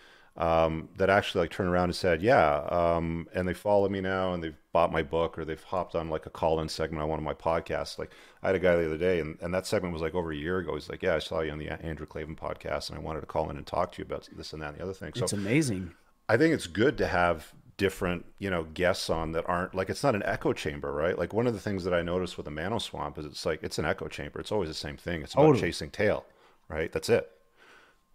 um, 0.42 0.90
that 0.98 1.12
actually 1.12 1.42
like 1.42 1.52
turned 1.52 1.70
around 1.70 1.86
and 1.86 1.96
said, 1.96 2.24
yeah, 2.24 2.62
um, 2.72 3.28
and 3.36 3.48
they 3.48 3.54
follow 3.54 3.88
me 3.88 4.02
now 4.02 4.34
and 4.34 4.44
they've 4.44 4.58
bought 4.74 4.92
my 4.92 5.04
book 5.04 5.38
or 5.38 5.46
they've 5.46 5.64
hopped 5.64 5.94
on 5.94 6.10
like 6.10 6.26
a 6.26 6.32
call-in 6.32 6.68
segment 6.68 7.04
on 7.04 7.08
one 7.08 7.20
of 7.20 7.24
my 7.24 7.36
podcasts. 7.36 8.00
Like 8.00 8.10
I 8.42 8.48
had 8.48 8.56
a 8.56 8.60
guy 8.60 8.76
the 8.76 8.88
other 8.88 8.98
day 8.98 9.20
and, 9.20 9.38
and 9.40 9.54
that 9.54 9.68
segment 9.68 9.94
was 9.94 10.02
like 10.02 10.16
over 10.16 10.32
a 10.32 10.36
year 10.36 10.58
ago. 10.58 10.74
He's 10.74 10.90
like, 10.90 11.04
yeah, 11.04 11.14
I 11.14 11.20
saw 11.20 11.42
you 11.42 11.52
on 11.52 11.60
the 11.60 11.70
Andrew 11.70 12.08
Klavan 12.08 12.36
podcast 12.36 12.90
and 12.90 12.98
I 12.98 13.02
wanted 13.04 13.20
to 13.20 13.28
call 13.28 13.52
in 13.52 13.58
and 13.58 13.68
talk 13.68 13.92
to 13.92 14.00
you 14.00 14.06
about 14.06 14.28
this 14.36 14.52
and 14.52 14.64
that 14.64 14.70
and 14.70 14.80
the 14.80 14.84
other 14.84 14.94
thing. 14.94 15.12
So 15.16 15.26
it's 15.26 15.34
amazing. 15.34 15.94
I 16.28 16.38
think 16.38 16.56
it's 16.56 16.68
good 16.68 16.98
to 16.98 17.06
have 17.06 17.54
different, 17.78 18.26
you 18.40 18.50
know, 18.50 18.64
guests 18.64 19.12
on 19.12 19.34
that 19.34 19.48
aren't 19.48 19.76
like, 19.76 19.92
it's 19.92 20.04
not 20.04 20.16
an 20.16 20.24
echo 20.26 20.54
chamber, 20.54 20.92
right? 20.92 21.20
Like 21.20 21.34
one 21.34 21.46
of 21.46 21.54
the 21.54 21.60
things 21.60 21.84
that 21.84 21.94
I 21.94 22.02
noticed 22.02 22.36
with 22.38 22.46
the 22.46 22.52
Mano 22.52 22.80
Swamp 22.80 23.20
is 23.20 23.26
it's 23.26 23.46
like, 23.46 23.62
it's 23.62 23.78
an 23.78 23.86
echo 23.86 24.08
chamber. 24.08 24.40
It's 24.40 24.52
always 24.52 24.70
the 24.70 24.76
same 24.76 24.98
thing. 24.98 25.22
It's 25.22 25.34
about 25.34 25.44
totally. 25.44 25.62
chasing 25.62 25.92
tail, 25.92 26.26
right? 26.68 26.92
That's 26.92 27.10
it 27.10 27.30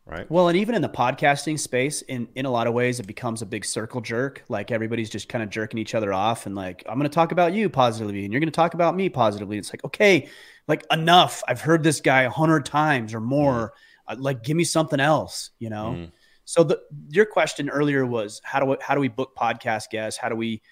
right? 0.06 0.30
Well, 0.30 0.48
and 0.48 0.56
even 0.56 0.74
in 0.74 0.82
the 0.82 0.88
podcasting 0.88 1.58
space, 1.58 2.02
in 2.02 2.28
in 2.34 2.46
a 2.46 2.50
lot 2.50 2.66
of 2.66 2.74
ways, 2.74 3.00
it 3.00 3.06
becomes 3.06 3.42
a 3.42 3.46
big 3.46 3.64
circle 3.64 4.00
jerk. 4.00 4.44
Like 4.48 4.70
everybody's 4.70 5.10
just 5.10 5.28
kind 5.28 5.42
of 5.42 5.50
jerking 5.50 5.78
each 5.78 5.94
other 5.94 6.12
off, 6.12 6.46
and 6.46 6.54
like 6.54 6.82
I'm 6.88 6.98
going 6.98 7.08
to 7.08 7.14
talk 7.14 7.32
about 7.32 7.52
you 7.52 7.68
positively, 7.68 8.24
and 8.24 8.32
you're 8.32 8.40
going 8.40 8.50
to 8.50 8.56
talk 8.56 8.74
about 8.74 8.96
me 8.96 9.08
positively. 9.08 9.58
It's 9.58 9.72
like 9.72 9.84
okay, 9.84 10.28
like 10.68 10.84
enough. 10.90 11.42
I've 11.48 11.60
heard 11.60 11.82
this 11.82 12.00
guy 12.00 12.22
a 12.22 12.30
hundred 12.30 12.64
times 12.64 13.12
or 13.14 13.20
more. 13.20 13.72
Mm. 14.08 14.20
like, 14.20 14.44
give 14.44 14.56
me 14.56 14.64
something 14.64 15.00
else, 15.00 15.50
you 15.58 15.68
know. 15.68 15.96
Mm. 15.96 16.12
So 16.44 16.62
the 16.62 16.80
your 17.08 17.26
question 17.26 17.68
earlier 17.68 18.06
was 18.06 18.40
how 18.44 18.60
do 18.60 18.66
we, 18.66 18.76
how 18.80 18.94
do 18.94 19.00
we 19.00 19.08
book 19.08 19.36
podcast 19.36 19.90
guests? 19.90 20.18
How 20.18 20.28
do 20.28 20.36
we 20.36 20.62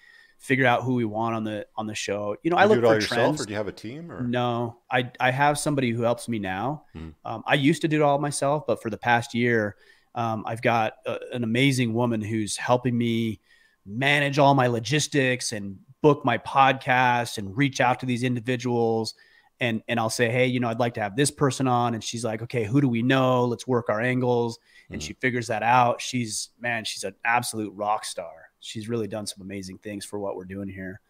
figure 0.45 0.66
out 0.66 0.82
who 0.82 0.95
we 0.95 1.07
want 1.07 1.34
on 1.34 1.42
the 1.42 1.66
on 1.74 1.86
the 1.86 1.95
show. 1.95 2.36
You 2.42 2.51
know, 2.51 2.59
you 2.59 2.62
I 2.62 2.66
look 2.66 2.80
for 2.80 2.95
yourself, 2.95 3.18
trends. 3.18 3.40
Or 3.40 3.45
do 3.47 3.51
you 3.51 3.57
have 3.57 3.66
a 3.66 3.72
team? 3.72 4.12
Or? 4.12 4.20
No, 4.20 4.76
I 4.90 5.11
I 5.18 5.30
have 5.30 5.59
somebody 5.59 5.90
who 5.90 6.03
helps 6.03 6.28
me 6.28 6.38
now. 6.38 6.84
Hmm. 6.92 7.09
Um, 7.24 7.42
I 7.47 7.55
used 7.55 7.80
to 7.82 7.88
do 7.88 7.97
it 7.97 8.03
all 8.03 8.18
myself, 8.18 8.66
but 8.66 8.82
for 8.82 8.90
the 8.90 8.99
past 8.99 9.34
year, 9.34 9.76
um, 10.14 10.45
I've 10.47 10.61
got 10.61 10.95
a, 11.07 11.18
an 11.32 11.45
amazing 11.45 11.95
woman 11.95 12.20
who's 12.20 12.59
helping 12.59 12.97
me 12.97 13.40
manage 13.86 14.38
all 14.38 14.55
my 14.55 14.66
logistics 14.66 15.53
and 15.53 15.78
book 16.03 16.24
my 16.24 16.36
podcast 16.36 17.38
and 17.38 17.57
reach 17.57 17.80
out 17.80 18.01
to 18.01 18.07
these 18.07 18.22
individuals. 18.22 19.14
And 19.61 19.82
and 19.88 19.99
I'll 19.99 20.11
say, 20.11 20.30
hey, 20.30 20.47
you 20.47 20.61
know, 20.61 20.68
I'd 20.68 20.78
like 20.80 20.95
to 20.95 21.01
have 21.01 21.16
this 21.16 21.30
person 21.30 21.66
on, 21.66 21.95
and 21.95 22.05
she's 22.05 22.24
like, 22.24 22.42
okay, 22.42 22.64
who 22.64 22.82
do 22.82 22.88
we 22.88 23.01
know? 23.01 23.47
Let's 23.47 23.66
work 23.66 23.88
our 23.88 24.01
angles. 24.01 24.59
And 24.90 25.01
hmm. 25.01 25.07
she 25.07 25.14
figures 25.14 25.47
that 25.47 25.62
out. 25.62 26.03
She's 26.03 26.51
man, 26.61 26.84
she's 26.84 27.05
an 27.05 27.14
absolute 27.24 27.72
rock 27.74 28.05
star 28.05 28.43
she's 28.65 28.89
really 28.89 29.07
done 29.07 29.27
some 29.27 29.43
amazing 29.43 29.79
things 29.79 30.05
for 30.05 30.19
what 30.19 30.37
we're 30.37 30.45
doing 30.45 30.69
here. 30.69 31.01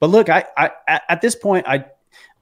But 0.00 0.10
look, 0.10 0.28
I, 0.28 0.44
I 0.56 0.70
at 1.08 1.20
this 1.20 1.34
point, 1.34 1.66
I, 1.68 1.86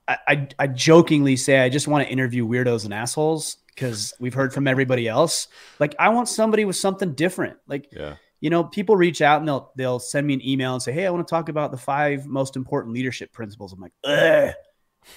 I, 0.09 0.49
I 0.59 0.67
jokingly 0.69 1.37
say 1.37 1.59
I 1.59 1.69
just 1.69 1.89
want 1.89 2.07
to 2.07 2.13
interview 2.13 2.47
weirdos 2.47 2.85
and 2.85 2.95
assholes 2.95 3.57
because 3.75 4.15
we've 4.21 4.35
heard 4.35 4.53
from 4.53 4.67
everybody 4.67 5.09
else. 5.09 5.49
Like, 5.79 5.95
I 5.99 6.11
want 6.11 6.29
somebody 6.29 6.65
with 6.65 6.77
something 6.77 7.15
different. 7.15 7.59
Like, 7.67 7.89
yeah. 7.93 8.17
you 8.41 8.51
know, 8.51 8.65
people 8.65 8.97
reach 8.97 9.21
out 9.21 9.41
and 9.41 9.49
they'll 9.49 9.73
they'll 9.77 9.99
send 9.99 10.27
me 10.27 10.35
an 10.35 10.47
email 10.47 10.75
and 10.75 10.83
say, 10.83 10.93
"Hey, 10.93 11.07
I 11.07 11.11
want 11.11 11.27
to 11.27 11.31
talk 11.31 11.49
about 11.49 11.71
the 11.71 11.77
five 11.77 12.27
most 12.27 12.57
important 12.57 12.95
leadership 12.95 13.33
principles." 13.33 13.73
I'm 13.73 13.81
like, 13.81 13.93
Ugh, 14.05 14.53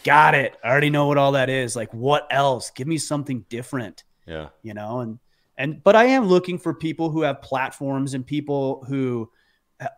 got 0.03 0.33
it. 0.33 0.55
I 0.63 0.69
already 0.69 0.89
know 0.89 1.07
what 1.07 1.17
all 1.17 1.33
that 1.33 1.49
is. 1.49 1.75
Like, 1.75 1.93
what 1.93 2.27
else? 2.31 2.71
Give 2.71 2.87
me 2.87 2.97
something 2.97 3.45
different. 3.49 4.03
Yeah, 4.25 4.49
you 4.63 4.73
know, 4.73 5.01
and 5.01 5.19
and 5.59 5.83
but 5.83 5.95
I 5.95 6.05
am 6.05 6.25
looking 6.25 6.57
for 6.57 6.73
people 6.73 7.11
who 7.11 7.21
have 7.21 7.41
platforms 7.43 8.15
and 8.15 8.25
people 8.25 8.83
who 8.87 9.29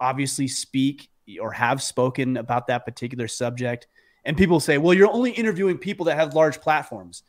obviously 0.02 0.48
speak 0.48 1.10
or 1.40 1.52
have 1.52 1.82
spoken 1.82 2.36
about 2.38 2.68
that 2.68 2.84
particular 2.84 3.28
subject. 3.28 3.88
And 4.26 4.36
people 4.36 4.60
say, 4.60 4.78
well, 4.78 4.94
you're 4.94 5.12
only 5.12 5.32
interviewing 5.32 5.78
people 5.78 6.06
that 6.06 6.18
have 6.18 6.34
large 6.34 6.60
platforms. 6.60 7.24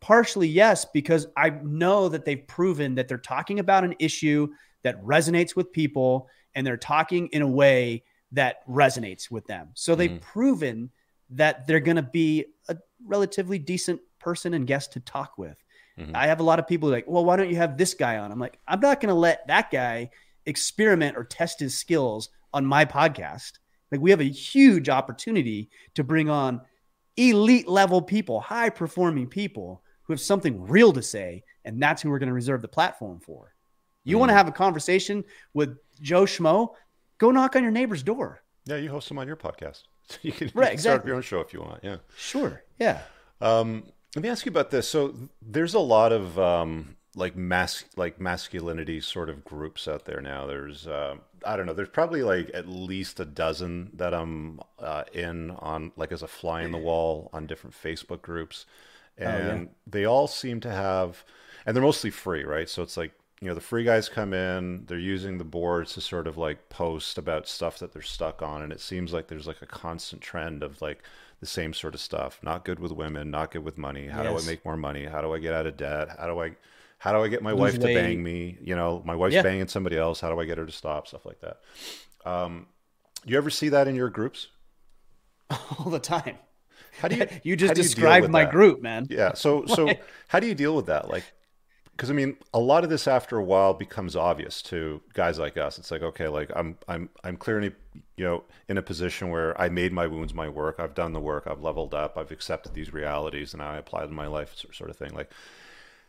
Partially, 0.00 0.48
yes, 0.48 0.84
because 0.84 1.26
I 1.36 1.50
know 1.50 2.08
that 2.08 2.24
they've 2.24 2.46
proven 2.46 2.94
that 2.94 3.08
they're 3.08 3.18
talking 3.18 3.58
about 3.58 3.84
an 3.84 3.94
issue 3.98 4.48
that 4.82 5.02
resonates 5.04 5.54
with 5.54 5.72
people 5.72 6.28
and 6.54 6.66
they're 6.66 6.76
talking 6.76 7.28
in 7.28 7.42
a 7.42 7.46
way 7.46 8.04
that 8.32 8.66
resonates 8.68 9.30
with 9.30 9.46
them. 9.46 9.70
So 9.74 9.94
they've 9.94 10.10
Mhm. 10.12 10.20
proven 10.20 10.90
that 11.30 11.66
they're 11.66 11.80
going 11.80 11.96
to 11.96 12.02
be 12.02 12.46
a 12.68 12.76
relatively 13.04 13.58
decent 13.58 14.00
person 14.18 14.54
and 14.54 14.66
guest 14.66 14.92
to 14.92 15.00
talk 15.00 15.38
with. 15.38 15.56
Mhm. 15.98 16.14
I 16.14 16.26
have 16.28 16.40
a 16.40 16.44
lot 16.44 16.58
of 16.58 16.66
people 16.68 16.88
like, 16.88 17.04
well, 17.08 17.24
why 17.24 17.36
don't 17.36 17.50
you 17.50 17.56
have 17.56 17.76
this 17.76 17.94
guy 17.94 18.18
on? 18.18 18.30
I'm 18.30 18.38
like, 18.38 18.58
I'm 18.68 18.80
not 18.80 19.00
going 19.00 19.08
to 19.08 19.14
let 19.18 19.46
that 19.48 19.70
guy 19.70 20.10
experiment 20.46 21.16
or 21.16 21.24
test 21.24 21.60
his 21.60 21.76
skills 21.76 22.28
on 22.54 22.64
my 22.64 22.84
podcast. 22.84 23.52
Like, 23.90 24.00
we 24.00 24.10
have 24.10 24.20
a 24.20 24.24
huge 24.24 24.88
opportunity 24.88 25.70
to 25.94 26.04
bring 26.04 26.28
on 26.30 26.60
elite 27.16 27.66
level 27.68 28.00
people, 28.02 28.40
high 28.40 28.70
performing 28.70 29.26
people 29.26 29.82
who 30.02 30.12
have 30.12 30.20
something 30.20 30.62
real 30.68 30.92
to 30.92 31.02
say. 31.02 31.42
And 31.64 31.82
that's 31.82 32.00
who 32.02 32.10
we're 32.10 32.18
going 32.18 32.28
to 32.28 32.34
reserve 32.34 32.62
the 32.62 32.68
platform 32.68 33.20
for. 33.20 33.54
You 34.04 34.16
want 34.18 34.30
to 34.30 34.34
have 34.34 34.48
a 34.48 34.52
conversation 34.52 35.24
with 35.52 35.76
Joe 36.00 36.22
Schmo? 36.24 36.74
Go 37.18 37.30
knock 37.30 37.56
on 37.56 37.62
your 37.62 37.72
neighbor's 37.72 38.02
door. 38.02 38.42
Yeah, 38.64 38.76
you 38.76 38.88
host 38.90 39.08
them 39.08 39.18
on 39.18 39.26
your 39.26 39.36
podcast. 39.36 39.82
you 40.22 40.32
can, 40.32 40.48
you 40.48 40.52
Right, 40.54 40.70
can 40.70 40.78
start 40.78 40.94
exactly. 40.94 41.08
your 41.08 41.16
own 41.16 41.22
show 41.22 41.40
if 41.40 41.52
you 41.52 41.60
want. 41.60 41.80
Yeah. 41.82 41.96
Sure. 42.16 42.62
Yeah. 42.78 43.00
Um, 43.42 43.84
let 44.18 44.22
me 44.24 44.30
ask 44.30 44.44
you 44.44 44.50
about 44.50 44.72
this. 44.72 44.88
So 44.88 45.14
there's 45.40 45.74
a 45.74 45.78
lot 45.78 46.10
of 46.10 46.36
um, 46.40 46.96
like 47.14 47.36
mas 47.36 47.84
like 47.94 48.20
masculinity 48.20 49.00
sort 49.00 49.30
of 49.30 49.44
groups 49.44 49.86
out 49.86 50.06
there 50.06 50.20
now. 50.20 50.44
There's 50.44 50.88
uh, 50.88 51.18
I 51.46 51.56
don't 51.56 51.66
know. 51.66 51.72
There's 51.72 51.88
probably 51.88 52.24
like 52.24 52.50
at 52.52 52.68
least 52.68 53.20
a 53.20 53.24
dozen 53.24 53.90
that 53.94 54.12
I'm 54.12 54.58
uh, 54.80 55.04
in 55.12 55.52
on 55.52 55.92
like 55.94 56.10
as 56.10 56.24
a 56.24 56.26
fly 56.26 56.62
in 56.62 56.72
the 56.72 56.78
wall 56.78 57.30
on 57.32 57.46
different 57.46 57.76
Facebook 57.80 58.20
groups, 58.20 58.66
yeah. 59.20 59.36
and 59.36 59.68
they 59.86 60.04
all 60.04 60.26
seem 60.26 60.58
to 60.62 60.72
have, 60.72 61.22
and 61.64 61.76
they're 61.76 61.84
mostly 61.84 62.10
free, 62.10 62.42
right? 62.42 62.68
So 62.68 62.82
it's 62.82 62.96
like 62.96 63.12
you 63.40 63.46
know 63.46 63.54
the 63.54 63.60
free 63.60 63.84
guys 63.84 64.08
come 64.08 64.34
in, 64.34 64.84
they're 64.86 64.98
using 64.98 65.38
the 65.38 65.44
boards 65.44 65.92
to 65.92 66.00
sort 66.00 66.26
of 66.26 66.36
like 66.36 66.70
post 66.70 67.18
about 67.18 67.46
stuff 67.46 67.78
that 67.78 67.92
they're 67.92 68.02
stuck 68.02 68.42
on, 68.42 68.62
and 68.62 68.72
it 68.72 68.80
seems 68.80 69.12
like 69.12 69.28
there's 69.28 69.46
like 69.46 69.62
a 69.62 69.66
constant 69.66 70.22
trend 70.22 70.64
of 70.64 70.82
like 70.82 71.04
the 71.40 71.46
same 71.46 71.72
sort 71.72 71.94
of 71.94 72.00
stuff. 72.00 72.40
Not 72.42 72.64
good 72.64 72.80
with 72.80 72.92
women, 72.92 73.30
not 73.30 73.50
good 73.52 73.64
with 73.64 73.78
money. 73.78 74.06
How 74.08 74.22
do 74.22 74.30
I 74.36 74.40
make 74.46 74.64
more 74.64 74.76
money? 74.76 75.04
How 75.04 75.20
do 75.20 75.32
I 75.34 75.38
get 75.38 75.52
out 75.54 75.66
of 75.66 75.76
debt? 75.76 76.08
How 76.18 76.26
do 76.26 76.40
I 76.40 76.56
how 76.98 77.12
do 77.12 77.22
I 77.22 77.28
get 77.28 77.42
my 77.42 77.52
Lose 77.52 77.60
wife 77.60 77.80
to 77.80 77.86
bang 77.86 78.22
me? 78.22 78.58
You 78.60 78.74
know, 78.74 79.02
my 79.04 79.14
wife's 79.14 79.34
Yeah. 79.34 79.42
banging 79.42 79.68
somebody 79.68 79.96
else. 79.96 80.20
How 80.20 80.30
do 80.34 80.40
I 80.40 80.44
get 80.44 80.58
her 80.58 80.66
to 80.66 80.72
stop? 80.72 81.06
Stuff 81.06 81.24
like 81.24 81.40
that. 81.40 81.58
Um, 82.24 82.66
you 83.24 83.36
ever 83.36 83.50
see 83.50 83.68
that 83.68 83.86
in 83.86 83.94
your 83.94 84.10
groups? 84.10 84.48
All 85.78 85.90
the 85.90 86.00
time. 86.00 86.38
How 87.00 87.06
do 87.08 87.16
you 87.16 87.26
You 87.44 87.56
just 87.56 87.74
described 87.74 88.28
my 88.30 88.44
that? 88.44 88.50
group, 88.52 88.82
man. 88.82 89.06
Yeah. 89.08 89.34
So 89.34 89.66
so 89.66 89.94
how 90.28 90.40
do 90.40 90.46
you 90.48 90.54
deal 90.54 90.74
with 90.74 90.86
that? 90.86 91.08
Like, 91.08 91.24
because 91.98 92.10
I 92.10 92.14
mean, 92.14 92.36
a 92.54 92.60
lot 92.60 92.84
of 92.84 92.90
this 92.90 93.08
after 93.08 93.36
a 93.36 93.42
while 93.42 93.74
becomes 93.74 94.14
obvious 94.14 94.62
to 94.62 95.02
guys 95.14 95.36
like 95.36 95.56
us. 95.56 95.78
It's 95.78 95.90
like, 95.90 96.02
okay, 96.02 96.28
like 96.28 96.48
I'm 96.54 96.78
I'm 96.86 97.10
I'm 97.24 97.36
clearly 97.36 97.72
you 98.16 98.24
know 98.24 98.44
in 98.68 98.78
a 98.78 98.82
position 98.82 99.30
where 99.30 99.60
I 99.60 99.68
made 99.68 99.92
my 99.92 100.06
wounds 100.06 100.32
my 100.32 100.48
work. 100.48 100.76
I've 100.78 100.94
done 100.94 101.12
the 101.12 101.20
work. 101.20 101.48
I've 101.48 101.60
leveled 101.60 101.94
up. 101.94 102.16
I've 102.16 102.30
accepted 102.30 102.72
these 102.72 102.92
realities, 102.92 103.52
and 103.52 103.60
now 103.60 103.72
I 103.72 103.78
apply 103.78 104.02
them 104.02 104.10
in 104.10 104.16
my 104.16 104.28
life, 104.28 104.54
sort 104.72 104.90
of 104.90 104.96
thing. 104.96 105.12
Like, 105.12 105.32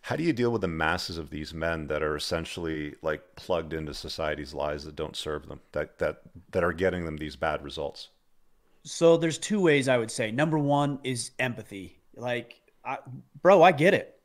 how 0.04 0.16
do 0.16 0.22
you 0.22 0.32
deal 0.32 0.52
with 0.52 0.62
the 0.62 0.68
masses 0.68 1.18
of 1.18 1.32
these 1.32 1.56
men 1.56 1.88
that 1.88 2.04
are 2.04 2.16
essentially 2.16 2.94
like 3.02 3.24
plugged 3.36 3.74
into 3.74 3.96
society's 3.96 4.54
lies 4.54 4.84
that 4.86 4.96
don't 4.96 5.16
serve 5.16 5.48
them, 5.48 5.60
that 5.72 5.98
that 5.98 6.22
that 6.52 6.64
are 6.64 6.74
getting 6.74 7.06
them 7.06 7.18
these 7.18 7.36
bad 7.36 7.64
results? 7.64 8.10
So 8.84 9.18
there's 9.18 9.40
two 9.40 9.60
ways 9.60 9.88
I 9.88 9.98
would 9.98 10.12
say. 10.12 10.30
Number 10.30 10.60
one 10.60 11.00
is 11.04 11.32
empathy. 11.40 11.98
Like, 12.16 12.62
I, 12.86 13.00
bro, 13.42 13.64
I 13.64 13.72
get 13.72 13.96
it. 13.96 14.19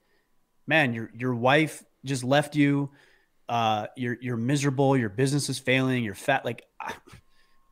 Man, 0.66 0.94
your 0.94 1.10
your 1.14 1.34
wife 1.34 1.82
just 2.04 2.24
left 2.24 2.56
you. 2.56 2.90
Uh, 3.48 3.86
you're 3.96 4.16
you're 4.20 4.36
miserable. 4.36 4.96
Your 4.96 5.10
business 5.10 5.48
is 5.48 5.58
failing. 5.58 6.04
You're 6.04 6.14
fat. 6.14 6.44
Like, 6.44 6.64
I, 6.80 6.94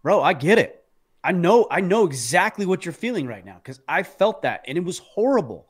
bro, 0.02 0.22
I 0.22 0.34
get 0.34 0.58
it. 0.58 0.78
I 1.24 1.32
know 1.32 1.66
I 1.70 1.80
know 1.80 2.04
exactly 2.04 2.66
what 2.66 2.84
you're 2.84 2.92
feeling 2.92 3.26
right 3.26 3.44
now 3.44 3.54
because 3.62 3.80
I 3.88 4.02
felt 4.02 4.42
that 4.42 4.64
and 4.66 4.76
it 4.76 4.84
was 4.84 4.98
horrible. 4.98 5.68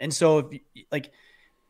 And 0.00 0.12
so 0.12 0.38
if 0.38 0.46
you- 0.52 0.84
like 0.90 1.12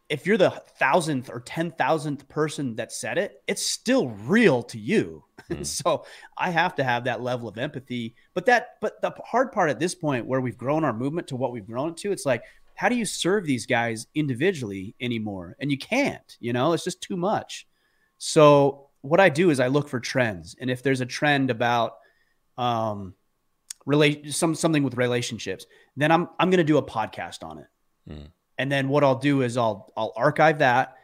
if 0.09 0.24
you're 0.24 0.36
the 0.38 0.51
thousandth 0.78 1.28
or 1.28 1.40
ten 1.40 1.72
thousandth 1.72 2.28
person 2.28 2.76
that 2.76 2.92
said 2.92 3.18
it, 3.18 3.42
it's 3.49 3.66
still 3.66 4.09
real 4.09 4.62
to 4.64 4.78
you. 4.78 5.22
Hmm. 5.49 5.62
so 5.62 6.05
I 6.36 6.51
have 6.51 6.74
to 6.76 6.82
have 6.84 7.05
that 7.05 7.22
level 7.22 7.47
of 7.47 7.57
empathy. 7.57 8.16
But 8.34 8.47
that, 8.47 8.78
but 8.80 9.01
the 9.01 9.12
hard 9.24 9.53
part 9.53 9.70
at 9.70 9.78
this 9.78 9.94
point, 9.94 10.26
where 10.26 10.40
we've 10.40 10.57
grown 10.59 10.82
our 10.82 10.92
movement 10.92 11.28
to 11.28 11.36
what 11.36 11.53
we've 11.53 11.66
grown 11.66 11.90
it 11.90 11.97
to, 11.99 12.11
it's 12.11 12.26
like, 12.26 12.42
how 12.77 12.89
do 12.89 12.95
you 12.95 13.05
serve 13.05 13.45
these 13.45 13.66
guys 13.66 14.07
individually 14.14 14.95
anymore? 15.01 15.57
And 15.59 15.70
you 15.70 15.79
can't. 15.79 16.37
You 16.41 16.53
know, 16.53 16.74
it's 16.74 16.85
just 16.85 17.01
too 17.01 17.16
much. 17.16 17.66
So 18.18 18.89
what 19.01 19.18
I 19.18 19.29
do 19.31 19.51
is 19.51 19.61
I 19.61 19.68
look 19.68 19.89
for 19.89 19.99
trends, 19.99 20.57
and 20.61 20.70
if 20.70 20.83
there's 20.83 21.01
a 21.01 21.07
trend 21.07 21.51
about 21.51 21.97
um, 22.59 23.14
relate 23.87 24.33
some 24.35 24.55
something 24.55 24.83
with 24.83 24.97
relationships, 24.97 25.66
then 25.97 26.12
I'm 26.12 26.29
I'm 26.39 26.51
going 26.51 26.59
to 26.59 26.64
do 26.64 26.79
a 26.79 26.83
podcast 26.83 27.43
on 27.43 27.59
it. 27.59 27.66
Mm. 28.11 28.29
And 28.59 28.72
then 28.72 28.89
what 28.89 29.05
I'll 29.05 29.18
do 29.18 29.43
is 29.43 29.57
I'll 29.57 29.93
I'll 29.97 30.12
archive 30.16 30.59
that 30.59 30.97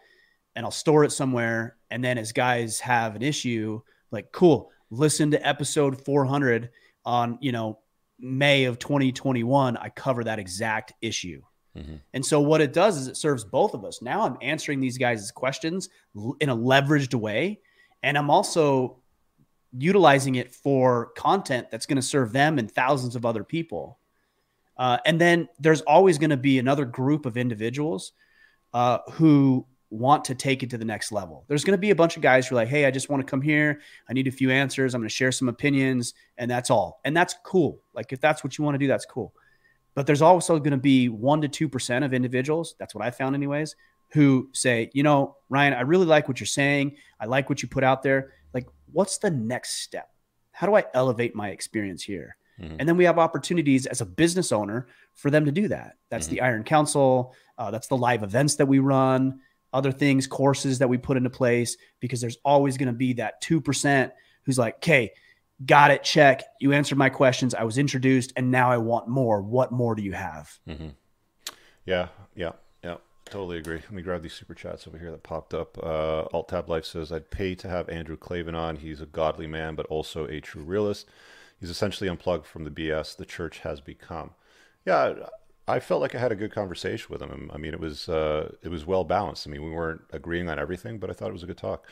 and 0.55 0.67
I'll 0.67 0.73
store 0.73 1.05
it 1.05 1.13
somewhere. 1.13 1.77
And 1.91 2.05
then 2.05 2.19
as 2.19 2.33
guys 2.33 2.81
have 2.81 3.17
an 3.17 3.23
issue, 3.23 3.81
like 4.11 4.33
cool, 4.33 4.71
listen 4.91 5.31
to 5.31 5.47
episode 5.47 6.05
400 6.05 6.71
on 7.05 7.39
you 7.41 7.53
know 7.53 7.79
May 8.19 8.65
of 8.65 8.79
2021. 8.79 9.77
I 9.77 9.89
cover 9.89 10.25
that 10.25 10.39
exact 10.39 10.93
issue. 11.01 11.43
Mhm. 11.77 12.01
And 12.13 12.25
so 12.25 12.41
what 12.41 12.61
it 12.61 12.73
does 12.73 12.97
is 12.99 13.09
it 13.09 13.17
serves 13.17 13.45
both 13.45 13.75
of 13.75 13.85
us. 13.85 14.03
Now 14.03 14.23
I'm 14.23 14.37
answering 14.43 14.81
these 14.81 14.99
guys' 14.99 15.31
questions 15.31 15.89
in 16.41 16.49
a 16.49 16.57
leveraged 16.57 17.15
way, 17.15 17.61
and 18.03 18.19
I'm 18.19 18.31
also 18.31 18.99
utilizing 19.77 20.35
it 20.35 20.55
for 20.55 21.07
content 21.17 21.71
that's 21.71 21.87
going 21.87 21.97
to 21.97 22.03
serve 22.03 22.33
them 22.33 22.59
and 22.59 22.71
thousands 22.71 23.17
of 23.17 23.25
other 23.25 23.43
people. 23.43 23.99
Uh, 24.77 24.99
and 25.07 25.21
then 25.21 25.49
there's 25.59 25.81
always 25.83 26.19
going 26.19 26.31
to 26.31 26.37
be 26.37 26.59
another 26.59 26.85
group 26.85 27.25
of 27.25 27.37
individuals 27.37 28.13
uh, 28.75 28.99
who 29.13 29.67
want 29.91 30.25
to 30.25 30.35
take 30.35 30.63
it 30.63 30.71
to 30.71 30.79
the 30.79 30.85
next 30.85 31.13
level. 31.13 31.45
There's 31.49 31.65
going 31.65 31.77
to 31.77 31.81
be 31.81 31.91
a 31.91 31.95
bunch 31.95 32.17
of 32.17 32.23
guys 32.23 32.49
who 32.49 32.55
are 32.55 32.57
like, 32.57 32.69
hey, 32.69 32.87
I 32.87 32.91
just 32.91 33.11
want 33.11 33.25
to 33.25 33.31
come 33.31 33.43
here. 33.43 33.81
I 34.09 34.15
need 34.15 34.27
a 34.27 34.33
few 34.33 34.51
answers. 34.51 34.95
I'm 34.95 35.03
going 35.03 35.09
to 35.09 35.15
share 35.15 35.33
some 35.33 35.49
opinions, 35.49 36.15
and 36.39 36.51
that's 36.51 36.71
all. 36.71 37.01
And 37.05 37.17
that's 37.17 37.35
cool. 37.45 37.81
Like, 37.95 38.13
if 38.13 38.21
that's 38.21 38.43
what 38.43 38.57
you 38.57 38.65
want 38.65 38.75
to 38.75 38.79
do, 38.79 38.87
that's 38.87 39.05
cool. 39.05 39.35
But 39.95 40.07
there's 40.07 40.23
also 40.23 40.59
going 40.59 40.73
to 40.73 40.77
be 40.79 41.09
one 41.09 41.43
to 41.43 41.49
2% 41.49 42.05
of 42.05 42.15
individuals, 42.15 42.75
that's 42.79 42.95
what 42.95 43.05
I 43.05 43.11
found, 43.11 43.35
anyways, 43.35 43.77
who 44.13 44.49
say, 44.53 44.91
you 44.95 45.03
know, 45.03 45.37
Ryan, 45.49 45.75
I 45.75 45.83
really 45.83 46.07
like 46.07 46.29
what 46.29 46.41
you're 46.41 46.47
saying. 46.47 46.97
I 47.21 47.27
like 47.27 47.49
what 47.49 47.63
you 47.63 47.69
put 47.69 47.85
out 47.85 48.03
there. 48.03 48.33
Like, 48.55 48.67
what's 48.93 49.19
the 49.19 49.31
next 49.31 49.83
step? 49.83 50.09
How 50.53 50.67
do 50.67 50.75
I 50.75 50.85
elevate 50.95 51.35
my 51.35 51.49
experience 51.51 52.03
here? 52.03 52.37
Mhm. 52.61 52.77
And 52.79 52.89
then 52.89 52.97
we 52.97 53.05
have 53.05 53.19
opportunities 53.19 53.87
as 53.87 54.01
a 54.01 54.07
business 54.07 54.53
owner 54.53 54.87
for 55.15 55.31
them 55.31 55.45
to 55.47 55.53
do 55.53 55.69
that. 55.69 55.97
That's 56.11 56.27
the 56.27 56.41
Iron 56.43 56.65
Council. 56.65 57.35
Uh, 57.59 57.71
that's 57.71 57.89
the 57.89 57.97
live 57.97 58.23
events 58.23 58.57
that 58.57 58.67
we 58.67 58.79
run, 58.79 59.41
other 59.73 59.93
things, 59.93 60.27
courses 60.27 60.79
that 60.79 60.89
we 60.89 60.99
put 60.99 61.17
into 61.17 61.31
place, 61.31 61.77
because 62.01 62.21
there's 62.21 62.37
always 62.45 62.77
going 62.77 62.89
to 62.89 62.93
be 62.93 63.15
that 63.15 63.41
2% 63.43 64.13
who's 64.45 64.59
like, 64.59 64.77
okay, 64.77 65.13
got 65.65 65.91
it, 65.91 66.03
check. 66.03 66.43
You 66.61 66.73
answered 66.73 66.99
my 66.99 67.09
questions. 67.09 67.55
I 67.55 67.65
was 67.65 67.79
introduced, 67.79 68.33
and 68.37 68.51
now 68.51 68.71
I 68.71 68.79
want 68.79 69.09
more. 69.09 69.43
What 69.43 69.73
more 69.73 69.95
do 69.95 70.03
you 70.03 70.13
have? 70.13 70.59
Mm-hmm. 70.69 70.89
Yeah, 71.85 72.09
yeah, 72.35 72.53
yeah. 72.83 72.97
Totally 73.27 73.59
agree. 73.59 73.77
Let 73.77 73.93
me 73.93 74.03
grab 74.03 74.23
these 74.23 74.35
super 74.35 74.55
chats 74.55 74.87
over 74.87 74.99
here 74.99 75.11
that 75.11 75.23
popped 75.23 75.55
up. 75.55 75.79
Uh, 75.79 76.25
Alt 76.33 76.49
Tab 76.49 76.69
Life 76.69 76.85
says, 76.85 77.11
I'd 77.11 77.31
pay 77.31 77.55
to 77.57 77.69
have 77.69 77.89
Andrew 77.89 78.17
Klavan 78.17 78.55
on. 78.55 78.77
He's 78.77 79.01
a 79.01 79.07
godly 79.07 79.47
man, 79.47 79.75
but 79.75 79.87
also 79.87 80.27
a 80.27 80.41
true 80.41 80.63
realist. 80.63 81.09
He's 81.59 81.71
essentially 81.71 82.09
unplugged 82.09 82.47
from 82.47 82.65
the 82.65 82.71
BS 82.71 83.17
the 83.17 83.25
church 83.25 83.61
has 83.61 83.81
become. 83.81 84.33
Yeah, 84.85 85.15
I 85.69 85.79
felt 85.79 86.01
like 86.01 86.15
I 86.15 86.19
had 86.19 86.33
a 86.33 86.37
good 86.37 86.53
conversation 86.53 87.07
with 87.09 87.23
him. 87.23 87.51
I 87.55 87.57
mean, 87.57 87.73
it 87.73 87.81
was 87.81 88.09
uh, 88.09 88.53
it 88.63 88.69
was 88.69 88.85
well 88.85 89.05
balanced. 89.05 89.47
I 89.47 89.51
mean, 89.51 89.65
we 89.65 89.71
weren't 89.71 90.03
agreeing 90.13 90.49
on 90.49 90.59
everything, 90.59 90.99
but 90.99 91.09
I 91.09 91.13
thought 91.13 91.29
it 91.29 91.35
was 91.35 91.45
a 91.45 91.47
good 91.47 91.57
talk. 91.57 91.87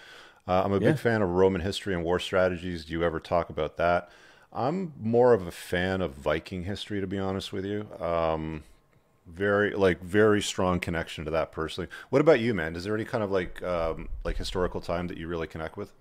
Uh, 0.51 0.63
I'm 0.65 0.73
a 0.73 0.81
Yeah. 0.81 0.89
big 0.89 0.99
fan 0.99 1.23
of 1.23 1.31
Roman 1.31 1.61
history 1.61 1.95
and 1.95 2.03
war 2.03 2.19
strategies. 2.19 2.85
Do 2.85 2.93
you 2.93 3.05
ever 3.05 3.21
talk 3.21 3.51
about 3.51 3.77
that? 3.77 4.11
I'm 4.53 4.93
more 4.99 5.33
of 5.33 5.47
a 5.47 5.53
fan 5.53 6.01
of 6.01 6.15
Viking 6.15 6.65
history, 6.65 7.01
to 7.01 7.07
be 7.07 7.21
honest 7.21 7.53
with 7.53 7.65
you. 7.65 7.87
Um, 8.01 8.65
very 9.29 9.71
like 9.77 10.03
very 10.03 10.43
strong 10.43 10.81
connection 10.81 11.25
to 11.25 11.31
that 11.31 11.53
personally. 11.53 11.89
What 12.09 12.21
about 12.21 12.41
you, 12.41 12.53
man? 12.53 12.75
Is 12.75 12.83
there 12.83 12.97
any 12.97 13.05
kind 13.05 13.23
of 13.23 13.31
like 13.31 13.63
um, 13.63 14.09
like 14.25 14.39
historical 14.39 14.81
time 14.81 15.07
that 15.07 15.19
you 15.19 15.29
really 15.29 15.47
connect 15.47 15.77
with? 15.77 15.93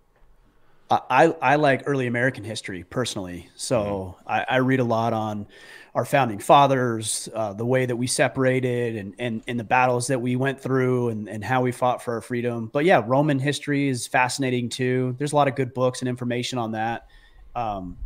I, 0.91 1.27
I 1.41 1.55
like 1.55 1.83
early 1.85 2.07
American 2.07 2.43
history 2.43 2.83
personally. 2.83 3.49
So 3.55 4.17
I, 4.25 4.45
I 4.49 4.57
read 4.57 4.79
a 4.79 4.83
lot 4.83 5.13
on 5.13 5.45
our 5.93 6.05
founding 6.05 6.39
fathers, 6.39 7.29
uh, 7.33 7.53
the 7.53 7.65
way 7.65 7.85
that 7.85 7.95
we 7.95 8.07
separated 8.07 8.95
and, 8.95 9.13
and, 9.19 9.43
and 9.47 9.59
the 9.59 9.63
battles 9.63 10.07
that 10.07 10.19
we 10.19 10.35
went 10.35 10.59
through 10.59 11.09
and, 11.09 11.27
and 11.29 11.43
how 11.43 11.61
we 11.61 11.71
fought 11.71 12.01
for 12.01 12.15
our 12.15 12.21
freedom. 12.21 12.69
But 12.73 12.85
yeah, 12.85 13.03
Roman 13.05 13.37
history 13.39 13.87
is 13.87 14.07
fascinating 14.07 14.69
too. 14.69 15.15
There's 15.17 15.31
a 15.31 15.35
lot 15.35 15.47
of 15.47 15.55
good 15.55 15.73
books 15.73 16.01
and 16.01 16.09
information 16.09 16.57
on 16.57 16.71
that. 16.71 17.07
Um, 17.55 17.97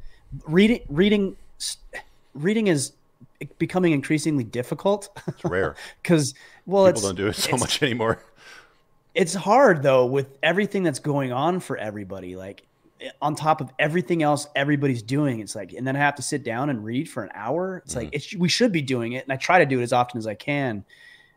reading, 0.45 0.81
reading, 0.89 1.37
reading 2.33 2.67
is 2.67 2.93
becoming 3.59 3.93
increasingly 3.93 4.43
difficult 4.43 5.09
It's 5.27 5.43
rare. 5.45 5.75
because, 6.01 6.33
well, 6.65 6.85
People 6.87 7.01
don't 7.01 7.15
do 7.15 7.27
it 7.27 7.35
so 7.35 7.57
much 7.57 7.81
anymore. 7.83 8.23
it's 9.15 9.33
hard 9.33 9.83
though 9.83 10.05
with 10.05 10.37
everything 10.41 10.83
that's 10.83 10.99
going 10.99 11.31
on 11.31 11.59
for 11.59 11.77
everybody 11.77 12.35
like 12.35 12.63
on 13.21 13.35
top 13.35 13.61
of 13.61 13.71
everything 13.79 14.23
else 14.23 14.47
everybody's 14.55 15.01
doing. 15.01 15.39
It's 15.39 15.55
like, 15.55 15.73
and 15.73 15.85
then 15.85 15.95
I 15.95 15.99
have 15.99 16.15
to 16.15 16.21
sit 16.21 16.43
down 16.43 16.69
and 16.69 16.83
read 16.83 17.09
for 17.09 17.23
an 17.23 17.31
hour. 17.33 17.81
It's 17.85 17.95
mm-hmm. 17.95 18.05
like 18.05 18.41
we 18.41 18.49
should 18.49 18.71
be 18.71 18.81
doing 18.81 19.13
it, 19.13 19.23
and 19.23 19.33
I 19.33 19.37
try 19.37 19.59
to 19.59 19.65
do 19.65 19.79
it 19.79 19.83
as 19.83 19.93
often 19.93 20.17
as 20.17 20.27
I 20.27 20.35
can. 20.35 20.85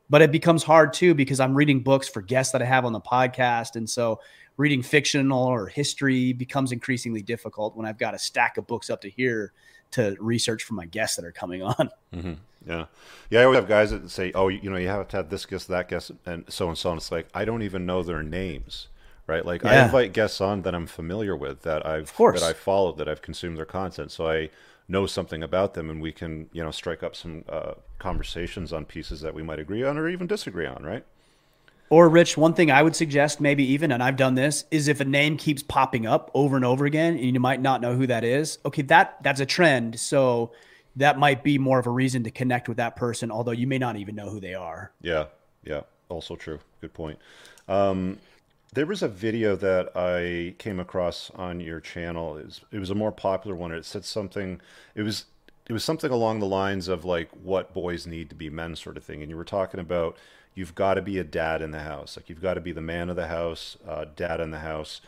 But 0.09 0.23
it 0.23 0.31
becomes 0.31 0.63
hard 0.63 0.93
too 0.93 1.15
because 1.15 1.41
I'm 1.41 1.55
reading 1.55 1.81
books 1.81 2.09
for 2.09 2.23
guests 2.23 2.53
that 2.53 2.63
I 2.63 2.65
have 2.65 2.85
on 2.85 2.93
the 2.93 3.01
podcast, 3.01 3.77
and 3.77 3.89
so 3.89 4.21
reading 4.57 4.83
fictional 4.83 5.45
or 5.45 5.67
history 5.67 6.33
becomes 6.33 6.73
increasingly 6.73 7.23
difficult 7.23 7.77
when 7.77 7.87
I've 7.87 7.99
got 7.99 8.15
a 8.15 8.19
stack 8.19 8.57
of 8.57 8.67
books 8.67 8.89
up 8.89 9.03
to 9.03 9.11
here 9.11 9.53
to 9.93 10.17
research 10.19 10.65
for 10.65 10.75
my 10.75 10.87
guests 10.87 11.17
that 11.17 11.25
are 11.25 11.33
coming 11.33 11.63
on. 11.63 11.91
Mm-hmm. 12.15 12.35
Yeah, 12.67 12.87
yeah. 13.31 13.41
I 13.41 13.45
always 13.45 13.59
have 13.59 13.69
guys 13.69 13.91
that 13.91 14.11
say, 14.11 14.33
"Oh, 14.35 14.49
you 14.49 14.71
know, 14.71 14.77
you 14.77 14.89
have 14.89 15.07
to 15.09 15.19
have 15.19 15.29
this 15.29 15.47
guest, 15.47 15.69
that 15.69 15.89
guest, 15.89 16.11
and 16.25 16.45
so 16.49 16.69
and 16.69 16.77
so." 16.77 16.91
And 16.91 16.99
it's 16.99 17.13
like 17.13 17.29
I 17.35 17.45
don't 17.45 17.63
even 17.63 17.87
know 17.87 18.03
their 18.03 18.23
names, 18.23 18.89
right? 19.27 19.45
Like 19.45 19.63
yeah. 19.63 19.83
I 19.83 19.85
invite 19.85 20.13
guests 20.13 20.41
on 20.41 20.63
that 20.63 20.75
I'm 20.75 20.87
familiar 20.87 21.37
with, 21.37 21.63
that 21.63 21.87
I've 21.87 22.15
that 22.17 22.43
I 22.43 22.53
followed, 22.53 22.99
that 22.99 23.09
I've 23.09 23.23
consumed 23.23 23.57
their 23.57 23.67
content, 23.67 24.13
so 24.13 24.29
I 24.29 24.51
know 24.89 25.07
something 25.07 25.43
about 25.43 25.75
them, 25.75 25.91
and 25.91 26.01
we 26.01 26.13
can 26.13 26.49
you 26.53 26.63
know 26.63 26.71
strike 26.71 27.03
up 27.03 27.17
some 27.17 27.45
uh, 27.49 27.75
conversations 27.99 28.73
on 28.73 28.85
pieces 28.85 29.21
that 29.21 29.35
we 29.35 29.43
might 29.43 29.59
agree 29.59 29.83
on 29.83 29.99
or 29.99 30.09
even 30.09 30.27
disagree 30.27 30.67
on, 30.67 30.83
right? 30.83 31.05
Or 31.89 32.09
Rich, 32.09 32.37
one 32.37 32.55
thing 32.55 32.71
I 32.71 32.83
would 32.83 32.97
suggest, 32.97 33.41
maybe 33.41 33.63
even, 33.65 33.93
and 33.93 34.03
I've 34.03 34.17
done 34.17 34.35
this, 34.35 34.65
is 34.73 34.89
if 34.89 35.01
a 35.01 35.05
name 35.05 35.37
keeps 35.37 35.63
popping 35.63 36.05
up 36.05 36.33
over 36.35 36.57
and 36.57 36.65
over 36.65 36.85
again, 36.85 37.15
and 37.15 37.33
you 37.33 37.39
might 37.39 37.61
not 37.61 37.81
know 37.81 37.95
who 37.95 38.09
that 38.09 38.25
is. 38.25 38.59
Okay, 38.65 38.83
that 38.83 39.23
that's 39.23 39.41
a 39.41 39.47
trend. 39.47 40.01
So 40.01 40.53
that 40.97 41.19
might 41.19 41.45
be 41.45 41.59
more 41.59 41.79
of 41.79 41.87
a 41.87 41.91
reason 41.91 42.25
to 42.25 42.31
connect 42.31 42.69
with 42.69 42.79
that 42.79 42.97
person, 42.97 43.31
although 43.31 43.53
you 43.53 43.67
may 43.67 43.79
not 43.79 43.97
even 43.97 44.17
know 44.17 44.31
who 44.31 44.41
they 44.41 44.55
are. 44.55 44.91
Yeah, 45.01 45.27
yeah, 45.63 45.83
also 46.09 46.35
true. 46.35 46.59
Good 46.81 46.95
point. 46.95 47.19
Um, 47.69 48.19
there 48.77 48.85
was 48.85 49.03
a 49.03 49.09
video 49.09 49.57
that 49.57 49.97
I 49.97 50.55
came 50.59 50.79
across 50.79 51.31
on 51.35 51.61
your 51.61 51.81
channel. 51.81 52.37
It 52.37 52.45
was, 52.45 52.61
it 52.71 52.79
was 52.79 52.91
a 52.91 52.95
more 52.95 53.11
popular 53.11 53.57
one. 53.57 53.73
It 53.73 53.87
said 53.87 54.05
something. 54.05 54.61
It 54.95 55.01
was 55.01 55.25
it 55.67 55.73
was 55.73 55.83
something 55.83 56.11
along 56.11 56.41
the 56.41 56.47
lines 56.47 56.87
of 56.87 57.03
like 57.03 57.31
what 57.43 57.73
boys 57.73 58.07
need 58.07 58.29
to 58.29 58.37
be 58.37 58.51
men, 58.51 58.77
sort 58.77 58.99
of 58.99 59.03
thing. 59.03 59.23
And 59.23 59.31
you 59.31 59.37
were 59.37 59.45
talking 59.45 59.81
about 59.81 60.19
you've 60.55 60.75
got 60.75 60.95
to 60.95 61.03
be 61.03 61.19
a 61.19 61.25
dad 61.25 61.63
in 61.63 61.71
the 61.71 61.81
house. 61.81 62.19
Like 62.19 62.29
you've 62.29 62.43
got 62.43 62.55
to 62.55 62.61
be 62.61 62.71
the 62.71 62.83
man 62.83 63.09
of 63.09 63.17
the 63.17 63.29
house, 63.29 63.79
uh, 63.89 64.05
dad 64.15 64.41
in 64.41 64.51
the 64.51 64.59
house. 64.59 65.01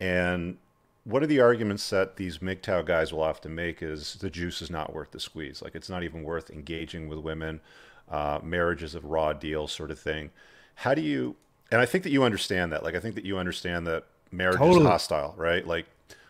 And 0.00 0.58
what 1.02 1.20
are 1.20 1.26
the 1.26 1.40
arguments 1.40 1.90
that 1.90 2.18
these 2.18 2.38
MGTOW 2.38 2.86
guys 2.86 3.12
will 3.12 3.34
to 3.34 3.48
make 3.48 3.82
is 3.82 4.14
the 4.14 4.30
juice 4.30 4.62
is 4.62 4.70
not 4.70 4.94
worth 4.94 5.10
the 5.10 5.18
squeeze. 5.18 5.60
Like 5.60 5.74
it's 5.74 5.90
not 5.90 6.04
even 6.04 6.22
worth 6.22 6.50
engaging 6.50 7.08
with 7.08 7.18
women. 7.18 7.62
Uh, 8.08 8.38
marriage 8.44 8.84
is 8.84 8.94
a 8.94 9.00
raw 9.00 9.32
deal 9.32 9.66
sort 9.66 9.90
of 9.90 9.98
thing. 9.98 10.30
How 10.76 10.94
do 10.94 11.02
you, 11.02 11.34
and 11.70 11.80
I 11.80 11.86
think 11.86 12.04
that 12.04 12.10
you 12.10 12.24
understand 12.24 12.72
that. 12.72 12.82
Like 12.82 12.94
I 12.94 13.00
think 13.00 13.14
that 13.14 13.24
you 13.24 13.38
understand 13.38 13.86
that 13.86 14.04
marriage 14.30 14.58
totally. 14.58 14.80
is 14.80 14.86
hostile, 14.86 15.34
right? 15.36 15.66
Like 15.66 15.86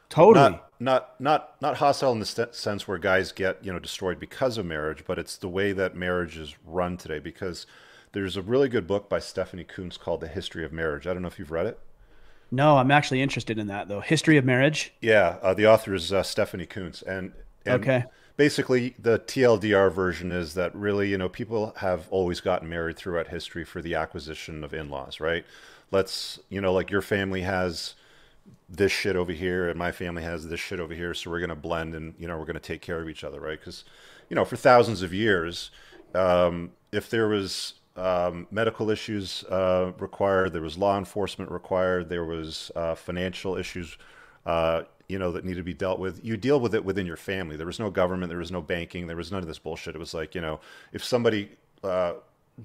totally 0.08 0.50
not, 0.50 0.70
not, 0.80 1.20
not, 1.20 1.62
not 1.62 1.76
hostile 1.76 2.12
in 2.12 2.20
the 2.20 2.26
st- 2.26 2.54
sense 2.54 2.88
where 2.88 2.98
guys 2.98 3.32
get, 3.32 3.64
you 3.64 3.72
know, 3.72 3.78
destroyed 3.78 4.18
because 4.18 4.58
of 4.58 4.66
marriage, 4.66 5.04
but 5.06 5.18
it's 5.18 5.36
the 5.36 5.48
way 5.48 5.72
that 5.72 5.94
marriage 5.94 6.36
is 6.36 6.54
run 6.64 6.96
today 6.96 7.18
because 7.18 7.66
there's 8.12 8.36
a 8.36 8.42
really 8.42 8.68
good 8.68 8.86
book 8.86 9.08
by 9.08 9.18
Stephanie 9.18 9.64
Coontz 9.64 9.98
called 9.98 10.20
The 10.20 10.28
History 10.28 10.64
of 10.64 10.72
Marriage. 10.72 11.06
I 11.06 11.12
don't 11.12 11.22
know 11.22 11.28
if 11.28 11.38
you've 11.38 11.50
read 11.50 11.66
it. 11.66 11.78
No, 12.50 12.78
I'm 12.78 12.90
actually 12.90 13.20
interested 13.20 13.58
in 13.58 13.66
that 13.66 13.88
though. 13.88 14.00
History 14.00 14.38
of 14.38 14.44
Marriage. 14.44 14.94
Yeah, 15.00 15.36
uh, 15.42 15.52
the 15.52 15.66
author 15.66 15.94
is 15.94 16.12
uh, 16.12 16.22
Stephanie 16.22 16.66
Coontz, 16.66 17.02
and, 17.02 17.32
and 17.66 17.82
okay. 17.82 18.04
Basically, 18.38 18.94
the 18.98 19.18
TLDR 19.18 19.92
version 19.92 20.32
is 20.32 20.54
that 20.54 20.74
really, 20.74 21.10
you 21.10 21.18
know, 21.18 21.28
people 21.28 21.74
have 21.78 22.06
always 22.10 22.40
gotten 22.40 22.68
married 22.68 22.96
throughout 22.96 23.26
history 23.28 23.64
for 23.64 23.82
the 23.82 23.96
acquisition 23.96 24.62
of 24.62 24.72
in-laws, 24.72 25.18
right? 25.18 25.44
Let's, 25.90 26.38
you 26.48 26.60
know, 26.60 26.72
like 26.72 26.90
your 26.90 27.02
family 27.02 27.42
has 27.42 27.96
this 28.68 28.92
shit 28.92 29.16
over 29.16 29.32
here, 29.32 29.68
and 29.68 29.76
my 29.76 29.90
family 29.90 30.22
has 30.22 30.48
this 30.48 30.60
shit 30.60 30.78
over 30.78 30.94
here, 30.94 31.14
so 31.14 31.30
we're 31.30 31.40
going 31.40 31.48
to 31.50 31.56
blend, 31.56 31.94
and 31.96 32.14
you 32.16 32.28
know, 32.28 32.38
we're 32.38 32.44
going 32.44 32.54
to 32.54 32.60
take 32.60 32.80
care 32.80 33.00
of 33.00 33.08
each 33.08 33.24
other, 33.24 33.40
right? 33.40 33.58
Because, 33.58 33.82
you 34.30 34.36
know, 34.36 34.44
for 34.44 34.56
thousands 34.56 35.02
of 35.02 35.12
years, 35.12 35.72
um, 36.14 36.70
if 36.92 37.10
there 37.10 37.26
was 37.26 37.74
um, 37.98 38.46
medical 38.50 38.90
issues 38.90 39.44
uh, 39.44 39.92
required. 39.98 40.52
There 40.52 40.62
was 40.62 40.78
law 40.78 40.96
enforcement 40.96 41.50
required. 41.50 42.08
There 42.08 42.24
was 42.24 42.70
uh, 42.76 42.94
financial 42.94 43.56
issues, 43.56 43.98
uh, 44.48 44.84
you 45.08 45.18
know, 45.18 45.30
that 45.32 45.44
needed 45.44 45.58
to 45.58 45.62
be 45.62 45.74
dealt 45.74 45.98
with. 45.98 46.24
You 46.24 46.38
deal 46.38 46.58
with 46.58 46.74
it 46.74 46.82
within 46.82 47.06
your 47.06 47.18
family. 47.18 47.56
There 47.56 47.66
was 47.66 47.78
no 47.78 47.90
government. 47.90 48.30
There 48.30 48.38
was 48.38 48.50
no 48.50 48.62
banking. 48.62 49.06
There 49.06 49.16
was 49.16 49.30
none 49.30 49.42
of 49.42 49.46
this 49.46 49.58
bullshit. 49.58 49.94
It 49.94 49.98
was 49.98 50.14
like, 50.14 50.34
you 50.34 50.40
know, 50.40 50.60
if 50.92 51.04
somebody 51.04 51.50
uh, 51.84 52.14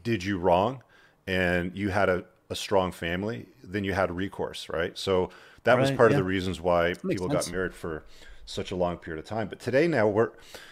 did 0.02 0.24
you 0.24 0.38
wrong, 0.38 0.82
and 1.28 1.76
you 1.76 1.90
had 1.90 2.10
a, 2.10 2.24
a, 2.50 2.56
strong 2.56 2.92
family, 2.92 3.46
then 3.64 3.84
you 3.84 3.94
had 3.94 4.12
recourse, 4.12 4.68
right? 4.70 4.98
So 4.98 5.30
that 5.64 5.74
right, 5.74 5.82
was 5.82 5.92
part 5.92 6.12
yeah. 6.12 6.18
of 6.18 6.24
the 6.24 6.24
reasons 6.24 6.60
why 6.60 6.94
people 6.96 7.30
sense. 7.30 7.46
got 7.46 7.52
married 7.54 7.74
for 7.74 8.04
such 8.46 8.72
a 8.72 8.76
long 8.76 8.98
period 8.98 9.20
of 9.20 9.26
time. 9.26 9.48
But 9.48 9.60
today, 9.60 9.88
now 9.88 10.08
we're, 10.08 10.32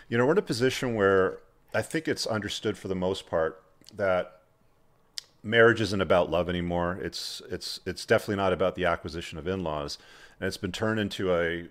you 0.09 0.17
know, 0.17 0.25
we're 0.25 0.33
in 0.33 0.37
a 0.37 0.41
position 0.41 0.95
where 0.95 1.39
I 1.73 1.81
think 1.81 2.07
it's 2.07 2.25
understood 2.25 2.77
for 2.77 2.87
the 2.89 2.95
most 2.95 3.27
part 3.27 3.61
that 3.95 4.41
marriage 5.43 5.81
isn't 5.81 6.01
about 6.01 6.29
love 6.29 6.49
anymore. 6.49 6.99
It's 7.01 7.41
it's 7.49 7.79
it's 7.85 8.05
definitely 8.05 8.37
not 8.37 8.53
about 8.53 8.75
the 8.75 8.85
acquisition 8.85 9.37
of 9.37 9.47
in-laws, 9.47 9.97
and 10.41 10.47
it's 10.47 10.57
been 10.57 10.71
turned 10.71 10.99
into 10.99 11.33
a 11.33 11.67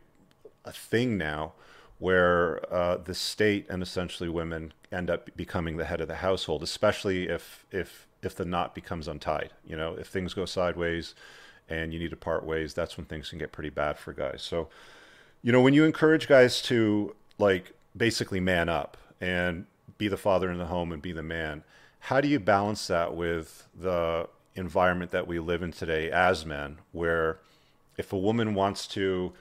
a 0.65 0.73
thing 0.73 1.19
now 1.19 1.53
where 1.99 2.61
uh, 2.73 2.97
the 2.97 3.15
state 3.15 3.67
and 3.69 3.83
essentially 3.83 4.29
women 4.29 4.73
end 4.91 5.11
up 5.11 5.29
becoming 5.37 5.77
the 5.77 5.85
head 5.85 6.01
of 6.01 6.09
the 6.09 6.17
household, 6.17 6.63
especially 6.63 7.29
if 7.29 7.67
if 7.71 8.07
if 8.23 8.35
the 8.35 8.45
knot 8.45 8.75
becomes 8.75 9.09
untied. 9.09 9.51
You 9.67 9.77
know, 9.77 9.95
if 9.95 10.07
things 10.07 10.33
go 10.33 10.47
sideways 10.47 11.15
and 11.69 11.93
you 11.93 11.99
need 11.99 12.11
to 12.11 12.17
part 12.17 12.45
ways, 12.45 12.73
that's 12.73 12.97
when 12.97 13.07
things 13.07 13.29
can 13.29 13.39
get 13.39 13.53
pretty 13.53 13.71
bad 13.71 13.99
for 13.99 14.13
guys. 14.13 14.43
So, 14.43 14.69
you 15.43 15.53
know, 15.53 15.61
when 15.61 15.75
you 15.75 15.85
encourage 15.85 16.27
guys 16.29 16.63
to 16.63 17.15
like 17.39 17.73
basically 17.97 18.41
man 18.41 18.69
up 18.69 18.97
and 19.21 19.67
be 19.99 20.09
the 20.09 20.17
father 20.17 20.51
in 20.51 20.59
the 20.59 20.67
home 20.67 20.93
and 20.93 21.03
be 21.03 21.13
the 21.13 21.23
man 21.23 21.65
how 22.01 22.21
do 22.21 22.29
you 22.29 22.41
balance 22.41 22.87
that 22.87 23.15
with 23.15 23.69
the 23.79 24.29
environment 24.55 25.11
that 25.11 25.27
we 25.27 25.39
live 25.39 25.63
in 25.63 25.71
today 25.71 26.11
as 26.11 26.45
men, 26.45 26.79
where 26.93 27.39
if 28.01 28.13
a 28.13 28.19
woman 28.19 28.55
wants 28.55 28.87
to, 28.89 29.33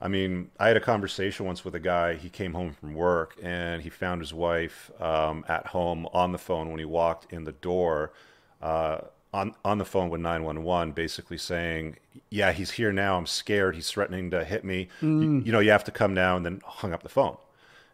I 0.00 0.08
mean, 0.08 0.50
I 0.58 0.68
had 0.68 0.76
a 0.76 0.80
conversation 0.80 1.46
once 1.46 1.64
with 1.64 1.74
a 1.74 1.80
guy. 1.80 2.14
He 2.14 2.28
came 2.28 2.54
home 2.54 2.72
from 2.72 2.94
work 2.94 3.36
and 3.42 3.82
he 3.82 3.90
found 3.90 4.20
his 4.20 4.32
wife 4.32 4.90
um, 5.00 5.44
at 5.48 5.66
home 5.66 6.06
on 6.12 6.32
the 6.32 6.38
phone 6.38 6.70
when 6.70 6.78
he 6.78 6.84
walked 6.84 7.32
in 7.32 7.44
the 7.44 7.52
door. 7.52 8.12
Uh, 8.60 8.98
on 9.34 9.54
on 9.64 9.78
the 9.78 9.84
phone 9.86 10.10
with 10.10 10.20
911 10.20 10.92
basically 10.92 11.38
saying 11.38 11.96
yeah 12.28 12.52
he's 12.52 12.72
here 12.72 12.92
now 12.92 13.16
i'm 13.16 13.24
scared 13.24 13.74
he's 13.74 13.90
threatening 13.90 14.30
to 14.30 14.44
hit 14.44 14.62
me 14.62 14.88
mm. 15.00 15.22
you, 15.22 15.42
you 15.46 15.50
know 15.52 15.58
you 15.58 15.70
have 15.70 15.82
to 15.82 15.90
come 15.90 16.12
now 16.12 16.36
and 16.36 16.44
then 16.44 16.60
hung 16.66 16.92
up 16.92 17.02
the 17.02 17.08
phone 17.08 17.38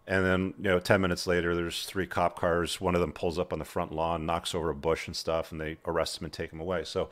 and 0.08 0.24
then, 0.24 0.54
you 0.56 0.70
know, 0.70 0.80
10 0.80 1.02
minutes 1.02 1.26
later, 1.26 1.54
there's 1.54 1.84
three 1.84 2.06
cop 2.06 2.40
cars. 2.40 2.80
One 2.80 2.94
of 2.94 3.02
them 3.02 3.12
pulls 3.12 3.38
up 3.38 3.52
on 3.52 3.58
the 3.58 3.64
front 3.66 3.92
lawn, 3.92 4.24
knocks 4.24 4.54
over 4.54 4.70
a 4.70 4.74
bush 4.74 5.06
and 5.06 5.14
stuff, 5.14 5.52
and 5.52 5.60
they 5.60 5.76
arrest 5.84 6.18
him 6.18 6.24
and 6.24 6.32
take 6.32 6.50
him 6.50 6.60
away. 6.60 6.84
So, 6.84 7.10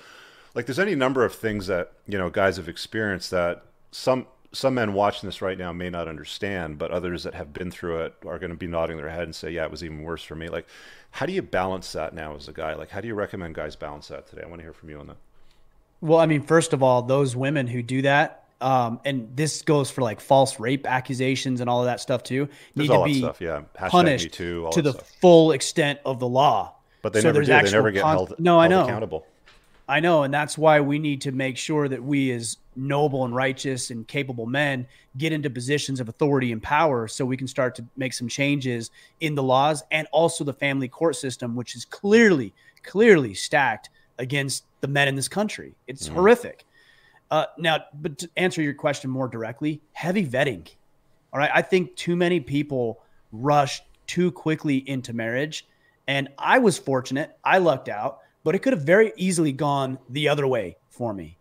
like, 0.57 0.67
there's 0.67 0.79
any 0.79 0.95
number 0.95 1.25
of 1.25 1.35
things 1.35 1.67
that, 1.69 1.93
you 2.09 2.17
know, 2.17 2.31
guys 2.31 2.57
have 2.57 2.69
experienced 2.69 3.31
that 3.31 3.63
some 3.91 4.27
some 4.53 4.75
men 4.75 4.95
watching 4.95 5.29
this 5.29 5.43
right 5.43 5.59
now 5.59 5.71
may 5.71 5.91
not 5.91 6.09
understand, 6.09 6.79
but 6.79 6.91
others 6.91 7.25
that 7.25 7.35
have 7.35 7.53
been 7.53 7.71
through 7.71 7.99
it 7.99 8.15
are 8.25 8.39
going 8.39 8.51
to 8.51 8.57
be 8.57 8.67
nodding 8.67 8.97
their 8.97 9.11
head 9.11 9.25
and 9.25 9.35
say, 9.35 9.51
yeah, 9.51 9.65
it 9.65 9.71
was 9.71 9.85
even 9.85 10.03
worse 10.03 10.23
for 10.23 10.35
me. 10.35 10.49
Like, 10.49 10.67
how 11.11 11.27
do 11.27 11.33
you 11.35 11.43
balance 11.43 11.93
that 11.93 12.15
now 12.15 12.35
as 12.35 12.49
a 12.49 12.53
guy? 12.53 12.75
Like, 12.75 12.89
how 12.89 13.03
do 13.03 13.09
you 13.09 13.15
recommend 13.15 13.55
guys 13.55 13.77
balance 13.77 14.09
that 14.09 14.27
today? 14.27 14.43
I 14.45 14.47
want 14.47 14.61
to 14.61 14.63
hear 14.63 14.73
from 14.73 14.89
you 14.89 14.99
on 14.99 15.09
that. 15.09 15.19
Well, 16.01 16.19
I 16.19 16.25
mean, 16.25 16.41
first 16.41 16.73
of 16.73 16.83
all, 16.83 17.03
those 17.03 17.37
women 17.37 17.67
who 17.67 17.83
do 17.83 18.01
that, 18.03 18.45
um, 18.63 19.01
and 19.05 19.29
this 19.37 19.61
goes 19.61 19.91
for 19.91 20.01
like 20.01 20.21
false 20.21 20.59
rape 20.59 20.87
accusations 20.87 21.61
and 21.61 21.69
all 21.69 21.81
of 21.81 21.87
that 21.87 22.01
stuff 22.01 22.23
too. 22.23 22.49
Need 22.75 22.89
to 22.89 23.05
be 23.05 23.19
stuff, 23.19 23.43
yeah. 23.43 23.63
punished 23.75 24.33
too, 24.33 24.71
to 24.73 24.81
the 24.81 24.93
stuff. 24.93 25.13
full 25.21 25.53
extent 25.53 26.01
of 26.07 26.19
the 26.19 26.29
law. 26.29 26.77
But 27.03 27.13
they 27.13 27.21
so 27.21 27.29
never 27.29 27.41
do. 27.43 27.47
They 27.47 27.71
never 27.71 27.91
get 27.91 28.03
con- 28.03 28.17
held, 28.17 28.35
no, 28.39 28.59
I 28.59 28.69
know. 28.69 28.85
accountable. 28.85 29.27
I 29.89 30.01
know, 30.01 30.25
and 30.25 30.35
that's 30.35 30.59
why 30.59 30.81
we 30.81 30.99
need 30.99 31.21
to 31.23 31.33
make 31.33 31.57
sure 31.57 31.89
that 31.89 32.03
we, 32.03 32.33
as 32.33 32.57
noble 32.75 33.25
and 33.25 33.35
righteous 33.35 33.91
and 33.91 34.07
capable 34.07 34.47
men, 34.47 34.87
get 35.17 35.33
into 35.33 35.49
positions 35.49 36.01
of 36.01 36.09
authority 36.09 36.51
and 36.51 36.61
power, 36.63 37.07
so 37.07 37.25
we 37.25 37.37
can 37.37 37.47
start 37.47 37.77
to 37.77 37.85
make 37.97 38.13
some 38.13 38.27
changes 38.27 38.91
in 39.21 39.37
the 39.37 39.43
laws 39.43 39.85
and 39.93 40.09
also 40.11 40.43
the 40.43 40.53
family 40.53 40.89
court 40.89 41.15
system, 41.15 41.55
which 41.55 41.77
is 41.77 41.85
clearly, 41.85 42.53
clearly 42.83 43.33
stacked 43.33 43.91
against 44.19 44.65
the 44.81 44.89
men 44.89 45.07
in 45.07 45.15
this 45.15 45.29
country. 45.29 45.75
It's 45.87 46.09
mm. 46.09 46.15
horrific. 46.15 46.65
Uh, 47.31 47.47
now, 47.59 47.81
but 47.95 48.19
to 48.19 48.31
answer 48.37 48.63
your 48.63 48.75
question 48.75 49.11
more 49.11 49.29
directly, 49.29 49.81
heavy 49.93 50.27
vetting. 50.27 50.69
All 51.33 51.39
right. 51.39 51.51
I 51.55 51.63
think 51.63 51.95
too 51.97 52.17
many 52.17 52.41
people 52.41 53.01
rush 53.33 53.83
too 54.07 54.33
quickly 54.33 54.89
into 54.89 55.13
marriage. 55.13 55.67
And 56.07 56.29
I 56.39 56.59
was 56.59 56.79
fortunate. 56.79 57.37
I 57.45 57.59
lucked 57.59 57.89
out, 57.89 58.21
but 58.47 58.55
it 58.55 58.61
could 58.61 58.73
have 58.73 58.83
very 58.83 59.13
easily 59.17 59.51
gone 59.51 59.99
the 60.09 60.29
other 60.29 60.47
way 60.47 60.77
for 60.89 61.13
me 61.13 61.37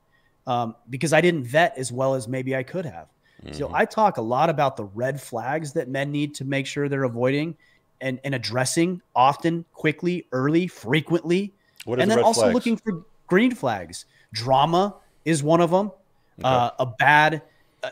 um, 0.48 0.76
because 0.90 1.14
I 1.14 1.22
didn't 1.22 1.44
vet 1.44 1.78
as 1.78 1.92
well 1.92 2.16
as 2.16 2.28
maybe 2.28 2.56
I 2.56 2.64
could 2.64 2.84
have. 2.84 3.10
Mm-hmm. 3.44 3.54
So 3.54 3.72
I 3.72 3.86
talk 3.86 4.18
a 4.18 4.24
lot 4.24 4.50
about 4.50 4.76
the 4.76 4.86
red 4.86 5.22
flags 5.22 5.72
that 5.74 5.88
men 5.88 6.12
need 6.12 6.34
to 6.34 6.46
make 6.46 6.66
sure 6.66 6.90
they're 6.90 7.04
avoiding 7.04 7.58
and, 8.02 8.20
and 8.24 8.34
addressing 8.34 9.04
often, 9.16 9.66
quickly, 9.72 10.26
early, 10.32 10.66
frequently. 10.66 11.54
and 11.86 12.10
then 12.10 12.24
also 12.24 12.42
flags? 12.42 12.56
looking 12.56 12.76
for 12.76 13.06
green 13.28 13.54
flags, 13.54 14.06
drama, 14.34 14.96
is 15.26 15.44
one 15.44 15.62
of 15.62 15.70
them. 15.70 15.92
Okay. 16.40 16.50
Uh, 16.50 16.72
a 16.80 16.86
bad, 16.88 17.44
uh, 17.84 17.92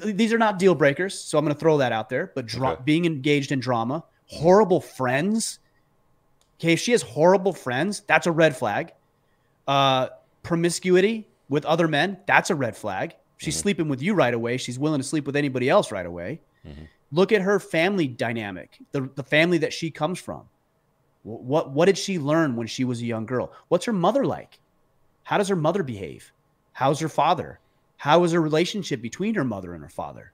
th- 0.00 0.16
these 0.16 0.32
are 0.32 0.38
not 0.38 0.58
deal 0.58 0.74
breakers, 0.74 1.12
so 1.12 1.36
I'm 1.36 1.44
going 1.44 1.54
to 1.54 1.60
throw 1.60 1.76
that 1.76 1.92
out 1.92 2.08
there. 2.08 2.32
But 2.34 2.46
dra- 2.46 2.70
Okay. 2.70 2.82
being 2.86 3.04
engaged 3.04 3.52
in 3.52 3.60
drama, 3.60 4.04
horrible 4.24 4.80
friends. 4.80 5.58
Okay, 6.60 6.72
if 6.72 6.80
she 6.80 6.92
has 6.92 7.02
horrible 7.02 7.52
friends, 7.52 8.00
that's 8.06 8.26
a 8.26 8.32
red 8.32 8.56
flag. 8.56 8.92
Uh, 9.66 10.08
promiscuity 10.42 11.26
with 11.48 11.64
other 11.64 11.88
men, 11.88 12.18
that's 12.26 12.50
a 12.50 12.54
red 12.54 12.76
flag. 12.76 13.14
She's 13.38 13.56
Mhm. 13.56 13.60
sleeping 13.62 13.88
with 13.88 14.00
you 14.02 14.14
right 14.14 14.32
away. 14.32 14.56
She's 14.56 14.78
willing 14.78 15.00
to 15.00 15.04
sleep 15.06 15.26
with 15.26 15.36
anybody 15.36 15.68
else 15.68 15.90
right 15.90 16.06
away. 16.06 16.40
Mhm. 16.66 16.88
Look 17.12 17.32
at 17.32 17.42
her 17.42 17.58
family 17.60 18.06
dynamic, 18.06 18.78
the, 18.92 19.10
the 19.14 19.22
family 19.22 19.58
that 19.58 19.72
she 19.72 19.90
comes 19.90 20.18
from. 20.18 20.42
Wh- 21.22 21.42
What 21.44 21.70
what 21.70 21.86
did 21.86 21.98
she 21.98 22.18
learn 22.18 22.56
when 22.56 22.66
she 22.66 22.84
was 22.84 23.00
a 23.00 23.06
young 23.06 23.26
girl? 23.26 23.52
What's 23.68 23.86
her 23.86 23.92
mother 23.92 24.24
like? 24.24 24.58
How 25.24 25.38
does 25.38 25.48
her 25.48 25.56
mother 25.56 25.82
behave? 25.82 26.32
How's 26.72 27.00
her 27.00 27.08
father? 27.08 27.58
How 27.98 28.22
is 28.24 28.32
her 28.32 28.40
relationship 28.42 29.00
between 29.00 29.34
her 29.34 29.44
mother 29.44 29.72
and 29.74 29.82
her 29.82 29.88
father? 29.88 30.32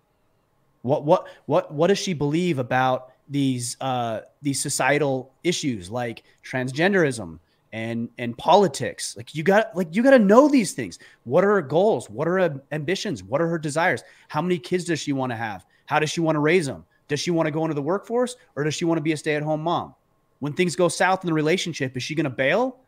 What 0.83 1.05
what 1.05 1.27
what 1.47 1.73
what 1.73 1.87
does 1.89 1.99
she 1.99 2.13
believe 2.15 2.59
about 2.59 3.10
these 3.31 3.77
uh, 3.81 4.21
these 4.43 4.61
societal 4.61 5.33
issues 5.45 5.91
like 5.91 6.25
transgenderism 6.45 7.39
and 7.73 8.09
and 8.19 8.37
politics? 8.37 9.17
Like 9.17 9.35
you 9.35 9.43
got 9.43 9.75
like 9.77 9.95
you 9.95 10.03
got 10.03 10.11
to 10.11 10.19
know 10.19 10.49
these 10.49 10.73
things. 10.73 10.99
What 11.25 11.45
are 11.45 11.55
her 11.55 11.63
goals? 11.63 12.11
What 12.11 12.29
are 12.29 12.39
her 12.39 12.63
ambitions? 12.73 13.23
What 13.23 13.41
are 13.41 13.49
her 13.49 13.59
desires? 13.59 14.03
How 14.29 14.43
many 14.43 14.59
kids 14.59 14.85
does 14.85 15.01
she 15.01 15.13
want 15.13 15.31
to 15.31 15.37
have? 15.37 15.65
How 15.87 15.99
does 15.99 16.11
she 16.11 16.21
want 16.21 16.37
to 16.37 16.41
raise 16.41 16.67
them? 16.67 16.85
Does 17.09 17.21
she 17.21 17.31
want 17.31 17.47
to 17.47 17.51
go 17.51 17.65
into 17.65 17.75
the 17.75 17.83
workforce 17.83 18.37
or 18.55 18.65
does 18.65 18.75
she 18.75 18.85
want 18.85 18.99
to 18.99 19.03
be 19.03 19.13
a 19.13 19.17
stay 19.17 19.35
at 19.35 19.43
home 19.43 19.63
mom? 19.63 19.95
When 20.39 20.53
things 20.53 20.77
go 20.77 20.89
south 20.89 21.25
in 21.25 21.27
the 21.27 21.35
relationship, 21.35 21.97
is 21.97 22.03
she 22.03 22.15
going 22.15 22.25
to 22.25 22.31
bail 22.31 22.79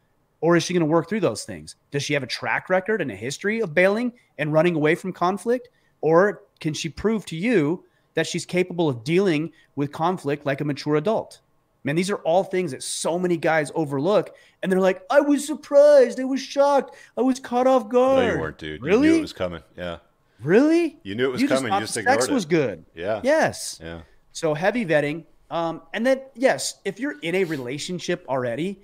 or 0.41 0.57
is 0.57 0.63
she 0.63 0.73
going 0.73 0.81
to 0.81 0.87
work 0.87 1.09
through 1.09 1.21
those 1.21 1.45
things? 1.45 1.77
Does 1.91 2.03
she 2.03 2.15
have 2.15 2.23
a 2.23 2.29
track 2.29 2.69
record 2.69 3.01
and 3.01 3.11
a 3.11 3.17
history 3.17 3.61
of 3.61 3.75
bailing 3.75 4.13
and 4.39 4.53
running 4.53 4.75
away 4.75 4.95
from 4.95 5.13
conflict? 5.13 5.69
Or 6.01 6.43
can 6.61 6.75
she 6.75 6.89
prove 6.89 7.27
to 7.27 7.37
you 7.37 7.85
that 8.15 8.27
she's 8.27 8.45
capable 8.47 8.89
of 8.89 9.05
dealing 9.05 9.53
with 9.77 9.93
conflict 9.93 10.45
like 10.47 10.61
a 10.61 10.65
mature 10.65 10.97
adult? 10.97 11.41
Man, 11.85 11.97
these 11.97 12.11
are 12.11 12.19
all 12.19 12.45
things 12.45 12.71
that 12.71 12.83
so 12.83 13.19
many 13.19 13.37
guys 13.37 13.73
overlook. 13.75 14.37
And 14.63 14.71
they're 14.71 14.81
like, 14.81 15.03
I 15.11 15.21
was 15.21 15.45
surprised. 15.45 16.21
I 16.21 16.25
was 16.25 16.41
shocked. 16.41 16.95
I 17.19 17.23
was 17.23 17.41
caught 17.41 17.67
off 17.67 17.85
No, 17.85 17.89
guard. 17.89 18.35
you 18.35 18.41
weren't, 18.41 18.59
dude. 18.59 18.81
You 18.81 18.87
Really? 18.87 19.09
knew 19.09 19.19
it 19.19 19.23
was 19.23 19.33
coming. 19.33 19.63
Yeah. 19.77 19.99
Really? 20.41 20.99
You 21.03 21.15
knew 21.17 21.27
it 21.29 21.33
was 21.33 21.43
you 21.43 21.49
coming. 21.49 21.71
Just 21.71 21.81
you 21.81 21.87
just 21.87 21.97
ignored 21.97 22.21
sex 22.21 22.29
it. 22.31 22.35
was 22.35 22.45
good. 22.47 22.85
Yeah. 22.95 23.21
Yes. 23.25 23.81
Yeah. 23.83 24.03
So 24.33 24.55
heavy 24.55 24.85
vetting. 24.87 25.25
Um, 25.51 25.83
and 25.93 26.07
then 26.07 26.21
yes, 26.35 26.77
if 26.85 27.01
you're 27.01 27.19
in 27.21 27.35
a 27.35 27.45
relationship 27.45 28.25
already, 28.29 28.81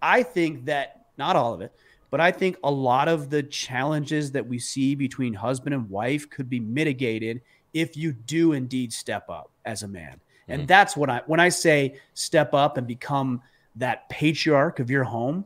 I 0.00 0.22
think 0.22 0.66
that 0.66 1.06
not 1.18 1.34
all 1.36 1.54
of 1.54 1.60
it, 1.60 1.72
but 2.10 2.20
I 2.20 2.30
think 2.30 2.56
a 2.64 2.70
lot 2.70 3.08
of 3.08 3.30
the 3.30 3.42
challenges 3.42 4.32
that 4.32 4.46
we 4.46 4.58
see 4.58 4.94
between 4.94 5.34
husband 5.34 5.74
and 5.74 5.90
wife 5.90 6.30
could 6.30 6.48
be 6.48 6.60
mitigated 6.60 7.42
if 7.74 7.96
you 7.96 8.12
do 8.12 8.52
indeed 8.52 8.92
step 8.92 9.28
up 9.28 9.50
as 9.64 9.82
a 9.82 9.88
man. 9.88 10.20
And 10.48 10.62
Mhm. 10.62 10.66
that's 10.66 10.96
what 10.96 11.10
I 11.10 11.22
when 11.26 11.40
I 11.40 11.48
say 11.50 12.00
step 12.14 12.54
up 12.54 12.76
and 12.76 12.86
become 12.86 13.42
that 13.76 14.08
patriarch 14.08 14.80
of 14.80 14.90
your 14.90 15.04
home, 15.04 15.44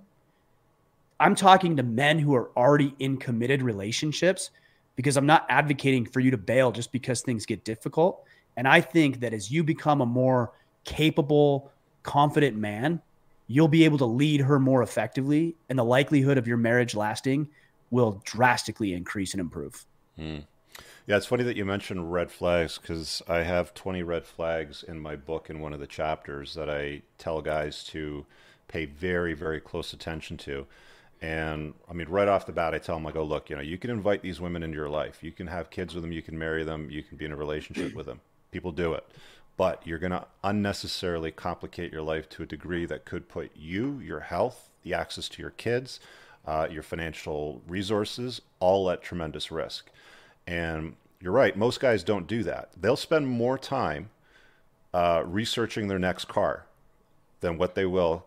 I'm 1.20 1.34
talking 1.34 1.76
to 1.76 1.82
men 1.82 2.18
who 2.18 2.34
are 2.34 2.50
already 2.56 2.94
in 2.98 3.16
committed 3.16 3.62
relationships 3.62 4.50
because 4.96 5.16
I'm 5.16 5.26
not 5.26 5.46
advocating 5.48 6.04
for 6.04 6.20
you 6.20 6.30
to 6.30 6.38
bail 6.38 6.72
just 6.72 6.92
because 6.92 7.22
things 7.22 7.46
get 7.46 7.64
difficult. 7.64 8.24
And 8.56 8.68
I 8.68 8.80
think 8.80 9.20
that 9.20 9.32
as 9.32 9.50
you 9.50 9.64
become 9.64 10.00
a 10.00 10.06
more 10.06 10.52
capable, 10.84 11.70
confident 12.02 12.56
man, 12.56 13.00
you'll 13.46 13.68
be 13.68 13.84
able 13.84 13.98
to 13.98 14.04
lead 14.04 14.40
her 14.40 14.58
more 14.58 14.82
effectively, 14.82 15.56
and 15.68 15.78
the 15.78 15.84
likelihood 15.84 16.38
of 16.38 16.46
your 16.46 16.56
marriage 16.56 16.94
lasting 16.94 17.48
will 17.90 18.20
drastically 18.24 18.92
increase 18.92 19.32
and 19.34 19.40
improve. 19.40 19.84
Mm. 20.18 20.44
Yeah, 21.04 21.16
it's 21.16 21.26
funny 21.26 21.42
that 21.42 21.56
you 21.56 21.64
mentioned 21.64 22.12
red 22.12 22.30
flags 22.30 22.78
because 22.78 23.22
I 23.26 23.38
have 23.38 23.74
20 23.74 24.04
red 24.04 24.24
flags 24.24 24.84
in 24.84 25.00
my 25.00 25.16
book 25.16 25.50
in 25.50 25.58
one 25.58 25.72
of 25.72 25.80
the 25.80 25.86
chapters 25.88 26.54
that 26.54 26.70
I 26.70 27.02
tell 27.18 27.42
guys 27.42 27.82
to 27.86 28.24
pay 28.68 28.84
very, 28.84 29.34
very 29.34 29.60
close 29.60 29.92
attention 29.92 30.36
to. 30.38 30.64
And 31.20 31.74
I 31.90 31.92
mean, 31.92 32.08
right 32.08 32.28
off 32.28 32.46
the 32.46 32.52
bat, 32.52 32.72
I 32.72 32.78
tell 32.78 32.96
them, 32.96 33.06
I 33.08 33.10
go, 33.10 33.24
look, 33.24 33.50
you 33.50 33.56
know, 33.56 33.62
you 33.62 33.78
can 33.78 33.90
invite 33.90 34.22
these 34.22 34.40
women 34.40 34.62
into 34.62 34.76
your 34.76 34.88
life. 34.88 35.24
You 35.24 35.32
can 35.32 35.48
have 35.48 35.70
kids 35.70 35.92
with 35.92 36.04
them. 36.04 36.12
You 36.12 36.22
can 36.22 36.38
marry 36.38 36.62
them. 36.62 36.88
You 36.88 37.02
can 37.02 37.16
be 37.16 37.24
in 37.24 37.32
a 37.32 37.36
relationship 37.36 37.94
with 37.94 38.06
them. 38.06 38.20
People 38.52 38.70
do 38.70 38.92
it. 38.92 39.04
But 39.56 39.84
you're 39.84 39.98
going 39.98 40.12
to 40.12 40.26
unnecessarily 40.44 41.32
complicate 41.32 41.92
your 41.92 42.02
life 42.02 42.28
to 42.30 42.44
a 42.44 42.46
degree 42.46 42.86
that 42.86 43.04
could 43.04 43.28
put 43.28 43.50
you, 43.56 43.98
your 43.98 44.20
health, 44.20 44.70
the 44.84 44.94
access 44.94 45.28
to 45.30 45.42
your 45.42 45.50
kids, 45.50 45.98
uh, 46.46 46.68
your 46.70 46.82
financial 46.84 47.60
resources, 47.66 48.40
all 48.60 48.88
at 48.88 49.02
tremendous 49.02 49.50
risk. 49.50 49.90
And 50.46 50.96
you're 51.20 51.32
right, 51.32 51.56
most 51.56 51.80
guys 51.80 52.02
don't 52.02 52.26
do 52.26 52.42
that. 52.44 52.70
They'll 52.80 52.96
spend 52.96 53.28
more 53.28 53.56
time 53.58 54.10
uh, 54.92 55.22
researching 55.24 55.88
their 55.88 55.98
next 55.98 56.26
car 56.26 56.66
than 57.40 57.58
what 57.58 57.74
they 57.74 57.86
will 57.86 58.26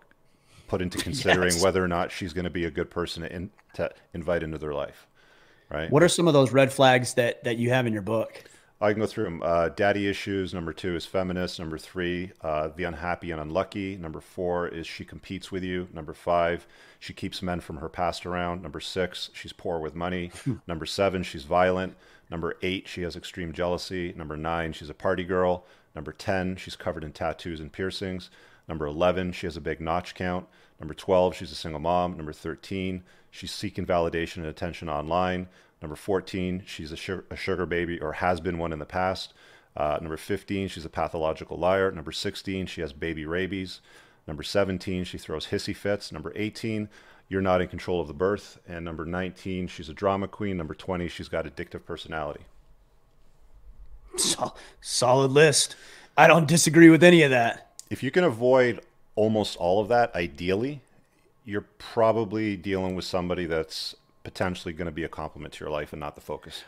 put 0.68 0.82
into 0.82 0.98
considering 1.04 1.52
Yes. 1.54 1.64
whether 1.64 1.84
or 1.84 1.88
not 1.88 2.12
she's 2.12 2.34
going 2.34 2.46
to 2.46 2.50
be 2.50 2.66
a 2.66 2.72
good 2.72 2.90
person 2.90 3.24
to, 3.24 3.34
in, 3.34 3.50
to 3.76 3.92
invite 4.14 4.44
into 4.44 4.58
their 4.58 4.74
life. 4.74 5.08
Right? 5.70 5.90
What 5.92 6.04
are 6.04 6.08
some 6.10 6.28
of 6.28 6.34
those 6.34 6.52
red 6.52 6.72
flags 6.72 7.16
that 7.16 7.44
that 7.44 7.58
you 7.58 7.72
have 7.72 7.88
in 7.88 7.94
your 7.94 8.04
book? 8.04 8.44
I 8.82 8.92
can 8.92 9.00
go 9.00 9.08
through 9.08 9.24
them. 9.26 9.42
Uh, 9.44 9.70
daddy 9.70 10.08
issues. 10.08 10.54
Number 10.54 10.74
two 10.74 10.96
is 10.96 11.06
feminist. 11.06 11.60
Number 11.60 11.78
three, 11.78 12.34
uh, 12.42 12.70
the 12.76 12.84
unhappy 12.84 13.32
and 13.32 13.40
unlucky. 13.40 13.96
Number 13.96 14.20
four 14.20 14.68
is 14.68 14.86
she 14.86 15.06
competes 15.06 15.52
with 15.52 15.64
you. 15.64 15.88
Number 15.94 16.14
five, 16.14 16.68
she 17.00 17.14
keeps 17.14 17.42
men 17.42 17.62
from 17.62 17.78
her 17.78 17.88
past 17.88 18.26
around. 18.26 18.62
Number 18.62 18.82
six, 18.82 19.30
she's 19.34 19.54
poor 19.54 19.80
with 19.80 19.96
money. 19.96 20.32
Number 20.68 20.86
seven, 20.86 21.24
she's 21.24 21.46
violent. 21.46 21.96
Number 22.30 22.58
eight, 22.62 22.88
she 22.88 23.04
has 23.04 23.16
extreme 23.16 23.54
jealousy. 23.54 24.14
Number 24.18 24.36
nine, 24.36 24.74
she's 24.74 24.90
a 24.90 24.96
party 24.96 25.24
girl. 25.24 25.66
Number 25.96 26.12
10, 26.12 26.58
she's 26.58 26.76
covered 26.76 27.04
in 27.04 27.14
tattoos 27.14 27.62
and 27.62 27.72
piercings. 27.72 28.30
Number 28.68 28.86
11, 28.86 29.32
she 29.32 29.48
has 29.48 29.56
a 29.56 29.62
big 29.62 29.80
notch 29.80 30.14
count. 30.16 30.48
Number 30.80 30.94
12, 30.94 31.36
she's 31.36 31.52
a 31.52 31.56
single 31.56 31.80
mom. 31.80 32.18
Number 32.18 32.34
13, 32.34 33.04
she's 33.32 33.52
seeking 33.52 33.86
validation 33.86 34.38
and 34.38 34.48
attention 34.48 34.90
online. 34.90 35.48
Number 35.86 35.96
14, 35.96 36.64
she's 36.66 36.92
a 36.92 36.96
sugar, 36.96 37.26
a 37.30 37.36
sugar 37.36 37.68
baby 37.68 38.00
or 38.00 38.14
has 38.14 38.42
been 38.42 38.58
one 38.58 38.74
in 38.74 38.80
the 38.80 38.88
past. 38.88 39.36
Uh, 39.78 40.00
number 40.02 40.18
15, 40.18 40.68
she's 40.68 40.84
a 40.84 40.90
pathological 40.90 41.60
liar. 41.60 41.92
Number 41.92 42.12
16, 42.12 42.66
she 42.66 42.82
has 42.82 42.92
baby 42.92 43.24
rabies. 43.24 43.82
Number 44.26 44.42
17, 44.42 45.04
she 45.04 45.20
throws 45.20 45.50
hissy 45.50 45.76
fits. 45.76 46.12
Number 46.12 46.34
18, 46.36 46.90
you're 47.30 47.40
not 47.40 47.62
in 47.62 47.68
control 47.68 48.02
of 48.02 48.08
the 48.08 48.16
birth. 48.16 48.58
And 48.68 48.84
number 48.84 49.06
19, 49.06 49.68
she's 49.68 49.88
a 49.88 49.94
drama 49.94 50.28
queen. 50.28 50.58
Number 50.58 50.74
20, 50.74 51.08
she's 51.08 51.30
got 51.30 51.46
addictive 51.46 51.86
personality. 51.86 52.46
Sol- 54.16 54.58
solid 54.82 55.30
list. 55.30 55.76
I 56.18 56.26
don't 56.26 56.48
disagree 56.48 56.90
with 56.90 57.04
any 57.04 57.22
of 57.22 57.30
that. 57.30 57.74
If 57.92 58.02
you 58.02 58.10
can 58.10 58.24
avoid 58.24 58.82
almost 59.14 59.56
all 59.58 59.82
of 59.82 59.88
that, 59.90 60.16
ideally, 60.16 60.82
you're 61.46 61.68
probably 61.78 62.58
dealing 62.58 62.96
with 62.96 63.06
somebody 63.06 63.46
that's 63.46 63.96
potentially 64.26 64.74
going 64.74 64.88
to 64.88 64.92
be 64.92 65.06
a 65.06 65.08
complement 65.08 65.54
to 65.54 65.64
your 65.64 65.72
life 65.72 65.94
and 65.94 66.00
not 66.02 66.16
the 66.16 66.22
focus. 66.22 66.64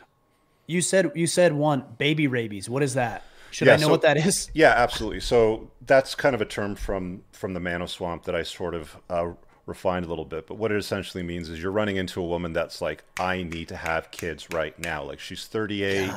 You 0.66 0.80
said 0.80 1.12
you 1.14 1.26
said 1.26 1.52
one 1.52 1.84
baby 1.98 2.26
rabies. 2.26 2.70
What 2.70 2.82
is 2.82 2.94
that? 2.94 3.22
Should 3.50 3.66
Yeah, 3.68 3.74
I 3.74 3.76
know 3.76 3.86
so- 3.86 3.90
what 3.90 4.02
that 4.02 4.16
is? 4.16 4.50
Yeah, 4.54 4.72
absolutely. 4.76 5.20
So 5.20 5.70
that's 5.86 6.14
kind 6.14 6.34
of 6.34 6.40
a 6.40 6.46
term 6.46 6.74
from 6.74 7.22
from 7.32 7.52
the 7.54 7.60
Mano 7.60 7.86
Swamp 7.86 8.24
that 8.24 8.34
I 8.34 8.42
sort 8.42 8.74
of 8.74 8.96
uh, 9.10 9.30
refined 9.66 10.04
a 10.04 10.08
little 10.08 10.24
bit. 10.26 10.46
But 10.46 10.56
what 10.56 10.70
it 10.72 10.78
essentially 10.78 11.22
means 11.22 11.48
is 11.48 11.60
you're 11.62 11.72
running 11.72 11.96
into 11.96 12.20
a 12.20 12.24
woman 12.26 12.52
that's 12.54 12.80
like, 12.80 13.04
I 13.20 13.42
need 13.42 13.68
to 13.68 13.76
have 13.76 14.10
kids 14.10 14.48
right 14.52 14.78
now. 14.78 15.02
Like 15.04 15.20
she's 15.20 15.46
38, 15.46 16.10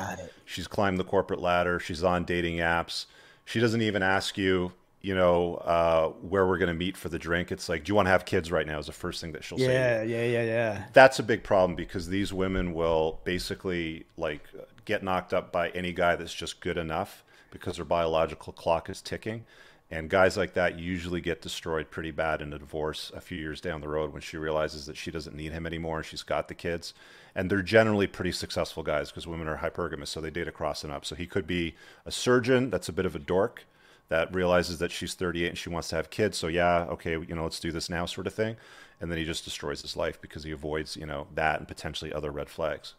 she's 0.45 0.67
climbed 0.67 0.97
the 0.99 1.03
corporate 1.03 1.41
ladder, 1.41 1.79
she's 1.79 2.03
on 2.03 2.23
dating 2.25 2.57
apps. 2.57 3.05
She 3.45 3.59
doesn't 3.59 3.81
even 3.81 4.03
ask 4.03 4.37
you, 4.37 4.71
you 5.01 5.15
know, 5.15 5.55
uh, 5.55 6.09
where 6.21 6.45
we're 6.45 6.57
going 6.57 6.67
to 6.67 6.75
meet 6.75 6.95
for 6.95 7.09
the 7.09 7.19
drink. 7.19 7.51
It's 7.51 7.67
like, 7.67 7.83
do 7.83 7.89
you 7.89 7.95
want 7.95 8.05
to 8.05 8.11
have 8.11 8.25
kids 8.25 8.51
right 8.51 8.67
now? 8.67 8.79
Is 8.79 8.85
the 8.85 8.91
first 8.91 9.19
thing 9.21 9.31
that 9.31 9.43
she'll 9.43 9.57
say. 9.57 9.73
Yeah, 9.73 10.03
yeah, 10.03 10.23
yeah, 10.23 10.43
yeah. 10.43 10.85
that's 10.93 11.19
a 11.19 11.23
big 11.23 11.43
problem 11.43 11.75
because 11.75 12.07
these 12.07 12.31
women 12.31 12.73
will 12.73 13.19
basically 13.23 14.05
like 14.17 14.43
get 14.85 15.03
knocked 15.03 15.33
up 15.33 15.51
by 15.51 15.69
any 15.69 15.93
guy 15.93 16.15
that's 16.15 16.33
just 16.33 16.59
good 16.59 16.77
enough 16.77 17.23
because 17.51 17.75
their 17.77 17.85
biological 17.85 18.53
clock 18.53 18.89
is 18.89 19.01
ticking 19.01 19.45
and 19.91 20.09
guys 20.09 20.37
like 20.37 20.53
that 20.53 20.79
usually 20.79 21.19
get 21.19 21.41
destroyed 21.41 21.91
pretty 21.91 22.11
bad 22.11 22.41
in 22.41 22.53
a 22.53 22.59
divorce 22.59 23.11
a 23.13 23.21
few 23.21 23.37
years 23.37 23.59
down 23.59 23.81
the 23.81 23.87
road 23.87 24.13
when 24.13 24.21
she 24.21 24.37
realizes 24.37 24.85
that 24.85 24.95
she 24.95 25.11
doesn't 25.11 25.35
need 25.35 25.51
him 25.51 25.65
anymore 25.65 25.97
and 25.97 26.05
she's 26.05 26.23
got 26.23 26.47
the 26.47 26.53
kids 26.53 26.93
and 27.35 27.49
they're 27.49 27.61
generally 27.61 28.07
pretty 28.07 28.31
successful 28.31 28.83
guys 28.83 29.11
because 29.11 29.27
women 29.27 29.47
are 29.47 29.57
hypergamous 29.57 30.07
so 30.07 30.21
they 30.21 30.31
date 30.31 30.47
across 30.47 30.83
and 30.83 30.93
up 30.93 31.05
so 31.05 31.13
he 31.13 31.27
could 31.27 31.45
be 31.45 31.75
a 32.05 32.11
surgeon 32.11 32.69
that's 32.69 32.89
a 32.89 32.93
bit 32.93 33.05
of 33.05 33.15
a 33.15 33.19
dork 33.19 33.65
that 34.11 34.35
realizes 34.35 34.79
that 34.79 34.91
she's 34.91 35.13
38 35.13 35.47
and 35.47 35.57
she 35.57 35.69
wants 35.69 35.87
to 35.87 35.95
have 35.95 36.09
kids. 36.09 36.37
So 36.37 36.47
yeah, 36.47 36.79
okay, 36.89 37.11
you 37.11 37.33
know, 37.33 37.43
let's 37.43 37.61
do 37.61 37.71
this 37.71 37.89
now, 37.89 38.05
sort 38.05 38.27
of 38.27 38.33
thing. 38.33 38.57
And 38.99 39.09
then 39.09 39.17
he 39.17 39.23
just 39.23 39.45
destroys 39.45 39.81
his 39.81 39.95
life 39.95 40.19
because 40.19 40.43
he 40.43 40.51
avoids, 40.51 40.97
you 40.97 41.05
know, 41.05 41.27
that 41.33 41.59
and 41.59 41.67
potentially 41.67 42.11
other 42.11 42.29
red 42.29 42.49
flags. 42.49 42.95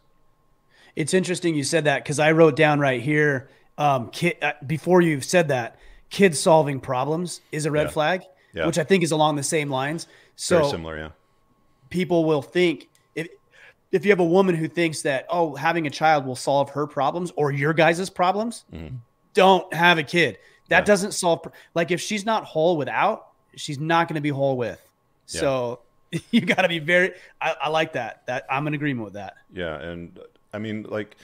It's 0.95 1.13
interesting 1.13 1.53
you 1.53 1.63
said 1.63 1.83
that 1.83 2.03
because 2.03 2.17
I 2.17 2.31
wrote 2.31 2.55
down 2.55 2.79
right 2.79 2.99
here 2.99 3.47
um, 3.77 4.09
kid, 4.09 4.37
uh, 4.41 4.53
before 4.65 5.01
you 5.01 5.21
said 5.21 5.49
that 5.49 5.77
kids 6.09 6.39
solving 6.39 6.79
problems 6.79 7.41
is 7.51 7.67
a 7.67 7.71
red 7.71 7.87
Yeah. 7.87 7.91
flag, 7.91 8.23
Yeah. 8.51 8.65
which 8.65 8.79
I 8.79 8.83
think 8.83 9.03
is 9.03 9.11
along 9.11 9.35
the 9.35 9.43
same 9.43 9.69
lines. 9.69 10.05
Very 10.05 10.63
So 10.63 10.71
similar, 10.71 10.97
yeah. 10.97 11.09
people 11.91 12.25
will 12.25 12.41
think 12.41 12.89
if 13.13 13.27
if 13.91 14.03
you 14.03 14.09
have 14.11 14.19
a 14.19 14.25
woman 14.25 14.55
who 14.55 14.67
thinks 14.67 15.03
that 15.03 15.27
oh 15.29 15.53
having 15.53 15.85
a 15.85 15.91
child 15.91 16.25
will 16.25 16.35
solve 16.35 16.71
her 16.71 16.87
problems 16.87 17.31
or 17.35 17.51
your 17.51 17.73
guys' 17.73 18.09
problems 18.09 18.63
mm-hmm. 18.73 18.95
don't 19.35 19.71
have 19.75 19.99
a 19.99 20.03
kid 20.03 20.39
that 20.73 20.79
yeah. 20.79 20.85
doesn't 20.85 21.11
solve 21.13 21.47
like 21.75 21.91
if 21.91 22.01
she's 22.01 22.25
not 22.25 22.43
whole 22.43 22.77
without 22.77 23.27
she's 23.55 23.79
not 23.79 24.07
going 24.07 24.15
to 24.15 24.21
be 24.21 24.29
whole 24.29 24.57
with 24.57 24.81
yeah. 25.29 25.39
so 25.39 25.79
you 26.31 26.41
got 26.41 26.63
to 26.63 26.67
be 26.67 26.79
very 26.79 27.13
I, 27.39 27.55
I, 27.61 27.69
like 27.69 27.93
that 27.93 28.25
that 28.25 28.45
i'm 28.49 28.67
in 28.67 28.73
agreement 28.73 29.05
with 29.05 29.13
that 29.13 29.35
yeah 29.53 29.79
and 29.79 30.19
i 30.53 30.57
mean 30.57 30.83
like 30.89 31.15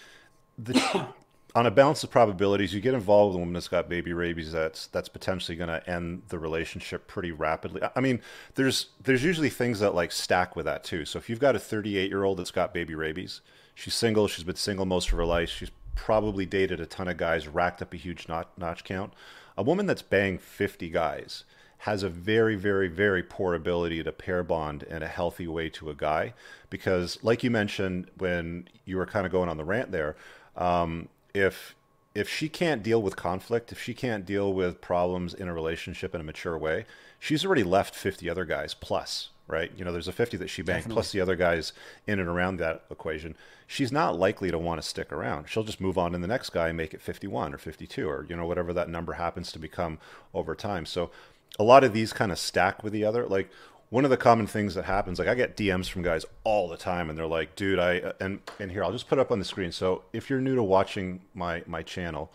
the 0.57 1.07
on 1.55 1.65
a 1.65 1.71
balance 1.71 2.03
of 2.03 2.11
probabilities, 2.11 2.73
you 2.73 2.79
get 2.79 2.93
involved 2.93 3.33
with 3.33 3.37
a 3.37 3.39
woman 3.39 3.53
that's 3.53 3.67
got 3.67 3.89
baby 3.89 4.13
rabies. 4.13 4.51
That's 4.51 4.87
that's 4.87 5.09
potentially 5.09 5.57
going 5.57 5.69
to 5.69 5.89
end 5.89 6.21
the 6.29 6.37
relationship 6.37 7.07
pretty 7.07 7.31
rapidly. 7.31 7.81
I 7.95 7.99
mean, 8.01 8.21
there's 8.55 8.89
there's 9.03 9.23
usually 9.23 9.49
things 9.49 9.79
that 9.79 9.95
like 9.95 10.11
stack 10.11 10.55
with 10.55 10.65
that 10.65 10.83
too. 10.83 11.05
So 11.05 11.17
if 11.17 11.29
you've 11.29 11.39
got 11.39 11.55
a 11.55 11.59
38 11.59 12.09
year 12.09 12.23
old 12.23 12.37
that's 12.37 12.51
got 12.51 12.73
baby 12.73 12.93
rabies, 12.93 13.41
she's 13.73 13.95
single, 13.95 14.27
she's 14.27 14.43
been 14.43 14.55
single 14.55 14.85
most 14.85 15.11
of 15.11 15.17
her 15.17 15.25
life, 15.25 15.49
she's 15.49 15.71
probably 15.95 16.45
dated 16.45 16.79
a 16.79 16.85
ton 16.85 17.07
of 17.07 17.17
guys, 17.17 17.47
racked 17.47 17.81
up 17.81 17.93
a 17.93 17.97
huge 17.97 18.27
notch, 18.27 18.47
notch 18.57 18.83
count. 18.83 19.11
A 19.59 19.61
woman 19.61 19.87
that's 19.87 20.01
banged 20.01 20.39
50 20.39 20.89
guys 20.89 21.43
has 21.79 22.01
a 22.01 22.07
very, 22.07 22.55
very, 22.55 22.87
very 22.87 23.21
poor 23.21 23.53
ability 23.53 24.01
to 24.01 24.11
pair 24.13 24.41
bond 24.41 24.83
in 24.83 25.03
a 25.03 25.07
healthy 25.07 25.49
way 25.49 25.67
to 25.71 25.89
a 25.89 25.93
guy 25.93 26.33
because, 26.69 27.21
like 27.23 27.43
you 27.43 27.51
mentioned 27.51 28.09
when 28.17 28.69
you 28.85 28.95
were 28.95 29.05
kind 29.05 29.25
of 29.25 29.33
going 29.33 29.49
on 29.49 29.57
the 29.57 29.65
rant 29.65 29.91
there. 29.91 30.15
Um, 30.55 31.09
if 31.33 31.75
if 32.15 32.29
she 32.29 32.47
can't 32.47 32.81
deal 32.81 33.01
with 33.01 33.17
conflict, 33.17 33.73
if 33.73 33.81
she 33.81 33.93
can't 33.93 34.25
deal 34.25 34.53
with 34.53 34.79
problems 34.79 35.33
in 35.33 35.49
a 35.49 35.53
relationship 35.53 36.15
in 36.15 36.21
a 36.21 36.23
mature 36.23 36.57
way, 36.57 36.85
she's 37.19 37.45
already 37.45 37.63
left 37.63 37.93
50 37.93 38.29
other 38.29 38.45
guys 38.45 38.73
plus, 38.73 39.29
right? 39.49 39.71
You 39.75 39.83
know, 39.83 39.91
there's 39.91 40.07
a 40.07 40.13
50 40.13 40.37
that 40.37 40.47
she 40.47 40.61
banked 40.61 40.89
plus 40.89 41.11
the 41.11 41.19
other 41.19 41.35
guys 41.35 41.73
in 42.07 42.19
and 42.19 42.29
around 42.29 42.57
that 42.57 42.83
equation. 42.89 43.35
She's 43.67 43.91
not 43.91 44.17
likely 44.17 44.51
to 44.51 44.57
want 44.57 44.81
to 44.81 44.87
stick 44.87 45.11
around. 45.11 45.49
She'll 45.49 45.63
just 45.63 45.81
move 45.81 45.97
on 45.97 46.13
to 46.13 46.17
the 46.19 46.27
next 46.27 46.51
guy 46.51 46.69
and 46.69 46.77
make 46.77 46.93
it 46.93 47.01
51 47.01 47.53
or 47.53 47.57
52 47.57 48.07
or, 48.07 48.25
you 48.29 48.35
know, 48.35 48.45
whatever 48.45 48.71
that 48.73 48.89
number 48.89 49.13
happens 49.13 49.51
to 49.51 49.59
become 49.59 49.97
over 50.33 50.55
time. 50.55 50.85
So 50.85 51.09
a 51.57 51.63
lot 51.63 51.83
of 51.83 51.93
these 51.93 52.13
kind 52.13 52.31
of 52.31 52.39
stack 52.39 52.83
with 52.83 52.93
the 52.93 53.03
other. 53.03 53.25
Like 53.25 53.49
one 53.89 54.03
of 54.03 54.11
the 54.11 54.17
common 54.17 54.45
things 54.45 54.75
that 54.75 54.85
happens 54.85 55.17
like 55.17 55.27
i 55.27 55.33
get 55.33 55.57
dms 55.57 55.89
from 55.89 56.03
guys 56.03 56.23
all 56.43 56.69
the 56.69 56.77
time 56.77 57.09
and 57.09 57.17
they're 57.17 57.25
like 57.25 57.55
dude 57.55 57.79
i 57.79 57.97
uh, 57.97 58.11
and 58.19 58.39
and 58.59 58.71
here 58.71 58.83
i'll 58.83 58.91
just 58.91 59.07
put 59.07 59.17
up 59.17 59.31
on 59.31 59.39
the 59.39 59.45
screen 59.45 59.71
so 59.71 60.03
if 60.13 60.29
you're 60.29 60.39
new 60.39 60.55
to 60.55 60.61
watching 60.61 61.21
my 61.33 61.63
my 61.65 61.81
channel 61.81 62.31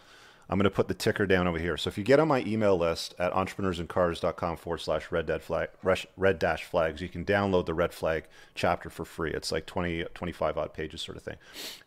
i'm 0.48 0.58
going 0.58 0.64
to 0.64 0.70
put 0.70 0.88
the 0.88 0.94
ticker 0.94 1.26
down 1.26 1.46
over 1.46 1.58
here. 1.58 1.76
So 1.76 1.88
if 1.88 1.98
you 1.98 2.04
get 2.04 2.20
on 2.20 2.28
my 2.28 2.40
email 2.40 2.76
list 2.76 3.14
at 3.18 3.32
entrepreneursincars.com 3.32 4.56
forward 4.56 4.78
slash 4.78 5.10
red 5.10 5.26
dead 5.26 5.42
flag 5.42 5.68
red 6.16 6.38
dash 6.38 6.64
flags 6.64 7.00
you 7.00 7.08
can 7.08 7.24
download 7.24 7.66
the 7.66 7.74
red 7.74 7.92
flag 7.92 8.24
chapter 8.54 8.90
for 8.90 9.04
free. 9.04 9.30
It's 9.32 9.52
like 9.52 9.66
20 9.66 10.04
25 10.14 10.58
odd 10.58 10.74
pages 10.74 11.02
sort 11.02 11.16
of 11.16 11.22
thing. 11.22 11.36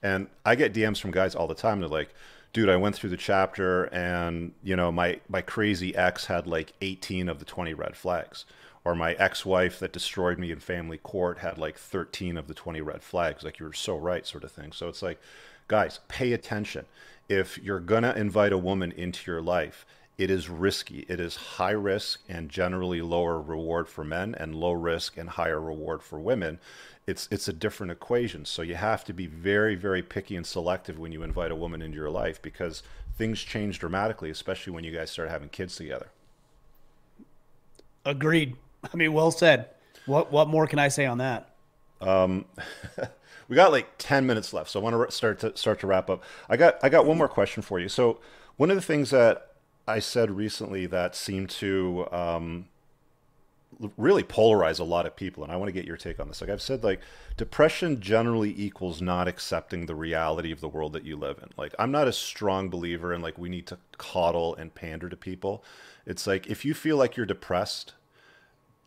And 0.01 0.27
i 0.45 0.55
get 0.55 0.73
dms 0.73 0.99
from 0.99 1.11
guys 1.11 1.35
all 1.35 1.47
the 1.47 1.55
time. 1.55 1.79
They're 1.79 1.89
like 1.89 2.13
dude, 2.53 2.69
I 2.69 2.75
went 2.75 2.95
through 2.95 3.11
the 3.11 3.17
chapter 3.17 3.84
and, 3.85 4.53
you 4.63 4.75
know, 4.75 4.91
my, 4.91 5.19
my 5.29 5.41
crazy 5.41 5.95
ex 5.95 6.25
had 6.25 6.47
like 6.47 6.73
18 6.81 7.29
of 7.29 7.38
the 7.38 7.45
20 7.45 7.73
red 7.75 7.95
flags. 7.95 8.45
Or 8.84 8.95
my 8.95 9.13
ex-wife 9.13 9.79
that 9.79 9.91
destroyed 9.91 10.39
me 10.39 10.49
in 10.49 10.59
family 10.59 10.97
court 10.97 11.39
had 11.39 11.57
like 11.57 11.77
13 11.77 12.38
of 12.38 12.47
the 12.47 12.53
20 12.53 12.79
red 12.81 13.03
flags. 13.03 13.43
Like 13.43 13.59
you 13.59 13.65
were 13.65 13.73
so 13.73 13.97
right 13.97 14.25
sort 14.25 14.43
of 14.43 14.51
thing. 14.51 14.71
So 14.71 14.88
it's 14.88 15.01
like 15.01 15.19
guys 15.67 15.99
pay 16.07 16.31
attention 16.34 16.85
if 17.30 17.58
you're 17.58 17.80
going 17.80 18.04
to 18.04 18.18
invite 18.18 18.54
a 18.54 18.58
woman 18.58 18.91
into 18.91 19.30
your 19.30 19.41
life 19.41 19.86
it 20.18 20.32
is 20.32 20.49
risky. 20.49 21.06
It 21.08 21.20
is 21.20 21.36
high 21.36 21.72
risk 21.72 22.22
and 22.28 22.49
generally 22.49 23.02
lower 23.02 23.40
reward 23.40 23.88
for 23.88 24.04
men 24.04 24.34
and 24.36 24.56
low 24.56 24.72
risk 24.72 25.16
and 25.16 25.30
higher 25.30 25.62
reward 25.62 26.02
for 26.02 26.20
women. 26.20 26.60
It's 27.06 27.28
it's 27.32 27.48
a 27.48 27.54
different 27.54 27.91
equation. 27.91 28.45
So 28.45 28.64
you 28.64 28.76
have 28.76 29.04
to 29.06 29.14
be 29.14 29.28
very 29.28 29.76
very 29.76 30.02
picky 30.02 30.36
and 30.36 30.45
selective 30.45 30.98
when 30.98 31.12
you 31.12 31.22
invite 31.22 31.52
a 31.52 31.56
woman 31.56 31.82
into 31.82 31.98
your 31.98 32.10
life 32.10 32.41
because 32.41 32.82
things 33.16 33.41
change 33.41 33.80
dramatically 33.80 34.30
especially 34.30 34.74
when 34.74 34.84
you 34.84 34.91
guys 34.91 35.12
start 35.12 35.30
having 35.30 35.49
kids 35.49 35.76
together. 35.76 36.08
Agreed. 38.04 38.56
I 38.91 38.95
mean, 38.98 39.14
well 39.14 39.32
said. 39.32 39.70
What 40.08 40.32
what 40.32 40.48
more 40.48 40.66
can 40.66 40.80
I 40.80 40.88
say 40.88 41.06
on 41.06 41.20
that? 41.20 41.54
Um, 42.02 42.45
we 43.48 43.56
got 43.56 43.72
like 43.72 43.88
ten 43.98 44.26
minutes 44.26 44.53
left, 44.53 44.69
so 44.69 44.80
I 44.80 44.84
want 44.84 45.10
to 45.10 45.15
start 45.15 45.40
to 45.40 45.56
start 45.56 45.80
to 45.82 45.88
wrap 45.88 46.10
up. 46.10 46.24
I 46.49 46.57
got 46.57 46.78
I 46.84 46.90
got 46.90 47.06
one 47.06 47.18
more 47.18 47.30
question 47.30 47.64
for 47.64 47.80
you. 47.80 47.90
So 47.90 48.19
one 48.57 48.69
of 48.69 48.76
the 48.76 48.82
things 48.82 49.10
that 49.11 49.52
I 49.88 49.99
said 49.99 50.32
recently 50.32 50.86
that 50.88 51.15
seemed 51.15 51.49
to 51.52 52.07
um, 52.11 52.68
really 53.95 54.24
polarize 54.24 54.80
a 54.80 54.84
lot 54.84 55.06
of 55.06 55.15
people, 55.15 55.44
and 55.44 55.52
I 55.52 55.56
want 55.56 55.69
to 55.69 55.74
get 55.74 55.86
your 55.86 55.98
take 55.98 56.19
on 56.19 56.28
this. 56.28 56.41
Like 56.41 56.49
I've 56.49 56.61
said, 56.61 56.84
like 56.84 56.99
depression 57.38 58.02
generally 58.02 58.53
equals 58.57 59.02
not 59.02 59.28
accepting 59.28 59.86
the 59.86 59.95
reality 59.95 60.52
of 60.52 60.60
the 60.60 60.68
world 60.68 60.94
that 60.94 61.06
you 61.06 61.15
live 61.15 61.40
in. 61.41 61.49
Like 61.57 61.74
I'm 61.80 61.91
not 61.91 62.07
a 62.07 62.14
strong 62.14 62.69
believer 62.69 63.14
in 63.14 63.22
like 63.22 63.38
we 63.38 63.49
need 63.49 63.68
to 63.68 63.78
coddle 63.98 64.56
and 64.56 64.74
pander 64.74 65.10
to 65.10 65.18
people. 65.18 65.64
It's 66.06 66.28
like 66.28 66.48
if 66.48 66.65
you 66.65 66.74
feel 66.74 66.98
like 66.98 67.15
you're 67.15 67.26
depressed 67.26 67.94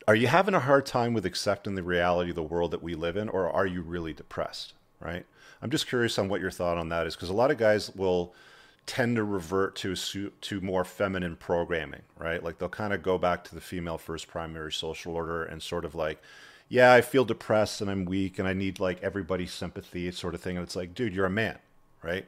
are 0.07 0.15
you 0.15 0.27
having 0.27 0.53
a 0.53 0.59
hard 0.59 0.85
time 0.85 1.13
with 1.13 1.25
accepting 1.25 1.75
the 1.75 1.83
reality 1.83 2.31
of 2.31 2.35
the 2.35 2.43
world 2.43 2.71
that 2.71 2.83
we 2.83 2.95
live 2.95 3.17
in, 3.17 3.29
or 3.29 3.49
are 3.49 3.65
you 3.65 3.81
really 3.81 4.13
depressed? 4.13 4.73
Right. 4.99 5.25
I'm 5.61 5.69
just 5.71 5.87
curious 5.87 6.19
on 6.19 6.29
what 6.29 6.41
your 6.41 6.51
thought 6.51 6.77
on 6.77 6.89
that 6.89 7.07
is, 7.07 7.15
because 7.15 7.29
a 7.29 7.33
lot 7.33 7.51
of 7.51 7.57
guys 7.57 7.93
will 7.95 8.33
tend 8.85 9.15
to 9.15 9.23
revert 9.23 9.75
to 9.75 9.95
to 9.95 10.61
more 10.61 10.83
feminine 10.83 11.35
programming, 11.35 12.01
right? 12.17 12.43
Like 12.43 12.57
they'll 12.57 12.69
kind 12.69 12.93
of 12.93 13.03
go 13.03 13.17
back 13.17 13.43
to 13.45 13.55
the 13.55 13.61
female 13.61 13.97
first 13.97 14.27
primary 14.27 14.71
social 14.71 15.15
order 15.15 15.43
and 15.43 15.61
sort 15.61 15.85
of 15.85 15.95
like, 15.95 16.21
yeah, 16.67 16.93
I 16.93 17.01
feel 17.01 17.25
depressed 17.25 17.81
and 17.81 17.91
I'm 17.91 18.05
weak 18.05 18.39
and 18.39 18.47
I 18.47 18.53
need 18.53 18.79
like 18.79 19.01
everybody's 19.03 19.51
sympathy, 19.51 20.11
sort 20.11 20.35
of 20.35 20.41
thing. 20.41 20.57
And 20.57 20.63
it's 20.63 20.75
like, 20.75 20.95
dude, 20.95 21.13
you're 21.13 21.25
a 21.25 21.29
man, 21.29 21.59
right? 22.01 22.25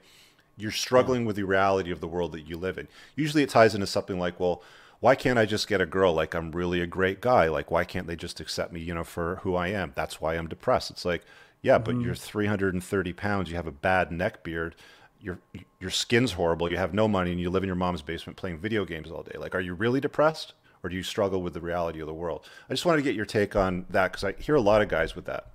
You're 0.58 0.72
struggling 0.72 1.22
yeah. 1.22 1.28
with 1.28 1.36
the 1.38 1.44
reality 1.44 1.92
of 1.92 2.02
the 2.02 2.08
world 2.08 2.34
that 2.34 2.42
you 2.42 2.58
live 2.58 2.78
in. 2.78 2.88
Usually 3.16 3.42
it 3.42 3.50
ties 3.50 3.74
into 3.74 3.88
something 3.88 4.20
like, 4.20 4.40
well, 4.40 4.62
why 5.04 5.16
can't 5.16 5.38
I 5.38 5.46
just 5.46 5.68
get 5.68 5.82
a 5.82 5.86
girl? 5.86 6.14
Like 6.14 6.34
I'm 6.34 6.54
really 6.54 6.80
a 6.80 6.88
great 6.88 7.20
guy. 7.20 7.50
Like 7.50 7.70
why 7.70 7.84
can't 7.84 8.08
they 8.08 8.16
just 8.16 8.40
accept 8.40 8.72
me, 8.72 8.80
you 8.80 8.94
know, 8.94 9.04
for 9.04 9.42
who 9.44 9.54
I 9.54 9.68
am? 9.68 9.92
That's 9.96 10.22
why 10.22 10.36
I'm 10.36 10.48
depressed. 10.48 10.92
It's 10.92 11.04
like, 11.04 11.26
yeah, 11.62 11.76
mm-hmm. 11.76 11.84
but 11.84 12.06
you're 12.06 12.16
330 12.16 13.12
pounds. 13.12 13.50
You 13.50 13.58
have 13.58 13.68
a 13.68 13.72
bad 13.74 14.14
neck 14.14 14.46
beard. 14.46 14.78
Your 15.20 15.40
your 15.82 15.90
skin's 15.90 16.32
horrible. 16.32 16.72
You 16.72 16.78
have 16.78 16.94
no 16.94 17.10
money, 17.10 17.32
and 17.32 17.40
you 17.42 17.50
live 17.50 17.64
in 17.64 17.68
your 17.68 17.76
mom's 17.76 18.02
basement 18.02 18.38
playing 18.38 18.60
video 18.60 18.86
games 18.86 19.12
all 19.12 19.24
day. 19.24 19.38
Like, 19.38 19.54
are 19.56 19.60
you 19.60 19.74
really 19.74 20.00
depressed, 20.00 20.54
or 20.84 20.90
do 20.90 20.96
you 20.96 21.04
struggle 21.04 21.42
with 21.42 21.54
the 21.54 21.60
reality 21.60 22.00
of 22.00 22.08
the 22.08 22.14
world? 22.14 22.48
I 22.70 22.74
just 22.74 22.86
wanted 22.86 23.00
to 23.00 23.04
get 23.04 23.14
your 23.14 23.26
take 23.26 23.58
on 23.58 23.86
that 23.90 24.14
because 24.14 24.24
I 24.24 24.42
hear 24.42 24.56
a 24.56 24.62
lot 24.62 24.82
of 24.82 24.88
guys 24.88 25.18
with 25.18 25.26
that. 25.26 25.48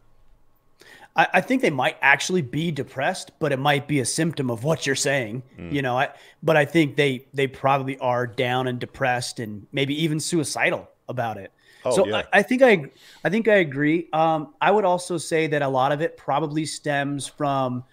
I, 1.16 1.26
I, 1.34 1.40
think 1.40 1.62
they 1.62 1.70
might 1.70 1.96
actually 2.00 2.42
be 2.42 2.70
depressed, 2.70 3.32
but 3.38 3.52
it 3.52 3.58
might 3.58 3.88
be 3.88 4.00
a 4.00 4.04
symptom 4.04 4.50
of 4.50 4.64
what 4.64 4.86
you're 4.86 4.94
saying. 4.96 5.42
Mm. 5.58 5.72
You 5.72 5.82
know, 5.82 5.98
I, 5.98 6.10
but 6.42 6.56
I 6.56 6.64
think 6.64 6.96
they 6.96 7.26
they 7.34 7.46
probably 7.46 7.98
are 7.98 8.26
down 8.26 8.66
and 8.66 8.78
depressed 8.78 9.40
and 9.40 9.66
maybe 9.72 10.00
even 10.02 10.20
suicidal 10.20 10.88
about 11.08 11.36
it. 11.36 11.52
Oh, 11.84 11.94
so 11.94 12.06
yeah. 12.06 12.16
I, 12.32 12.38
I, 12.38 12.42
think 12.42 12.62
I 12.62 12.90
I 13.24 13.30
think 13.30 13.48
I 13.48 13.56
agree. 13.56 14.08
Um, 14.12 14.54
I 14.60 14.70
would 14.70 14.84
also 14.84 15.18
say 15.18 15.46
that 15.48 15.62
a 15.62 15.68
lot 15.68 15.92
of 15.92 16.00
it 16.00 16.16
probably 16.16 16.66
stems 16.66 17.26
from 17.26 17.84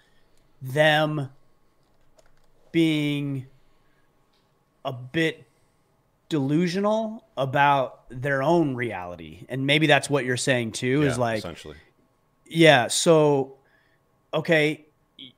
them 0.62 1.30
being 2.72 3.46
a 4.84 4.92
bit 4.92 5.46
delusional 6.28 7.24
about 7.36 8.04
their 8.08 8.42
own 8.42 8.74
reality 8.74 9.44
and 9.48 9.66
maybe 9.66 9.86
that's 9.86 10.10
what 10.10 10.24
you're 10.24 10.36
saying 10.36 10.72
too 10.72 11.02
yeah, 11.02 11.08
is 11.08 11.18
like 11.18 11.38
essentially 11.38 11.76
yeah. 12.48 12.88
So, 12.88 13.56
okay, 14.34 14.86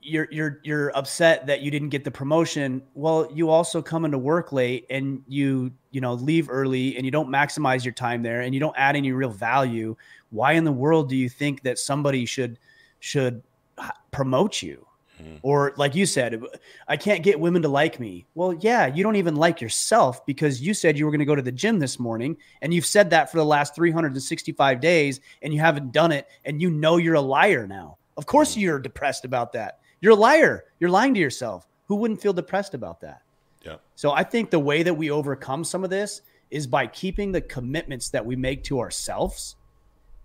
you're 0.01 0.29
you're 0.31 0.61
you're 0.65 0.97
upset 0.97 1.47
that 1.47 1.61
you 1.63 1.71
didn't 1.71 1.91
get 1.91 2.05
the 2.05 2.11
promotion. 2.11 2.83
Well, 2.95 3.31
you 3.33 3.51
also 3.51 3.81
come 3.83 4.05
into 4.05 4.19
work 4.19 4.53
late 4.53 4.87
and 4.91 5.23
you 5.29 5.71
you 5.91 6.01
know 6.01 6.15
leave 6.15 6.51
early 6.51 6.97
and 6.97 7.05
you 7.05 7.11
don't 7.11 7.29
maximize 7.29 7.85
your 7.85 7.95
time 7.95 8.23
there 8.23 8.41
and 8.41 8.55
you 8.55 8.61
don't 8.61 8.77
add 8.77 8.97
any 8.97 9.13
real 9.13 9.31
value. 9.31 9.97
Why 10.31 10.53
in 10.53 10.65
the 10.65 10.73
world 10.73 11.09
do 11.09 11.17
you 11.17 11.29
think 11.29 11.63
that 11.63 11.79
somebody 11.79 12.27
should 12.27 12.59
should 13.01 13.43
uh, 13.79 13.91
promote 14.11 14.63
you? 14.63 14.88
Mm-hmm. 15.21 15.37
Or 15.43 15.75
like 15.77 15.95
you 15.95 16.07
said, 16.07 16.41
I 16.87 16.97
can't 16.97 17.23
get 17.23 17.39
women 17.39 17.63
to 17.63 17.69
like 17.69 17.99
me. 17.99 18.27
Well, 18.35 18.55
yeah, 18.55 18.87
you 18.87 19.03
don't 19.03 19.17
even 19.17 19.37
like 19.37 19.61
yourself 19.61 20.25
because 20.27 20.61
you 20.61 20.75
said 20.75 20.99
you 20.99 21.05
were 21.05 21.11
going 21.11 21.19
to 21.21 21.25
go 21.25 21.35
to 21.35 21.43
the 21.43 21.53
gym 21.53 21.79
this 21.79 21.99
morning 21.99 22.37
and 22.63 22.73
you've 22.73 22.87
said 22.87 23.11
that 23.11 23.31
for 23.31 23.37
the 23.39 23.45
last 23.45 23.75
365 23.75 24.81
days 24.81 25.21
and 25.43 25.53
you 25.53 25.61
haven't 25.61 25.93
done 25.93 26.13
it 26.13 26.29
and 26.45 26.63
you 26.63 26.71
know 26.71 26.97
you're 26.97 27.15
a 27.15 27.21
liar 27.21 27.67
now. 27.67 27.99
Of 28.17 28.27
course 28.27 28.53
mm-hmm. 28.53 28.61
you're 28.61 28.79
depressed 28.79 29.25
about 29.25 29.53
that. 29.53 29.81
You're 30.01 30.13
a 30.13 30.17
liar. 30.17 30.65
You're 30.81 30.91
lying 30.91 31.15
to 31.15 31.21
yourself. 31.21 31.67
Who 31.87 31.97
wouldn't 31.97 32.21
feel 32.21 32.33
depressed 32.33 32.75
about 32.75 33.01
that? 33.01 33.23
Yeah. 33.63 33.77
So 33.97 34.13
I 34.13 34.23
think 34.23 34.51
the 34.51 34.59
way 34.59 34.83
that 34.83 34.95
we 34.95 35.11
overcome 35.11 35.65
some 35.65 35.83
of 35.83 35.91
this 35.91 36.23
is 36.51 36.67
by 36.67 36.87
keeping 36.87 37.33
the 37.33 37.41
commitments 37.41 38.09
that 38.11 38.25
we 38.25 38.37
make 38.37 38.65
to 38.65 38.81
ourselves 38.81 39.57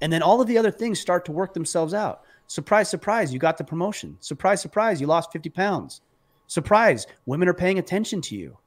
and 0.03 0.11
then 0.11 0.21
all 0.21 0.41
of 0.41 0.47
the 0.47 0.57
other 0.57 0.69
things 0.69 0.99
start 0.99 1.23
to 1.23 1.31
work 1.31 1.53
themselves 1.53 1.93
out. 1.93 2.23
Surprise, 2.53 2.87
surprise, 2.87 3.33
you 3.33 3.39
got 3.39 3.57
the 3.57 3.63
promotion. 3.63 4.15
Surprise, 4.19 4.61
surprise, 4.61 5.01
you 5.01 5.07
lost 5.07 5.31
50 5.31 5.49
pounds. 5.49 6.01
Surprise, 6.45 7.07
women 7.25 7.47
are 7.47 7.53
paying 7.55 7.79
attention 7.79 8.21
to 8.21 8.35
you. 8.35 8.59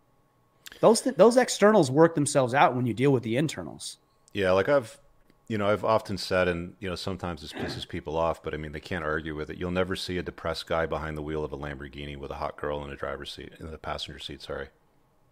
Those 0.81 1.03
th- 1.03 1.15
those 1.15 1.37
externals 1.37 1.89
work 1.89 2.17
themselves 2.17 2.53
out 2.53 2.75
when 2.75 2.85
you 2.85 2.93
deal 2.93 3.13
with 3.13 3.23
the 3.23 3.37
internals. 3.37 3.99
Yeah, 4.33 4.51
like 4.51 4.69
I've 4.69 4.99
you 5.47 5.57
know, 5.57 5.69
I've 5.69 5.85
often 5.85 6.19
said, 6.19 6.49
and 6.49 6.75
you 6.81 6.89
know, 6.89 6.97
sometimes 6.97 7.43
this 7.43 7.53
pisses 7.53 7.89
people 7.89 8.17
off, 8.17 8.43
but 8.43 8.55
I 8.55 8.57
mean, 8.57 8.73
they 8.73 8.81
can't 8.81 9.05
argue 9.05 9.37
with 9.37 9.51
it. 9.51 9.57
You'll 9.57 9.71
never 9.71 9.95
see 9.95 10.19
a 10.19 10.23
depressed 10.25 10.67
guy 10.67 10.87
behind 10.87 11.17
the 11.17 11.23
wheel 11.23 11.45
of 11.45 11.53
a 11.53 11.57
Lamborghini 11.57 12.17
with 12.17 12.33
a 12.33 12.43
hot 12.43 12.57
girl 12.57 12.83
in 12.83 12.91
the 12.91 12.97
driver's 12.97 13.33
seat, 13.33 13.53
in 13.61 13.71
the 13.71 13.79
passenger 13.79 14.19
seat. 14.19 14.43
Sorry, 14.43 14.67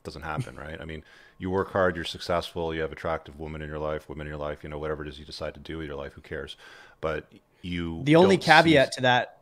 doesn't 0.05 0.23
happen, 0.23 0.55
right? 0.55 0.81
I 0.81 0.85
mean, 0.85 1.03
you 1.39 1.51
work 1.51 1.73
hard, 1.73 1.97
you're 1.97 2.05
successful, 2.05 2.73
you 2.73 2.83
have 2.83 2.93
attractive 2.93 3.41
women 3.41 3.63
in 3.63 3.69
your 3.69 3.81
life, 3.81 4.09
women 4.09 4.29
in 4.29 4.31
your 4.31 4.39
life, 4.39 4.63
you 4.63 4.69
know, 4.69 4.79
whatever 4.79 5.03
it 5.03 5.09
is 5.09 5.19
you 5.19 5.25
decide 5.25 5.55
to 5.55 5.61
do 5.61 5.79
with 5.79 5.89
your 5.89 5.97
life, 5.97 6.13
who 6.13 6.21
cares? 6.21 6.57
But 7.01 7.27
you. 7.65 8.03
The 8.05 8.16
only 8.16 8.36
caveat 8.36 8.95
see... 8.95 8.99
to 8.99 9.03
that 9.03 9.35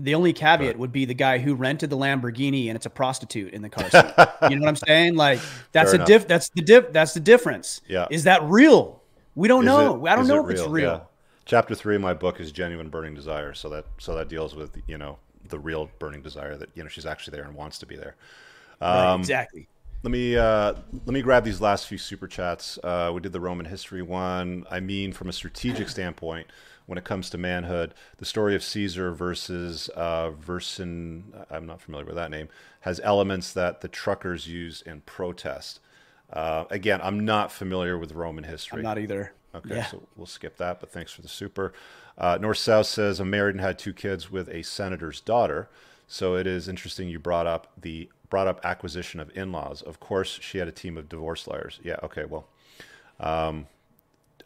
the 0.00 0.14
only 0.14 0.32
caveat 0.32 0.78
would 0.78 0.92
be 0.92 1.04
the 1.04 1.14
guy 1.14 1.38
who 1.38 1.54
rented 1.54 1.90
the 1.90 1.96
Lamborghini 1.96 2.68
and 2.68 2.76
it's 2.76 2.86
a 2.86 2.90
prostitute 2.90 3.52
in 3.52 3.62
the 3.62 3.68
car 3.68 3.90
seat. 3.90 4.50
you 4.50 4.56
know 4.56 4.62
what 4.62 4.68
I'm 4.68 4.76
saying? 4.88 5.14
Like 5.14 5.40
that's 5.72 5.92
Fair 5.92 6.02
a 6.02 6.04
diff. 6.04 6.26
That's 6.26 6.48
the 6.50 6.62
diff. 6.62 6.92
That's 6.92 7.14
the 7.14 7.20
difference. 7.20 7.82
Yeah. 7.86 8.06
Is 8.10 8.24
that 8.24 8.42
real? 8.44 9.02
We 9.34 9.46
don't 9.46 9.62
is 9.62 9.66
know. 9.66 10.06
It, 10.06 10.10
I 10.10 10.16
don't 10.16 10.26
know 10.26 10.40
if 10.40 10.46
real? 10.46 10.60
it's 10.62 10.68
real. 10.68 10.90
Yeah. 10.90 11.00
Chapter 11.44 11.74
three 11.74 11.96
of 11.96 12.02
my 12.02 12.14
book 12.14 12.40
is 12.40 12.50
genuine 12.50 12.88
burning 12.88 13.14
desire. 13.14 13.54
So 13.54 13.68
that 13.70 13.84
so 13.98 14.14
that 14.14 14.28
deals 14.28 14.54
with 14.54 14.80
you 14.86 14.98
know 14.98 15.18
the 15.48 15.58
real 15.58 15.90
burning 15.98 16.22
desire 16.22 16.56
that 16.56 16.70
you 16.74 16.82
know 16.82 16.88
she's 16.88 17.06
actually 17.06 17.36
there 17.36 17.44
and 17.44 17.54
wants 17.54 17.78
to 17.78 17.86
be 17.86 17.96
there. 17.96 18.16
Um, 18.80 18.90
right, 18.90 19.18
exactly. 19.18 19.68
Let 20.02 20.12
me 20.12 20.36
uh, 20.36 20.74
let 20.92 21.12
me 21.12 21.20
grab 21.20 21.44
these 21.44 21.60
last 21.60 21.86
few 21.86 21.98
super 21.98 22.26
chats. 22.26 22.78
Uh, 22.82 23.10
we 23.12 23.20
did 23.20 23.32
the 23.32 23.40
Roman 23.40 23.66
history 23.66 24.00
one. 24.00 24.64
I 24.70 24.80
mean, 24.80 25.12
from 25.12 25.28
a 25.28 25.32
strategic 25.32 25.90
standpoint, 25.90 26.46
when 26.90 26.98
it 26.98 27.04
comes 27.04 27.30
to 27.30 27.38
manhood, 27.38 27.94
the 28.16 28.24
story 28.24 28.56
of 28.56 28.64
Caesar 28.64 29.12
versus 29.12 29.88
uh, 29.94 30.32
Vercin, 30.32 31.22
I'm 31.48 31.64
not 31.64 31.80
familiar 31.80 32.04
with 32.04 32.16
that 32.16 32.32
name, 32.32 32.48
has 32.80 33.00
elements 33.04 33.52
that 33.52 33.80
the 33.80 33.86
truckers 33.86 34.48
use 34.48 34.82
in 34.82 35.02
protest. 35.02 35.78
Uh, 36.32 36.64
again, 36.68 36.98
I'm 37.00 37.24
not 37.24 37.52
familiar 37.52 37.96
with 37.96 38.10
Roman 38.10 38.42
history. 38.42 38.78
I'm 38.78 38.82
not 38.82 38.98
either. 38.98 39.32
Okay, 39.54 39.76
yeah. 39.76 39.86
so 39.86 40.02
we'll 40.16 40.26
skip 40.26 40.56
that. 40.56 40.80
But 40.80 40.90
thanks 40.90 41.12
for 41.12 41.22
the 41.22 41.28
super. 41.28 41.72
Uh, 42.18 42.38
North 42.40 42.58
South 42.58 42.86
says 42.86 43.20
I'm 43.20 43.30
married 43.30 43.54
and 43.54 43.60
had 43.60 43.78
two 43.78 43.92
kids 43.92 44.32
with 44.32 44.48
a 44.48 44.62
senator's 44.62 45.20
daughter. 45.20 45.68
So 46.08 46.34
it 46.34 46.48
is 46.48 46.66
interesting 46.66 47.08
you 47.08 47.20
brought 47.20 47.46
up 47.46 47.68
the 47.80 48.10
brought 48.28 48.48
up 48.48 48.60
acquisition 48.64 49.20
of 49.20 49.30
in-laws. 49.36 49.80
Of 49.80 50.00
course, 50.00 50.40
she 50.42 50.58
had 50.58 50.66
a 50.66 50.72
team 50.72 50.96
of 50.96 51.08
divorce 51.08 51.46
lawyers. 51.46 51.78
Yeah. 51.84 51.98
Okay. 52.02 52.24
Well, 52.24 52.48
um, 53.20 53.68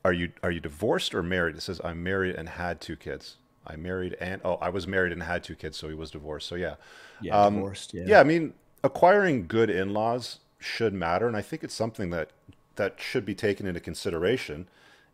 are 0.04 0.12
you 0.12 0.32
are 0.42 0.50
you 0.50 0.60
divorced 0.60 1.14
or 1.14 1.22
married? 1.22 1.56
It 1.56 1.62
says 1.62 1.80
I'm 1.82 2.02
married 2.02 2.34
and 2.36 2.48
had 2.48 2.80
two 2.80 2.96
kids. 2.96 3.36
I 3.66 3.76
married 3.76 4.16
and 4.20 4.40
oh, 4.44 4.56
I 4.56 4.68
was 4.68 4.86
married 4.86 5.12
and 5.12 5.22
had 5.22 5.42
two 5.42 5.54
kids, 5.54 5.78
so 5.78 5.88
he 5.88 5.94
was 5.94 6.10
divorced. 6.10 6.48
So 6.48 6.54
yeah. 6.54 6.74
Yeah. 7.20 7.38
Um, 7.38 7.56
divorced. 7.56 7.94
Yeah. 7.94 8.04
Yeah. 8.06 8.20
I 8.20 8.24
mean, 8.24 8.54
acquiring 8.82 9.46
good 9.46 9.70
in-laws 9.70 10.40
should 10.58 10.92
matter, 10.92 11.26
and 11.26 11.36
I 11.36 11.42
think 11.42 11.64
it's 11.64 11.74
something 11.74 12.10
that 12.10 12.30
that 12.76 13.00
should 13.00 13.24
be 13.24 13.34
taken 13.34 13.66
into 13.66 13.80
consideration 13.80 14.68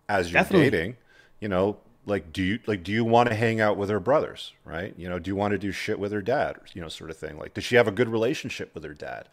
as 0.08 0.32
you're 0.32 0.42
Definitely. 0.42 0.70
dating. 0.70 0.96
You 1.40 1.48
know, 1.48 1.78
like 2.06 2.32
do 2.32 2.42
you 2.42 2.58
like 2.66 2.82
do 2.82 2.92
you 2.92 3.04
want 3.04 3.28
to 3.28 3.34
hang 3.34 3.60
out 3.60 3.76
with 3.76 3.90
her 3.90 4.00
brothers 4.00 4.52
right 4.64 4.94
you 4.96 5.08
know 5.08 5.18
do 5.18 5.28
you 5.28 5.36
want 5.36 5.52
to 5.52 5.58
do 5.58 5.70
shit 5.70 5.98
with 5.98 6.12
her 6.12 6.22
dad 6.22 6.56
you 6.72 6.80
know 6.80 6.88
sort 6.88 7.10
of 7.10 7.16
thing 7.16 7.38
like 7.38 7.54
does 7.54 7.64
she 7.64 7.76
have 7.76 7.86
a 7.88 7.92
good 7.92 8.08
relationship 8.08 8.74
with 8.74 8.84
her 8.84 8.94
dad 8.94 9.28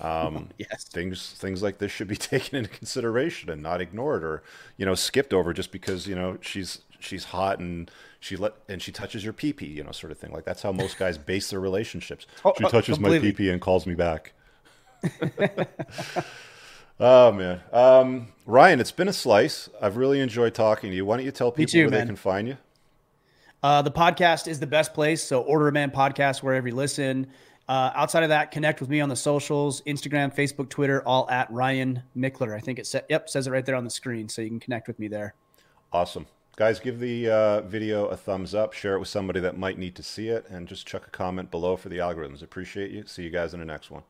um, 0.00 0.48
yes. 0.58 0.84
things 0.84 1.34
things 1.38 1.62
like 1.62 1.78
this 1.78 1.90
should 1.92 2.08
be 2.08 2.16
taken 2.32 2.56
into 2.58 2.70
consideration 2.70 3.50
and 3.50 3.62
not 3.62 3.80
ignored 3.80 4.24
or 4.24 4.42
you 4.76 4.86
know 4.86 4.94
skipped 4.94 5.32
over 5.32 5.52
just 5.52 5.72
because 5.72 6.06
you 6.06 6.14
know 6.14 6.38
she's 6.40 6.82
she's 6.98 7.24
hot 7.24 7.58
and 7.58 7.90
she 8.18 8.36
let 8.36 8.54
and 8.68 8.82
she 8.82 8.92
touches 8.92 9.24
your 9.24 9.32
pee 9.32 9.52
pee 9.52 9.66
you 9.66 9.82
know 9.82 9.92
sort 9.92 10.10
of 10.10 10.18
thing 10.18 10.32
like 10.32 10.44
that's 10.44 10.62
how 10.62 10.72
most 10.72 10.98
guys 10.98 11.16
base 11.18 11.50
their 11.50 11.60
relationships 11.60 12.26
oh, 12.44 12.52
she 12.58 12.64
touches 12.64 13.00
my 13.00 13.18
pee 13.18 13.32
pee 13.32 13.50
and 13.50 13.60
calls 13.60 13.86
me 13.86 13.94
back 13.94 14.32
Oh 17.02 17.32
man, 17.32 17.62
um, 17.72 18.28
Ryan, 18.44 18.78
it's 18.78 18.92
been 18.92 19.08
a 19.08 19.12
slice. 19.12 19.70
I've 19.80 19.96
really 19.96 20.20
enjoyed 20.20 20.54
talking 20.54 20.90
to 20.90 20.96
you. 20.96 21.06
Why 21.06 21.16
don't 21.16 21.24
you 21.24 21.32
tell 21.32 21.50
people 21.50 21.72
too, 21.72 21.78
where 21.84 21.90
man. 21.90 22.00
they 22.00 22.06
can 22.06 22.16
find 22.16 22.46
you? 22.46 22.58
Uh, 23.62 23.80
the 23.80 23.90
podcast 23.90 24.46
is 24.46 24.60
the 24.60 24.66
best 24.66 24.92
place. 24.92 25.22
So 25.24 25.40
Order 25.40 25.68
of 25.68 25.74
Man 25.74 25.90
podcast 25.90 26.42
wherever 26.42 26.68
you 26.68 26.74
listen. 26.74 27.28
Uh, 27.70 27.92
outside 27.94 28.24
of 28.24 28.30
that, 28.30 28.50
connect 28.50 28.80
with 28.80 28.90
me 28.90 29.00
on 29.00 29.08
the 29.08 29.14
socials: 29.14 29.80
Instagram, 29.82 30.34
Facebook, 30.34 30.68
Twitter, 30.68 31.06
all 31.06 31.30
at 31.30 31.48
Ryan 31.52 32.02
Michler. 32.16 32.52
I 32.52 32.58
think 32.58 32.80
it 32.80 32.86
sa- 32.88 33.02
yep 33.08 33.28
says 33.28 33.46
it 33.46 33.52
right 33.52 33.64
there 33.64 33.76
on 33.76 33.84
the 33.84 33.90
screen, 33.90 34.28
so 34.28 34.42
you 34.42 34.48
can 34.48 34.58
connect 34.58 34.88
with 34.88 34.98
me 34.98 35.06
there. 35.06 35.34
Awesome, 35.92 36.26
guys! 36.56 36.80
Give 36.80 36.98
the 36.98 37.30
uh, 37.30 37.60
video 37.60 38.06
a 38.06 38.16
thumbs 38.16 38.56
up, 38.56 38.72
share 38.72 38.96
it 38.96 38.98
with 38.98 39.06
somebody 39.06 39.38
that 39.38 39.56
might 39.56 39.78
need 39.78 39.94
to 39.94 40.02
see 40.02 40.30
it, 40.30 40.46
and 40.50 40.66
just 40.66 40.84
chuck 40.84 41.06
a 41.06 41.10
comment 41.10 41.52
below 41.52 41.76
for 41.76 41.90
the 41.90 41.98
algorithms. 41.98 42.42
Appreciate 42.42 42.90
you. 42.90 43.06
See 43.06 43.22
you 43.22 43.30
guys 43.30 43.54
in 43.54 43.60
the 43.60 43.66
next 43.66 43.88
one. 43.88 44.02